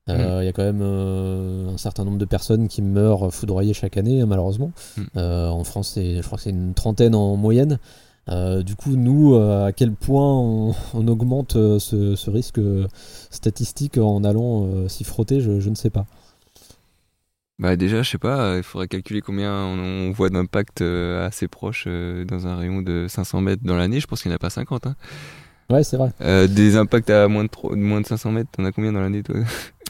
Euh, 0.10 0.40
Il 0.42 0.46
y 0.46 0.50
a 0.50 0.52
quand 0.52 0.64
même 0.64 0.82
euh, 0.82 1.74
un 1.74 1.78
certain 1.78 2.04
nombre 2.04 2.18
de 2.18 2.26
personnes 2.26 2.68
qui 2.68 2.82
meurent 2.82 3.34
foudroyées 3.34 3.74
chaque 3.74 3.96
année, 3.98 4.22
hein, 4.22 4.26
malheureusement. 4.26 4.72
Mm. 4.98 5.02
Euh, 5.18 5.48
en 5.48 5.64
France, 5.64 5.92
c'est- 5.94 6.18
je 6.18 6.26
crois 6.26 6.38
que 6.38 6.44
c'est 6.44 6.50
une 6.50 6.74
trentaine 6.74 7.16
en 7.16 7.38
moyenne. 7.38 7.80
Euh, 8.30 8.64
du 8.64 8.76
coup, 8.76 8.92
nous, 8.96 9.36
euh, 9.36 9.66
à 9.68 9.72
quel 9.72 9.92
point 9.94 10.38
on, 10.40 10.74
on 10.94 11.08
augmente 11.08 11.56
euh, 11.56 11.80
ce, 11.80 12.16
ce 12.16 12.30
risque 12.30 12.60
statistique 13.32 13.98
en 13.98 14.24
allant 14.24 14.88
s'y 14.90 15.04
frotter, 15.06 15.40
je, 15.42 15.60
je 15.60 15.70
ne 15.70 15.76
sais 15.76 15.90
pas. 15.90 16.06
Bah 17.60 17.76
déjà, 17.76 18.02
je 18.02 18.10
sais 18.10 18.18
pas, 18.18 18.58
il 18.58 18.64
faudrait 18.64 18.88
calculer 18.88 19.22
combien 19.22 19.54
on, 19.54 19.78
on 20.10 20.12
voit 20.12 20.30
d'impact 20.30 20.82
assez 20.82 21.48
proche 21.48 21.88
dans 21.88 22.48
un 22.48 22.58
rayon 22.58 22.82
de 22.82 23.06
500 23.08 23.42
mètres 23.42 23.62
dans 23.64 23.78
l'année. 23.78 24.00
Je 24.00 24.08
pense 24.08 24.22
qu'il 24.22 24.30
n'y 24.30 24.34
en 24.34 24.38
a 24.38 24.40
pas 24.40 24.50
50. 24.50 24.88
hein. 24.88 24.96
Ouais, 25.70 25.84
c'est 25.84 25.98
vrai. 25.98 26.12
Des 26.48 26.76
impacts 26.76 27.10
à 27.12 27.28
moins 27.28 27.44
de, 27.44 27.50
tro- 27.50 27.76
moins 27.76 28.02
de 28.02 28.06
500 28.08 28.32
mètres, 28.32 28.50
t'en 28.52 28.66
as 28.66 28.72
combien 28.72 28.92
dans 28.92 29.00
l'année 29.02 29.24
toi? 29.24 29.36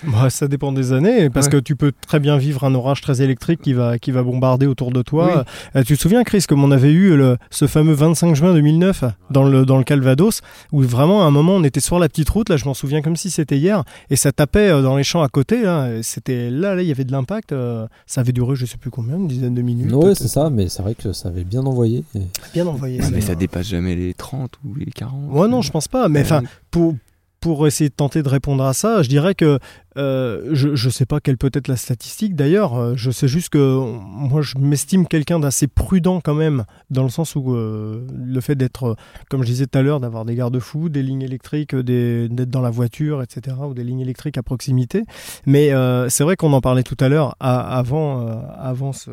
Bah, 0.05 0.29
ça 0.29 0.47
dépend 0.49 0.71
des 0.73 0.91
années, 0.91 1.29
parce 1.29 1.45
Ouais. 1.45 1.53
que 1.53 1.57
tu 1.57 1.75
peux 1.77 1.93
très 2.07 2.19
bien 2.19 2.37
vivre 2.37 2.63
un 2.65 2.75
orage 2.75 2.99
très 3.01 3.21
électrique 3.21 3.61
qui 3.61 3.71
va, 3.73 3.97
qui 3.99 4.11
va 4.11 4.21
bombarder 4.23 4.65
autour 4.65 4.91
de 4.91 5.01
toi. 5.01 5.45
Euh, 5.75 5.83
tu 5.83 5.95
te 5.95 6.01
souviens, 6.01 6.23
Chris, 6.23 6.43
comme 6.47 6.63
on 6.63 6.71
avait 6.71 6.91
eu 6.91 7.15
le, 7.15 7.37
ce 7.51 7.67
fameux 7.67 7.93
25 7.93 8.35
juin 8.35 8.53
2009 8.53 9.05
dans 9.31 9.43
le, 9.45 9.65
dans 9.65 9.77
le 9.77 9.83
Calvados, 9.85 10.41
où 10.73 10.81
vraiment 10.81 11.23
à 11.23 11.25
un 11.25 11.31
moment 11.31 11.53
on 11.55 11.63
était 11.63 11.79
sur 11.79 11.99
la 11.99 12.09
petite 12.09 12.29
route, 12.29 12.49
là 12.49 12.57
je 12.57 12.65
m'en 12.65 12.73
souviens 12.73 13.01
comme 13.01 13.15
si 13.15 13.29
c'était 13.29 13.57
hier, 13.57 13.83
et 14.09 14.15
ça 14.17 14.31
tapait 14.33 14.69
euh, 14.69 14.81
dans 14.81 14.97
les 14.97 15.03
champs 15.05 15.21
à 15.23 15.29
côté, 15.29 15.61
là, 15.61 15.89
et 15.95 16.03
c'était 16.03 16.49
là, 16.49 16.75
là, 16.75 16.81
il 16.81 16.87
y 16.87 16.91
avait 16.91 17.05
de 17.05 17.11
l'impact, 17.13 17.53
euh, 17.53 17.87
ça 18.05 18.21
avait 18.21 18.33
duré 18.33 18.55
je 18.57 18.65
sais 18.65 18.77
plus 18.77 18.89
combien, 18.91 19.15
une 19.15 19.27
dizaine 19.29 19.53
de 19.53 19.61
minutes. 19.61 19.91
Ouais, 19.93 20.01
peut-être. 20.01 20.17
c'est 20.17 20.27
ça, 20.27 20.49
mais 20.49 20.67
c'est 20.67 20.81
vrai 20.83 20.95
que 20.95 21.13
ça 21.13 21.29
avait 21.29 21.45
bien 21.45 21.61
envoyé. 21.61 22.03
et- 22.15 22.19
Bien 22.53 22.67
envoyé. 22.67 22.99
Ouais, 23.01 23.09
mais 23.11 23.21
ça. 23.21 23.27
ça 23.27 23.35
dépasse 23.35 23.67
jamais 23.67 23.95
les 23.95 24.13
30 24.13 24.51
ou 24.65 24.75
les 24.75 24.91
40. 24.91 25.31
Ouais, 25.31 25.47
non, 25.47 25.61
je 25.61 25.71
pense 25.71 25.87
pas. 25.87 26.09
Mais 26.09 26.21
enfin, 26.21 26.41
pour, 26.71 26.95
pour 27.43 27.67
essayer 27.67 27.89
de 27.89 27.93
tenter 27.93 28.23
de 28.23 28.29
répondre 28.29 28.63
à 28.63 28.71
ça, 28.71 29.01
je 29.03 29.09
dirais 29.09 29.35
que 29.35 29.59
euh, 29.97 30.49
je, 30.53 30.75
je 30.75 30.89
sais 30.89 31.05
pas 31.05 31.19
quelle 31.19 31.37
peut 31.37 31.51
être 31.53 31.67
la 31.67 31.75
statistique 31.75 32.37
d'ailleurs. 32.37 32.73
euh, 32.75 32.93
Je 32.95 33.11
sais 33.11 33.27
juste 33.27 33.49
que 33.49 33.79
moi, 33.79 34.41
je 34.41 34.57
m'estime 34.57 35.05
quelqu'un 35.05 35.41
d'assez 35.41 35.67
prudent 35.67 36.21
quand 36.21 36.35
même, 36.35 36.63
dans 36.89 37.03
le 37.03 37.09
sens 37.09 37.35
où 37.35 37.53
euh, 37.53 38.07
le 38.15 38.39
fait 38.39 38.55
d'être, 38.55 38.95
comme 39.29 39.41
je 39.43 39.47
disais 39.47 39.67
tout 39.67 39.77
à 39.77 39.81
l'heure, 39.81 39.99
d'avoir 39.99 40.23
des 40.23 40.35
garde-fous, 40.35 40.87
des 40.87 41.03
lignes 41.03 41.21
électriques, 41.21 41.75
d'être 41.75 42.49
dans 42.49 42.61
la 42.61 42.69
voiture, 42.69 43.21
etc., 43.21 43.57
ou 43.67 43.73
des 43.73 43.83
lignes 43.83 43.99
électriques 43.99 44.37
à 44.37 44.43
proximité. 44.43 45.03
Mais 45.45 45.71
c'est 46.09 46.23
vrai 46.23 46.37
qu'on 46.37 46.53
en 46.53 46.61
parlait 46.61 46.83
tout 46.83 46.97
à 47.01 47.09
l'heure, 47.09 47.35
avant, 47.41 48.25
avant, 48.57 48.93
ce, 48.93 49.11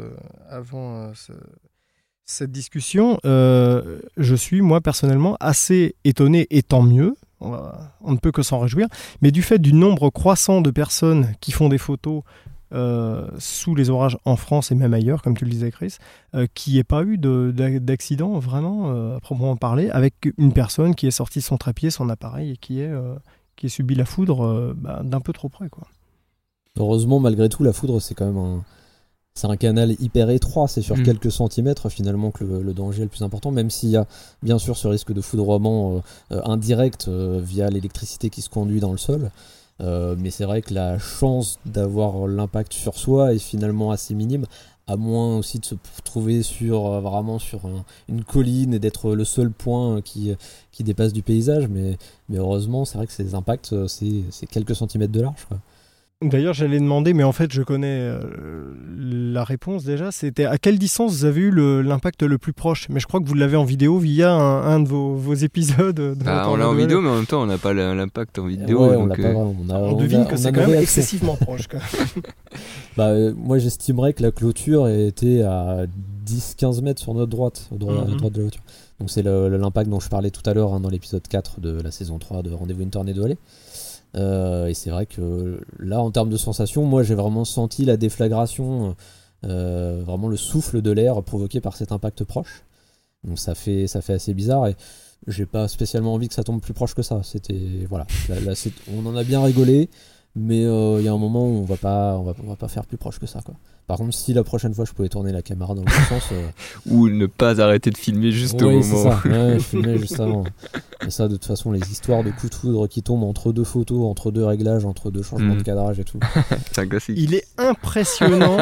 avant 0.49 1.13
ce- 1.15 1.33
cette 2.25 2.53
discussion, 2.53 3.19
je 3.25 4.35
suis 4.37 4.61
moi 4.61 4.81
personnellement 4.81 5.37
assez 5.41 5.97
étonné, 6.05 6.47
et 6.51 6.63
tant 6.63 6.83
mieux, 6.83 7.17
on, 7.41 8.13
ne 8.13 8.19
peut 8.19 8.33
que 8.33 8.43
s'en 8.43 8.59
réjouir, 8.59 8.87
mais 9.23 9.31
du 9.31 9.43
fait 9.43 9.59
du 9.59 9.73
nombre 9.73 10.11
croissant 10.11 10.61
de 10.61 10.71
personnes 10.71 11.33
qui 11.41 11.53
font 11.53 11.69
des 11.69 11.79
photos 11.79 12.23
euh, 12.73 13.27
sous 13.39 13.75
les 13.75 13.91
orages 13.91 14.17
en 14.25 14.37
France 14.37 14.71
et 14.71 14.75
même 14.77 14.95
ailleurs, 14.95 15.23
comme 15.23 15.37
tu 15.37 15.45
le 15.45 15.51
disais 15.51 15.71
Chris, 15.71 15.97
euh, 16.35 16.47
qu'il 16.55 16.75
n'y 16.75 16.79
ait 16.79 16.85
pas 16.85 17.03
eu 17.03 17.19
de- 17.19 17.53
d'a- 17.55 17.81
d'accident 17.81 18.39
vraiment 18.39 18.91
euh, 18.91 19.17
à 19.17 19.21
proprement 19.21 19.57
parler, 19.57 19.91
avec 19.91 20.15
une 20.39 20.53
personne 20.53 20.95
qui 20.95 21.07
est 21.07 21.11
sortie 21.11 21.41
son 21.41 21.57
trépied, 21.57 21.91
son 21.91 22.09
appareil, 22.09 22.53
et 22.53 22.57
qui, 22.57 22.81
est, 22.81 22.89
euh, 22.89 23.17
qui 23.57 23.67
a 23.67 23.69
subi 23.69 23.97
la 23.97 24.05
foudre 24.05 24.75
bah, 24.77 25.01
d'un 25.03 25.21
peu 25.21 25.33
trop 25.33 25.49
près. 25.49 25.69
Quoi. 25.69 25.85
Heureusement, 26.79 27.19
malgré 27.19 27.49
tout, 27.49 27.65
la 27.65 27.73
foudre, 27.73 28.01
c'est 28.01 28.15
quand 28.15 28.27
même 28.27 28.39
un. 28.39 28.65
C'est 29.41 29.47
un 29.47 29.57
canal 29.57 29.93
hyper 30.01 30.29
étroit, 30.29 30.69
c'est 30.69 30.83
sur 30.83 30.99
Mm. 30.99 31.03
quelques 31.03 31.33
centimètres 31.33 31.89
finalement 31.89 32.31
que 32.31 32.45
le, 32.45 32.63
le 32.63 32.75
danger 32.75 33.01
est 33.01 33.05
le 33.05 33.09
plus 33.09 33.23
important, 33.23 33.51
même 33.51 33.71
s'il 33.71 33.89
y 33.89 33.97
a 33.97 34.07
bien 34.43 34.59
sûr 34.59 34.77
ce 34.77 34.87
risque 34.87 35.15
de 35.15 35.23
foudroiement 35.23 36.03
euh, 36.31 36.35
euh, 36.37 36.43
indirect 36.45 37.09
euh, 37.09 37.41
via 37.43 37.71
l'électricité 37.71 38.29
qui 38.29 38.43
se 38.43 38.51
conduit 38.51 38.81
dans 38.81 38.93
le 38.93 38.99
sol. 38.99 39.31
Euh, 39.81 40.15
mais 40.19 40.31
c'est 40.31 40.45
vrai 40.45 40.61
que 40.61 40.75
la 40.75 40.99
chance 40.99 41.59
d'avoir 41.65 42.27
l'impact 42.27 42.75
sur 42.75 42.99
soi 42.99 43.33
est 43.33 43.39
finalement 43.39 43.91
assez 43.93 44.15
minime, 44.15 44.45
à 44.87 44.97
moins 44.97 45.39
aussi 45.39 45.59
de 45.59 45.65
se 45.65 45.75
trouver 46.05 46.43
sur 46.43 47.01
vraiment 47.01 47.39
sur 47.39 47.65
un- 47.65 47.85
une 48.11 48.23
colline 48.25 48.75
et 48.75 48.79
d'être 48.79 49.15
le 49.15 49.25
seul 49.25 49.51
point 49.51 50.03
qui, 50.03 50.35
qui 50.71 50.85
dépasse 50.85 51.15
du 51.15 51.23
paysage. 51.23 51.67
Mais, 51.69 51.97
mais 52.29 52.37
heureusement, 52.37 52.85
c'est 52.85 52.99
vrai 52.99 53.07
que 53.07 53.13
ces 53.15 53.35
impacts, 53.35 53.75
c'est 53.89 54.23
c'est 54.31 54.47
quelques 54.47 54.75
centimètres 54.77 55.13
de 55.13 55.23
large. 55.23 55.47
Quoi. 55.49 55.57
D'ailleurs, 56.23 56.53
j'allais 56.53 56.79
demander, 56.79 57.15
mais 57.15 57.25
en 57.25 57.33
fait, 57.33 57.51
je 57.51 57.63
connais 57.63 57.99
euh, 57.99 58.21
la 58.99 59.43
réponse 59.43 59.85
déjà. 59.85 60.13
C'était 60.13 60.45
à 60.45 60.59
quelle 60.59 60.79
distance 60.79 61.13
vous 61.15 61.25
avez 61.25 61.41
eu 61.41 61.51
l'impact 61.83 62.23
le, 62.25 62.37
plus 62.37 62.53
proche? 62.53 62.89
Mais 62.91 63.01
je 63.01 63.07
crois 63.07 63.21
que 63.21 63.25
vous 63.27 63.33
l'avez 63.33 63.57
en 63.57 63.65
vidéo 63.65 63.97
via 63.97 64.31
un, 64.31 64.63
un 64.65 64.81
de 64.81 64.89
vos, 64.89 65.15
vos 65.15 65.33
épisodes. 65.33 65.95
de 65.97 66.15
Bah, 66.23 66.45
on 66.51 66.57
l'a 66.57 66.69
en 66.69 66.75
vidéo, 66.75 67.01
mais 67.01 67.09
en 67.09 67.15
même 67.15 67.25
temps, 67.27 67.41
on 67.41 67.47
n'a 67.47 67.57
pas 67.57 67.73
l'impact 67.73 68.39
en 68.39 68.45
vidéo. 68.47 68.87
Ouais, 68.87 68.97
on 68.97 69.07
donc, 69.07 69.17
l'a 69.17 69.23
pas 69.25 69.31
euh, 69.31 69.33
vraiment. 69.33 69.57
On, 69.67 69.71
a- 69.71 69.79
On 69.79 69.93
on 69.95 69.97
devine 69.97 70.21
a- 70.21 70.25
que 70.27 70.37
c'est 70.37 70.49
a 70.49 70.53
quand 70.53 70.67
même 70.69 70.79
excessivement 70.83 71.37
proche. 71.41 71.69
Bah, 72.99 73.07
euh, 73.09 73.33
moi, 73.35 73.57
j'estimerais 73.57 74.13
que 74.13 74.23
la 74.23 74.31
clôture 74.31 74.89
était 74.89 75.41
à 75.41 75.87
10-15 76.27 76.83
mètres 76.83 77.01
sur 77.01 77.15
notre 77.15 77.31
droite, 77.31 77.67
au 77.73 77.77
droit, 77.79 77.95
à 77.95 78.05
Mhm. 78.05 78.17
droite 78.19 78.33
de 78.35 78.39
la 78.41 78.45
voiture. 78.45 78.63
Donc, 79.01 79.11
c'est 79.11 79.23
l'impact 79.23 79.89
dont 79.89 80.01
je 80.01 80.11
parlais 80.11 80.31
tout 80.31 80.43
à 80.45 80.53
l'heure 80.53 80.75
hein, 80.75 80.81
dans 80.81 80.91
l'épisode 80.91 81.27
4 81.27 81.61
de 81.63 81.81
la 81.81 81.91
saison 81.91 82.19
3 82.19 82.43
de 82.43 82.53
Rendez-vous 82.53 82.83
une 82.83 82.91
tornado 82.91 83.25
allée. 83.25 83.39
Euh, 84.17 84.67
et 84.67 84.75
c'est 84.75 84.91
vrai 84.91 85.07
que 85.07 85.61
là, 85.79 86.01
en 86.01 86.11
termes 86.11 86.31
de 86.31 86.37
sensation, 86.37 86.85
moi, 86.85 87.03
j'ai 87.03 87.15
vraiment 87.15 87.45
senti 87.45 87.85
la 87.85 87.97
déflagration, 87.97 88.97
euh, 89.45 90.03
vraiment 90.05 90.29
le 90.29 90.37
souffle 90.37 90.83
de 90.83 90.91
l'air 90.91 91.23
provoqué 91.23 91.61
par 91.61 91.77
cet 91.77 91.93
impact 91.93 92.25
proche. 92.25 92.65
Donc, 93.25 93.39
ça 93.39 93.55
fait, 93.55 93.87
ça 93.87 94.01
fait 94.01 94.15
assez 94.15 94.35
bizarre. 94.35 94.67
Et 94.67 94.77
j'ai 95.27 95.47
pas 95.47 95.69
spécialement 95.69 96.15
envie 96.15 96.29
que 96.29 96.35
ça 96.35 96.45
tombe 96.45 96.61
plus 96.61 96.73
proche 96.73 96.95
que 96.95 97.03
ça. 97.03 97.23
C'était 97.23 97.87
voilà, 97.89 98.07
on 98.93 99.05
en 99.07 99.17
a 99.17 99.25
bien 99.25 99.43
rigolé, 99.43 99.91
mais 100.35 100.65
euh, 100.65 101.01
il 101.01 101.05
y 101.05 101.09
a 101.09 101.13
un 101.13 101.19
moment 101.19 101.45
où 101.45 101.59
on 101.59 101.65
va 101.65 101.77
pas, 101.77 102.17
on 102.19 102.25
va, 102.25 102.57
pas 102.57 102.69
faire 102.69 102.87
plus 102.87 102.97
proche 102.97 103.19
que 103.19 103.27
ça. 103.27 103.41
Par 103.91 103.99
contre, 103.99 104.15
si 104.15 104.33
la 104.33 104.45
prochaine 104.45 104.73
fois 104.73 104.85
je 104.85 104.93
pouvais 104.93 105.09
tourner 105.09 105.33
la 105.33 105.43
caméra 105.43 105.75
dans 105.75 105.83
le 105.83 105.87
bon 105.87 106.05
sens, 106.09 106.29
euh, 106.33 106.47
Ou 106.91 107.09
ne 107.09 107.27
pas 107.27 107.61
arrêter 107.61 107.91
de 107.91 107.97
filmer 107.99 108.31
juste 108.31 108.63
au 108.63 108.71
moment. 108.71 108.83
ça. 108.83 109.21
Ouais, 109.29 109.55
je 109.59 109.59
filmais 109.65 109.99
juste 109.99 110.21
avant. 110.21 110.45
Mais 111.03 111.11
ça, 111.11 111.27
de 111.27 111.35
toute 111.35 111.45
façon, 111.47 111.73
les 111.73 111.81
histoires 111.91 112.23
de 112.23 112.31
coups 112.31 112.51
de 112.51 112.55
foudre 112.55 112.87
qui 112.87 113.03
tombent 113.03 113.25
entre 113.25 113.53
deux 113.53 113.65
photos, 113.65 114.03
entre 114.09 114.31
deux 114.31 114.45
réglages, 114.45 114.85
entre 114.85 115.11
deux 115.11 115.23
changements 115.23 115.55
Mm. 115.55 115.59
de 115.59 115.63
cadrage 115.63 115.99
et 115.99 116.05
tout. 116.05 116.21
C'est 116.73 116.83
un 116.83 116.87
classique. 116.87 117.17
Il 117.19 117.35
est 117.35 117.45
impressionnant. 117.59 118.59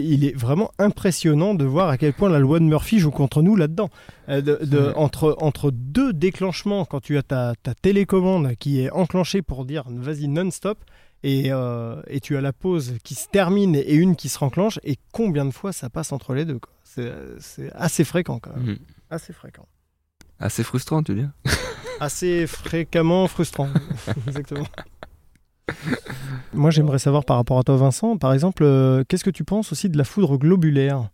il 0.00 0.24
est 0.24 0.36
vraiment 0.36 0.70
impressionnant 0.78 1.54
de 1.54 1.64
voir 1.64 1.88
à 1.88 1.98
quel 1.98 2.12
point 2.14 2.30
la 2.30 2.38
loi 2.38 2.58
de 2.58 2.64
Murphy 2.64 2.98
joue 2.98 3.10
contre 3.10 3.42
nous 3.42 3.56
là-dedans. 3.56 3.90
Euh, 4.28 4.40
de- 4.40 4.58
de- 4.64 4.78
Ouais. 4.78 4.92
entre, 4.96 5.36
entre 5.40 5.70
deux 5.72 6.12
déclenchements, 6.12 6.84
quand 6.84 7.00
tu 7.00 7.18
as 7.18 7.22
ta, 7.22 7.52
ta 7.62 7.74
télécommande 7.74 8.52
qui 8.58 8.80
est 8.80 8.90
enclenchée 8.90 9.42
pour 9.42 9.64
dire 9.64 9.84
vas-y 9.88 10.28
non-stop, 10.28 10.78
et, 11.22 11.52
euh, 11.52 12.02
et 12.06 12.20
tu 12.20 12.36
as 12.36 12.40
la 12.40 12.52
pause 12.52 12.94
qui 13.04 13.14
se 13.14 13.28
termine 13.28 13.74
et 13.74 13.94
une 13.94 14.16
qui 14.16 14.28
se 14.28 14.38
renclenche, 14.38 14.78
et 14.82 14.96
combien 15.12 15.44
de 15.44 15.50
fois 15.50 15.72
ça 15.72 15.90
passe 15.90 16.12
entre 16.12 16.34
les 16.34 16.44
deux 16.44 16.58
quoi? 16.58 16.72
C'est 16.84 17.12
c'est 17.38 17.72
assez 17.74 18.04
fréquent 18.04 18.38
quand 18.38 18.54
même. 18.56 18.66
Mhm. 18.66 18.78
Assez 19.10 19.32
fréquent. 19.32 19.66
Assez 20.38 20.62
frustrant, 20.62 21.02
tu 21.02 21.12
veux 21.12 21.20
dire? 21.20 21.30
Assez 22.00 22.46
fréquemment 22.46 23.28
frustrant. 23.28 23.68
Exactement. 24.26 24.66
Moi, 26.52 26.70
j'aimerais 26.70 26.98
savoir 26.98 27.24
par 27.24 27.36
rapport 27.36 27.58
à 27.58 27.62
toi, 27.62 27.76
Vincent, 27.76 28.16
par 28.16 28.32
exemple, 28.32 28.64
euh, 28.64 29.04
qu'est-ce 29.08 29.24
que 29.24 29.30
tu 29.30 29.44
penses 29.44 29.72
aussi 29.72 29.88
de 29.88 29.96
la 29.96 30.04
foudre 30.04 30.36
globulaire? 30.36 31.10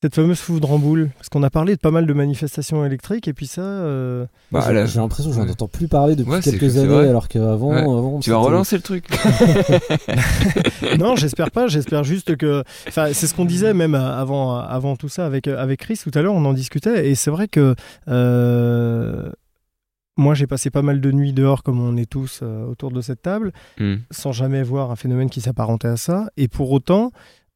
Cette 0.00 0.14
fameuse 0.14 0.38
foudre 0.38 0.70
en 0.70 0.78
boule 0.78 1.10
Parce 1.16 1.28
qu'on 1.28 1.42
a 1.42 1.50
parlé 1.50 1.74
de 1.74 1.80
pas 1.80 1.90
mal 1.90 2.06
de 2.06 2.12
manifestations 2.12 2.84
électriques, 2.84 3.26
et 3.26 3.32
puis 3.32 3.48
ça. 3.48 3.62
euh, 3.62 4.26
Bah, 4.52 4.62
j'ai 4.86 5.00
l'impression 5.00 5.30
que 5.30 5.36
j'en 5.36 5.48
entends 5.48 5.66
plus 5.66 5.88
parler 5.88 6.14
depuis 6.14 6.30
Ouais, 6.30 6.40
quelques 6.40 6.70
c'est 6.70 6.78
années, 6.78 7.08
alors 7.08 7.26
qu'avant, 7.26 7.70
Ouais. 7.70 7.78
avant, 7.80 8.20
tu 8.20 8.30
vas 8.30 8.36
relancer 8.36 8.76
le 8.76 8.82
truc. 8.82 9.06
non, 10.98 11.16
j'espère 11.16 11.50
pas. 11.50 11.66
J'espère 11.66 12.04
juste 12.04 12.36
que. 12.36 12.62
Enfin, 12.86 13.08
c'est 13.12 13.26
ce 13.26 13.34
qu'on 13.34 13.44
disait 13.44 13.74
même 13.74 13.96
avant, 13.96 14.56
avant 14.56 14.94
tout 14.94 15.08
ça 15.08 15.26
avec, 15.26 15.48
avec 15.48 15.80
Chris 15.80 15.98
tout 16.02 16.16
à 16.16 16.22
l'heure. 16.22 16.34
On 16.34 16.44
en 16.44 16.52
discutait. 16.52 17.08
Et 17.10 17.14
c'est 17.16 17.30
vrai 17.32 17.48
que. 17.48 17.74
euh, 18.08 19.28
Moi, 20.16 20.34
j'ai 20.34 20.46
passé 20.46 20.70
pas 20.70 20.82
mal 20.82 21.00
de 21.00 21.10
nuits 21.12 21.32
dehors, 21.32 21.62
comme 21.62 21.80
on 21.80 21.96
est 21.96 22.08
tous 22.08 22.40
euh, 22.42 22.64
autour 22.66 22.90
de 22.92 23.00
cette 23.00 23.22
table. 23.22 23.52
Hmm. 23.80 23.96
sans 24.10 24.32
jamais 24.32 24.62
voir 24.62 24.90
un 24.92 24.96
phénomène 24.96 25.30
qui 25.30 25.40
s'apparentait 25.40 25.88
à 25.88 25.96
ça. 25.96 26.28
Et 26.36 26.48
pour 26.48 26.70
autant, 26.72 27.10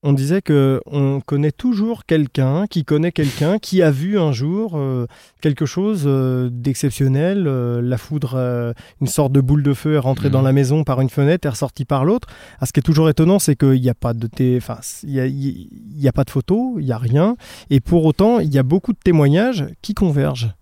on 0.04 0.12
disait 0.12 0.42
que 0.42 0.80
on 0.86 1.20
connaît 1.20 1.52
toujours 1.52 2.04
quelqu'un 2.06 2.66
qui 2.66 2.84
connaît 2.84 3.12
quelqu'un 3.12 3.58
qui 3.58 3.82
a 3.82 3.90
vu 3.90 4.18
un 4.18 4.32
jour 4.32 4.72
euh, 4.74 5.06
quelque 5.40 5.64
chose 5.66 6.04
euh, 6.06 6.48
d'exceptionnel, 6.52 7.44
euh, 7.46 7.80
la 7.80 7.96
foudre, 7.98 8.74
une 9.00 9.06
sorte 9.06 9.32
de 9.32 9.40
boule 9.40 9.62
de 9.62 9.74
feu 9.74 9.94
est 9.94 9.98
rentrée 9.98 10.28
Mhm. 10.28 10.32
dans 10.32 10.42
la 10.42 10.52
maison 10.52 10.82
par 10.84 11.00
une 11.00 11.10
fenêtre 11.10 11.46
et 11.46 11.50
ressortie 11.50 11.84
par 11.84 12.04
l'autre. 12.04 12.28
Ah, 12.60 12.66
ce 12.66 12.72
qui 12.72 12.80
est 12.80 12.82
toujours 12.82 13.08
étonnant, 13.08 13.38
c'est 13.38 13.54
qu'il 13.56 13.80
n'y 13.80 13.88
a 13.90 13.94
pas 13.94 14.12
de 14.14 14.28
il 14.38 15.10
y 15.10 15.20
a, 15.20 15.26
y 15.26 16.08
a 16.08 16.12
pas 16.12 16.24
de 16.24 16.30
photos, 16.30 16.74
il 16.78 16.86
y 16.86 16.92
a 16.92 16.98
rien, 16.98 17.36
et 17.70 17.80
pour 17.80 18.04
autant, 18.04 18.40
il 18.40 18.52
y 18.52 18.58
a 18.58 18.62
beaucoup 18.62 18.92
de 18.92 18.98
témoignages 19.02 19.66
qui 19.82 19.94
convergent. 19.94 20.52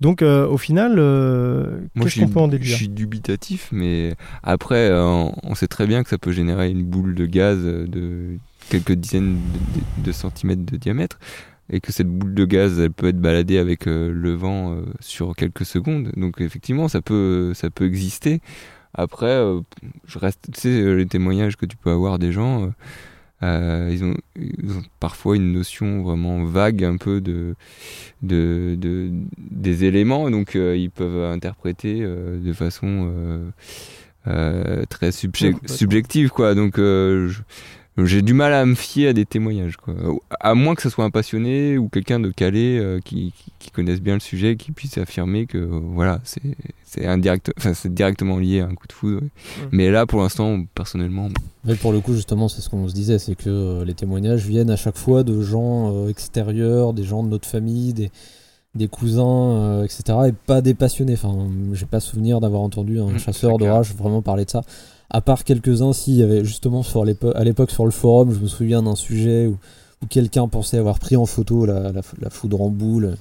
Donc, 0.00 0.22
euh, 0.22 0.46
au 0.48 0.56
final, 0.56 0.98
euh, 0.98 1.80
je 1.94 2.02
qu'est-ce 2.02 2.20
qu'on 2.20 2.26
suis, 2.26 2.34
peut 2.34 2.40
en 2.40 2.46
je 2.46 2.50
déduire? 2.52 2.76
suis 2.76 2.88
dubitatif, 2.88 3.68
mais 3.70 4.14
après, 4.42 4.88
euh, 4.90 5.28
on 5.42 5.54
sait 5.54 5.66
très 5.68 5.86
bien 5.86 6.02
que 6.02 6.08
ça 6.08 6.16
peut 6.18 6.32
générer 6.32 6.70
une 6.70 6.82
boule 6.84 7.14
de 7.14 7.26
gaz 7.26 7.58
de 7.62 8.38
quelques 8.68 8.92
dizaines 8.92 9.38
de, 10.04 10.12
centimètres 10.12 10.64
de 10.64 10.76
diamètre, 10.76 11.18
et 11.72 11.80
que 11.80 11.92
cette 11.92 12.08
boule 12.08 12.34
de 12.34 12.44
gaz, 12.44 12.78
elle 12.80 12.90
peut 12.90 13.08
être 13.08 13.20
baladée 13.20 13.58
avec 13.58 13.86
euh, 13.86 14.10
le 14.12 14.32
vent 14.34 14.74
euh, 14.74 14.82
sur 14.98 15.36
quelques 15.36 15.64
secondes. 15.64 16.10
Donc, 16.16 16.40
effectivement, 16.40 16.88
ça 16.88 17.00
peut, 17.00 17.52
ça 17.54 17.70
peut 17.70 17.86
exister. 17.86 18.40
Après, 18.92 19.26
euh, 19.26 19.60
je 20.06 20.18
reste, 20.18 20.48
tu 20.52 20.60
sais, 20.60 20.96
les 20.96 21.06
témoignages 21.06 21.56
que 21.56 21.66
tu 21.66 21.76
peux 21.76 21.90
avoir 21.90 22.18
des 22.18 22.32
gens. 22.32 22.72
ils, 23.42 24.02
ont, 24.04 24.16
ils 24.36 24.72
ont 24.76 24.82
parfois 24.98 25.36
une 25.36 25.52
notion 25.52 26.02
vraiment 26.02 26.44
vague 26.44 26.82
un 26.84 26.96
peu 26.96 27.20
de, 27.20 27.54
de, 28.22 28.74
de- 28.76 29.10
des 29.38 29.84
éléments, 29.84 30.28
donc 30.28 30.56
ils 30.56 30.90
peuvent 30.90 31.30
interpréter 31.32 32.00
de 32.02 32.52
façon 32.52 33.10
très 34.24 35.10
subje- 35.10 35.54
subjective, 35.68 36.30
quoi. 36.30 36.54
Donc, 36.54 36.74
je- 36.76 37.40
j'ai 38.06 38.22
du 38.22 38.34
mal 38.34 38.52
à 38.52 38.64
me 38.66 38.74
fier 38.74 39.08
à 39.08 39.12
des 39.12 39.26
témoignages, 39.26 39.76
quoi. 39.76 39.94
À 40.40 40.54
moins 40.54 40.74
que 40.74 40.82
ce 40.82 40.90
soit 40.90 41.04
un 41.04 41.10
passionné 41.10 41.78
ou 41.78 41.88
quelqu'un 41.88 42.20
de 42.20 42.30
calé 42.30 42.78
euh, 42.78 43.00
qui, 43.04 43.32
qui, 43.36 43.52
qui 43.58 43.70
connaisse 43.70 44.00
bien 44.00 44.14
le 44.14 44.20
sujet, 44.20 44.56
qui 44.56 44.72
puisse 44.72 44.98
affirmer 44.98 45.46
que 45.46 45.58
voilà, 45.58 46.20
c'est 46.24 47.06
indirect, 47.06 47.52
directement 47.86 48.38
lié 48.38 48.60
à 48.60 48.66
un 48.66 48.74
coup 48.74 48.86
de 48.86 48.92
foudre. 48.92 49.20
Mais 49.72 49.90
là, 49.90 50.06
pour 50.06 50.20
l'instant, 50.22 50.64
personnellement, 50.74 51.28
Mais 51.64 51.76
pour 51.76 51.92
le 51.92 52.00
coup, 52.00 52.14
justement, 52.14 52.48
c'est 52.48 52.60
ce 52.60 52.68
qu'on 52.68 52.88
se 52.88 52.94
disait, 52.94 53.18
c'est 53.18 53.34
que 53.34 53.50
euh, 53.50 53.84
les 53.84 53.94
témoignages 53.94 54.44
viennent 54.46 54.70
à 54.70 54.76
chaque 54.76 54.96
fois 54.96 55.22
de 55.22 55.40
gens 55.42 55.92
euh, 55.94 56.08
extérieurs, 56.08 56.92
des 56.92 57.04
gens 57.04 57.22
de 57.22 57.28
notre 57.28 57.48
famille, 57.48 57.92
des, 57.92 58.10
des 58.74 58.88
cousins, 58.88 59.24
euh, 59.24 59.84
etc. 59.84 60.02
Et 60.28 60.32
pas 60.32 60.60
des 60.60 60.74
passionnés. 60.74 61.14
Enfin, 61.14 61.48
j'ai 61.72 61.86
pas 61.86 62.00
souvenir 62.00 62.40
d'avoir 62.40 62.62
entendu 62.62 63.00
un 63.00 63.06
Mmh, 63.12 63.18
chasseur 63.18 63.58
d'orage 63.58 63.94
vraiment 63.94 64.22
parler 64.22 64.44
de 64.44 64.50
ça. 64.50 64.62
À 65.10 65.20
part 65.20 65.44
quelques-uns, 65.44 65.92
s'il 65.92 66.14
y 66.14 66.22
avait 66.22 66.44
justement 66.44 66.82
sur 66.82 67.02
à 67.02 67.44
l'époque 67.44 67.70
sur 67.70 67.84
le 67.84 67.90
forum, 67.90 68.32
je 68.32 68.38
me 68.38 68.46
souviens 68.48 68.82
d'un 68.82 68.94
sujet 68.96 69.46
où, 69.48 69.56
où 70.02 70.06
quelqu'un 70.06 70.46
pensait 70.48 70.78
avoir 70.78 70.98
pris 70.98 71.16
en 71.16 71.26
photo 71.26 71.66
la, 71.66 71.92
la, 71.92 72.00
la 72.20 72.30
foudre 72.30 72.60
en 72.62 72.68
boule. 72.70 73.16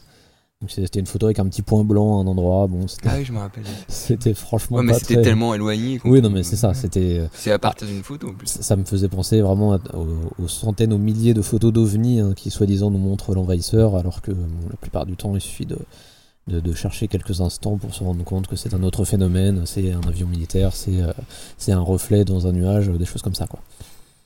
Donc 0.61 0.71
c'était 0.71 0.99
une 0.99 1.05
photo 1.07 1.27
avec 1.27 1.39
un 1.39 1.45
petit 1.47 1.61
point 1.61 1.85
blanc 1.85 2.19
à 2.19 2.21
un 2.23 2.27
endroit. 2.27 2.67
Bon, 2.67 2.85
c'était, 2.89 3.07
ah 3.09 3.15
oui, 3.17 3.23
je 3.23 3.31
me 3.31 3.39
rappelle. 3.39 3.63
c'était 3.87 4.33
franchement 4.33 4.77
Ouais, 4.79 4.83
mais 4.83 4.93
c'était 4.93 5.13
très- 5.15 5.23
tellement 5.23 5.53
éloigné. 5.55 6.01
Oui, 6.03 6.21
non, 6.21 6.29
mais 6.29 6.43
c'est 6.43 6.57
ça. 6.57 6.73
C'était. 6.73 7.19
euh, 7.19 7.27
C'est 7.33 7.51
à 7.51 7.59
partir 7.59 7.87
d'une 7.87 8.03
photo 8.03 8.27
en 8.27 8.33
plus. 8.33 8.47
ça, 8.47 8.61
ça 8.61 8.75
me 8.75 8.83
faisait 8.83 9.07
penser 9.07 9.39
vraiment 9.39 9.71
à- 9.73 9.79
aux, 9.95 10.43
aux 10.43 10.47
centaines, 10.49 10.91
aux 10.91 10.97
milliers 10.97 11.33
de 11.33 11.41
photos 11.41 11.71
d'ovnis 11.71 12.19
hein, 12.19 12.33
qui 12.35 12.51
soi-disant 12.51 12.91
nous 12.91 12.97
montrent 12.99 13.33
l'envahisseur, 13.33 13.95
alors 13.95 14.21
que 14.21 14.31
bon, 14.31 14.47
la 14.69 14.75
plupart 14.75 15.05
du 15.05 15.15
temps 15.15 15.33
il 15.33 15.39
suffit 15.41 15.65
de, 15.65 15.77
de, 16.49 16.59
de 16.59 16.73
chercher 16.73 17.07
quelques 17.07 17.39
instants 17.39 17.77
pour 17.77 17.93
se 17.93 18.03
rendre 18.03 18.23
compte 18.25 18.47
que 18.47 18.57
c'est 18.57 18.73
un 18.73 18.83
autre 18.83 19.05
phénomène, 19.05 19.65
c'est 19.65 19.93
un 19.93 20.01
avion 20.01 20.27
militaire, 20.27 20.73
c'est 20.73 21.01
euh, 21.01 21.13
c'est 21.57 21.71
un 21.71 21.79
reflet 21.79 22.25
dans 22.25 22.47
un 22.47 22.51
nuage, 22.51 22.89
des 22.89 23.05
choses 23.05 23.21
comme 23.21 23.35
ça 23.35 23.47
quoi. 23.47 23.61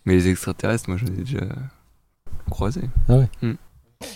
Mais 0.06 0.16
les 0.16 0.28
extraterrestres, 0.30 0.90
moi, 0.90 0.98
je 0.98 1.06
les 1.06 1.14
ai 1.14 1.24
déjà 1.24 1.46
croisés. 2.50 2.90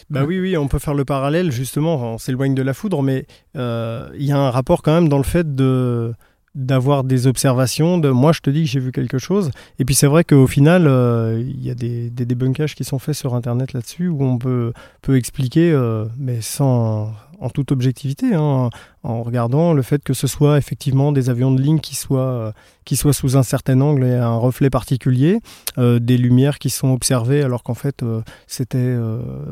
Bah 0.09 0.25
oui, 0.25 0.39
oui, 0.39 0.57
on 0.57 0.67
peut 0.67 0.79
faire 0.79 0.93
le 0.93 1.05
parallèle, 1.05 1.51
justement, 1.51 2.13
on 2.13 2.17
s'éloigne 2.17 2.53
de 2.53 2.61
la 2.61 2.73
foudre, 2.73 3.01
mais 3.01 3.25
euh, 3.55 4.09
il 4.17 4.25
y 4.25 4.33
a 4.33 4.37
un 4.37 4.51
rapport 4.51 4.81
quand 4.81 4.93
même 4.93 5.07
dans 5.07 5.17
le 5.17 5.23
fait 5.23 5.55
de 5.55 6.13
d'avoir 6.55 7.03
des 7.03 7.27
observations, 7.27 7.99
de 7.99 8.09
moi 8.09 8.31
je 8.31 8.39
te 8.39 8.49
dis 8.49 8.63
que 8.63 8.69
j'ai 8.69 8.79
vu 8.79 8.91
quelque 8.91 9.19
chose, 9.19 9.51
et 9.77 9.85
puis 9.85 9.93
c'est 9.93 10.07
vrai 10.07 10.23
qu'au 10.23 10.47
final, 10.47 10.87
euh, 10.87 11.39
il 11.39 11.63
y 11.63 11.69
a 11.69 11.75
des, 11.75 12.09
des 12.09 12.25
débunkages 12.25 12.73
qui 12.73 12.83
sont 12.83 12.97
faits 12.97 13.13
sur 13.13 13.35
Internet 13.35 13.73
là-dessus, 13.73 14.07
où 14.07 14.23
on 14.23 14.39
peut, 14.39 14.73
peut 15.03 15.17
expliquer, 15.17 15.71
euh, 15.71 16.05
mais 16.17 16.41
sans, 16.41 17.11
en 17.39 17.49
toute 17.49 17.71
objectivité, 17.71 18.33
hein, 18.33 18.69
en 19.03 19.23
regardant 19.23 19.73
le 19.73 19.81
fait 19.81 20.03
que 20.03 20.13
ce 20.13 20.27
soit 20.27 20.57
effectivement 20.57 21.11
des 21.11 21.29
avions 21.29 21.51
de 21.51 21.61
ligne 21.61 21.79
qui 21.79 21.95
soient, 21.95 22.21
euh, 22.21 22.51
qui 22.85 22.95
soient 22.95 23.13
sous 23.13 23.37
un 23.37 23.43
certain 23.43 23.79
angle 23.81 24.05
et 24.05 24.15
un 24.15 24.35
reflet 24.35 24.69
particulier, 24.69 25.39
euh, 25.77 25.99
des 25.99 26.17
lumières 26.17 26.59
qui 26.59 26.69
sont 26.69 26.91
observées 26.91 27.43
alors 27.43 27.63
qu'en 27.63 27.73
fait 27.73 28.03
euh, 28.03 28.21
c'était 28.47 28.95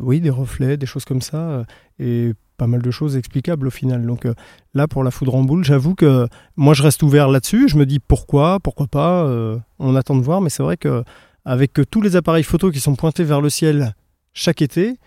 oui 0.02 0.22
des 0.22 0.30
reflets, 0.30 0.78
des 0.78 0.86
choses 0.86 1.06
comme 1.06 1.22
ça, 1.22 1.66
et 2.00 2.34
pas 2.58 2.68
mal 2.68 2.82
de 2.82 2.92
choses 2.92 3.18
explicables 3.18 3.68
au 3.68 3.72
final. 3.72 4.06
Donc 4.06 4.28
là 4.74 4.88
pour 4.88 5.04
la 5.04 5.12
foudre 5.12 5.36
en 5.36 5.44
boule, 5.44 5.64
j'avoue 5.64 5.96
que 5.96 6.28
moi 6.56 6.74
je 6.74 6.84
reste 6.84 7.04
ouvert 7.04 7.28
là-dessus. 7.28 7.68
Je 7.70 7.78
me 7.78 7.86
dis 7.86 8.00
pourquoi, 8.00 8.60
pourquoi 8.60 8.88
pas. 8.88 9.30
on 9.80 9.96
attend 9.96 10.16
de 10.16 10.24
voir, 10.24 10.42
mais 10.42 10.50
c'est 10.50 10.64
vrai 10.64 10.78
que 10.78 11.04
avec 11.44 11.74
tous 11.92 12.02
les 12.02 12.16
appareils 12.16 12.44
photo 12.44 12.72
qui 12.72 12.80
sont 12.80 12.96
pointés 12.96 13.24
vers 13.24 13.42
le 13.42 13.50
ciel 13.50 13.94
chaque 14.34 14.62
été, 14.62 14.98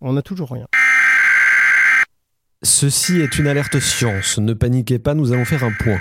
on 0.00 0.14
n'a 0.14 0.22
toujours 0.22 0.50
rien. 0.50 0.66
Ceci 2.64 3.20
est 3.20 3.38
une 3.38 3.46
alerte 3.46 3.78
science, 3.78 4.38
ne 4.38 4.54
paniquez 4.54 4.98
pas, 4.98 5.12
nous 5.12 5.32
allons 5.32 5.44
faire 5.44 5.64
un 5.64 5.70
point. 5.70 5.98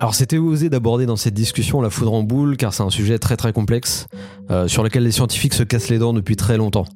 Alors 0.00 0.16
c'était 0.16 0.36
osé 0.36 0.68
d'aborder 0.68 1.06
dans 1.06 1.14
cette 1.14 1.34
discussion 1.34 1.80
la 1.80 1.90
foudre 1.90 2.12
en 2.12 2.24
boule 2.24 2.56
car 2.56 2.74
c'est 2.74 2.82
un 2.82 2.90
sujet 2.90 3.20
très 3.20 3.36
très 3.36 3.52
complexe 3.52 4.08
euh, 4.50 4.66
sur 4.66 4.82
lequel 4.82 5.04
les 5.04 5.12
scientifiques 5.12 5.54
se 5.54 5.62
cassent 5.62 5.90
les 5.90 5.98
dents 5.98 6.12
depuis 6.12 6.34
très 6.34 6.56
longtemps. 6.56 6.86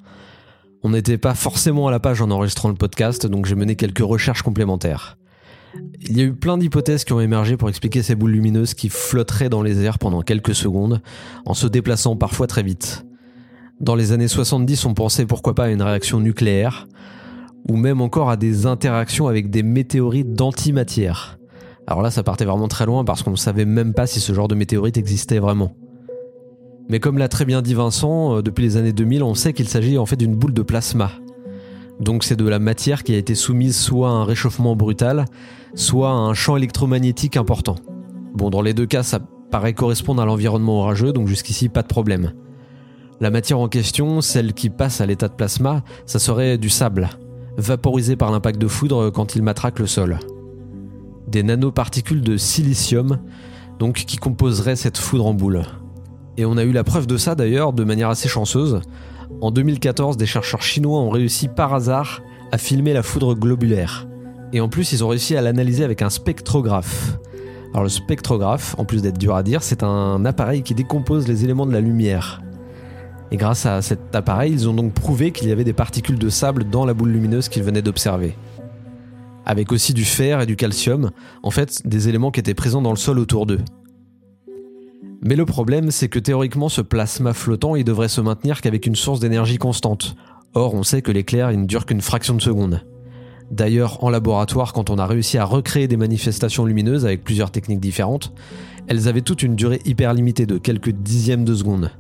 On 0.83 0.91
n'était 0.91 1.19
pas 1.19 1.35
forcément 1.35 1.87
à 1.87 1.93
la 1.93 2.01
page 2.01 2.21
en 2.21 2.33
enregistrant 2.33 2.69
le 2.69 2.75
podcast 2.75 3.29
donc 3.29 3.47
j'ai 3.47 3.55
mené 3.55 3.77
quelques 3.77 4.01
recherches 4.01 4.43
complémentaires. 4.43 5.19
Il 6.01 6.17
y 6.17 6.21
a 6.21 6.25
eu 6.25 6.35
plein 6.35 6.59
d'hypothèses 6.59 7.05
qui 7.05 7.13
ont 7.13 7.21
émergé 7.21 7.57
pour 7.57 7.69
expliquer 7.69 8.03
ces 8.03 8.17
boules 8.17 8.33
lumineuses 8.33 8.75
qui 8.75 8.89
flotteraient 8.89 9.51
dans 9.51 9.63
les 9.63 9.85
airs 9.85 10.01
pendant 10.01 10.23
quelques 10.23 10.57
secondes 10.57 11.01
en 11.47 11.55
se 11.55 11.69
déplaçant 11.69 12.17
parfois 12.17 12.49
très 12.49 12.65
vite. 12.65 13.07
Dans 13.79 13.95
les 13.95 14.11
années 14.11 14.27
70 14.27 14.85
on 14.85 14.95
pensait 14.95 15.27
pourquoi 15.27 15.55
pas 15.55 15.67
à 15.67 15.69
une 15.69 15.83
réaction 15.83 16.19
nucléaire 16.19 16.89
ou 17.69 17.77
même 17.77 18.01
encore 18.01 18.31
à 18.31 18.37
des 18.37 18.67
interactions 18.67 19.29
avec 19.29 19.51
des 19.51 19.63
météorites 19.63 20.33
d'antimatière. 20.33 21.39
Alors 21.87 22.03
là, 22.03 22.11
ça 22.11 22.23
partait 22.23 22.45
vraiment 22.45 22.69
très 22.69 22.87
loin 22.87 23.05
parce 23.05 23.23
qu'on 23.23 23.31
ne 23.31 23.37
savait 23.37 23.65
même 23.65 23.95
pas 23.95 24.07
si 24.07 24.21
ce 24.21 24.33
genre 24.35 24.49
de 24.49 24.55
météorite 24.55 24.99
existait 24.99 25.39
vraiment. 25.39 25.75
Mais 26.89 27.01
comme 27.01 27.19
l'a 27.19 27.29
très 27.29 27.45
bien 27.45 27.63
dit 27.63 27.75
Vincent, 27.75 28.37
euh, 28.37 28.43
depuis 28.43 28.63
les 28.63 28.77
années 28.77 28.93
2000, 28.93 29.23
on 29.23 29.35
sait 29.35 29.53
qu'il 29.53 29.69
s'agit 29.69 29.99
en 29.99 30.07
fait 30.07 30.17
d'une 30.17 30.35
boule 30.35 30.55
de 30.55 30.63
plasma. 30.63 31.11
Donc 32.01 32.25
c'est 32.25 32.37
de 32.37 32.49
la 32.49 32.59
matière 32.59 33.03
qui 33.03 33.15
a 33.15 33.19
été 33.19 33.35
soumise 33.35 33.77
soit 33.77 34.09
à 34.09 34.13
un 34.13 34.25
réchauffement 34.25 34.77
brutal, 34.77 35.25
soit 35.75 36.11
à 36.11 36.13
un 36.13 36.35
champ 36.35 36.57
électromagnétique 36.57 37.37
important. 37.37 37.77
Bon, 38.35 38.51
dans 38.51 38.63
les 38.63 38.75
deux 38.75 38.87
cas, 38.87 39.03
ça 39.03 39.21
paraît 39.51 39.73
correspondre 39.73 40.23
à 40.23 40.27
l'environnement 40.27 40.81
orageux, 40.81 41.13
donc 41.13 41.27
jusqu'ici, 41.27 41.69
pas 41.69 41.83
de 41.83 41.89
problème. 41.89 42.33
La 43.21 43.31
matière 43.31 43.59
en 43.59 43.69
question, 43.69 44.21
celle 44.21 44.53
qui 44.53 44.71
passe 44.71 45.01
à 45.01 45.07
l'état 45.07 45.29
de 45.29 45.35
plasma, 45.35 45.83
ça 46.07 46.19
serait 46.19 46.57
du 46.57 46.69
sable, 46.69 47.09
vaporisé 47.59 48.17
par 48.17 48.31
l'impact 48.31 48.59
de 48.59 48.69
foudre 48.69 49.11
quand 49.11 49.35
il 49.35 49.43
matraque 49.43 49.81
le 49.81 49.87
sol. 49.87 50.19
Des 51.27 51.43
nanoparticules 51.43 52.23
de 52.23 52.37
silicium, 52.37 53.19
donc 53.79 53.97
qui 53.97 54.17
composeraient 54.17 54.77
cette 54.77 54.97
foudre 54.97 55.27
en 55.27 55.35
boule. 55.35 55.63
Et 56.37 56.45
on 56.45 56.57
a 56.57 56.63
eu 56.63 56.73
la 56.73 56.85
preuve 56.85 57.07
de 57.07 57.17
ça 57.17 57.35
d'ailleurs 57.35 57.73
de 57.73 57.85
manière 57.85 58.09
assez 58.09 58.29
chanceuse. 58.29 58.81
En 59.41 59.51
2014, 59.51 60.17
des 60.17 60.27
chercheurs 60.27 60.63
chinois 60.63 61.01
ont 61.01 61.11
réussi 61.11 61.49
par 61.49 61.75
hasard 61.75 62.23
à 62.53 62.59
filmer 62.59 62.93
la 62.93 63.03
foudre 63.03 63.35
globulaire. 63.35 64.07
Et 64.53 64.61
en 64.61 64.69
plus, 64.69 64.93
ils 64.93 65.05
ont 65.05 65.09
réussi 65.09 65.37
à 65.37 65.43
l'analyser 65.43 65.85
avec 65.85 66.01
un 66.01 66.11
spectrographe. 66.11 67.19
Alors 67.73 67.83
le 67.83 67.91
spectrographe, 67.91 68.75
en 68.79 68.85
plus 68.85 69.03
d'être 69.03 69.19
dur 69.19 69.35
à 69.35 69.43
dire, 69.43 69.63
c'est 69.63 69.83
un 69.83 70.25
appareil 70.25 70.63
qui 70.63 70.75
décompose 70.75 71.29
les 71.29 71.45
éléments 71.45 71.67
de 71.67 71.73
la 71.73 71.81
lumière. 71.81 72.41
Et 73.31 73.37
grâce 73.37 73.67
à 73.67 73.83
cet 73.83 74.15
appareil, 74.15 74.53
ils 74.53 74.69
ont 74.69 74.75
donc 74.75 74.95
prouvé 74.95 75.33
qu'il 75.33 75.49
y 75.49 75.53
avait 75.53 75.65
des 75.65 75.73
particules 75.73 76.19
de 76.19 76.29
sable 76.29 76.65
dans 76.65 76.87
la 76.87 76.95
boule 76.95 77.11
lumineuse 77.11 77.49
qu'ils 77.49 77.63
venaient 77.63 77.83
d'observer. 77.83 78.35
Avec 79.45 79.73
aussi 79.73 79.95
du 79.95 80.05
fer 80.05 80.41
et 80.41 80.47
du 80.47 80.57
calcium, 80.57 81.11
en 81.43 81.51
fait 81.51 81.87
des 81.87 82.09
éléments 82.09 82.31
qui 82.31 82.41
étaient 82.41 82.55
présents 82.55 82.83
dans 82.83 82.91
le 82.91 82.97
sol 82.97 83.19
autour 83.19 83.47
d'eux. 83.47 83.61
Mais 85.21 85.37
le 85.37 85.45
problème, 85.45 85.91
c'est 85.91 86.09
que 86.09 86.19
théoriquement, 86.19 86.69
ce 86.69 86.81
plasma 86.81 87.33
flottant, 87.33 87.75
il 87.75 87.85
devrait 87.85 88.09
se 88.09 88.21
maintenir 88.21 88.61
qu'avec 88.61 88.87
une 88.87 88.95
source 88.95 89.21
d'énergie 89.21 89.59
constante. 89.59 90.17
Or, 90.55 90.75
on 90.75 90.83
sait 90.83 91.03
que 91.03 91.11
l'éclair, 91.11 91.51
il 91.51 91.61
ne 91.61 91.67
dure 91.67 91.87
qu'une 91.87 92.01
fraction 92.01 92.35
de 92.35 92.41
seconde. 92.41 92.83
D'ailleurs, 93.51 94.05
en 94.05 94.11
laboratoire, 94.11 94.73
quand 94.73 94.91
on 94.91 94.99
a 94.99 95.07
réussi 95.07 95.39
à 95.39 95.45
recréer 95.45 95.89
des 95.89 95.97
manifestations 95.97 96.65
lumineuses 96.65 97.05
avec 97.05 97.25
plusieurs 97.25 97.51
techniques 97.51 97.81
différentes, 97.81 98.33
elles 98.87 99.09
avaient 99.09 99.23
toutes 99.23 99.43
une 99.43 99.57
durée 99.57 99.81
hyper 99.85 100.15
limitée 100.15 100.47
de 100.47 100.59
quelques 100.59 100.91
dixièmes 100.91 101.45
de 101.45 101.55
seconde. 101.55 101.91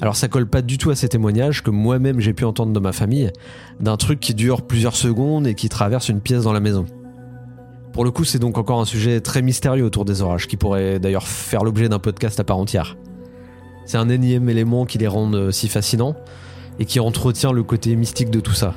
Alors 0.00 0.16
ça 0.16 0.28
colle 0.28 0.46
pas 0.46 0.62
du 0.62 0.76
tout 0.76 0.90
à 0.90 0.96
ces 0.96 1.08
témoignages 1.08 1.62
que 1.62 1.70
moi-même 1.70 2.20
j'ai 2.20 2.32
pu 2.32 2.44
entendre 2.44 2.72
de 2.72 2.80
ma 2.80 2.92
famille, 2.92 3.30
d'un 3.80 3.96
truc 3.96 4.20
qui 4.20 4.34
dure 4.34 4.62
plusieurs 4.62 4.96
secondes 4.96 5.46
et 5.46 5.54
qui 5.54 5.68
traverse 5.68 6.08
une 6.08 6.20
pièce 6.20 6.42
dans 6.42 6.52
la 6.52 6.60
maison. 6.60 6.84
Pour 7.92 8.04
le 8.04 8.10
coup, 8.10 8.24
c'est 8.24 8.40
donc 8.40 8.58
encore 8.58 8.80
un 8.80 8.84
sujet 8.84 9.20
très 9.20 9.40
mystérieux 9.40 9.84
autour 9.84 10.04
des 10.04 10.20
orages, 10.20 10.48
qui 10.48 10.56
pourrait 10.56 10.98
d'ailleurs 10.98 11.28
faire 11.28 11.62
l'objet 11.62 11.88
d'un 11.88 12.00
podcast 12.00 12.40
à 12.40 12.44
part 12.44 12.58
entière. 12.58 12.96
C'est 13.86 13.98
un 13.98 14.08
énième 14.08 14.48
élément 14.48 14.84
qui 14.84 14.98
les 14.98 15.06
rend 15.06 15.32
euh, 15.32 15.52
si 15.52 15.68
fascinants, 15.68 16.16
et 16.80 16.86
qui 16.86 16.98
entretient 16.98 17.52
le 17.52 17.62
côté 17.62 17.94
mystique 17.94 18.30
de 18.30 18.40
tout 18.40 18.52
ça. 18.52 18.74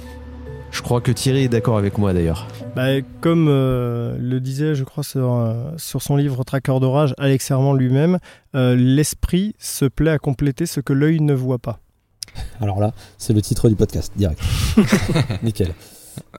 Je 0.72 0.82
crois 0.82 1.02
que 1.02 1.12
Thierry 1.12 1.44
est 1.44 1.50
d'accord 1.50 1.78
avec 1.78 1.98
moi 1.98 2.14
d'ailleurs. 2.14 2.48
Bah, 2.76 3.02
comme 3.22 3.48
euh, 3.50 4.16
le 4.20 4.40
disait, 4.40 4.76
je 4.76 4.84
crois, 4.84 5.04
sur, 5.04 5.34
euh, 5.34 5.72
sur 5.78 6.02
son 6.02 6.16
livre 6.16 6.44
Tracker 6.44 6.80
d'orage, 6.80 7.14
Alex 7.18 7.50
Herman 7.52 7.76
lui-même, 7.78 8.20
euh, 8.56 8.76
l'esprit 8.76 9.56
se 9.60 9.86
plaît 9.86 10.12
à 10.12 10.20
compléter 10.20 10.66
ce 10.66 10.80
que 10.80 10.94
l'œil 10.94 11.20
ne 11.20 11.34
voit 11.34 11.58
pas. 11.60 11.80
Alors 12.62 12.80
là, 12.80 12.94
c'est 13.18 13.34
le 13.34 13.42
titre 13.42 13.70
du 13.70 13.76
podcast, 13.76 14.14
direct. 14.16 14.40
Nickel. 15.44 15.74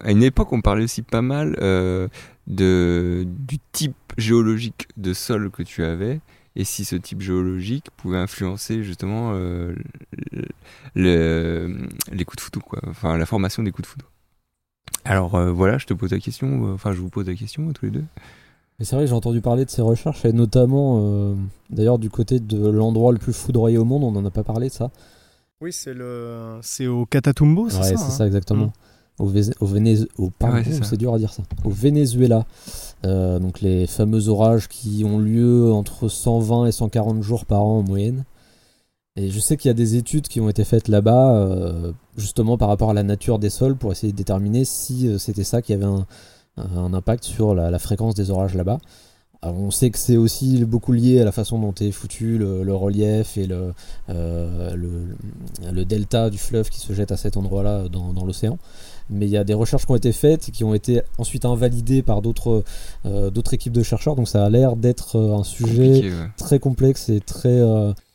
À 0.00 0.10
une 0.12 0.22
époque, 0.22 0.52
on 0.52 0.60
parlait 0.60 0.84
aussi 0.84 1.02
pas 1.02 1.22
mal 1.22 1.56
euh, 1.60 2.08
de, 2.46 3.26
du 3.26 3.58
type 3.72 3.96
géologique 4.16 4.88
de 4.96 5.12
sol 5.12 5.50
que 5.50 5.62
tu 5.62 5.82
avais 5.84 6.20
et 6.56 6.64
si 6.64 6.84
ce 6.84 6.96
type 6.96 7.22
géologique 7.22 7.86
pouvait 7.96 8.18
influencer 8.18 8.82
justement 8.82 9.32
euh, 9.34 9.74
le- 10.32 10.44
le- 10.94 11.88
les 12.12 12.24
coups 12.24 12.36
de 12.36 12.40
foudre, 12.42 12.64
quoi. 12.64 12.80
Enfin, 12.88 13.16
la 13.18 13.26
formation 13.26 13.62
des 13.62 13.70
coups 13.72 13.82
de 13.88 13.92
foudre. 13.92 14.06
Alors 15.08 15.34
euh, 15.34 15.50
voilà, 15.50 15.78
je 15.78 15.86
te 15.86 15.94
pose 15.94 16.10
la 16.12 16.18
question, 16.18 16.66
euh, 16.68 16.74
enfin 16.74 16.92
je 16.92 17.00
vous 17.00 17.08
pose 17.08 17.26
la 17.26 17.34
question 17.34 17.68
à 17.70 17.72
tous 17.72 17.86
les 17.86 17.90
deux. 17.90 18.04
Mais 18.78 18.84
c'est 18.84 18.94
vrai 18.94 19.06
que 19.06 19.08
j'ai 19.08 19.14
entendu 19.14 19.40
parler 19.40 19.64
de 19.64 19.70
ces 19.70 19.82
recherches, 19.82 20.24
et 20.24 20.32
notamment, 20.32 21.00
euh, 21.02 21.34
d'ailleurs, 21.70 21.98
du 21.98 22.10
côté 22.10 22.38
de 22.38 22.68
l'endroit 22.68 23.10
le 23.12 23.18
plus 23.18 23.32
foudroyé 23.32 23.76
au 23.78 23.84
monde, 23.84 24.04
on 24.04 24.12
n'en 24.12 24.24
a 24.24 24.30
pas 24.30 24.44
parlé 24.44 24.68
de 24.68 24.72
ça. 24.72 24.90
Oui, 25.60 25.72
c'est 25.72 25.94
le, 25.94 26.58
c'est 26.62 26.86
au 26.86 27.04
Catatumbo, 27.06 27.68
c'est 27.70 27.78
ouais, 27.78 27.82
ça 27.84 27.96
c'est 27.96 28.04
hein 28.04 28.10
ça 28.10 28.26
exactement. 28.26 28.72
Au, 29.18 29.26
Vés- 29.26 29.50
au, 29.60 29.66
au, 30.24 30.30
pardon, 30.30 30.56
Ouais, 30.58 30.64
c'est 30.82 30.96
dur 30.96 31.12
à 31.12 31.18
dire 31.18 31.32
ça. 31.32 31.42
Au 31.64 31.70
Venezuela, 31.70 32.46
Euh, 33.04 33.38
donc 33.38 33.60
les 33.60 33.86
fameux 33.86 34.28
orages 34.28 34.66
qui 34.68 35.04
ont 35.04 35.18
lieu 35.18 35.72
entre 35.72 36.08
120 36.08 36.66
et 36.66 36.72
140 36.72 37.22
jours 37.22 37.46
par 37.46 37.62
an 37.62 37.78
en 37.78 37.82
moyenne. 37.82 38.24
Et 39.20 39.30
je 39.30 39.40
sais 39.40 39.56
qu'il 39.56 39.68
y 39.68 39.72
a 39.72 39.74
des 39.74 39.96
études 39.96 40.28
qui 40.28 40.40
ont 40.40 40.48
été 40.48 40.62
faites 40.62 40.86
là-bas, 40.86 41.34
euh, 41.34 41.92
justement 42.16 42.56
par 42.56 42.68
rapport 42.68 42.90
à 42.90 42.94
la 42.94 43.02
nature 43.02 43.40
des 43.40 43.50
sols, 43.50 43.74
pour 43.74 43.90
essayer 43.90 44.12
de 44.12 44.16
déterminer 44.16 44.64
si 44.64 45.08
euh, 45.08 45.18
c'était 45.18 45.42
ça 45.42 45.60
qui 45.60 45.72
avait 45.72 45.86
un, 45.86 46.06
un 46.56 46.94
impact 46.94 47.24
sur 47.24 47.52
la, 47.52 47.72
la 47.72 47.80
fréquence 47.80 48.14
des 48.14 48.30
orages 48.30 48.54
là-bas. 48.54 48.78
On 49.42 49.70
sait 49.72 49.90
que 49.90 49.98
c'est 49.98 50.16
aussi 50.16 50.64
beaucoup 50.64 50.92
lié 50.92 51.20
à 51.20 51.24
la 51.24 51.32
façon 51.32 51.58
dont 51.58 51.74
est 51.74 51.92
foutu 51.92 52.38
le, 52.38 52.62
le 52.64 52.74
relief 52.74 53.36
et 53.36 53.46
le, 53.46 53.72
euh, 54.08 54.74
le, 54.74 55.16
le 55.72 55.84
delta 55.84 56.30
du 56.30 56.38
fleuve 56.38 56.70
qui 56.70 56.80
se 56.80 56.92
jette 56.92 57.12
à 57.12 57.16
cet 57.16 57.36
endroit-là 57.36 57.88
dans, 57.88 58.12
dans 58.12 58.24
l'océan. 58.24 58.58
Mais 59.10 59.26
il 59.26 59.30
y 59.30 59.36
a 59.36 59.44
des 59.44 59.54
recherches 59.54 59.86
qui 59.86 59.92
ont 59.92 59.96
été 59.96 60.12
faites 60.12 60.48
et 60.48 60.52
qui 60.52 60.64
ont 60.64 60.74
été 60.74 61.02
ensuite 61.18 61.44
invalidées 61.44 62.02
par 62.02 62.20
d'autres 62.20 62.64
équipes 63.52 63.72
de 63.72 63.82
chercheurs. 63.84 64.16
Donc 64.16 64.28
ça 64.28 64.44
a 64.44 64.50
l'air 64.50 64.74
d'être 64.76 65.18
un 65.18 65.44
sujet 65.44 66.02
ouais. 66.02 66.12
très 66.36 66.58
complexe 66.58 67.08
et 67.08 67.20
très 67.20 67.60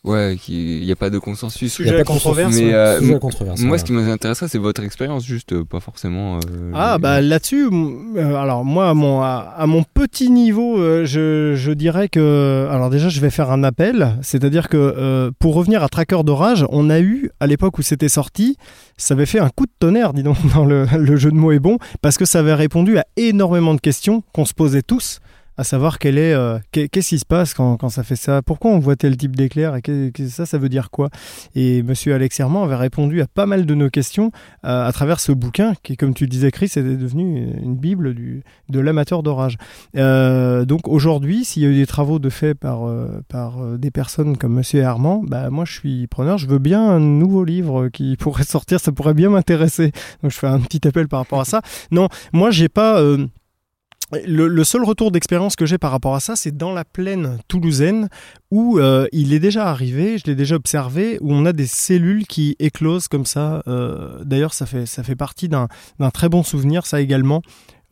Ouais, 0.04 0.36
qui- 0.38 0.80
il 0.80 0.86
n'y 0.86 0.92
a 0.92 0.98
pas 0.98 1.10
de 1.10 1.18
consensus. 1.18 1.72
Sujet 1.74 1.90
y 1.90 1.92
a 1.94 1.96
à 1.96 1.98
pas 2.00 2.04
de 2.04 2.08
consensus, 2.08 2.24
controverse. 2.26 2.56
Mais 2.60 2.74
euh, 2.74 3.00
sujet 3.00 3.16
à 3.16 3.20
controverse. 3.20 3.62
moi, 3.62 3.78
ce 3.78 3.86
qui 3.86 3.94
m'intéresserait, 3.94 4.50
c'est 4.50 4.58
votre 4.58 4.84
expérience, 4.84 5.24
juste 5.24 5.54
euh, 5.54 5.64
pas 5.64 5.80
forcément. 5.80 6.40
euh, 6.40 6.72
Ah 6.74 6.98
bah 6.98 7.22
là-dessus, 7.22 7.70
euh, 7.72 8.36
alors 8.36 8.66
moi 8.66 8.90
à 8.90 8.94
mon, 8.94 9.22
à, 9.22 9.54
à 9.58 9.66
mon 9.66 9.84
petit 9.84 10.30
niveau, 10.30 10.78
euh, 10.78 11.06
je, 11.06 11.54
je 11.56 11.72
dirais 11.72 12.10
que, 12.10 12.68
alors 12.70 12.90
déjà 12.90 13.08
je 13.08 13.22
vais 13.22 13.30
faire 13.30 13.50
un 13.50 13.64
appel, 13.64 14.18
c'est-à-dire 14.22 14.68
que 14.68 14.76
euh, 14.76 15.32
pour 15.40 15.54
revenir 15.54 15.84
à 15.84 15.88
Tracker 15.88 16.24
d'orage, 16.26 16.66
on 16.70 16.90
a 16.90 17.00
eu 17.00 17.30
à 17.40 17.48
l'époque 17.48 17.78
où 17.78 17.82
c'était 17.82 18.10
sorti, 18.10 18.58
ça 18.98 19.14
avait 19.14 19.26
fait 19.26 19.40
un 19.40 19.50
coup 19.50 19.66
de 19.68 19.72
tonnerre, 19.80 20.12
dis 20.14 20.24
donc, 20.24 20.36
dans 20.54 20.66
le, 20.66 20.86
le 20.98 21.16
jeu 21.16 21.32
de 21.32 21.38
mots 21.38 21.54
est 21.54 21.60
bon, 21.60 21.78
parce 22.02 22.18
que 22.18 22.26
ça 22.26 22.40
avait 22.40 22.54
répondu 22.56 22.98
à 22.98 23.06
énormément 23.16 23.74
de 23.74 23.80
questions 23.80 24.22
qu'on 24.34 24.44
se 24.44 24.54
posait 24.54 24.82
tous. 24.82 25.20
À 25.58 25.64
savoir 25.64 26.00
quel 26.00 26.18
est, 26.18 26.34
euh, 26.34 26.58
qu'est- 26.72 26.88
qu'est-ce 26.90 27.10
qui 27.10 27.20
se 27.20 27.26
passe 27.26 27.54
quand, 27.54 27.78
quand 27.78 27.90
ça 27.90 28.04
fait 28.04 28.16
ça? 28.16 28.42
Pourquoi 28.42 28.72
on 28.72 28.80
voit 28.80 28.96
tel 28.96 29.16
type 29.18 29.36
d'éclair? 29.36 29.76
Et 29.76 29.82
qu'est- 29.84 30.28
ça, 30.30 30.46
ça 30.48 30.58
veut 30.58 30.70
dire 30.70 30.90
quoi? 30.90 31.10
Et 31.54 31.84
Monsieur 31.84 32.16
Alex 32.16 32.40
Herman 32.40 32.64
avait 32.64 32.76
répondu 32.76 33.22
à 33.22 33.28
pas 33.28 33.46
mal 33.46 33.66
de 33.68 33.76
nos 33.76 33.90
questions 33.90 34.32
euh, 34.66 34.88
à 34.88 34.92
travers 34.92 35.20
ce 35.20 35.32
bouquin 35.32 35.74
qui, 35.84 35.96
comme 35.96 36.14
tu 36.16 36.26
disais, 36.28 36.50
Chris, 36.50 36.72
est 36.76 36.82
devenu 36.98 37.54
une 37.62 37.76
bible 37.76 38.16
du, 38.16 38.44
de 38.70 38.80
l'amateur 38.80 39.22
d'orage. 39.22 39.58
Euh, 39.96 40.66
donc 40.66 40.88
aujourd'hui, 40.88 41.46
s'il 41.46 41.62
y 41.62 41.66
a 41.66 41.70
eu 41.70 41.76
des 41.76 41.86
travaux 41.86 42.18
de 42.20 42.30
fait 42.30 42.56
par, 42.56 42.82
par 43.28 43.78
des 43.78 43.92
personnes 43.92 44.38
comme 44.38 44.54
Monsieur 44.54 44.80
Herman, 44.82 45.22
bah, 45.28 45.50
moi 45.52 45.66
je 45.66 45.74
suis 45.74 46.08
preneur. 46.08 46.38
Je 46.38 46.48
veux 46.48 46.60
bien 46.60 46.82
un 46.90 47.00
nouveau 47.00 47.44
livre 47.44 47.90
qui 47.90 48.18
pourrait 48.20 48.44
sortir, 48.44 48.80
ça 48.80 48.92
pourrait 48.92 49.14
bien 49.14 49.30
m'intéresser. 49.30 49.92
Donc 50.24 50.32
je 50.32 50.38
fais 50.40 50.48
un 50.48 50.60
petit 50.60 50.88
appel 50.88 51.08
par 51.08 51.20
rapport 51.20 51.42
à 51.42 51.46
ça. 51.46 51.62
Non, 51.92 52.08
moi 52.32 52.50
j'ai 52.52 52.70
pas. 52.70 53.02
Le, 54.26 54.64
seul 54.64 54.84
retour 54.84 55.12
d'expérience 55.12 55.56
que 55.56 55.66
j'ai 55.66 55.78
par 55.78 55.92
rapport 55.92 56.16
à 56.16 56.20
ça, 56.20 56.36
c'est 56.36 56.56
dans 56.56 56.74
la 56.74 56.86
plaine 56.86 57.38
toulousaine 57.48 58.10
où 58.52 58.78
euh, 58.80 59.08
il 59.12 59.34
est 59.34 59.40
déjà 59.40 59.68
arrivé, 59.70 60.18
je 60.18 60.26
l'ai 60.26 60.36
déjà 60.36 60.56
observé, 60.56 61.18
où 61.22 61.34
on 61.34 61.46
a 61.46 61.54
des 61.54 61.68
cellules 61.68 62.28
qui 62.28 62.56
éclosent 62.60 63.08
comme 63.08 63.26
ça. 63.26 63.64
Euh, 63.68 64.24
D'ailleurs, 64.24 64.54
ça 64.54 64.66
fait, 64.66 65.16
partie 65.16 65.50
d'un 65.50 65.68
très 66.14 66.30
bon 66.30 66.44
souvenir, 66.44 66.86
ça 66.86 67.02
également. 67.02 67.42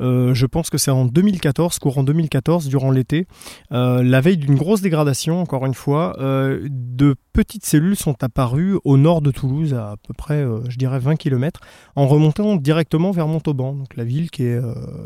Euh, 0.02 0.34
je 0.34 0.46
pense 0.46 0.70
que 0.70 0.78
c'est 0.78 0.92
en 0.92 1.06
2014, 1.06 1.80
courant 1.80 2.04
2014, 2.04 2.68
durant 2.68 2.92
l'été, 2.92 3.28
euh, 3.72 4.04
la 4.04 4.22
veille 4.22 4.38
d'une 4.38 4.56
grosse 4.56 4.82
dégradation, 4.82 5.42
encore 5.42 5.66
une 5.66 5.74
fois, 5.74 6.16
euh, 6.20 6.68
de 6.70 7.16
petites 7.34 7.66
cellules 7.66 7.96
sont 7.96 8.24
apparues 8.24 8.78
au 8.84 8.98
nord 8.98 9.22
de 9.22 9.32
Toulouse, 9.32 9.74
à, 9.74 9.96
peu 10.06 10.14
près, 10.14 10.46
je 10.68 10.78
dirais, 10.78 11.00
20 11.00 11.16
km, 11.16 11.62
en 11.96 12.06
remontant 12.06 12.58
directement 12.58 13.12
vers 13.12 13.28
Montauban, 13.28 13.74
donc 13.74 13.96
la 13.96 14.04
ville 14.04 14.30
qui 14.32 14.44
est 14.44 14.60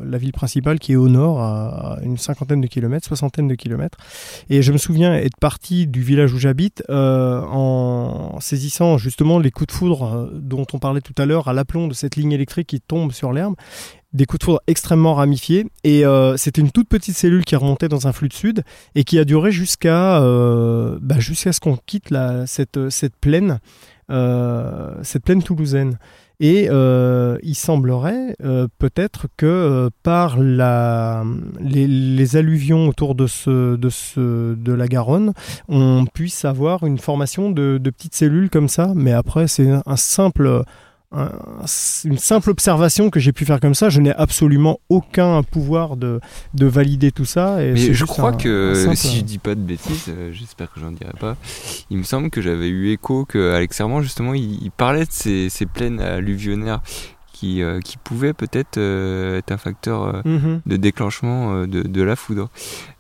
la 0.04 0.18
ville 0.18 0.32
principale 0.32 0.80
qui 0.80 0.94
est 0.94 0.96
au 0.96 1.08
nord, 1.08 1.40
à, 1.40 1.98
à 1.98 2.02
une 2.02 2.18
cinquantaine 2.18 2.62
de 2.62 2.68
kilomètres, 2.68 3.06
soixantaine 3.06 3.48
de 3.48 3.54
kilomètres. 3.54 4.00
Et 4.50 4.64
je 4.64 4.72
me 4.72 4.80
souviens 4.80 5.14
être 5.14 5.38
parti 5.40 5.86
du 5.86 6.02
village 6.02 6.34
où 6.34 6.40
j'habite 6.40 6.84
en 6.90 8.40
saisissant 8.40 8.98
justement 8.98 9.38
les 9.38 9.52
coups 9.52 9.68
de 9.68 9.74
foudre 9.74 10.32
dont 10.34 10.66
on 10.74 10.80
parlait 10.80 11.02
tout 11.02 11.14
à 11.20 11.28
l'heure 11.28 11.48
à 11.48 11.54
l'aplomb 11.54 11.88
de 11.88 11.94
cette 11.94 12.16
ligne 12.16 12.32
électrique 12.32 12.68
qui 12.68 12.82
tombe 12.82 13.12
sur 13.12 13.34
l'herbe 13.34 13.56
des 14.16 14.26
coups 14.26 14.40
de 14.40 14.46
foudre 14.46 14.62
extrêmement 14.68 15.14
ramifiés 15.14 15.68
et 15.84 16.06
euh, 16.06 16.38
c'était 16.38 16.62
une 16.62 16.72
toute 16.72 16.90
petite 16.90 17.16
cellule 17.16 17.46
qui 17.46 17.56
remontait 17.56 17.90
dans 17.90 18.08
un 18.08 18.14
flux 18.14 18.30
de 18.30 18.34
sud 18.34 18.64
et 18.96 19.04
qui 19.04 19.20
a 19.20 19.26
duré 19.26 19.52
jusqu'à 19.52 20.22
euh, 20.22 20.98
bah, 21.02 21.20
jusqu'à 21.20 21.54
ce 21.54 21.60
qu'on 21.60 21.78
quitte 21.86 22.14
cette, 22.46 22.90
cette 22.90 23.16
plaine 23.16 23.60
euh, 24.10 24.96
cette 25.04 25.24
plaine 25.24 25.44
toulousaine 25.44 25.98
et 26.40 26.68
euh, 26.70 27.38
il 27.44 27.56
semblerait 27.56 28.36
euh, 28.44 28.68
peut-être 28.78 29.28
que 29.38 29.46
euh, 29.46 29.90
par 30.04 30.38
la, 30.38 31.24
les, 31.60 32.36
alluvions 32.36 32.90
autour 32.90 33.16
de, 33.16 33.28
ce, 33.28 33.76
de, 33.76 33.90
ce, 33.90 34.54
de 34.56 34.74
la 34.74 34.88
Garonne, 34.88 35.34
on 35.70 36.06
puisse 36.06 36.44
avoir 36.44 36.86
une 36.86 36.98
formation 36.98 37.52
de, 37.52 37.80
petites 37.84 38.16
cellules 38.16 38.50
comme 38.50 38.68
ça. 38.68 38.92
Mais 38.96 39.14
après, 39.14 39.48
c'est 39.48 39.70
un 39.86 39.96
simple, 39.96 40.64
une 41.14 42.18
simple 42.18 42.50
observation 42.50 43.10
que 43.10 43.20
j'ai 43.20 43.32
pu 43.32 43.46
faire 43.46 43.60
comme 43.60 43.76
ça. 43.76 43.90
Je 43.90 44.02
n'ai 44.02 44.14
absolument 44.14 44.80
aucun 44.90 45.44
pouvoir 45.44 45.96
de, 45.98 46.20
de 46.54 46.66
valider 46.66 47.12
tout 47.12 47.26
ça. 47.26 47.64
Et 47.64 47.72
Mais 47.74 47.94
je 47.94 48.06
crois 48.06 48.30
un- 48.32 48.38
que, 48.38 48.72
un 48.72 48.76
simple- 48.76 48.96
si 48.98 49.18
je 49.18 49.22
dis 49.22 49.38
pas 49.38 49.56
de 49.56 49.62
bêtises, 49.62 50.06
euh, 50.10 50.32
j'espère 50.34 50.72
que 50.74 50.80
j'en 50.80 50.92
dirai 50.92 51.14
pas, 51.20 51.38
il 51.90 51.98
me 51.98 52.04
semble 52.04 52.30
que 52.30 52.42
j'avais 52.42 52.68
eu 52.70 52.92
écho 52.92 53.26
que 53.26 53.54
Alex 53.54 53.82
justement, 54.02 54.34
il, 54.34 54.64
il 54.64 54.72
parlait 54.72 55.06
de 55.06 55.12
ces, 55.12 55.50
ces 55.50 55.66
plaines 55.66 56.00
alluvionnaires 56.02 56.82
qui, 57.36 57.62
euh, 57.62 57.80
qui 57.82 57.98
pouvaient 57.98 58.34
peut-être 58.34 58.78
euh, 58.78 59.38
être 59.40 59.52
un 59.52 59.58
facteur 59.58 60.04
euh, 60.04 60.22
Mhm. 60.26 60.62
de 60.66 60.76
déclenchement 60.78 61.54
euh, 61.54 61.68
de, 61.68 61.82
de 61.84 62.02
la 62.02 62.16
foudre. 62.16 62.50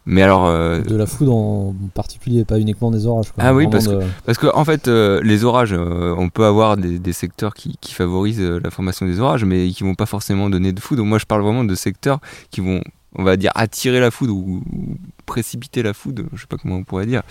Mais 0.05 0.21
alors, 0.21 0.45
euh, 0.45 0.81
de 0.81 0.95
la 0.95 1.05
foudre 1.07 1.33
en 1.33 1.73
particulier, 1.93 2.43
pas 2.45 2.59
uniquement 2.59 2.91
des 2.91 3.07
orages. 3.07 3.31
quoi. 3.31 3.43
Ah 3.43 3.55
oui, 3.55 3.67
parce 3.71 3.87
de- 3.87 3.99
Parce 4.25 4.37
que 4.37 4.47
en 4.53 4.63
fait, 4.65 4.87
euh, 4.87 5.19
les 5.23 5.43
orages, 5.45 5.73
euh, 5.73 6.13
on 6.17 6.29
peut 6.29 6.45
avoir 6.45 6.77
des, 6.77 6.99
des 6.99 7.13
secteurs 7.13 7.53
qui, 7.55 7.77
qui 7.81 7.93
favorisent 7.93 8.41
la 8.41 8.69
formation 8.71 9.05
des 9.07 9.19
orages, 9.19 9.45
mais 9.45 9.69
qui 9.69 9.83
vont 9.83 9.95
pas 9.95 10.05
forcément 10.05 10.49
donner 10.49 10.73
de 10.73 10.79
foudre. 10.79 11.03
Moi, 11.03 11.17
je 11.17 11.25
parle 11.25 11.41
vraiment 11.41 11.63
de 11.63 11.73
secteurs 11.75 12.19
qui 12.51 12.61
vont, 12.61 12.81
on 13.15 13.23
va 13.23 13.35
dire, 13.37 13.51
attirer 13.55 13.99
la 13.99 14.11
foudre 14.11 14.33
ou, 14.35 14.61
ou 14.71 14.95
précipiter 15.25 15.83
la 15.83 15.93
foudre. 15.93 16.23
Je 16.33 16.41
sais 16.41 16.47
pas 16.47 16.57
comment 16.57 16.75
on 16.75 16.83
pourrait 16.83 17.05
dire, 17.05 17.23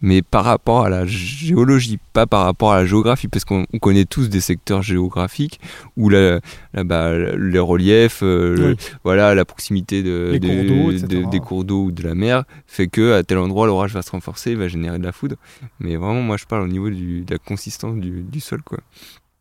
mais 0.00 0.22
par 0.22 0.44
rapport 0.44 0.84
à 0.84 0.88
la 0.88 1.06
géologie, 1.06 1.98
pas 2.12 2.26
par 2.26 2.44
rapport 2.44 2.72
à 2.72 2.76
la 2.80 2.86
géographie, 2.86 3.28
parce 3.28 3.44
qu'on 3.44 3.66
on 3.72 3.78
connaît 3.78 4.04
tous 4.04 4.28
des 4.28 4.40
secteurs 4.40 4.82
géographiques 4.82 5.60
où 5.96 6.08
la, 6.08 6.40
la- 6.74 6.84
bah, 6.84 7.12
le 7.16 7.62
relief, 7.62 8.20
euh, 8.22 8.56
le- 8.56 8.76
voilà, 9.04 9.34
la 9.34 9.44
proximité 9.44 10.02
de, 10.02 10.30
Les 10.32 10.40
cours 10.68 10.92
de- 11.08 11.30
des 11.30 11.40
cours 11.40 11.64
d'eau 11.64 11.84
ou 11.84 11.92
de 11.92 12.02
la 12.02 12.14
mer 12.14 12.44
fait 12.66 12.88
que 12.88 13.12
à 13.12 13.22
tel 13.22 13.38
endroit 13.38 13.66
l'orage 13.66 13.92
va 13.92 14.02
se 14.02 14.10
renforcer, 14.10 14.52
il 14.52 14.56
va 14.56 14.68
générer 14.68 14.98
de 14.98 15.04
la 15.04 15.12
foudre. 15.12 15.36
Mais 15.80 15.96
vraiment, 15.96 16.22
moi, 16.22 16.36
je 16.36 16.46
parle 16.46 16.62
au 16.62 16.68
niveau 16.68 16.90
du- 16.90 17.22
de 17.22 17.32
la 17.34 17.38
consistance 17.38 17.96
du, 17.96 18.22
du 18.22 18.40
sol, 18.40 18.62
quoi. 18.62 18.78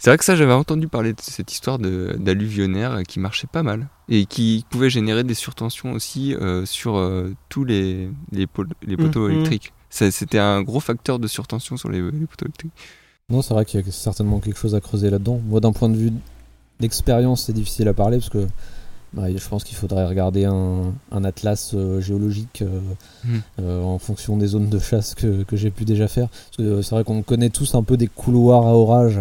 C'est 0.03 0.09
vrai 0.09 0.17
que 0.17 0.25
ça, 0.25 0.35
j'avais 0.35 0.51
entendu 0.53 0.87
parler 0.87 1.13
de 1.13 1.21
cette 1.21 1.51
histoire 1.51 1.77
d'alluvionnaire 1.77 3.03
qui 3.07 3.19
marchait 3.19 3.45
pas 3.45 3.61
mal 3.61 3.87
et 4.09 4.25
qui 4.25 4.65
pouvait 4.71 4.89
générer 4.89 5.23
des 5.23 5.35
surtensions 5.35 5.91
aussi 5.91 6.33
euh, 6.33 6.65
sur 6.65 6.95
euh, 6.97 7.35
tous 7.49 7.65
les, 7.65 8.09
les 8.31 8.47
poteaux 8.47 9.27
Mhm. 9.27 9.31
électriques. 9.31 9.73
C'était 9.91 10.39
un 10.39 10.63
gros 10.63 10.79
facteur 10.79 11.19
de 11.19 11.27
surtension 11.27 11.77
sur 11.77 11.89
les, 11.89 11.99
les 12.01 12.25
poteaux 12.25 12.45
électriques. 12.45 12.71
Non, 13.29 13.43
c'est 13.43 13.53
vrai 13.53 13.63
qu'il 13.63 13.79
y 13.79 13.87
a 13.87 13.91
certainement 13.91 14.39
quelque 14.39 14.57
chose 14.57 14.73
à 14.73 14.81
creuser 14.81 15.11
là-dedans. 15.11 15.39
Moi, 15.45 15.59
d'un 15.59 15.71
point 15.71 15.89
de 15.89 15.97
vue 15.97 16.11
d'expérience, 16.79 17.43
c'est 17.45 17.53
difficile 17.53 17.87
à 17.87 17.93
parler 17.93 18.17
parce 18.17 18.29
que 18.29 18.47
bah, 19.13 19.25
je 19.35 19.47
pense 19.47 19.63
qu'il 19.63 19.75
faudrait 19.77 20.07
regarder 20.07 20.45
un, 20.45 20.93
un 21.11 21.23
atlas 21.23 21.73
euh, 21.75 22.01
géologique 22.01 22.63
euh, 22.63 22.79
Mm. 23.23 23.37
euh, 23.59 23.83
en 23.83 23.99
fonction 23.99 24.35
des 24.37 24.47
zones 24.47 24.69
de 24.69 24.79
chasse 24.79 25.13
que, 25.13 25.43
que 25.43 25.55
j'ai 25.55 25.69
pu 25.69 25.85
déjà 25.85 26.07
faire. 26.07 26.27
Parce 26.29 26.57
que 26.57 26.81
c'est 26.81 26.95
vrai 26.95 27.03
qu'on 27.03 27.21
connaît 27.21 27.51
tous 27.51 27.75
un 27.75 27.83
peu 27.83 27.97
des 27.97 28.07
couloirs 28.07 28.65
à 28.65 28.73
orage. 28.73 29.19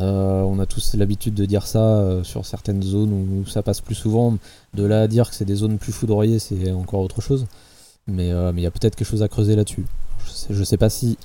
Euh, 0.00 0.42
on 0.42 0.58
a 0.58 0.66
tous 0.66 0.94
l'habitude 0.94 1.34
de 1.34 1.44
dire 1.44 1.66
ça 1.66 1.78
euh, 1.78 2.24
sur 2.24 2.44
certaines 2.44 2.82
zones 2.82 3.12
où 3.12 3.46
ça 3.46 3.62
passe 3.62 3.80
plus 3.80 3.94
souvent. 3.94 4.36
De 4.74 4.84
là 4.84 5.02
à 5.02 5.06
dire 5.08 5.30
que 5.30 5.36
c'est 5.36 5.44
des 5.44 5.54
zones 5.54 5.78
plus 5.78 5.92
foudroyées, 5.92 6.40
c'est 6.40 6.72
encore 6.72 7.00
autre 7.00 7.20
chose. 7.20 7.46
Mais 8.08 8.32
euh, 8.32 8.52
il 8.56 8.62
y 8.62 8.66
a 8.66 8.70
peut-être 8.70 8.96
quelque 8.96 9.06
chose 9.06 9.22
à 9.22 9.28
creuser 9.28 9.54
là-dessus. 9.54 9.84
Je 10.50 10.56
sais, 10.58 10.64
sais 10.64 10.76
pas 10.76 10.90
si 10.90 11.16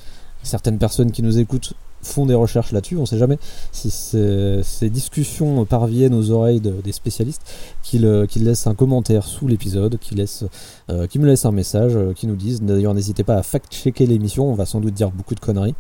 certaines 0.44 0.78
personnes 0.78 1.12
qui 1.12 1.24
nous 1.24 1.40
écoutent 1.40 1.74
font 2.02 2.26
des 2.26 2.34
recherches 2.34 2.72
là-dessus, 2.72 2.96
on 2.96 3.06
sait 3.06 3.18
jamais 3.18 3.38
si 3.74 3.90
ces, 3.92 4.90
discussions 4.90 5.66
parviennent 5.66 6.14
aux 6.14 6.32
oreilles 6.32 6.62
de- 6.62 6.80
des 6.82 6.94
spécialistes, 6.94 7.42
qu'ils 7.84 8.06
euh, 8.06 8.26
qu'ils 8.26 8.46
laissent 8.46 8.68
un 8.68 8.76
commentaire 8.76 9.26
sous 9.26 9.48
l'épisode, 9.50 9.98
qu'ils 10.00 10.16
me 10.18 11.26
laissent 11.26 11.46
un 11.46 11.52
message, 11.52 11.98
qu'ils 12.16 12.30
nous 12.30 12.38
disent. 12.38 12.62
D'ailleurs, 12.62 12.94
n'hésitez 12.94 13.26
pas 13.26 13.36
à 13.36 13.44
fact-checker 13.44 14.06
l'émission, 14.06 14.50
on 14.50 14.54
va 14.54 14.66
sans 14.66 14.80
doute 14.80 14.94
dire 14.94 15.10
beaucoup 15.12 15.36
de 15.36 15.42
conneries. 15.42 15.76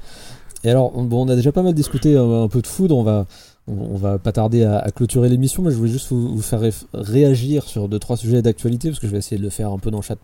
Et 0.63 0.69
alors, 0.69 0.91
on, 0.95 1.03
bon, 1.03 1.25
on 1.25 1.29
a 1.29 1.35
déjà 1.35 1.51
pas 1.51 1.63
mal 1.63 1.73
discuté 1.73 2.15
euh, 2.15 2.43
un 2.43 2.47
peu 2.47 2.61
de 2.61 2.67
foudre, 2.67 2.97
on 2.97 3.03
va, 3.03 3.25
on, 3.67 3.95
va 3.97 4.17
pas 4.19 4.31
tarder 4.31 4.63
à, 4.63 4.89
clôturer 4.91 5.29
l'émission, 5.29 5.63
mais 5.63 5.71
je 5.71 5.75
voulais 5.77 5.91
juste 5.91 6.11
vous, 6.11 6.41
faire 6.41 6.61
réagir 6.93 7.63
sur 7.63 7.87
deux 7.87 7.99
trois 7.99 8.17
sujets 8.17 8.41
d'actualité, 8.41 8.89
parce 8.89 8.99
que 8.99 9.07
je 9.07 9.11
vais 9.11 9.19
essayer 9.19 9.37
de 9.37 9.43
le 9.43 9.49
faire 9.49 9.71
un 9.71 9.79
peu 9.79 9.91
dans 9.91 10.01
chaque, 10.01 10.19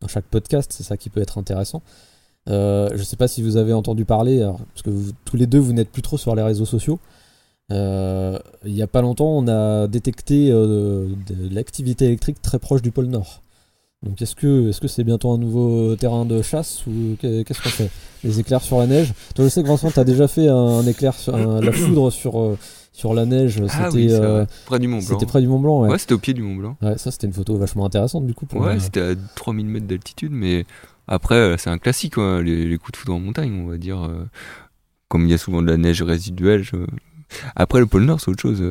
dans 0.00 0.08
chaque 0.08 0.26
podcast, 0.26 0.72
c'est 0.74 0.84
ça 0.84 0.96
qui 0.96 1.10
peut 1.10 1.20
être 1.20 1.38
intéressant. 1.38 1.82
Euh, 2.48 2.88
je 2.94 3.02
sais 3.02 3.16
pas 3.16 3.28
si 3.28 3.42
vous 3.42 3.56
avez 3.56 3.72
entendu 3.72 4.04
parler, 4.04 4.40
parce 4.74 4.82
que 4.82 4.90
vous- 4.90 5.12
tous 5.24 5.36
les 5.36 5.46
deux 5.46 5.58
vous 5.58 5.72
n'êtes 5.72 5.90
plus 5.90 6.02
trop 6.02 6.18
sur 6.18 6.34
les 6.34 6.42
réseaux 6.42 6.66
sociaux. 6.66 6.98
Euh, 7.70 8.38
il 8.64 8.74
y 8.74 8.82
a 8.82 8.86
pas 8.86 9.02
longtemps, 9.02 9.28
on 9.28 9.46
a 9.48 9.86
détecté 9.86 10.50
euh, 10.50 11.08
de 11.26 11.54
l'activité 11.54 12.06
électrique 12.06 12.40
très 12.40 12.58
proche 12.58 12.82
du 12.82 12.90
pôle 12.90 13.06
Nord. 13.06 13.42
Donc 14.06 14.22
est-ce 14.22 14.36
que 14.36 14.68
est-ce 14.68 14.80
que 14.80 14.86
c'est 14.88 15.02
bientôt 15.04 15.32
un 15.32 15.38
nouveau 15.38 15.96
terrain 15.96 16.24
de 16.24 16.40
chasse 16.42 16.86
ou 16.86 17.16
qu'est- 17.20 17.42
qu'est-ce 17.44 17.60
qu'on 17.62 17.68
fait? 17.68 17.90
Les 18.22 18.38
éclairs 18.38 18.62
sur 18.62 18.78
la 18.78 18.86
neige? 18.86 19.12
Toi 19.34 19.44
je 19.44 19.50
sais 19.50 19.62
que 19.62 19.68
Vincent 19.68 19.90
t'as 19.90 20.04
déjà 20.04 20.28
fait 20.28 20.48
un 20.48 20.86
éclair 20.86 21.14
sur 21.14 21.34
un- 21.34 21.60
la 21.60 21.72
foudre 21.72 22.10
sur 22.12 22.38
euh, 22.40 22.56
sur 22.92 23.12
la 23.14 23.26
neige. 23.26 23.54
C'était 23.56 23.68
Ah 23.80 23.88
oui, 23.92 24.06
c'est 24.08 24.20
euh, 24.20 24.44
près 24.66 24.78
du 24.78 24.86
Mont 24.88 24.98
Blanc. 24.98 25.06
c'était 25.18 25.26
près 25.26 25.40
du 25.40 25.48
Mont 25.48 25.58
Blanc. 25.58 25.82
Ouais. 25.82 25.88
Ouais, 25.90 25.98
c'était 25.98 26.14
au 26.14 26.18
pied 26.18 26.32
du 26.34 26.42
Mont 26.42 26.54
Blanc. 26.56 26.76
Ouais, 26.80 26.96
ça 26.96 27.10
c'était 27.10 27.26
une 27.26 27.32
photo 27.32 27.56
vachement 27.56 27.86
intéressante 27.86 28.24
du 28.26 28.34
coup. 28.34 28.46
Pour 28.46 28.60
Ouais, 28.60 28.78
c'était 28.78 29.00
à 29.00 29.14
3000 29.34 29.66
mètres 29.66 29.86
d'altitude, 29.86 30.30
mais 30.32 30.64
après, 31.08 31.34
euh, 31.36 31.56
c'est 31.58 31.70
un 31.70 31.78
classique, 31.78 32.14
quoi, 32.14 32.40
les, 32.42 32.66
les 32.68 32.78
coups 32.78 32.92
de 32.92 32.96
foudre 32.98 33.14
en 33.14 33.20
montagne, 33.20 33.52
on 33.64 33.68
va 33.68 33.78
dire. 33.78 34.08
Comme 35.08 35.24
il 35.24 35.30
y 35.30 35.34
a 35.34 35.38
souvent 35.38 35.62
de 35.62 35.66
la 35.68 35.76
neige 35.78 36.02
résiduelle. 36.02 36.62
je- 36.62 36.86
Après, 37.56 37.80
le 37.80 37.86
pôle 37.86 38.04
Nord, 38.04 38.20
c'est 38.20 38.30
autre 38.30 38.42
chose. 38.42 38.62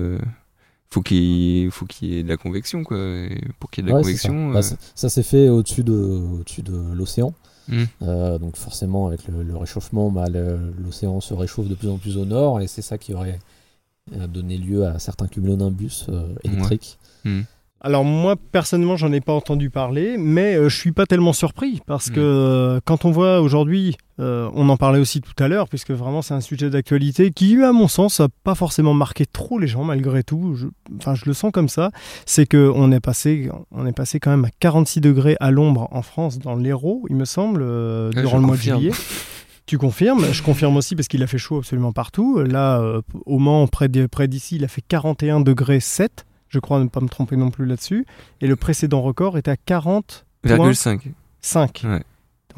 Faut 0.89 1.01
qu'il 1.01 1.69
faut 1.71 1.85
qu'il 1.85 2.09
y 2.13 2.17
ait 2.19 2.23
de 2.23 2.29
la 2.29 2.37
convection, 2.37 2.83
quoi. 2.83 2.97
et 2.97 3.41
pour 3.59 3.69
qu'il 3.69 3.83
y 3.83 3.87
ait 3.87 3.91
de 3.91 3.95
la 3.95 4.01
Ouais, 4.01 4.03
c'est 4.13 4.17
ça. 4.17 4.29
convection. 4.29 4.51
Bah, 4.53 4.59
euh, 4.59 4.61
ça 4.61 4.75
ça 4.95 5.09
s'est 5.09 5.23
fait 5.23 5.49
au-dessus 5.49 5.83
de, 5.83 5.93
au-dessus 5.93 6.61
de 6.61 6.93
l'océan. 6.93 7.33
Mm. 7.67 7.83
Euh, 8.03 8.37
donc 8.39 8.55
forcément, 8.55 9.07
avec 9.07 9.27
le, 9.27 9.43
le 9.43 9.57
réchauffement, 9.57 10.09
bah, 10.09 10.25
l'océan 10.81 11.19
se 11.19 11.33
réchauffe 11.33 11.67
de 11.67 11.75
plus 11.75 11.89
en 11.89 11.97
plus 11.97 12.15
au 12.17 12.23
nord 12.25 12.61
et 12.61 12.67
c'est 12.67 12.81
ça 12.81 12.97
qui 12.97 13.13
aurait 13.13 13.39
euh, 14.15 14.27
donné 14.27 14.57
lieu 14.57 14.85
à 14.85 14.97
certains 14.99 15.27
cumulonimbus 15.27 16.05
euh, 16.07 16.33
électriques. 16.45 16.97
hmm. 17.25 17.41
Alors 17.79 18.03
moi 18.03 18.35
personnellement 18.51 18.97
j'en 18.97 19.11
ai 19.11 19.21
pas 19.21 19.33
entendu 19.33 19.69
parler, 19.69 20.15
mais 20.17 20.55
euh, 20.55 20.67
je 20.67 20.75
suis 20.77 20.91
pas 20.91 21.05
tellement 21.05 21.31
surpris 21.33 21.79
parce 21.85 22.09
Mm. 22.09 22.13
que 22.13 22.19
euh, 22.19 22.79
quand 22.85 23.05
on 23.05 23.11
voit 23.11 23.39
aujourd'hui, 23.39 23.95
euh, 24.19 24.49
on 24.55 24.67
en 24.69 24.77
parlait 24.77 24.99
aussi 24.99 25.21
tout 25.21 25.31
à 25.43 25.47
l'heure, 25.47 25.69
puisque 25.69 25.91
vraiment 25.91 26.23
c'est 26.23 26.33
un 26.33 26.41
sujet 26.41 26.71
d'actualité 26.71 27.29
qui 27.31 27.61
à 27.63 27.71
mon 27.73 27.87
sens 27.87 28.19
a 28.19 28.29
pas 28.43 28.55
forcément 28.55 28.95
marqué 28.95 29.25
trop 29.27 29.59
les 29.59 29.67
gens 29.67 29.83
malgré 29.83 30.23
tout. 30.23 30.55
Je, 30.55 30.67
enfin 30.97 31.13
je 31.13 31.25
le 31.27 31.33
sens 31.33 31.51
comme 31.51 31.69
ça, 31.69 31.91
c'est 32.25 32.47
que 32.47 32.71
on 32.73 32.91
est 32.91 32.99
passé, 32.99 33.49
on 33.71 33.85
est 33.85 33.93
passé 33.93 34.19
quand 34.19 34.31
même 34.31 34.45
à 34.45 34.49
46 34.59 34.99
degrés 35.01 35.37
à 35.39 35.51
l'ombre 35.51 35.87
en 35.91 36.01
France 36.01 36.39
dans 36.39 36.55
l'Hérault, 36.55 37.03
il 37.11 37.15
me 37.15 37.25
semble, 37.25 37.61
euh, 37.63 38.09
Ouais, 38.09 38.21
durant 38.21 38.37
je 38.37 38.41
le 38.41 38.47
mois 38.47 38.55
confirme. 38.55 38.77
de 38.79 38.81
juillet. 38.91 38.95
Tu 39.67 39.77
confirmes? 39.77 40.25
Je 40.31 40.41
confirme 40.41 40.77
aussi 40.77 40.95
parce 40.95 41.09
qu'il 41.09 41.21
a 41.23 41.27
fait 41.27 41.37
chaud 41.37 41.57
absolument 41.57 41.91
partout. 41.91 42.39
Là, 42.39 42.79
euh, 42.79 43.01
au 43.25 43.37
Mans, 43.37 43.67
près 43.67 43.89
d'ici, 43.89 44.55
il 44.55 44.63
a 44.63 44.69
fait 44.69 44.81
41 44.87 45.41
degrés 45.41 45.81
7. 45.81 46.25
Je 46.49 46.59
crois 46.59 46.79
ne 46.79 46.87
pas 46.87 47.01
me 47.01 47.07
tromper 47.09 47.35
non 47.35 47.49
plus 47.51 47.65
là-dessus. 47.65 48.05
Et 48.41 48.47
le 48.47 48.55
précédent 48.55 49.01
record 49.01 49.37
était 49.37 49.51
à 49.51 49.55
40,5. 49.55 51.11
5. 51.41 51.81
Ouais. 51.85 52.03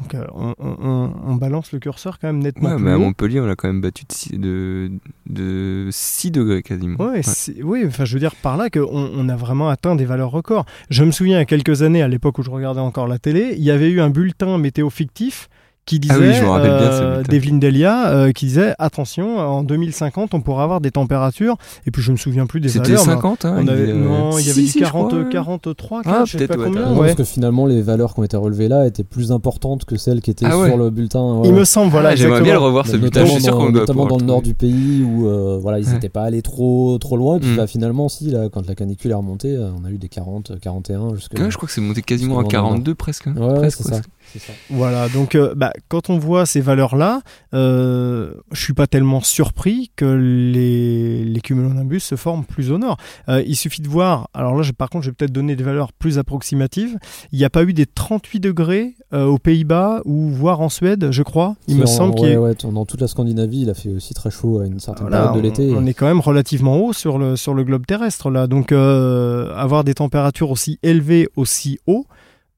Donc 0.00 0.14
euh, 0.14 0.24
on, 0.32 0.54
on- 0.58 0.76
on- 0.80 1.12
on 1.26 1.34
balance 1.34 1.72
le 1.72 1.78
curseur 1.78 2.18
quand 2.18 2.28
même 2.28 2.38
nettement 2.38 2.70
Ouais, 2.70 2.76
plus 2.76 2.84
mais 2.84 2.92
à. 2.92 2.96
Montpellier, 2.98 3.38
on 3.40 3.46
l'a 3.46 3.54
quand 3.54 3.68
même 3.68 3.82
battu 3.82 4.04
de 4.08 4.12
6, 4.12 4.38
de, 4.38 4.90
de 5.26 5.88
6 5.90 6.30
degrés 6.30 6.62
quasiment. 6.62 6.96
Ouais, 6.98 7.10
Ouais. 7.16 7.22
c'est- 7.22 7.62
oui, 7.62 7.84
enfin, 7.86 8.06
je 8.06 8.14
veux 8.14 8.20
dire 8.20 8.34
par 8.36 8.56
là 8.56 8.70
qu'on 8.70 8.80
on 8.90 9.28
a 9.28 9.36
vraiment 9.36 9.68
atteint 9.68 9.96
des 9.96 10.06
valeurs 10.06 10.30
records. 10.30 10.64
Je 10.88 11.04
me 11.04 11.10
souviens, 11.10 11.36
il 11.36 11.40
y 11.40 11.42
a 11.42 11.44
quelques 11.44 11.82
années, 11.82 12.00
à 12.02 12.08
l'époque 12.08 12.38
où 12.38 12.42
je 12.42 12.50
regardais 12.50 12.80
encore 12.80 13.08
la 13.08 13.18
télé, 13.18 13.54
il 13.58 13.62
y 13.62 13.70
avait 13.70 13.90
eu 13.90 14.00
un 14.00 14.08
bulletin 14.08 14.56
météo 14.56 14.88
fictif 14.88 15.50
qui 15.90 16.00
disait, 16.00 16.14
Ah 16.16 16.20
oui, 16.20 16.32
je 16.32 16.42
me 16.44 16.48
rappelle 16.48 16.76
bien 16.78 16.92
ce 16.92 17.02
euh, 17.02 17.14
bulletin. 17.16 17.32
d'Evelyne 17.32 17.60
Delia, 17.60 18.08
euh, 18.10 18.32
qui 18.32 18.46
disait 18.46 18.74
attention, 18.78 19.38
en 19.38 19.62
2050, 19.62 20.34
on 20.34 20.40
pourra 20.40 20.62
avoir 20.64 20.80
des 20.80 20.90
températures. 20.90 21.56
Et 21.86 21.90
puis 21.90 22.02
je 22.02 22.12
me 22.12 22.16
souviens 22.16 22.46
plus 22.46 22.60
des 22.60 22.68
C'était 22.68 22.90
valeurs. 22.90 23.06
mais 23.06 23.12
50, 23.14 23.44
hein 23.44 23.56
on 23.58 23.66
avait- 23.68 23.88
il, 23.90 23.94
non, 23.96 24.38
il 24.38 24.46
y 24.46 24.50
avait 24.50 24.52
si, 24.54 24.62
dit 24.62 24.68
si, 24.68 24.78
je 24.78 24.84
40, 24.84 25.08
crois. 25.10 25.24
43, 25.30 26.02
Ah, 26.04 26.22
je 26.24 26.38
sais 26.38 26.46
pas 26.46 26.54
peut-être, 26.54 26.58
ouais, 26.60 26.66
combien. 26.66 26.82
t'as 26.82 26.88
Non, 26.90 26.98
ouais. 27.00 27.06
Parce 27.08 27.14
que 27.18 27.24
finalement, 27.24 27.66
les 27.66 27.82
valeurs 27.82 28.14
qui 28.14 28.20
ont 28.20 28.24
été 28.24 28.36
relevées 28.36 28.68
là 28.68 28.86
étaient 28.86 29.04
plus 29.04 29.32
importantes 29.32 29.84
que 29.84 29.96
celles 29.96 30.20
qui 30.20 30.30
étaient 30.30 30.46
Ah 30.46 30.52
sur 30.66 30.76
le 30.76 30.90
bulletin. 30.90 31.38
ouais. 31.40 31.48
Il 31.48 31.54
me 31.54 31.64
semble, 31.64 31.90
voilà. 31.90 32.10
Ah, 32.10 32.14
J'aimerais 32.16 32.40
bien 32.42 32.52
le 32.54 32.58
revoir 32.60 32.86
ce 32.86 32.96
bulletin, 32.96 33.20
je 33.20 33.24
notamment 33.26 33.34
suis 33.34 33.42
sûr 33.42 33.52
dans, 33.54 33.58
qu'on 33.66 33.70
doit 33.72 33.80
notamment 33.80 34.06
dans 34.06 34.18
le 34.18 34.24
nord 34.24 34.42
du 34.42 34.54
pays 34.54 35.02
où 35.02 35.26
euh, 35.26 35.58
voilà, 35.60 35.78
ils 35.80 35.86
Ouais. 35.88 35.94
n'étaient 35.94 36.08
pas 36.08 36.22
allés 36.22 36.42
trop, 36.42 36.98
trop 36.98 37.16
loin. 37.16 37.36
Et 37.36 37.40
puis 37.40 37.50
Mm. 37.50 37.56
bah, 37.56 37.66
finalement, 37.66 38.08
si, 38.08 38.30
là, 38.30 38.48
quand 38.52 38.66
la 38.66 38.74
canicule 38.74 39.10
est 39.10 39.14
remontée, 39.14 39.58
on 39.58 39.84
a 39.84 39.90
eu 39.90 39.98
des 39.98 40.08
40, 40.08 40.52
41 40.60 41.14
jusque 41.14 41.32
Ouais, 41.38 41.50
je 41.50 41.56
crois 41.56 41.66
que 41.66 41.72
c'est 41.72 41.80
monté 41.80 42.02
quasiment 42.02 42.38
à 42.38 42.42
Jusqu'au 42.42 42.56
lendemain. 42.56 42.70
42 42.74 42.94
presque. 42.94 43.26
hein. 43.26 43.34
Ouais, 43.36 43.46
ouais, 43.46 43.54
Presque, 43.60 43.78
c'est 43.82 43.94
ça. 43.94 44.00
Ça. 44.38 44.52
Voilà, 44.70 45.08
donc 45.08 45.34
euh, 45.34 45.54
bah, 45.56 45.72
quand 45.88 46.08
on 46.10 46.18
voit 46.18 46.46
ces 46.46 46.60
valeurs-là, 46.60 47.20
euh, 47.54 48.32
je 48.52 48.62
suis 48.62 48.72
pas 48.72 48.86
tellement 48.86 49.20
surpris 49.20 49.90
que 49.96 50.04
les, 50.04 51.24
les 51.24 51.40
cumulonimbus 51.40 52.00
se 52.00 52.14
forment 52.16 52.44
plus 52.44 52.70
au 52.70 52.78
nord. 52.78 52.96
Euh, 53.28 53.42
il 53.46 53.56
suffit 53.56 53.82
de 53.82 53.88
voir, 53.88 54.28
alors 54.34 54.54
là 54.54 54.62
je- 54.62 54.72
par 54.72 54.88
contre 54.90 55.04
je 55.04 55.10
vais 55.10 55.14
peut-être 55.14 55.32
donner 55.32 55.56
des 55.56 55.64
valeurs 55.64 55.92
plus 55.92 56.18
approximatives, 56.18 56.98
il 57.32 57.38
n'y 57.38 57.44
a 57.44 57.50
pas 57.50 57.64
eu 57.64 57.72
des 57.72 57.86
38 57.86 58.40
degrés 58.40 58.94
euh, 59.12 59.24
aux 59.26 59.38
Pays-Bas 59.38 60.02
ou 60.04 60.28
voire 60.30 60.60
en 60.60 60.68
Suède, 60.68 61.08
je 61.10 61.22
crois. 61.22 61.56
Il 61.68 61.76
me 61.76 61.82
en- 61.84 61.86
semble 61.86 62.14
qu'il 62.14 62.26
y 62.26 62.30
ouais, 62.30 62.36
a- 62.36 62.40
ouais, 62.40 62.72
dans 62.72 62.84
toute 62.86 63.00
la 63.00 63.08
Scandinavie, 63.08 63.62
il 63.62 63.70
a 63.70 63.74
fait 63.74 63.90
aussi 63.90 64.14
très 64.14 64.30
chaud 64.30 64.60
à 64.60 64.66
une 64.66 64.78
certaine 64.80 65.08
Voilà, 65.08 65.26
période 65.28 65.34
de 65.34 65.40
on- 65.40 65.42
l'été. 65.50 65.74
On, 65.76 65.86
est 65.86 65.94
quand 65.94 66.06
même 66.06 66.20
relativement 66.20 66.78
haut 66.78 66.92
sur 66.92 67.18
le, 67.18 67.36
sur 67.36 67.54
le 67.54 67.64
globe 67.64 67.86
terrestre 67.86 68.30
là. 68.30 68.46
Donc 68.46 68.72
euh, 68.72 69.52
avoir 69.54 69.84
des 69.84 69.94
températures 69.94 70.50
aussi 70.50 70.78
élevées 70.82 71.28
aussi 71.36 71.78
haut, 71.86 72.06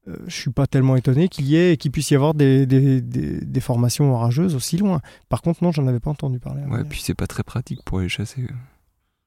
euh, 0.07 0.15
je 0.27 0.35
suis 0.35 0.51
pas 0.51 0.67
tellement 0.67 0.95
étonné 0.95 1.29
qu'il 1.29 1.45
y 1.47 1.55
ait 1.55 1.77
qu'il 1.77 1.91
puisse 1.91 2.11
y 2.11 2.15
avoir 2.15 2.33
des, 2.33 2.65
des, 2.65 2.99
des- 3.01 3.39
des 3.41 3.59
formations 3.59 4.13
orageuses 4.13 4.55
aussi 4.55 4.77
loin. 4.77 5.01
Par 5.29 5.41
contre 5.41 5.63
non, 5.63 5.71
j'en 5.71 5.87
avais 5.87 5.99
pas 5.99 6.09
entendu 6.11 6.39
parler. 6.39 6.61
Ouais, 6.69 6.83
puis 6.83 7.01
c'est 7.03 7.13
pas 7.13 7.27
très 7.27 7.43
pratique 7.43 7.81
pour 7.85 7.99
aller 7.99 8.09
chasser. 8.09 8.41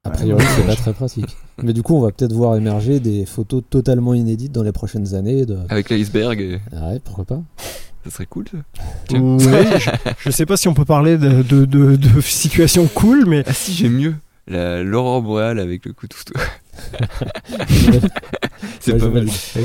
A 0.04 0.10
priori, 0.10 0.44
c'est 0.56 0.66
pas 0.66 0.76
très 0.76 0.92
pratique. 0.92 1.36
Mais 1.62 1.72
du 1.72 1.82
coup, 1.82 1.96
on 1.96 2.00
va 2.00 2.12
peut-être 2.12 2.32
voir 2.32 2.54
émerger 2.56 3.00
des 3.00 3.26
photos 3.26 3.62
totalement 3.68 4.14
inédites 4.14 4.52
dans 4.52 4.62
les 4.62 4.70
prochaines 4.70 5.14
années. 5.14 5.46
De... 5.46 5.58
Avec 5.68 5.90
l'iceberg, 5.90 6.60
Ah 6.72 6.90
ouais, 6.90 7.00
pourquoi 7.00 7.24
pas 7.24 7.42
ça 8.04 8.12
serait 8.12 8.26
cool 8.26 8.44
ça. 8.48 8.58
Je, 9.10 9.90
je 10.20 10.30
sais 10.30 10.46
pas 10.46 10.56
si 10.56 10.68
on 10.68 10.74
peut 10.74 10.84
parler 10.84 11.18
de, 11.18 11.42
de, 11.42 11.64
de, 11.64 11.96
de 11.96 12.20
situation 12.20 12.86
cool, 12.86 13.26
mais 13.26 13.42
Ah 13.48 13.52
si, 13.52 13.72
j'ai 13.72 13.88
mieux. 13.88 14.14
La- 14.46 14.84
L'aurore 14.84 15.22
boréale 15.22 15.58
avec 15.58 15.84
le 15.86 15.92
coup 15.92 16.06
de 16.06 16.14
couteau. 16.14 16.34
c'est 18.80 18.92
Ouais, 18.92 18.98
pas 18.98 19.08
mal. 19.08 19.24
Ouais, 19.26 19.64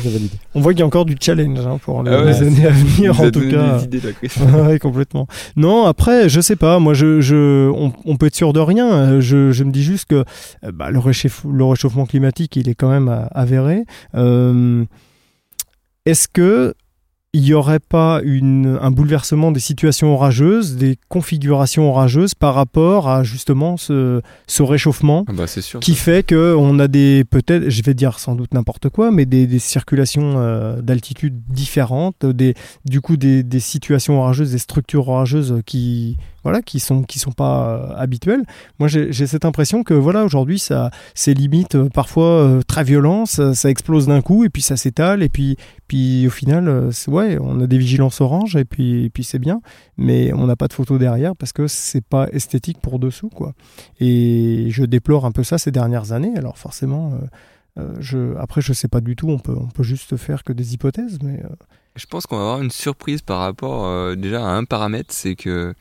on 0.55 0.61
voit 0.61 0.73
qu'il 0.73 0.79
y 0.79 0.83
a 0.83 0.85
encore 0.85 1.05
du 1.05 1.15
challenge 1.19 1.59
hein, 1.59 1.79
pour 1.83 2.03
les, 2.03 2.11
Ah 2.11 2.23
ouais, 2.23 2.31
les 2.31 2.41
années 2.47 2.65
à 2.67 2.71
venir 2.71 3.19
en 3.19 3.31
tout 3.31 3.47
cas. 3.49 3.77
des 3.77 3.83
idées, 3.85 4.01
là, 4.01 4.11
Chris. 4.13 4.31
ouais, 4.67 4.79
complètement. 4.79 5.27
Non, 5.55 5.85
après, 5.85 6.29
je 6.29 6.41
sais 6.41 6.55
pas. 6.55 6.79
Moi, 6.79 6.93
je, 6.93 7.21
je, 7.21 7.69
on, 7.69 7.93
on 8.05 8.17
peut 8.17 8.27
être 8.27 8.35
sûr 8.35 8.53
de 8.53 8.59
rien. 8.59 8.91
Euh, 8.91 9.21
Je, 9.21 9.51
je 9.51 9.63
me 9.63 9.71
dis 9.71 9.83
juste 9.83 10.05
que 10.05 10.23
euh, 10.65 10.71
bah, 10.73 10.89
le, 10.91 10.99
réchauffe- 10.99 11.49
le 11.51 11.63
réchauffement 11.65 12.05
climatique, 12.05 12.55
il 12.55 12.69
est 12.69 12.75
quand 12.75 12.89
même 12.89 13.09
euh, 13.09 13.25
avéré. 13.31 13.83
Euh, 14.15 14.85
Est-ce 16.05 16.27
que 16.27 16.73
il 17.33 17.43
n'y 17.43 17.53
aurait 17.53 17.79
pas 17.79 18.19
une, 18.25 18.77
un 18.81 18.91
bouleversement 18.91 19.51
des 19.53 19.61
situations 19.61 20.13
orageuses, 20.13 20.75
des 20.75 20.97
configurations 21.07 21.89
orageuses 21.89 22.35
par 22.35 22.53
rapport 22.55 23.07
à 23.07 23.23
justement 23.23 23.77
ce, 23.77 24.21
ce 24.47 24.63
réchauffement 24.63 25.23
Ah 25.29 25.33
bah 25.33 25.47
sûr. 25.47 25.79
qui 25.79 25.95
fait 25.95 26.23
que 26.23 26.53
on 26.57 26.77
a 26.79 26.89
des 26.89 27.23
peut-être 27.23 27.69
je 27.69 27.83
vais 27.83 27.93
dire 27.93 28.19
sans 28.19 28.35
doute 28.35 28.53
n'importe 28.53 28.89
quoi 28.89 29.11
mais 29.11 29.25
des, 29.25 29.47
des 29.47 29.59
circulations 29.59 30.33
euh, 30.39 30.81
d'altitude 30.81 31.41
différentes 31.47 32.25
des 32.25 32.53
du 32.83 32.99
coup 32.99 33.15
des, 33.15 33.43
des 33.43 33.59
situations 33.61 34.19
orageuses 34.19 34.51
des 34.51 34.57
structures 34.57 35.07
orageuses 35.07 35.61
qui 35.65 36.17
voilà 36.43 36.61
qui 36.61 36.79
sont 36.79 37.03
qui 37.03 37.19
sont 37.19 37.31
pas 37.31 37.69
euh, 37.69 37.93
habituelles 37.95 38.43
moi 38.79 38.89
j'ai 38.89 39.13
cette 39.13 39.45
impression 39.45 39.83
que 39.83 39.93
voilà 39.93 40.25
aujourd'hui 40.25 40.59
ça 40.59 40.89
c'est 41.13 41.33
limite 41.33 41.75
euh, 41.75 41.87
parfois 41.87 42.25
euh, 42.25 42.61
très 42.67 42.83
violent 42.83 43.25
ça, 43.25 43.53
ça 43.53 43.69
explose 43.69 44.07
d'un 44.07 44.21
coup 44.21 44.43
et 44.43 44.49
puis 44.49 44.61
ça 44.63 44.75
s'étale 44.75 45.23
et 45.23 45.29
puis 45.29 45.55
puis 45.87 46.27
au 46.27 46.31
final 46.31 46.89
c'est- 46.91 47.11
ouais 47.21 47.37
on 47.39 47.61
a 47.61 47.67
des 47.67 47.77
vigilances 47.77 48.21
orange 48.21 48.55
et 48.55 48.65
puis 48.65 49.09
puis 49.09 49.23
c'est 49.23 49.39
bien 49.39 49.61
mais 49.97 50.33
on 50.33 50.47
n'a 50.47 50.55
pas 50.55 50.67
de 50.67 50.73
photo 50.73 50.97
derrière 50.97 51.35
parce 51.35 51.53
que 51.53 51.67
c'est 51.67 52.05
pas 52.05 52.27
esthétique 52.31 52.79
pour 52.81 52.99
dessous 52.99 53.29
quoi 53.29 53.53
et 53.99 54.67
je 54.69 54.83
déplore 54.83 55.25
un 55.25 55.31
peu 55.31 55.43
ça 55.43 55.57
ces 55.57 55.71
dernières 55.71 56.11
années. 56.11 56.33
Alors 56.35 56.57
forcément, 56.57 57.13
euh, 57.13 57.81
euh, 57.81 57.95
je, 57.99 58.35
après, 58.37 58.61
je 58.61 58.73
sais 58.73 58.87
pas 58.87 59.01
du 59.01 59.15
tout. 59.15 59.29
On 59.29 59.39
peut, 59.39 59.55
on 59.55 59.67
peut 59.67 59.83
juste 59.83 60.17
faire 60.17 60.43
que 60.43 60.53
des 60.53 60.73
hypothèses, 60.73 61.19
mais 61.23 61.41
euh, 61.43 61.49
Je 61.95 62.05
pense 62.05 62.25
qu'on 62.25 62.37
va 62.37 62.43
avoir 62.43 62.61
une 62.61 62.71
surprise 62.71 63.21
par 63.21 63.39
rapport 63.39 64.15
déjà 64.15 64.45
à 64.45 64.51
un 64.51 64.63
paramètre, 64.63 65.13
c'est 65.13 65.35
que 65.35 65.73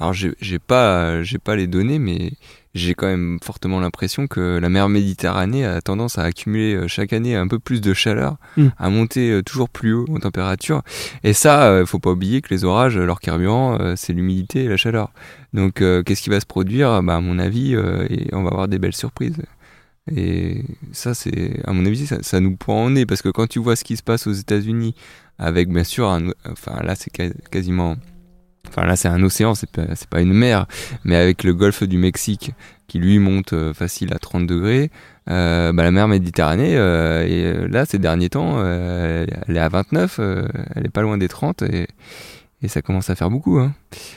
alors 0.00 0.12
j'ai 0.12 0.58
pas 0.58 1.22
j'ai 1.22 1.38
pas 1.38 1.56
les 1.56 1.66
données, 1.66 1.98
mais 1.98 2.32
j'ai 2.74 2.94
quand 2.94 3.06
même 3.06 3.38
fortement 3.42 3.80
l'impression 3.80 4.26
que 4.26 4.58
la 4.58 4.68
mer 4.68 4.88
Méditerranée 4.88 5.64
a 5.64 5.80
tendance 5.80 6.18
à 6.18 6.22
accumuler 6.22 6.74
euh, 6.74 6.88
chaque 6.88 7.12
année 7.12 7.36
un 7.36 7.46
peu 7.46 7.58
plus 7.58 7.80
de 7.80 7.94
chaleur, 7.94 8.36
Mm. 8.56 8.68
à 8.78 8.90
monter 8.90 9.30
euh, 9.30 9.42
toujours 9.42 9.68
plus 9.68 9.92
haut 9.92 10.06
en 10.10 10.18
température. 10.18 10.82
Et 11.22 11.32
ça, 11.32 11.64
euh, 11.68 11.86
faut 11.86 11.98
pas 11.98 12.10
oublier 12.10 12.40
que 12.42 12.52
les 12.52 12.64
orages, 12.64 12.98
leur 12.98 13.20
carburant, 13.20 13.78
c'est 13.96 14.12
l'humidité 14.12 14.64
et 14.64 14.68
la 14.68 14.76
chaleur. 14.76 15.12
Donc 15.52 15.74
qu'est-ce 15.74 16.22
qui 16.22 16.30
va 16.30 16.40
se 16.40 16.46
produire? 16.46 17.02
Bah 17.02 17.16
à 17.16 17.20
mon 17.20 17.38
avis, 17.38 17.74
et 17.74 18.28
on 18.32 18.42
va 18.42 18.50
avoir 18.50 18.68
des 18.68 18.78
belles 18.78 18.94
surprises. 18.94 19.36
Et 20.14 20.64
ça, 20.92 21.14
c'est, 21.14 21.60
à 21.64 21.72
mon 21.72 21.86
avis, 21.86 22.06
ça, 22.06 22.22
ça 22.22 22.40
nous 22.40 22.56
prend 22.56 22.84
en 22.84 22.90
nez 22.90 23.06
parce 23.06 23.22
que 23.22 23.30
quand 23.30 23.46
tu 23.46 23.58
vois 23.58 23.76
ce 23.76 23.84
qui 23.84 23.96
se 23.96 24.02
passe 24.02 24.26
aux 24.26 24.32
États-Unis, 24.32 24.94
avec 25.38 25.68
bien 25.68 25.84
sûr, 25.84 26.08
un, 26.08 26.30
enfin 26.50 26.80
là, 26.82 26.94
c'est 26.94 27.10
quasiment, 27.50 27.96
enfin 28.74 28.86
là, 28.86 28.96
c'est 28.96 29.08
un 29.08 29.22
océan, 29.22 29.54
c'est 29.54 29.70
pas, 29.70 29.82
pas 30.10 30.20
une 30.20 30.32
mer, 30.32 30.66
mais 31.04 31.16
avec 31.16 31.44
le 31.44 31.54
golfe 31.54 31.82
du 31.84 31.96
Mexique 31.98 32.52
qui 32.88 32.98
lui 32.98 33.18
monte 33.18 33.52
euh, 33.52 33.72
facile 33.72 34.12
à 34.12 34.18
30 34.18 34.46
degrés, 34.46 34.90
euh, 35.30 35.72
bah, 35.72 35.84
la 35.84 35.90
mer 35.90 36.06
Méditerranée, 36.08 36.76
euh, 36.76 37.24
et 37.26 37.68
là, 37.68 37.86
ces 37.86 37.98
derniers 37.98 38.28
temps, 38.30 38.54
euh, 38.58 39.24
elle 39.48 39.56
est 39.56 39.60
à 39.60 39.68
29, 39.68 40.16
euh, 40.18 40.46
elle 40.74 40.84
est 40.86 40.90
pas 40.90 41.02
loin 41.02 41.16
des 41.16 41.28
30 41.28 41.62
et, 41.62 41.86
et 42.62 42.68
ça 42.68 42.82
commence 42.82 43.08
à 43.10 43.14
faire 43.14 43.30
beaucoup. 43.30 43.58
Hein. 43.58 43.72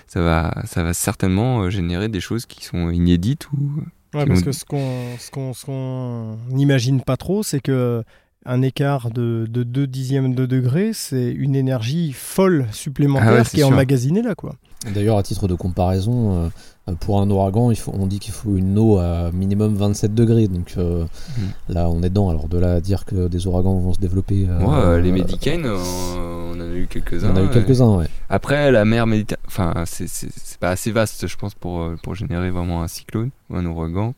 Ça 0.07 0.21
va, 0.21 0.53
ça 0.65 0.83
va 0.83 0.93
certainement 0.93 1.69
générer 1.69 2.09
des 2.09 2.19
choses 2.19 2.45
qui 2.45 2.65
sont 2.65 2.89
inédites 2.89 3.47
ou 3.53 3.81
Ouais, 4.13 4.25
parce 4.25 4.39
ont- 4.39 4.43
que 4.43 4.51
ce 4.53 4.63
qu'on 4.65 5.17
ce 5.19 5.65
qu'on 5.65 6.37
n'imagine 6.49 7.01
pas 7.01 7.17
trop, 7.17 7.43
c'est 7.43 7.59
que 7.59 8.03
un 8.47 8.61
écart 8.61 9.11
de, 9.11 9.45
de 9.49 9.63
2 9.63 9.85
dixièmes 9.87 10.33
de 10.33 10.45
degré, 10.45 10.91
c'est 10.93 11.29
une 11.31 11.55
énergie 11.55 12.13
folle 12.13 12.65
supplémentaire 12.71 13.27
Ah 13.29 13.33
ouais, 13.39 13.43
qui 13.43 13.57
est 13.57 13.59
sûr. 13.59 13.67
emmagasinée 13.67 14.21
là. 14.21 14.35
Quoi. 14.35 14.55
D'ailleurs, 14.93 15.17
à 15.17 15.23
titre 15.23 15.47
de 15.47 15.55
comparaison, 15.55 16.45
euh, 16.45 16.49
euh, 16.89 16.93
pour 16.93 17.19
un 17.19 17.29
ouragan, 17.29 17.71
il 17.71 17.75
faut, 17.77 17.91
on 17.93 18.05
dit 18.07 18.19
qu'il 18.19 18.33
faut 18.33 18.55
une 18.55 18.77
eau 18.77 18.97
à 18.99 19.31
minimum 19.33 19.75
27 19.75 20.13
degrés. 20.15 20.47
Donc 20.47 20.75
euh, 20.77 21.03
Mm. 21.37 21.73
là, 21.73 21.89
on 21.89 22.01
est 22.03 22.09
dedans. 22.09 22.29
Alors 22.29 22.47
de 22.47 22.57
là 22.57 22.73
à 22.75 22.79
dire 22.79 23.03
que 23.05 23.27
des 23.27 23.47
ouragans 23.47 23.75
vont 23.79 23.93
se 23.93 23.99
développer. 23.99 24.45
euh, 24.49 24.59
Moi, 24.59 24.77
euh, 24.77 25.01
les 25.01 25.11
Médicaines, 25.11 25.65
euh, 25.65 25.77
on 25.77 26.55
en 26.57 26.61
a 26.61 26.65
eu 26.75 26.87
quelques-uns. 26.87 27.31
en 27.31 27.35
a 27.35 27.43
eu 27.43 27.49
quelques-uns, 27.49 27.97
ouais. 27.97 28.07
Après, 28.29 28.71
la 28.71 28.85
mer 28.85 29.07
Méditerranée, 29.07 29.43
enfin, 29.47 29.83
c'est- 29.85 30.57
pas 30.59 30.69
assez 30.69 30.91
vaste, 30.91 31.27
je 31.27 31.35
pense, 31.37 31.53
pour, 31.53 31.91
pour 32.03 32.15
générer 32.15 32.49
vraiment 32.51 32.81
un 32.81 32.87
cyclone 32.87 33.31
ou 33.49 33.57
un 33.57 33.65
ouragan. 33.65 34.13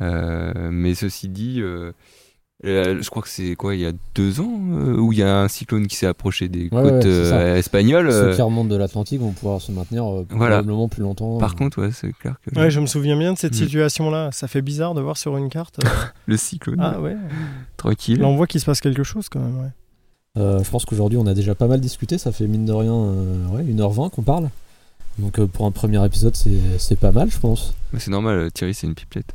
Euh, 0.00 0.70
mais 0.72 0.94
ceci 0.94 1.28
dit, 1.28 1.60
euh, 2.64 2.98
je 3.00 3.08
crois 3.10 3.22
que 3.22 3.28
c'est 3.28 3.54
quoi, 3.54 3.74
il 3.76 3.80
y 3.82 3.86
a 3.86 3.92
deux 4.16 4.40
ans, 4.40 4.60
euh, 4.72 4.96
où 4.96 5.12
il 5.12 5.18
y 5.18 5.22
a 5.22 5.40
un 5.42 5.48
cyclone 5.48 5.86
qui 5.86 5.94
s'est 5.96 6.06
approché 6.06 6.48
des 6.48 6.68
Ouais, 6.72 6.82
ouais, 6.82 6.90
côtes 6.90 7.02
ça. 7.02 7.08
euh, 7.38 7.56
espagnoles. 7.56 8.10
Ceux 8.10 8.30
euh, 8.30 8.34
qui 8.34 8.42
remontent 8.42 8.68
de 8.68 8.74
l'Atlantique 8.76 9.20
vont 9.20 9.30
pouvoir 9.32 9.60
se 9.60 9.70
maintenir 9.70 10.04
euh, 10.04 10.26
Voilà. 10.30 10.56
probablement 10.56 10.88
plus 10.88 11.02
longtemps. 11.02 11.38
par 11.38 11.52
euh. 11.52 11.54
contre, 11.56 11.80
ouais, 11.82 11.90
c'est 11.92 12.12
clair 12.12 12.34
que 12.44 12.58
Ouais, 12.58 12.70
je 12.70 12.80
me 12.80 12.86
souviens 12.86 13.16
bien 13.16 13.32
de 13.32 13.38
cette 13.38 13.52
Mm. 13.54 13.58
situation-là. 13.58 14.30
Ça 14.32 14.48
fait 14.48 14.62
bizarre 14.62 14.94
de 14.94 15.00
voir 15.00 15.16
sur 15.16 15.36
une 15.36 15.48
carte. 15.50 15.78
euh, 15.84 15.88
le 16.26 16.36
cyclone, 16.36 16.80
ah 16.80 17.00
ouais. 17.00 17.16
tranquille. 17.76 18.18
Là, 18.20 18.26
on 18.26 18.36
voit 18.36 18.46
qu'il 18.48 18.60
se 18.60 18.66
passe 18.66 18.80
quelque 18.80 19.04
chose 19.04 19.28
quand 19.28 19.40
même. 19.40 19.56
ouais. 19.60 19.70
Euh, 20.36 20.62
je 20.62 20.70
pense 20.70 20.84
qu'aujourd'hui, 20.84 21.18
on 21.18 21.26
a 21.26 21.34
déjà 21.34 21.54
pas 21.54 21.66
mal 21.68 21.80
discuté. 21.80 22.18
Ça 22.18 22.32
fait 22.32 22.46
mine 22.46 22.64
de 22.64 22.72
rien 22.72 22.92
euh, 22.92 23.46
ouais, 23.48 23.62
1h20 23.64 24.10
qu'on 24.10 24.22
parle. 24.22 24.50
Donc 25.18 25.38
euh, 25.40 25.46
pour 25.46 25.66
un 25.66 25.72
premier 25.72 26.04
épisode, 26.06 26.36
c'est 26.36 26.60
c'est 26.78 26.98
pas 26.98 27.10
mal, 27.10 27.28
je 27.30 27.38
pense. 27.38 27.74
Mais 27.92 27.98
c'est 27.98 28.10
normal, 28.12 28.52
Thierry, 28.52 28.72
c'est 28.74 28.86
une 28.86 28.94
pipelette. 28.94 29.32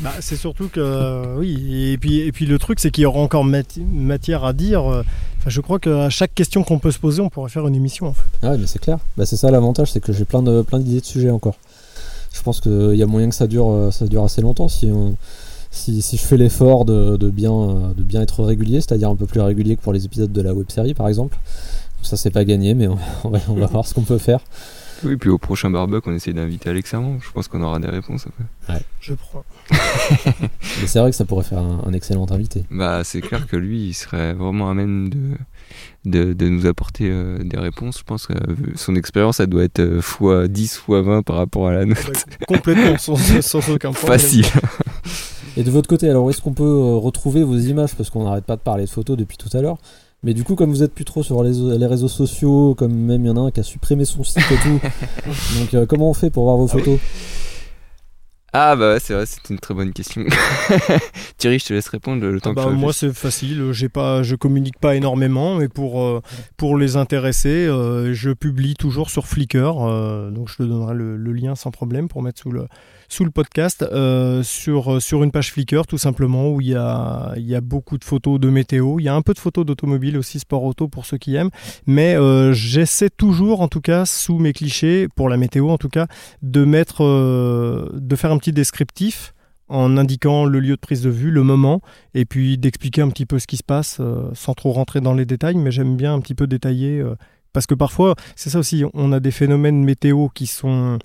Bah, 0.00 0.12
c'est 0.20 0.36
surtout 0.36 0.68
que 0.68 1.36
oui 1.38 1.90
et 1.92 1.98
puis 1.98 2.20
et 2.20 2.32
puis 2.32 2.46
le 2.46 2.58
truc 2.58 2.80
c'est 2.80 2.90
qu'il 2.90 3.02
y 3.02 3.06
aura 3.06 3.20
encore 3.20 3.44
mati- 3.44 3.82
matière 3.82 4.44
à 4.44 4.52
dire. 4.52 4.90
euh, 4.90 5.02
Enfin, 5.38 5.48
je 5.50 5.60
crois 5.62 5.78
qu'à 5.78 6.10
chaque 6.10 6.34
question 6.34 6.62
qu'on 6.64 6.78
peut 6.78 6.90
se 6.90 6.98
poser, 6.98 7.22
on 7.22 7.30
pourrait 7.30 7.48
faire 7.50 7.66
une 7.66 7.74
émission 7.74 8.06
en 8.08 8.12
fait. 8.12 8.24
Ah 8.42 8.56
mais 8.58 8.66
c'est 8.66 8.78
clair. 8.78 8.98
Bah, 9.16 9.24
c'est 9.24 9.36
ça 9.36 9.50
l'avantage, 9.50 9.90
c'est 9.92 10.00
que 10.00 10.12
j'ai 10.12 10.26
plein 10.26 10.42
de 10.42 10.60
plein 10.62 10.78
d'idées 10.78 11.00
de 11.00 11.04
sujets 11.06 11.30
encore. 11.30 11.54
Je 12.32 12.42
pense 12.42 12.60
qu'il 12.60 12.94
y 12.94 13.02
a 13.02 13.06
moyen 13.06 13.28
que 13.30 13.34
ça 13.34 13.46
dure, 13.46 13.70
euh, 13.70 13.90
ça 13.90 14.06
dure 14.06 14.22
assez 14.22 14.40
longtemps 14.42 14.68
si 14.68 14.90
on, 14.92 15.16
si, 15.70 16.00
si 16.02 16.16
je 16.18 16.22
fais 16.22 16.36
l'effort 16.36 16.84
de, 16.84 17.16
de 17.16 17.30
bien 17.30 17.52
euh, 17.52 17.92
de 17.96 18.02
bien 18.02 18.20
être 18.22 18.44
régulier, 18.44 18.80
c'est-à-dire 18.82 19.08
un 19.10 19.16
peu 19.16 19.26
plus 19.26 19.40
régulier 19.40 19.76
que 19.76 19.80
pour 19.82 19.92
les 19.94 20.04
épisodes 20.04 20.30
de 20.32 20.42
la 20.42 20.52
web 20.54 20.70
série 20.70 20.92
par 20.94 21.08
exemple. 21.08 21.38
Ça 22.02 22.16
c'est 22.18 22.30
pas 22.30 22.44
gagné, 22.44 22.74
mais 22.74 22.88
on 23.24 23.30
va 23.30 23.66
voir 23.66 23.86
ce 23.86 23.94
qu'on 23.94 24.02
peut 24.02 24.18
faire. 24.18 24.40
Oui, 25.04 25.16
puis 25.16 25.30
au 25.30 25.38
prochain 25.38 25.70
barbecue, 25.70 26.08
on 26.08 26.14
essaie 26.14 26.32
d'inviter 26.32 26.70
Alex 26.70 26.92
Armand. 26.94 27.18
Je 27.20 27.30
pense 27.30 27.48
qu'on 27.48 27.62
aura 27.62 27.78
des 27.78 27.88
réponses 27.88 28.26
après. 28.26 28.82
Je 29.00 29.14
prends. 29.14 29.44
Mais 29.70 30.86
c'est 30.86 30.98
vrai 30.98 31.10
que 31.10 31.16
ça 31.16 31.24
pourrait 31.24 31.44
faire 31.44 31.58
un, 31.58 31.82
un 31.86 31.92
excellent 31.92 32.30
invité. 32.30 32.64
Bah, 32.70 33.02
c'est 33.04 33.20
clair 33.20 33.46
que 33.46 33.56
lui, 33.56 33.88
il 33.88 33.94
serait 33.94 34.34
vraiment 34.34 34.70
à 34.70 34.74
même 34.74 35.08
de, 35.08 35.36
de, 36.04 36.32
de 36.32 36.48
nous 36.48 36.66
apporter 36.66 37.08
euh, 37.10 37.38
des 37.42 37.58
réponses. 37.58 37.98
Je 37.98 38.04
pense 38.04 38.26
que 38.26 38.34
euh, 38.34 38.56
son 38.76 38.94
expérience, 38.94 39.40
elle 39.40 39.48
doit 39.48 39.64
être 39.64 39.80
euh, 39.80 40.00
fois 40.00 40.48
10, 40.48 40.76
fois 40.76 41.02
20 41.02 41.22
par 41.22 41.36
rapport 41.36 41.68
à 41.68 41.72
la 41.72 41.84
nôtre. 41.86 42.12
Complètement 42.46 42.98
sans, 42.98 43.16
sans 43.16 43.68
aucun 43.70 43.92
problème. 43.92 44.18
Facile. 44.18 44.46
Et 45.56 45.62
de 45.64 45.70
votre 45.70 45.88
côté, 45.88 46.08
alors 46.08 46.24
où 46.24 46.30
est-ce 46.30 46.40
qu'on 46.40 46.52
peut 46.54 46.62
euh, 46.62 46.96
retrouver 46.96 47.42
vos 47.42 47.56
images? 47.56 47.94
Parce 47.96 48.10
qu'on 48.10 48.24
n'arrête 48.24 48.44
pas 48.44 48.56
de 48.56 48.60
parler 48.62 48.84
de 48.84 48.90
photos 48.90 49.16
depuis 49.16 49.36
tout 49.36 49.54
à 49.56 49.60
l'heure. 49.60 49.78
Mais 50.22 50.34
du 50.34 50.44
coup, 50.44 50.54
comme 50.54 50.70
vous 50.70 50.82
êtes 50.82 50.92
plus 50.94 51.06
trop 51.06 51.22
sur 51.22 51.42
les, 51.42 51.78
les 51.78 51.86
réseaux 51.86 52.08
sociaux, 52.08 52.74
comme 52.74 52.92
même 52.92 53.24
il 53.24 53.28
y 53.28 53.30
en 53.30 53.36
a 53.36 53.40
un 53.40 53.50
qui 53.50 53.60
a 53.60 53.62
supprimé 53.62 54.04
son 54.04 54.22
site 54.22 54.44
et 54.50 54.56
tout, 54.56 54.80
donc 55.58 55.74
euh, 55.74 55.86
comment 55.86 56.10
on 56.10 56.14
fait 56.14 56.30
pour 56.30 56.44
voir 56.44 56.58
vos 56.58 56.66
photos 56.66 56.98
Ah, 58.52 58.76
bah 58.76 58.92
ouais, 58.92 59.00
c'est 59.00 59.14
vrai, 59.14 59.24
c'est 59.24 59.48
une 59.48 59.58
très 59.58 59.72
bonne 59.72 59.94
question. 59.94 60.22
Thierry, 61.38 61.58
je 61.58 61.64
te 61.64 61.72
laisse 61.72 61.88
répondre 61.88 62.22
le 62.26 62.38
temps 62.38 62.50
Ah 62.50 62.54
bah, 62.54 62.64
que 62.66 62.70
je 62.70 62.74
moi 62.74 62.92
c'est 62.92 63.14
facile, 63.14 63.72
j'ai 63.72 63.88
pas, 63.88 64.22
je 64.22 64.36
communique 64.36 64.78
pas 64.78 64.94
énormément, 64.94 65.54
mais 65.54 65.68
pour 65.68 66.02
euh, 66.02 66.20
pour 66.58 66.76
les 66.76 66.96
intéresser, 66.96 67.66
euh, 67.66 68.12
je 68.12 68.30
publie 68.30 68.74
toujours 68.74 69.08
sur 69.08 69.26
Flickr, 69.26 69.56
euh, 69.80 70.30
donc 70.30 70.50
je 70.50 70.56
te 70.56 70.62
donnerai 70.64 70.92
le, 70.94 71.16
le 71.16 71.32
lien 71.32 71.54
sans 71.54 71.70
problème 71.70 72.08
pour 72.08 72.22
mettre 72.22 72.42
sous 72.42 72.50
le 72.50 72.66
sous 73.10 73.24
le 73.24 73.30
podcast 73.30 73.82
euh, 73.82 74.42
sur 74.42 75.02
sur 75.02 75.22
une 75.22 75.30
page 75.30 75.52
Flickr 75.52 75.86
tout 75.86 75.98
simplement 75.98 76.50
où 76.50 76.62
il 76.62 76.68
y 76.68 76.74
a 76.74 77.34
il 77.36 77.46
y 77.46 77.54
a 77.54 77.60
beaucoup 77.60 77.98
de 77.98 78.04
photos 78.04 78.40
de 78.40 78.48
météo, 78.48 78.98
il 78.98 79.04
y 79.04 79.08
a 79.08 79.14
un 79.14 79.22
peu 79.22 79.34
de 79.34 79.38
photos 79.38 79.66
d'automobile 79.66 80.16
aussi 80.16 80.38
sport 80.38 80.64
auto 80.64 80.88
pour 80.88 81.04
ceux 81.04 81.18
qui 81.18 81.34
aiment, 81.34 81.50
mais 81.86 82.14
euh, 82.14 82.52
j'essaie 82.54 83.10
toujours 83.10 83.60
en 83.60 83.68
tout 83.68 83.82
cas 83.82 84.06
sous 84.06 84.38
mes 84.38 84.54
clichés 84.54 85.08
pour 85.14 85.28
la 85.28 85.36
météo 85.36 85.68
en 85.68 85.76
tout 85.76 85.90
cas 85.90 86.06
de 86.40 86.64
mettre 86.64 87.04
euh, 87.04 87.88
de 87.92 88.16
faire 88.16 88.32
un 88.32 88.38
petit 88.38 88.52
descriptif 88.52 89.34
en 89.70 89.96
indiquant 89.96 90.44
le 90.44 90.60
lieu 90.60 90.74
de 90.74 90.80
prise 90.80 91.00
de 91.00 91.10
vue, 91.10 91.30
le 91.30 91.44
moment, 91.44 91.80
et 92.12 92.24
puis 92.24 92.58
d'expliquer 92.58 93.02
un 93.02 93.08
petit 93.08 93.24
peu 93.24 93.38
ce 93.38 93.46
qui 93.46 93.56
se 93.56 93.62
passe 93.62 93.98
euh, 94.00 94.28
sans 94.34 94.52
trop 94.52 94.72
rentrer 94.72 95.00
dans 95.00 95.14
les 95.14 95.24
détails, 95.24 95.54
mais 95.54 95.70
j'aime 95.70 95.96
bien 95.96 96.12
un 96.12 96.20
petit 96.20 96.34
peu 96.34 96.48
détailler, 96.48 96.98
euh, 96.98 97.14
parce 97.52 97.66
que 97.66 97.74
parfois, 97.74 98.16
c'est 98.34 98.50
ça 98.50 98.58
aussi, 98.58 98.84
on 98.94 99.12
a 99.12 99.20
des 99.20 99.30
phénomènes 99.30 99.82
météo 99.82 100.28
qui 100.28 100.46
sont 100.46 100.98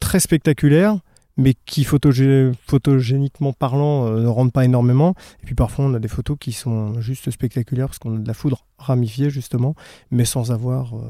très 0.00 0.20
spectaculaires, 0.20 0.98
mais 1.38 1.54
qui 1.64 1.84
photogé- 1.84 2.52
photogéniquement 2.66 3.54
parlant 3.54 4.06
euh, 4.06 4.20
ne 4.22 4.26
rendent 4.28 4.52
pas 4.52 4.64
énormément. 4.66 5.14
Et 5.42 5.46
puis 5.46 5.54
parfois, 5.54 5.86
on 5.86 5.94
a 5.94 5.98
des 5.98 6.08
photos 6.08 6.36
qui 6.38 6.52
sont 6.52 7.00
juste 7.00 7.30
spectaculaires, 7.30 7.86
parce 7.86 7.98
qu'on 7.98 8.16
a 8.16 8.18
de 8.18 8.26
la 8.28 8.34
foudre 8.34 8.66
ramifiée, 8.76 9.30
justement, 9.30 9.74
mais 10.10 10.24
sans 10.26 10.50
avoir 10.52 10.94
euh, 10.96 11.00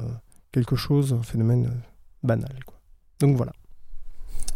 quelque 0.52 0.76
chose, 0.76 1.12
un 1.18 1.22
phénomène 1.22 1.66
euh, 1.66 1.76
banal. 2.22 2.54
Quoi. 2.64 2.76
Donc 3.20 3.36
voilà. 3.36 3.52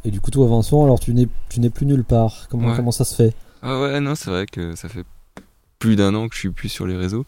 Et 0.04 0.10
du 0.10 0.20
coup, 0.20 0.30
toi, 0.30 0.46
Vincent, 0.46 0.84
alors 0.84 1.00
tu 1.00 1.14
n'es 1.14 1.26
tu 1.48 1.60
n'es 1.60 1.70
plus 1.70 1.86
nulle 1.86 2.04
part. 2.04 2.46
Comment, 2.48 2.68
Ouais. 2.70 2.76
comment 2.76 2.92
ça 2.92 3.04
se 3.04 3.14
fait? 3.14 3.34
Ah 3.62 3.80
ouais, 3.80 4.00
non, 4.00 4.14
c'est 4.14 4.30
vrai 4.30 4.46
que 4.46 4.74
ça 4.76 4.88
fait 4.88 5.04
plus 5.78 5.96
d'un 5.96 6.14
an 6.14 6.28
que 6.28 6.34
je 6.34 6.40
suis 6.40 6.50
plus 6.50 6.68
sur 6.68 6.86
les 6.86 6.96
réseaux. 6.96 7.24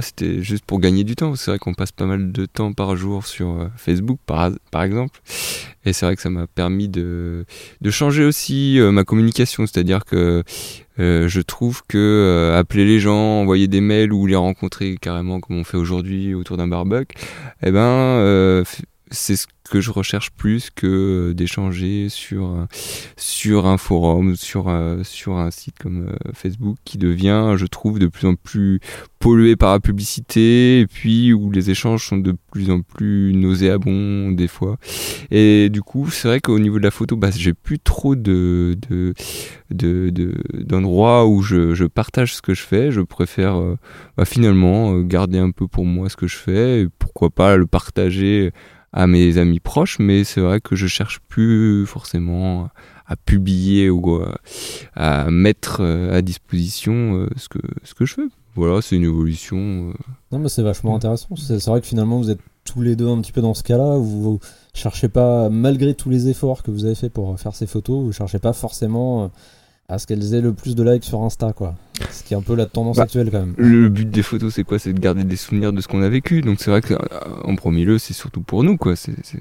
C'était 0.00 0.42
juste 0.42 0.64
pour 0.64 0.78
gagner 0.78 1.02
du 1.02 1.16
temps. 1.16 1.34
C'est 1.34 1.50
vrai 1.50 1.58
qu'on 1.58 1.74
passe 1.74 1.90
pas 1.90 2.06
mal 2.06 2.30
de 2.30 2.46
temps 2.46 2.72
par 2.72 2.94
jour 2.94 3.26
sur 3.26 3.48
euh, 3.50 3.66
Facebook, 3.76 4.20
par, 4.24 4.52
exemple. 4.82 5.20
Et 5.84 5.92
c'est 5.92 6.06
vrai 6.06 6.14
que 6.14 6.22
ça 6.22 6.30
m'a 6.30 6.46
permis 6.46 6.88
de, 6.88 7.44
changer 7.90 8.24
aussi 8.24 8.78
euh, 8.78 8.92
ma 8.92 9.02
communication. 9.02 9.66
C'est-à-dire 9.66 10.04
que 10.04 10.44
euh, 11.00 11.28
je 11.28 11.40
trouve 11.40 11.82
que 11.88 12.54
appeler 12.56 12.84
les 12.84 13.00
gens, 13.00 13.40
envoyer 13.40 13.66
des 13.66 13.80
mails 13.80 14.12
ou 14.12 14.26
les 14.26 14.36
rencontrer 14.36 14.96
carrément 15.00 15.40
comme 15.40 15.56
on 15.56 15.64
fait 15.64 15.76
aujourd'hui 15.78 16.34
autour 16.34 16.56
d'un 16.56 16.68
barbecue, 16.68 17.16
eh 17.62 17.70
ben, 17.72 18.62
c'est 19.10 19.36
ce 19.36 19.46
que 19.70 19.80
je 19.80 19.90
recherche 19.92 20.30
plus 20.32 20.70
que 20.74 21.30
euh, 21.30 21.34
d'échanger 21.34 22.08
sur 22.08 22.46
un- 22.46 22.68
sur 23.16 23.66
un 23.66 23.76
forum, 23.78 24.34
sur 24.36 24.68
un, 24.68 25.04
sur 25.04 25.38
un 25.38 25.50
site 25.50 25.76
comme 25.80 26.08
euh, 26.08 26.32
Facebook 26.34 26.76
qui 26.84 26.98
devient, 26.98 27.54
je 27.56 27.66
trouve, 27.66 27.98
de 27.98 28.06
plus 28.08 28.26
en 28.26 28.34
plus 28.34 28.80
pollué 29.20 29.54
par 29.54 29.72
la 29.72 29.80
publicité 29.80 30.80
et 30.80 30.86
puis 30.86 31.32
où 31.32 31.50
les 31.50 31.70
échanges 31.70 32.06
sont 32.06 32.16
de 32.16 32.34
plus 32.52 32.70
en 32.70 32.80
plus 32.82 33.32
nauséabonds 33.34 34.32
des 34.32 34.48
fois. 34.48 34.76
Et 35.30 35.68
du 35.70 35.82
coup, 35.82 36.10
c'est 36.10 36.26
vrai 36.28 36.40
qu'au 36.40 36.58
niveau 36.58 36.78
de 36.78 36.84
la 36.84 36.90
photo, 36.90 37.16
bah, 37.16 37.30
j'ai 37.36 37.52
plus 37.54 37.78
trop 37.78 38.16
de 38.16 38.76
de 38.88 39.14
de- 39.70 40.10
de- 40.10 40.34
d'endroits 40.54 41.26
où 41.26 41.42
je, 41.42 41.74
je 41.74 41.84
partage 41.84 42.34
ce 42.34 42.42
que 42.42 42.54
je 42.54 42.62
fais. 42.62 42.90
Je 42.90 43.00
préfère 43.02 43.56
euh, 43.60 43.76
bah, 44.16 44.24
finalement 44.24 44.94
euh, 44.94 45.02
garder 45.02 45.38
un 45.38 45.50
peu 45.50 45.68
pour 45.68 45.84
moi 45.84 46.08
ce 46.08 46.16
que 46.16 46.26
je 46.26 46.36
fais 46.36 46.82
et 46.82 46.88
pourquoi 46.98 47.30
pas 47.30 47.56
le 47.56 47.66
partager 47.66 48.50
à 48.92 49.06
mes 49.06 49.38
amis 49.38 49.60
proches, 49.60 49.98
mais 49.98 50.24
c'est 50.24 50.40
vrai 50.40 50.60
que 50.60 50.74
je 50.76 50.86
cherche 50.86 51.20
plus 51.28 51.86
forcément 51.86 52.68
à 53.06 53.16
publier 53.16 53.90
ou 53.90 54.20
à, 54.22 54.38
à 54.94 55.30
mettre 55.30 55.80
euh, 55.80 56.16
à 56.16 56.22
disposition 56.22 57.14
euh, 57.16 57.28
ce 57.36 57.48
que 57.48 57.58
ce 57.84 57.94
que 57.94 58.04
je 58.04 58.14
fais. 58.14 58.28
Voilà, 58.56 58.82
c'est 58.82 58.96
une 58.96 59.04
évolution. 59.04 59.56
euh. 59.90 59.92
Non, 60.32 60.38
mais 60.40 60.48
c'est 60.48 60.62
vachement 60.62 60.96
intéressant. 60.96 61.36
C'est 61.36 61.64
vrai 61.66 61.80
que 61.80 61.86
finalement, 61.86 62.18
vous 62.18 62.30
êtes 62.30 62.40
tous 62.64 62.82
les 62.82 62.96
deux 62.96 63.08
un 63.08 63.20
petit 63.20 63.32
peu 63.32 63.40
dans 63.40 63.54
ce 63.54 63.62
cas-là. 63.62 63.96
Vous, 63.96 64.22
vous 64.22 64.40
cherchez 64.74 65.08
pas, 65.08 65.48
malgré 65.48 65.94
tous 65.94 66.10
les 66.10 66.28
efforts 66.28 66.62
que 66.62 66.70
vous 66.70 66.84
avez 66.84 66.94
fait 66.96 67.10
pour 67.10 67.38
faire 67.38 67.54
ces 67.54 67.66
photos, 67.66 68.02
vous 68.04 68.12
cherchez 68.12 68.38
pas 68.38 68.52
forcément 68.52 69.24
euh, 69.24 69.28
à 69.90 69.98
ce 69.98 70.06
qu'elles 70.06 70.34
aient 70.34 70.40
le 70.40 70.52
plus 70.52 70.74
de 70.76 70.82
likes 70.82 71.04
sur 71.04 71.20
Insta, 71.22 71.52
quoi. 71.52 71.74
Ce 72.10 72.22
qui 72.22 72.32
est 72.32 72.36
un 72.36 72.40
peu 72.42 72.54
la 72.54 72.64
tendance 72.66 72.96
Bah, 72.96 73.02
actuelle, 73.02 73.30
quand 73.30 73.40
même. 73.40 73.54
Le 73.58 73.88
but 73.88 74.08
des 74.08 74.22
photos, 74.22 74.54
c'est 74.54 74.64
quoi? 74.64 74.78
C'est 74.78 74.92
de 74.92 75.00
garder 75.00 75.24
des 75.24 75.36
souvenirs 75.36 75.72
de 75.72 75.80
ce 75.80 75.88
qu'on 75.88 76.00
a 76.02 76.08
vécu. 76.08 76.40
Donc 76.40 76.58
c'est 76.60 76.70
vrai 76.70 76.80
que 76.80 76.94
euh, 76.94 77.56
premier 77.56 77.84
lieu, 77.84 77.98
c'est 77.98 78.14
surtout 78.14 78.40
pour 78.40 78.62
nous, 78.64 78.76
quoi. 78.78 78.96
C'est 78.96 79.12
c'est- 79.22 79.38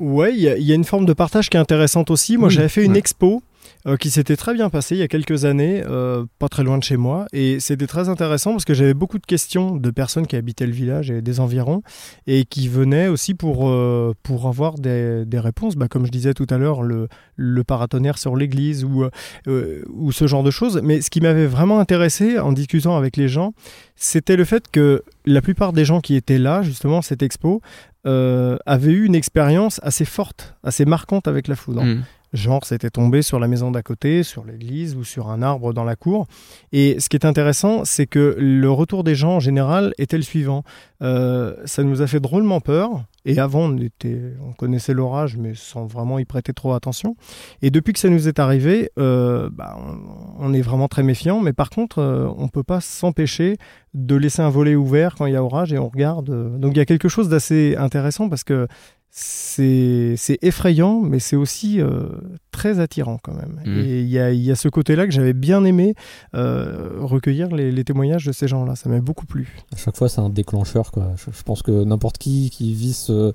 Ouais, 0.00 0.32
il 0.34 0.40
y, 0.40 0.48
a- 0.48 0.56
il 0.56 0.64
y 0.64 0.72
a 0.72 0.74
une 0.74 0.84
forme 0.84 1.06
de 1.06 1.12
partage 1.12 1.48
qui 1.50 1.56
est 1.56 1.60
intéressante 1.60 2.10
aussi. 2.10 2.36
Moi, 2.38 2.48
Oui, 2.48 2.54
j'avais 2.54 2.68
fait 2.68 2.84
une 2.84 2.92
ouais. 2.92 2.98
expo 2.98 3.42
euh, 3.86 3.96
qui 3.96 4.10
s'était 4.10 4.36
très 4.36 4.54
bien 4.54 4.70
passée 4.70 4.94
il 4.94 4.98
y 4.98 5.02
a 5.02 5.08
quelques 5.08 5.44
années, 5.44 5.82
euh, 5.86 6.24
pas 6.38 6.48
très 6.48 6.62
loin 6.62 6.78
de 6.78 6.84
chez 6.84 6.96
moi. 6.96 7.26
Et 7.32 7.58
c'était 7.58 7.86
très 7.86 8.08
intéressant 8.08 8.52
parce 8.52 8.64
que 8.64 8.74
j'avais 8.74 8.94
beaucoup 8.94 9.18
de 9.18 9.26
questions 9.26 9.76
de 9.76 9.90
personnes 9.90 10.26
qui 10.26 10.36
habitaient 10.36 10.66
le 10.66 10.72
village 10.72 11.10
et 11.10 11.20
des 11.20 11.40
environs 11.40 11.82
et 12.26 12.44
qui 12.44 12.68
venaient 12.68 13.08
aussi 13.08 13.34
pour, 13.34 13.68
euh, 13.68 14.14
pour 14.22 14.46
avoir 14.46 14.74
des, 14.74 15.24
des 15.26 15.38
réponses. 15.40 15.74
Bah, 15.74 15.88
comme 15.88 16.06
je 16.06 16.12
disais 16.12 16.32
tout 16.32 16.46
à 16.50 16.58
l'heure, 16.58 16.82
le, 16.82 17.08
le 17.36 17.64
paratonnerre 17.64 18.18
sur 18.18 18.36
l'église 18.36 18.84
ou, 18.84 19.04
ou 19.46 20.12
ce 20.12 20.26
genre 20.26 20.44
de 20.44 20.50
choses. 20.50 20.80
Mais 20.82 21.00
ce 21.00 21.10
qui 21.10 21.20
m'avait 21.20 21.46
vraiment 21.46 21.80
intéressé 21.80 22.38
en 22.38 22.52
discutant 22.52 22.96
avec 22.96 23.16
les 23.16 23.28
gens, 23.28 23.52
c'était 23.96 24.36
le 24.36 24.44
fait 24.44 24.70
que 24.70 25.02
la 25.26 25.42
plupart 25.42 25.72
des 25.72 25.84
gens 25.84 26.00
qui 26.00 26.14
étaient 26.14 26.38
là, 26.38 26.62
justement, 26.62 26.98
à 26.98 27.02
cette 27.02 27.22
expo, 27.22 27.60
avaient 28.04 28.92
eu 28.92 29.04
une 29.06 29.14
expérience 29.14 29.80
assez 29.82 30.04
forte, 30.04 30.54
assez 30.62 30.84
marquante 30.84 31.26
avec 31.26 31.48
la 31.48 31.56
foudre. 31.56 31.82
Mm. 31.82 32.02
Genre, 32.32 32.64
c'était 32.64 32.90
tombé 32.90 33.20
sur 33.20 33.38
la 33.38 33.46
maison 33.46 33.70
d'à 33.70 33.82
côté, 33.82 34.22
sur 34.22 34.44
l'église 34.44 34.96
ou 34.96 35.04
sur 35.04 35.28
un 35.28 35.42
arbre 35.42 35.74
dans 35.74 35.84
la 35.84 35.96
cour. 35.96 36.26
Et 36.72 36.98
ce 36.98 37.10
qui 37.10 37.16
est 37.16 37.26
intéressant, 37.26 37.84
c'est 37.84 38.06
que 38.06 38.36
le 38.38 38.70
retour 38.70 39.04
des 39.04 39.14
gens 39.14 39.32
en 39.32 39.40
général 39.40 39.92
était 39.98 40.16
le 40.16 40.22
suivant. 40.22 40.62
Euh, 41.02 41.54
ça 41.66 41.82
nous 41.82 42.00
a 42.00 42.06
fait 42.06 42.20
drôlement 42.20 42.60
peur. 42.60 43.04
Et 43.24 43.38
avant, 43.38 43.70
on, 43.70 43.76
on 43.76 44.52
connaissait 44.52 44.94
l'orage, 44.94 45.36
mais 45.36 45.52
sans 45.54 45.84
vraiment 45.86 46.18
y 46.18 46.24
prêter 46.24 46.52
trop 46.52 46.72
attention. 46.72 47.16
Et 47.60 47.70
depuis 47.70 47.92
que 47.92 47.98
ça 47.98 48.08
nous 48.08 48.28
est 48.28 48.38
arrivé, 48.38 48.90
euh, 48.98 49.50
bah, 49.52 49.76
on, 50.38 50.52
est 50.54 50.62
vraiment 50.62 50.88
très 50.88 51.02
méfiant. 51.02 51.40
Mais 51.40 51.52
par 51.52 51.70
contre, 51.70 51.98
euh, 51.98 52.28
on 52.36 52.48
peut 52.48 52.64
pas 52.64 52.80
s'empêcher 52.80 53.58
de 53.94 54.16
laisser 54.16 54.40
un 54.40 54.48
volet 54.48 54.74
ouvert 54.74 55.14
quand 55.16 55.26
il 55.26 55.34
y 55.34 55.36
a 55.36 55.44
orage 55.44 55.72
et 55.72 55.78
on 55.78 55.88
regarde. 55.88 56.58
Donc 56.58 56.72
il 56.72 56.78
y 56.78 56.80
a 56.80 56.86
quelque 56.86 57.08
chose 57.08 57.28
d'assez 57.28 57.76
intéressant 57.76 58.28
parce 58.28 58.42
que 58.42 58.66
c'est 59.14 60.38
effrayant, 60.40 61.00
mais 61.00 61.18
c'est 61.18 61.36
aussi 61.36 61.80
euh, 61.80 62.08
très 62.50 62.80
attirant 62.80 63.18
quand 63.22 63.34
même. 63.34 63.60
Mhm. 63.66 63.84
Et 63.84 64.00
il 64.00 64.08
y 64.08 64.18
a, 64.18 64.32
il 64.32 64.40
y 64.42 64.50
a 64.50 64.56
ce 64.56 64.68
côté-là 64.68 65.04
que 65.06 65.12
j'avais 65.12 65.34
bien 65.34 65.64
aimé 65.64 65.94
euh, 66.34 66.92
recueillir 67.00 67.48
les, 67.54 67.70
les 67.70 67.84
témoignages 67.84 68.24
de 68.24 68.32
ces 68.32 68.48
gens-là. 68.48 68.74
Ça 68.74 68.88
m'a 68.88 69.00
beaucoup 69.00 69.26
plu. 69.26 69.54
À 69.72 69.76
chaque 69.76 69.96
fois, 69.96 70.08
c'est 70.08 70.20
un 70.20 70.30
déclencheur. 70.30 70.90
Quoi. 70.90 71.10
Je, 71.16 71.30
je 71.36 71.42
pense 71.42 71.62
que 71.62 71.84
n'importe 71.84 72.16
qui 72.16 72.48
qui 72.50 72.74
euh, 73.10 73.32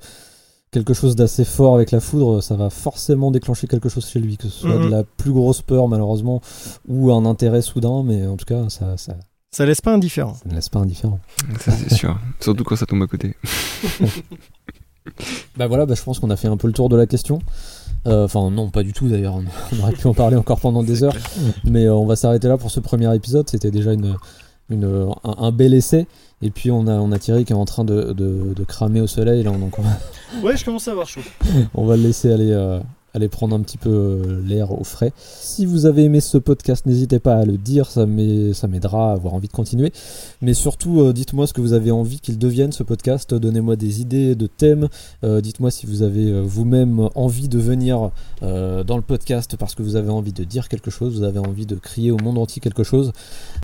quelque 0.71 0.95
chose 0.95 1.15
d'assez 1.15 1.45
fort 1.45 1.75
avec 1.75 1.91
la 1.91 1.99
foudre, 1.99 2.41
ça 2.41 2.55
va 2.55 2.71
forcément 2.71 3.29
déclencher 3.29 3.67
quelque 3.67 3.87
chose 3.87 4.07
chez 4.07 4.19
lui, 4.19 4.37
que 4.37 4.43
ce 4.43 4.49
soit 4.49 4.77
Mhm. 4.79 4.85
de 4.85 4.89
la 4.89 5.03
plus 5.03 5.31
grosse 5.31 5.61
peur 5.61 5.87
malheureusement 5.87 6.41
ou 6.87 7.11
un 7.11 7.23
intérêt 7.25 7.61
soudain, 7.61 8.01
mais 8.03 8.25
en 8.25 8.35
tout 8.35 8.45
cas, 8.45 8.67
ça, 8.69 8.97
ça, 8.97 9.15
Ça 9.51 9.65
laisse 9.65 9.81
pas 9.81 9.93
indifférent. 9.93 10.33
ça 10.33 10.49
ne 10.49 10.55
laisse 10.55 10.69
pas 10.69 10.79
indifférent. 10.79 11.19
Ça, 11.59 11.71
c'est 11.71 11.93
sûr. 11.93 12.19
Surtout 12.39 12.63
quand 12.63 12.75
ça 12.75 12.87
tombe 12.87 13.03
à 13.03 13.07
côté. 13.07 13.35
Bah 15.57 15.67
voilà, 15.67 15.85
bah, 15.85 15.95
je 15.95 16.03
pense 16.03 16.19
qu'on 16.19 16.29
a 16.29 16.35
fait 16.35 16.47
un 16.47 16.57
peu 16.57 16.67
le 16.67 16.73
tour 16.73 16.89
de 16.89 16.95
la 16.95 17.05
question. 17.07 17.39
Euh, 18.05 18.25
Enfin, 18.25 18.49
non, 18.51 18.69
pas 18.69 18.83
du 18.83 18.93
tout 18.93 19.07
d'ailleurs. 19.09 19.35
On 19.35 19.43
on 19.75 19.83
aurait 19.83 19.93
pu 19.93 20.07
en 20.07 20.13
parler 20.13 20.35
encore 20.37 20.59
pendant 20.59 20.83
des 20.83 21.03
heures. 21.03 21.15
Mais 21.65 21.85
euh, 21.85 21.93
on 21.95 22.05
va 22.05 22.15
s'arrêter 22.15 22.47
là 22.47 22.57
pour 22.57 22.71
ce 22.71 22.79
premier 22.79 23.13
épisode. 23.15 23.49
C'était 23.49 23.71
déjà 23.71 23.93
une, 23.93 24.15
une, 24.69 24.85
un, 25.23 25.35
un 25.43 25.51
bel 25.51 25.73
essai. 25.73 26.07
Et 26.41 26.51
puis 26.51 26.69
on 26.71 26.85
a, 26.87 26.93
on 26.93 27.11
a 27.11 27.17
Thierry 27.19 27.45
qui 27.45 27.53
est 27.53 27.55
en 27.55 27.65
train 27.65 27.83
de, 27.83 28.13
de, 28.13 28.53
de 28.55 28.63
cramer 28.63 29.01
au 29.01 29.07
soleil. 29.07 29.43
Là, 29.43 29.51
donc 29.51 29.77
on 29.79 29.81
va, 29.81 29.89
Ouais, 30.43 30.55
je 30.55 30.63
commence 30.63 30.87
à 30.87 30.91
avoir 30.91 31.07
chaud. 31.07 31.21
on 31.73 31.85
va 31.85 31.97
le 31.97 32.03
laisser 32.03 32.31
aller, 32.31 32.51
euh, 32.51 32.79
aller 33.17 33.27
prendre 33.27 33.55
un 33.55 33.59
petit 33.59 33.77
peu 33.77 33.89
euh, 33.89 34.41
l'air 34.47 34.71
au 34.71 34.83
frais. 34.83 35.11
Si 35.17 35.65
vous 35.65 35.85
avez 35.85 36.05
aimé 36.05 36.21
ce 36.21 36.37
podcast, 36.37 36.85
n'hésitez 36.85 37.19
pas 37.19 37.35
à 37.35 37.45
le 37.45 37.57
dire. 37.57 37.89
Ça 37.91 38.05
m'ai- 38.05 38.53
ça 38.53 38.67
m'aidera 38.67 39.09
à 39.11 39.13
avoir 39.13 39.33
envie 39.33 39.47
de 39.47 39.53
continuer. 39.53 39.91
Mais 40.41 40.53
surtout, 40.53 41.01
euh, 41.01 41.13
dites-moi 41.13 41.45
ce 41.47 41.53
que 41.53 41.61
vous 41.61 41.73
avez 41.73 41.91
envie 41.91 42.19
qu'il 42.19 42.37
devienne 42.37 42.71
ce 42.71 42.83
podcast. 42.83 43.33
Donnez-moi 43.33 43.75
des 43.75 44.01
idées 44.01 44.35
de 44.35 44.47
thèmes. 44.47 44.87
Euh, 45.23 45.41
dites-moi 45.41 45.69
si 45.71 45.85
vous 45.85 46.01
avez 46.01 46.41
vous-même 46.41 47.09
envie 47.15 47.49
de 47.49 47.59
venir 47.59 48.11
dans 48.41 48.95
le 48.95 49.01
podcast 49.01 49.55
parce 49.57 49.75
que 49.75 49.83
vous 49.83 49.95
avez 49.95 50.09
envie 50.09 50.33
de 50.33 50.43
dire 50.43 50.69
quelque 50.69 50.91
chose, 50.91 51.17
vous 51.17 51.23
avez 51.23 51.39
envie 51.39 51.65
de 51.65 51.75
crier 51.75 52.11
au 52.11 52.17
monde 52.17 52.37
entier 52.37 52.61
quelque 52.61 52.83
chose. 52.83 53.11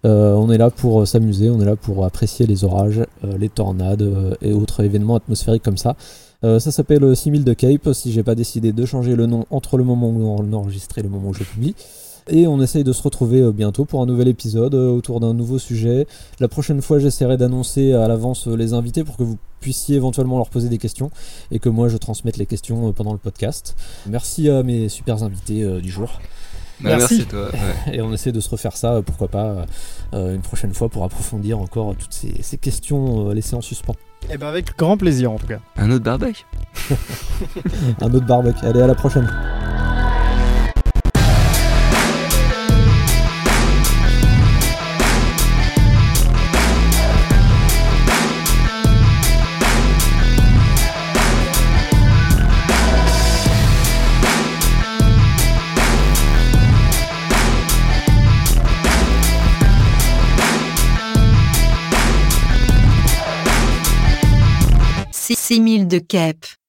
On 0.04 0.52
est 0.52 0.58
là 0.58 0.70
pour 0.70 1.08
s'amuser, 1.08 1.50
on 1.50 1.62
est 1.62 1.66
là 1.66 1.76
pour 1.76 2.04
apprécier 2.06 2.46
les 2.48 2.64
orages, 2.64 3.02
les 3.40 3.50
tornades 3.50 4.08
et 4.42 4.52
autres 4.54 4.82
événements 4.84 5.16
atmosphériques 5.16 5.64
comme 5.64 5.78
ça. 5.78 5.96
Euh, 6.44 6.60
ça 6.60 6.72
s'appelle 6.72 7.03
euh, 7.03 7.15
6000 7.15 7.44
de 7.44 7.53
Cape, 7.53 7.94
si 7.94 8.11
j'ai 8.11 8.24
pas 8.24 8.36
décidé 8.36 8.72
de 8.72 8.86
changer 8.86 9.15
le 9.15 9.26
nom 9.26 9.45
entre 9.49 9.78
le 9.78 9.84
moment 9.84 10.10
où 10.10 10.26
on 10.28 10.53
enregistre 10.53 10.98
et 10.98 11.02
le 11.02 11.10
moment 11.10 11.30
où 11.30 11.34
je 11.34 11.44
publie. 11.44 11.76
Et 12.30 12.48
on 12.48 12.61
essaye 12.61 12.84
de 12.84 12.94
se 12.94 13.02
retrouver 13.02 13.41
euh, 13.41 13.52
bientôt 13.52 13.86
pour 13.86 14.02
un 14.02 14.06
nouvel 14.06 14.28
épisode 14.30 14.76
euh, 14.76 14.90
autour 14.90 15.20
d'un 15.20 15.34
nouveau 15.34 15.60
sujet. 15.60 16.07
La 16.40 16.48
prochaine 16.48 16.82
fois, 16.82 16.99
j'essaierai 16.99 17.38
d'annoncer 17.38 17.94
à 17.94 18.07
l'avance 18.07 18.48
euh, 18.48 18.56
les 18.56 18.74
invités 18.74 19.03
pour 19.03 19.18
que 19.18 19.24
vous 19.24 19.38
puissiez 19.60 19.98
éventuellement 19.98 20.38
leur 20.38 20.49
poser 20.49 20.70
des 20.70 20.78
questions 20.78 21.11
et 21.52 21.60
que 21.60 21.70
moi 21.70 21.88
je 21.88 21.98
transmette 21.98 22.38
les 22.38 22.45
questions 22.45 22.90
euh, 22.90 22.91
pendant 22.91 23.14
le 23.14 23.20
podcast. 23.20 23.76
Merci 24.07 24.49
à 24.49 24.64
mes 24.64 24.88
super 24.90 25.24
invités 25.24 25.64
euh, 25.64 25.82
du 25.82 25.90
jour. 25.91 26.20
Bah, 26.80 26.98
Merci. 26.98 27.26
toi. 27.26 27.49
ouais. 27.53 27.95
Et 27.95 28.02
on 28.02 28.14
essaie 28.14 28.32
de 28.32 28.40
se 28.40 28.49
refaire 28.49 28.76
ça, 28.76 28.94
euh, 28.94 29.02
pourquoi 29.02 29.28
pas, 29.28 29.65
euh, 30.14 30.36
une 30.36 30.41
prochaine 30.41 30.74
fois 30.74 30.90
pour 30.90 31.03
approfondir 31.03 31.60
encore 31.60 31.95
toutes 31.95 32.14
ces, 32.14 32.41
ces 32.41 32.57
questions 32.57 33.30
euh, 33.30 33.34
laissées 33.34 33.56
en 33.56 33.61
suspens. 33.61 33.95
Et 34.32 34.38
ben 34.38 34.48
avec 34.48 34.78
grand 34.78 34.98
plaisir 34.98 35.32
en 35.32 35.38
tout 35.38 35.48
cas. 35.48 35.60
Un 35.78 35.91
autre 35.91 36.04
barbecue 36.04 36.45
Un 38.02 38.14
autre 38.14 38.26
barbecue. 38.26 38.66
Allez, 38.66 38.82
à 38.82 38.88
la 38.88 38.95
prochaine. 38.95 39.30
Six 65.54 65.62
mille 65.62 65.88
de 65.88 66.00
Kep. 66.00 66.62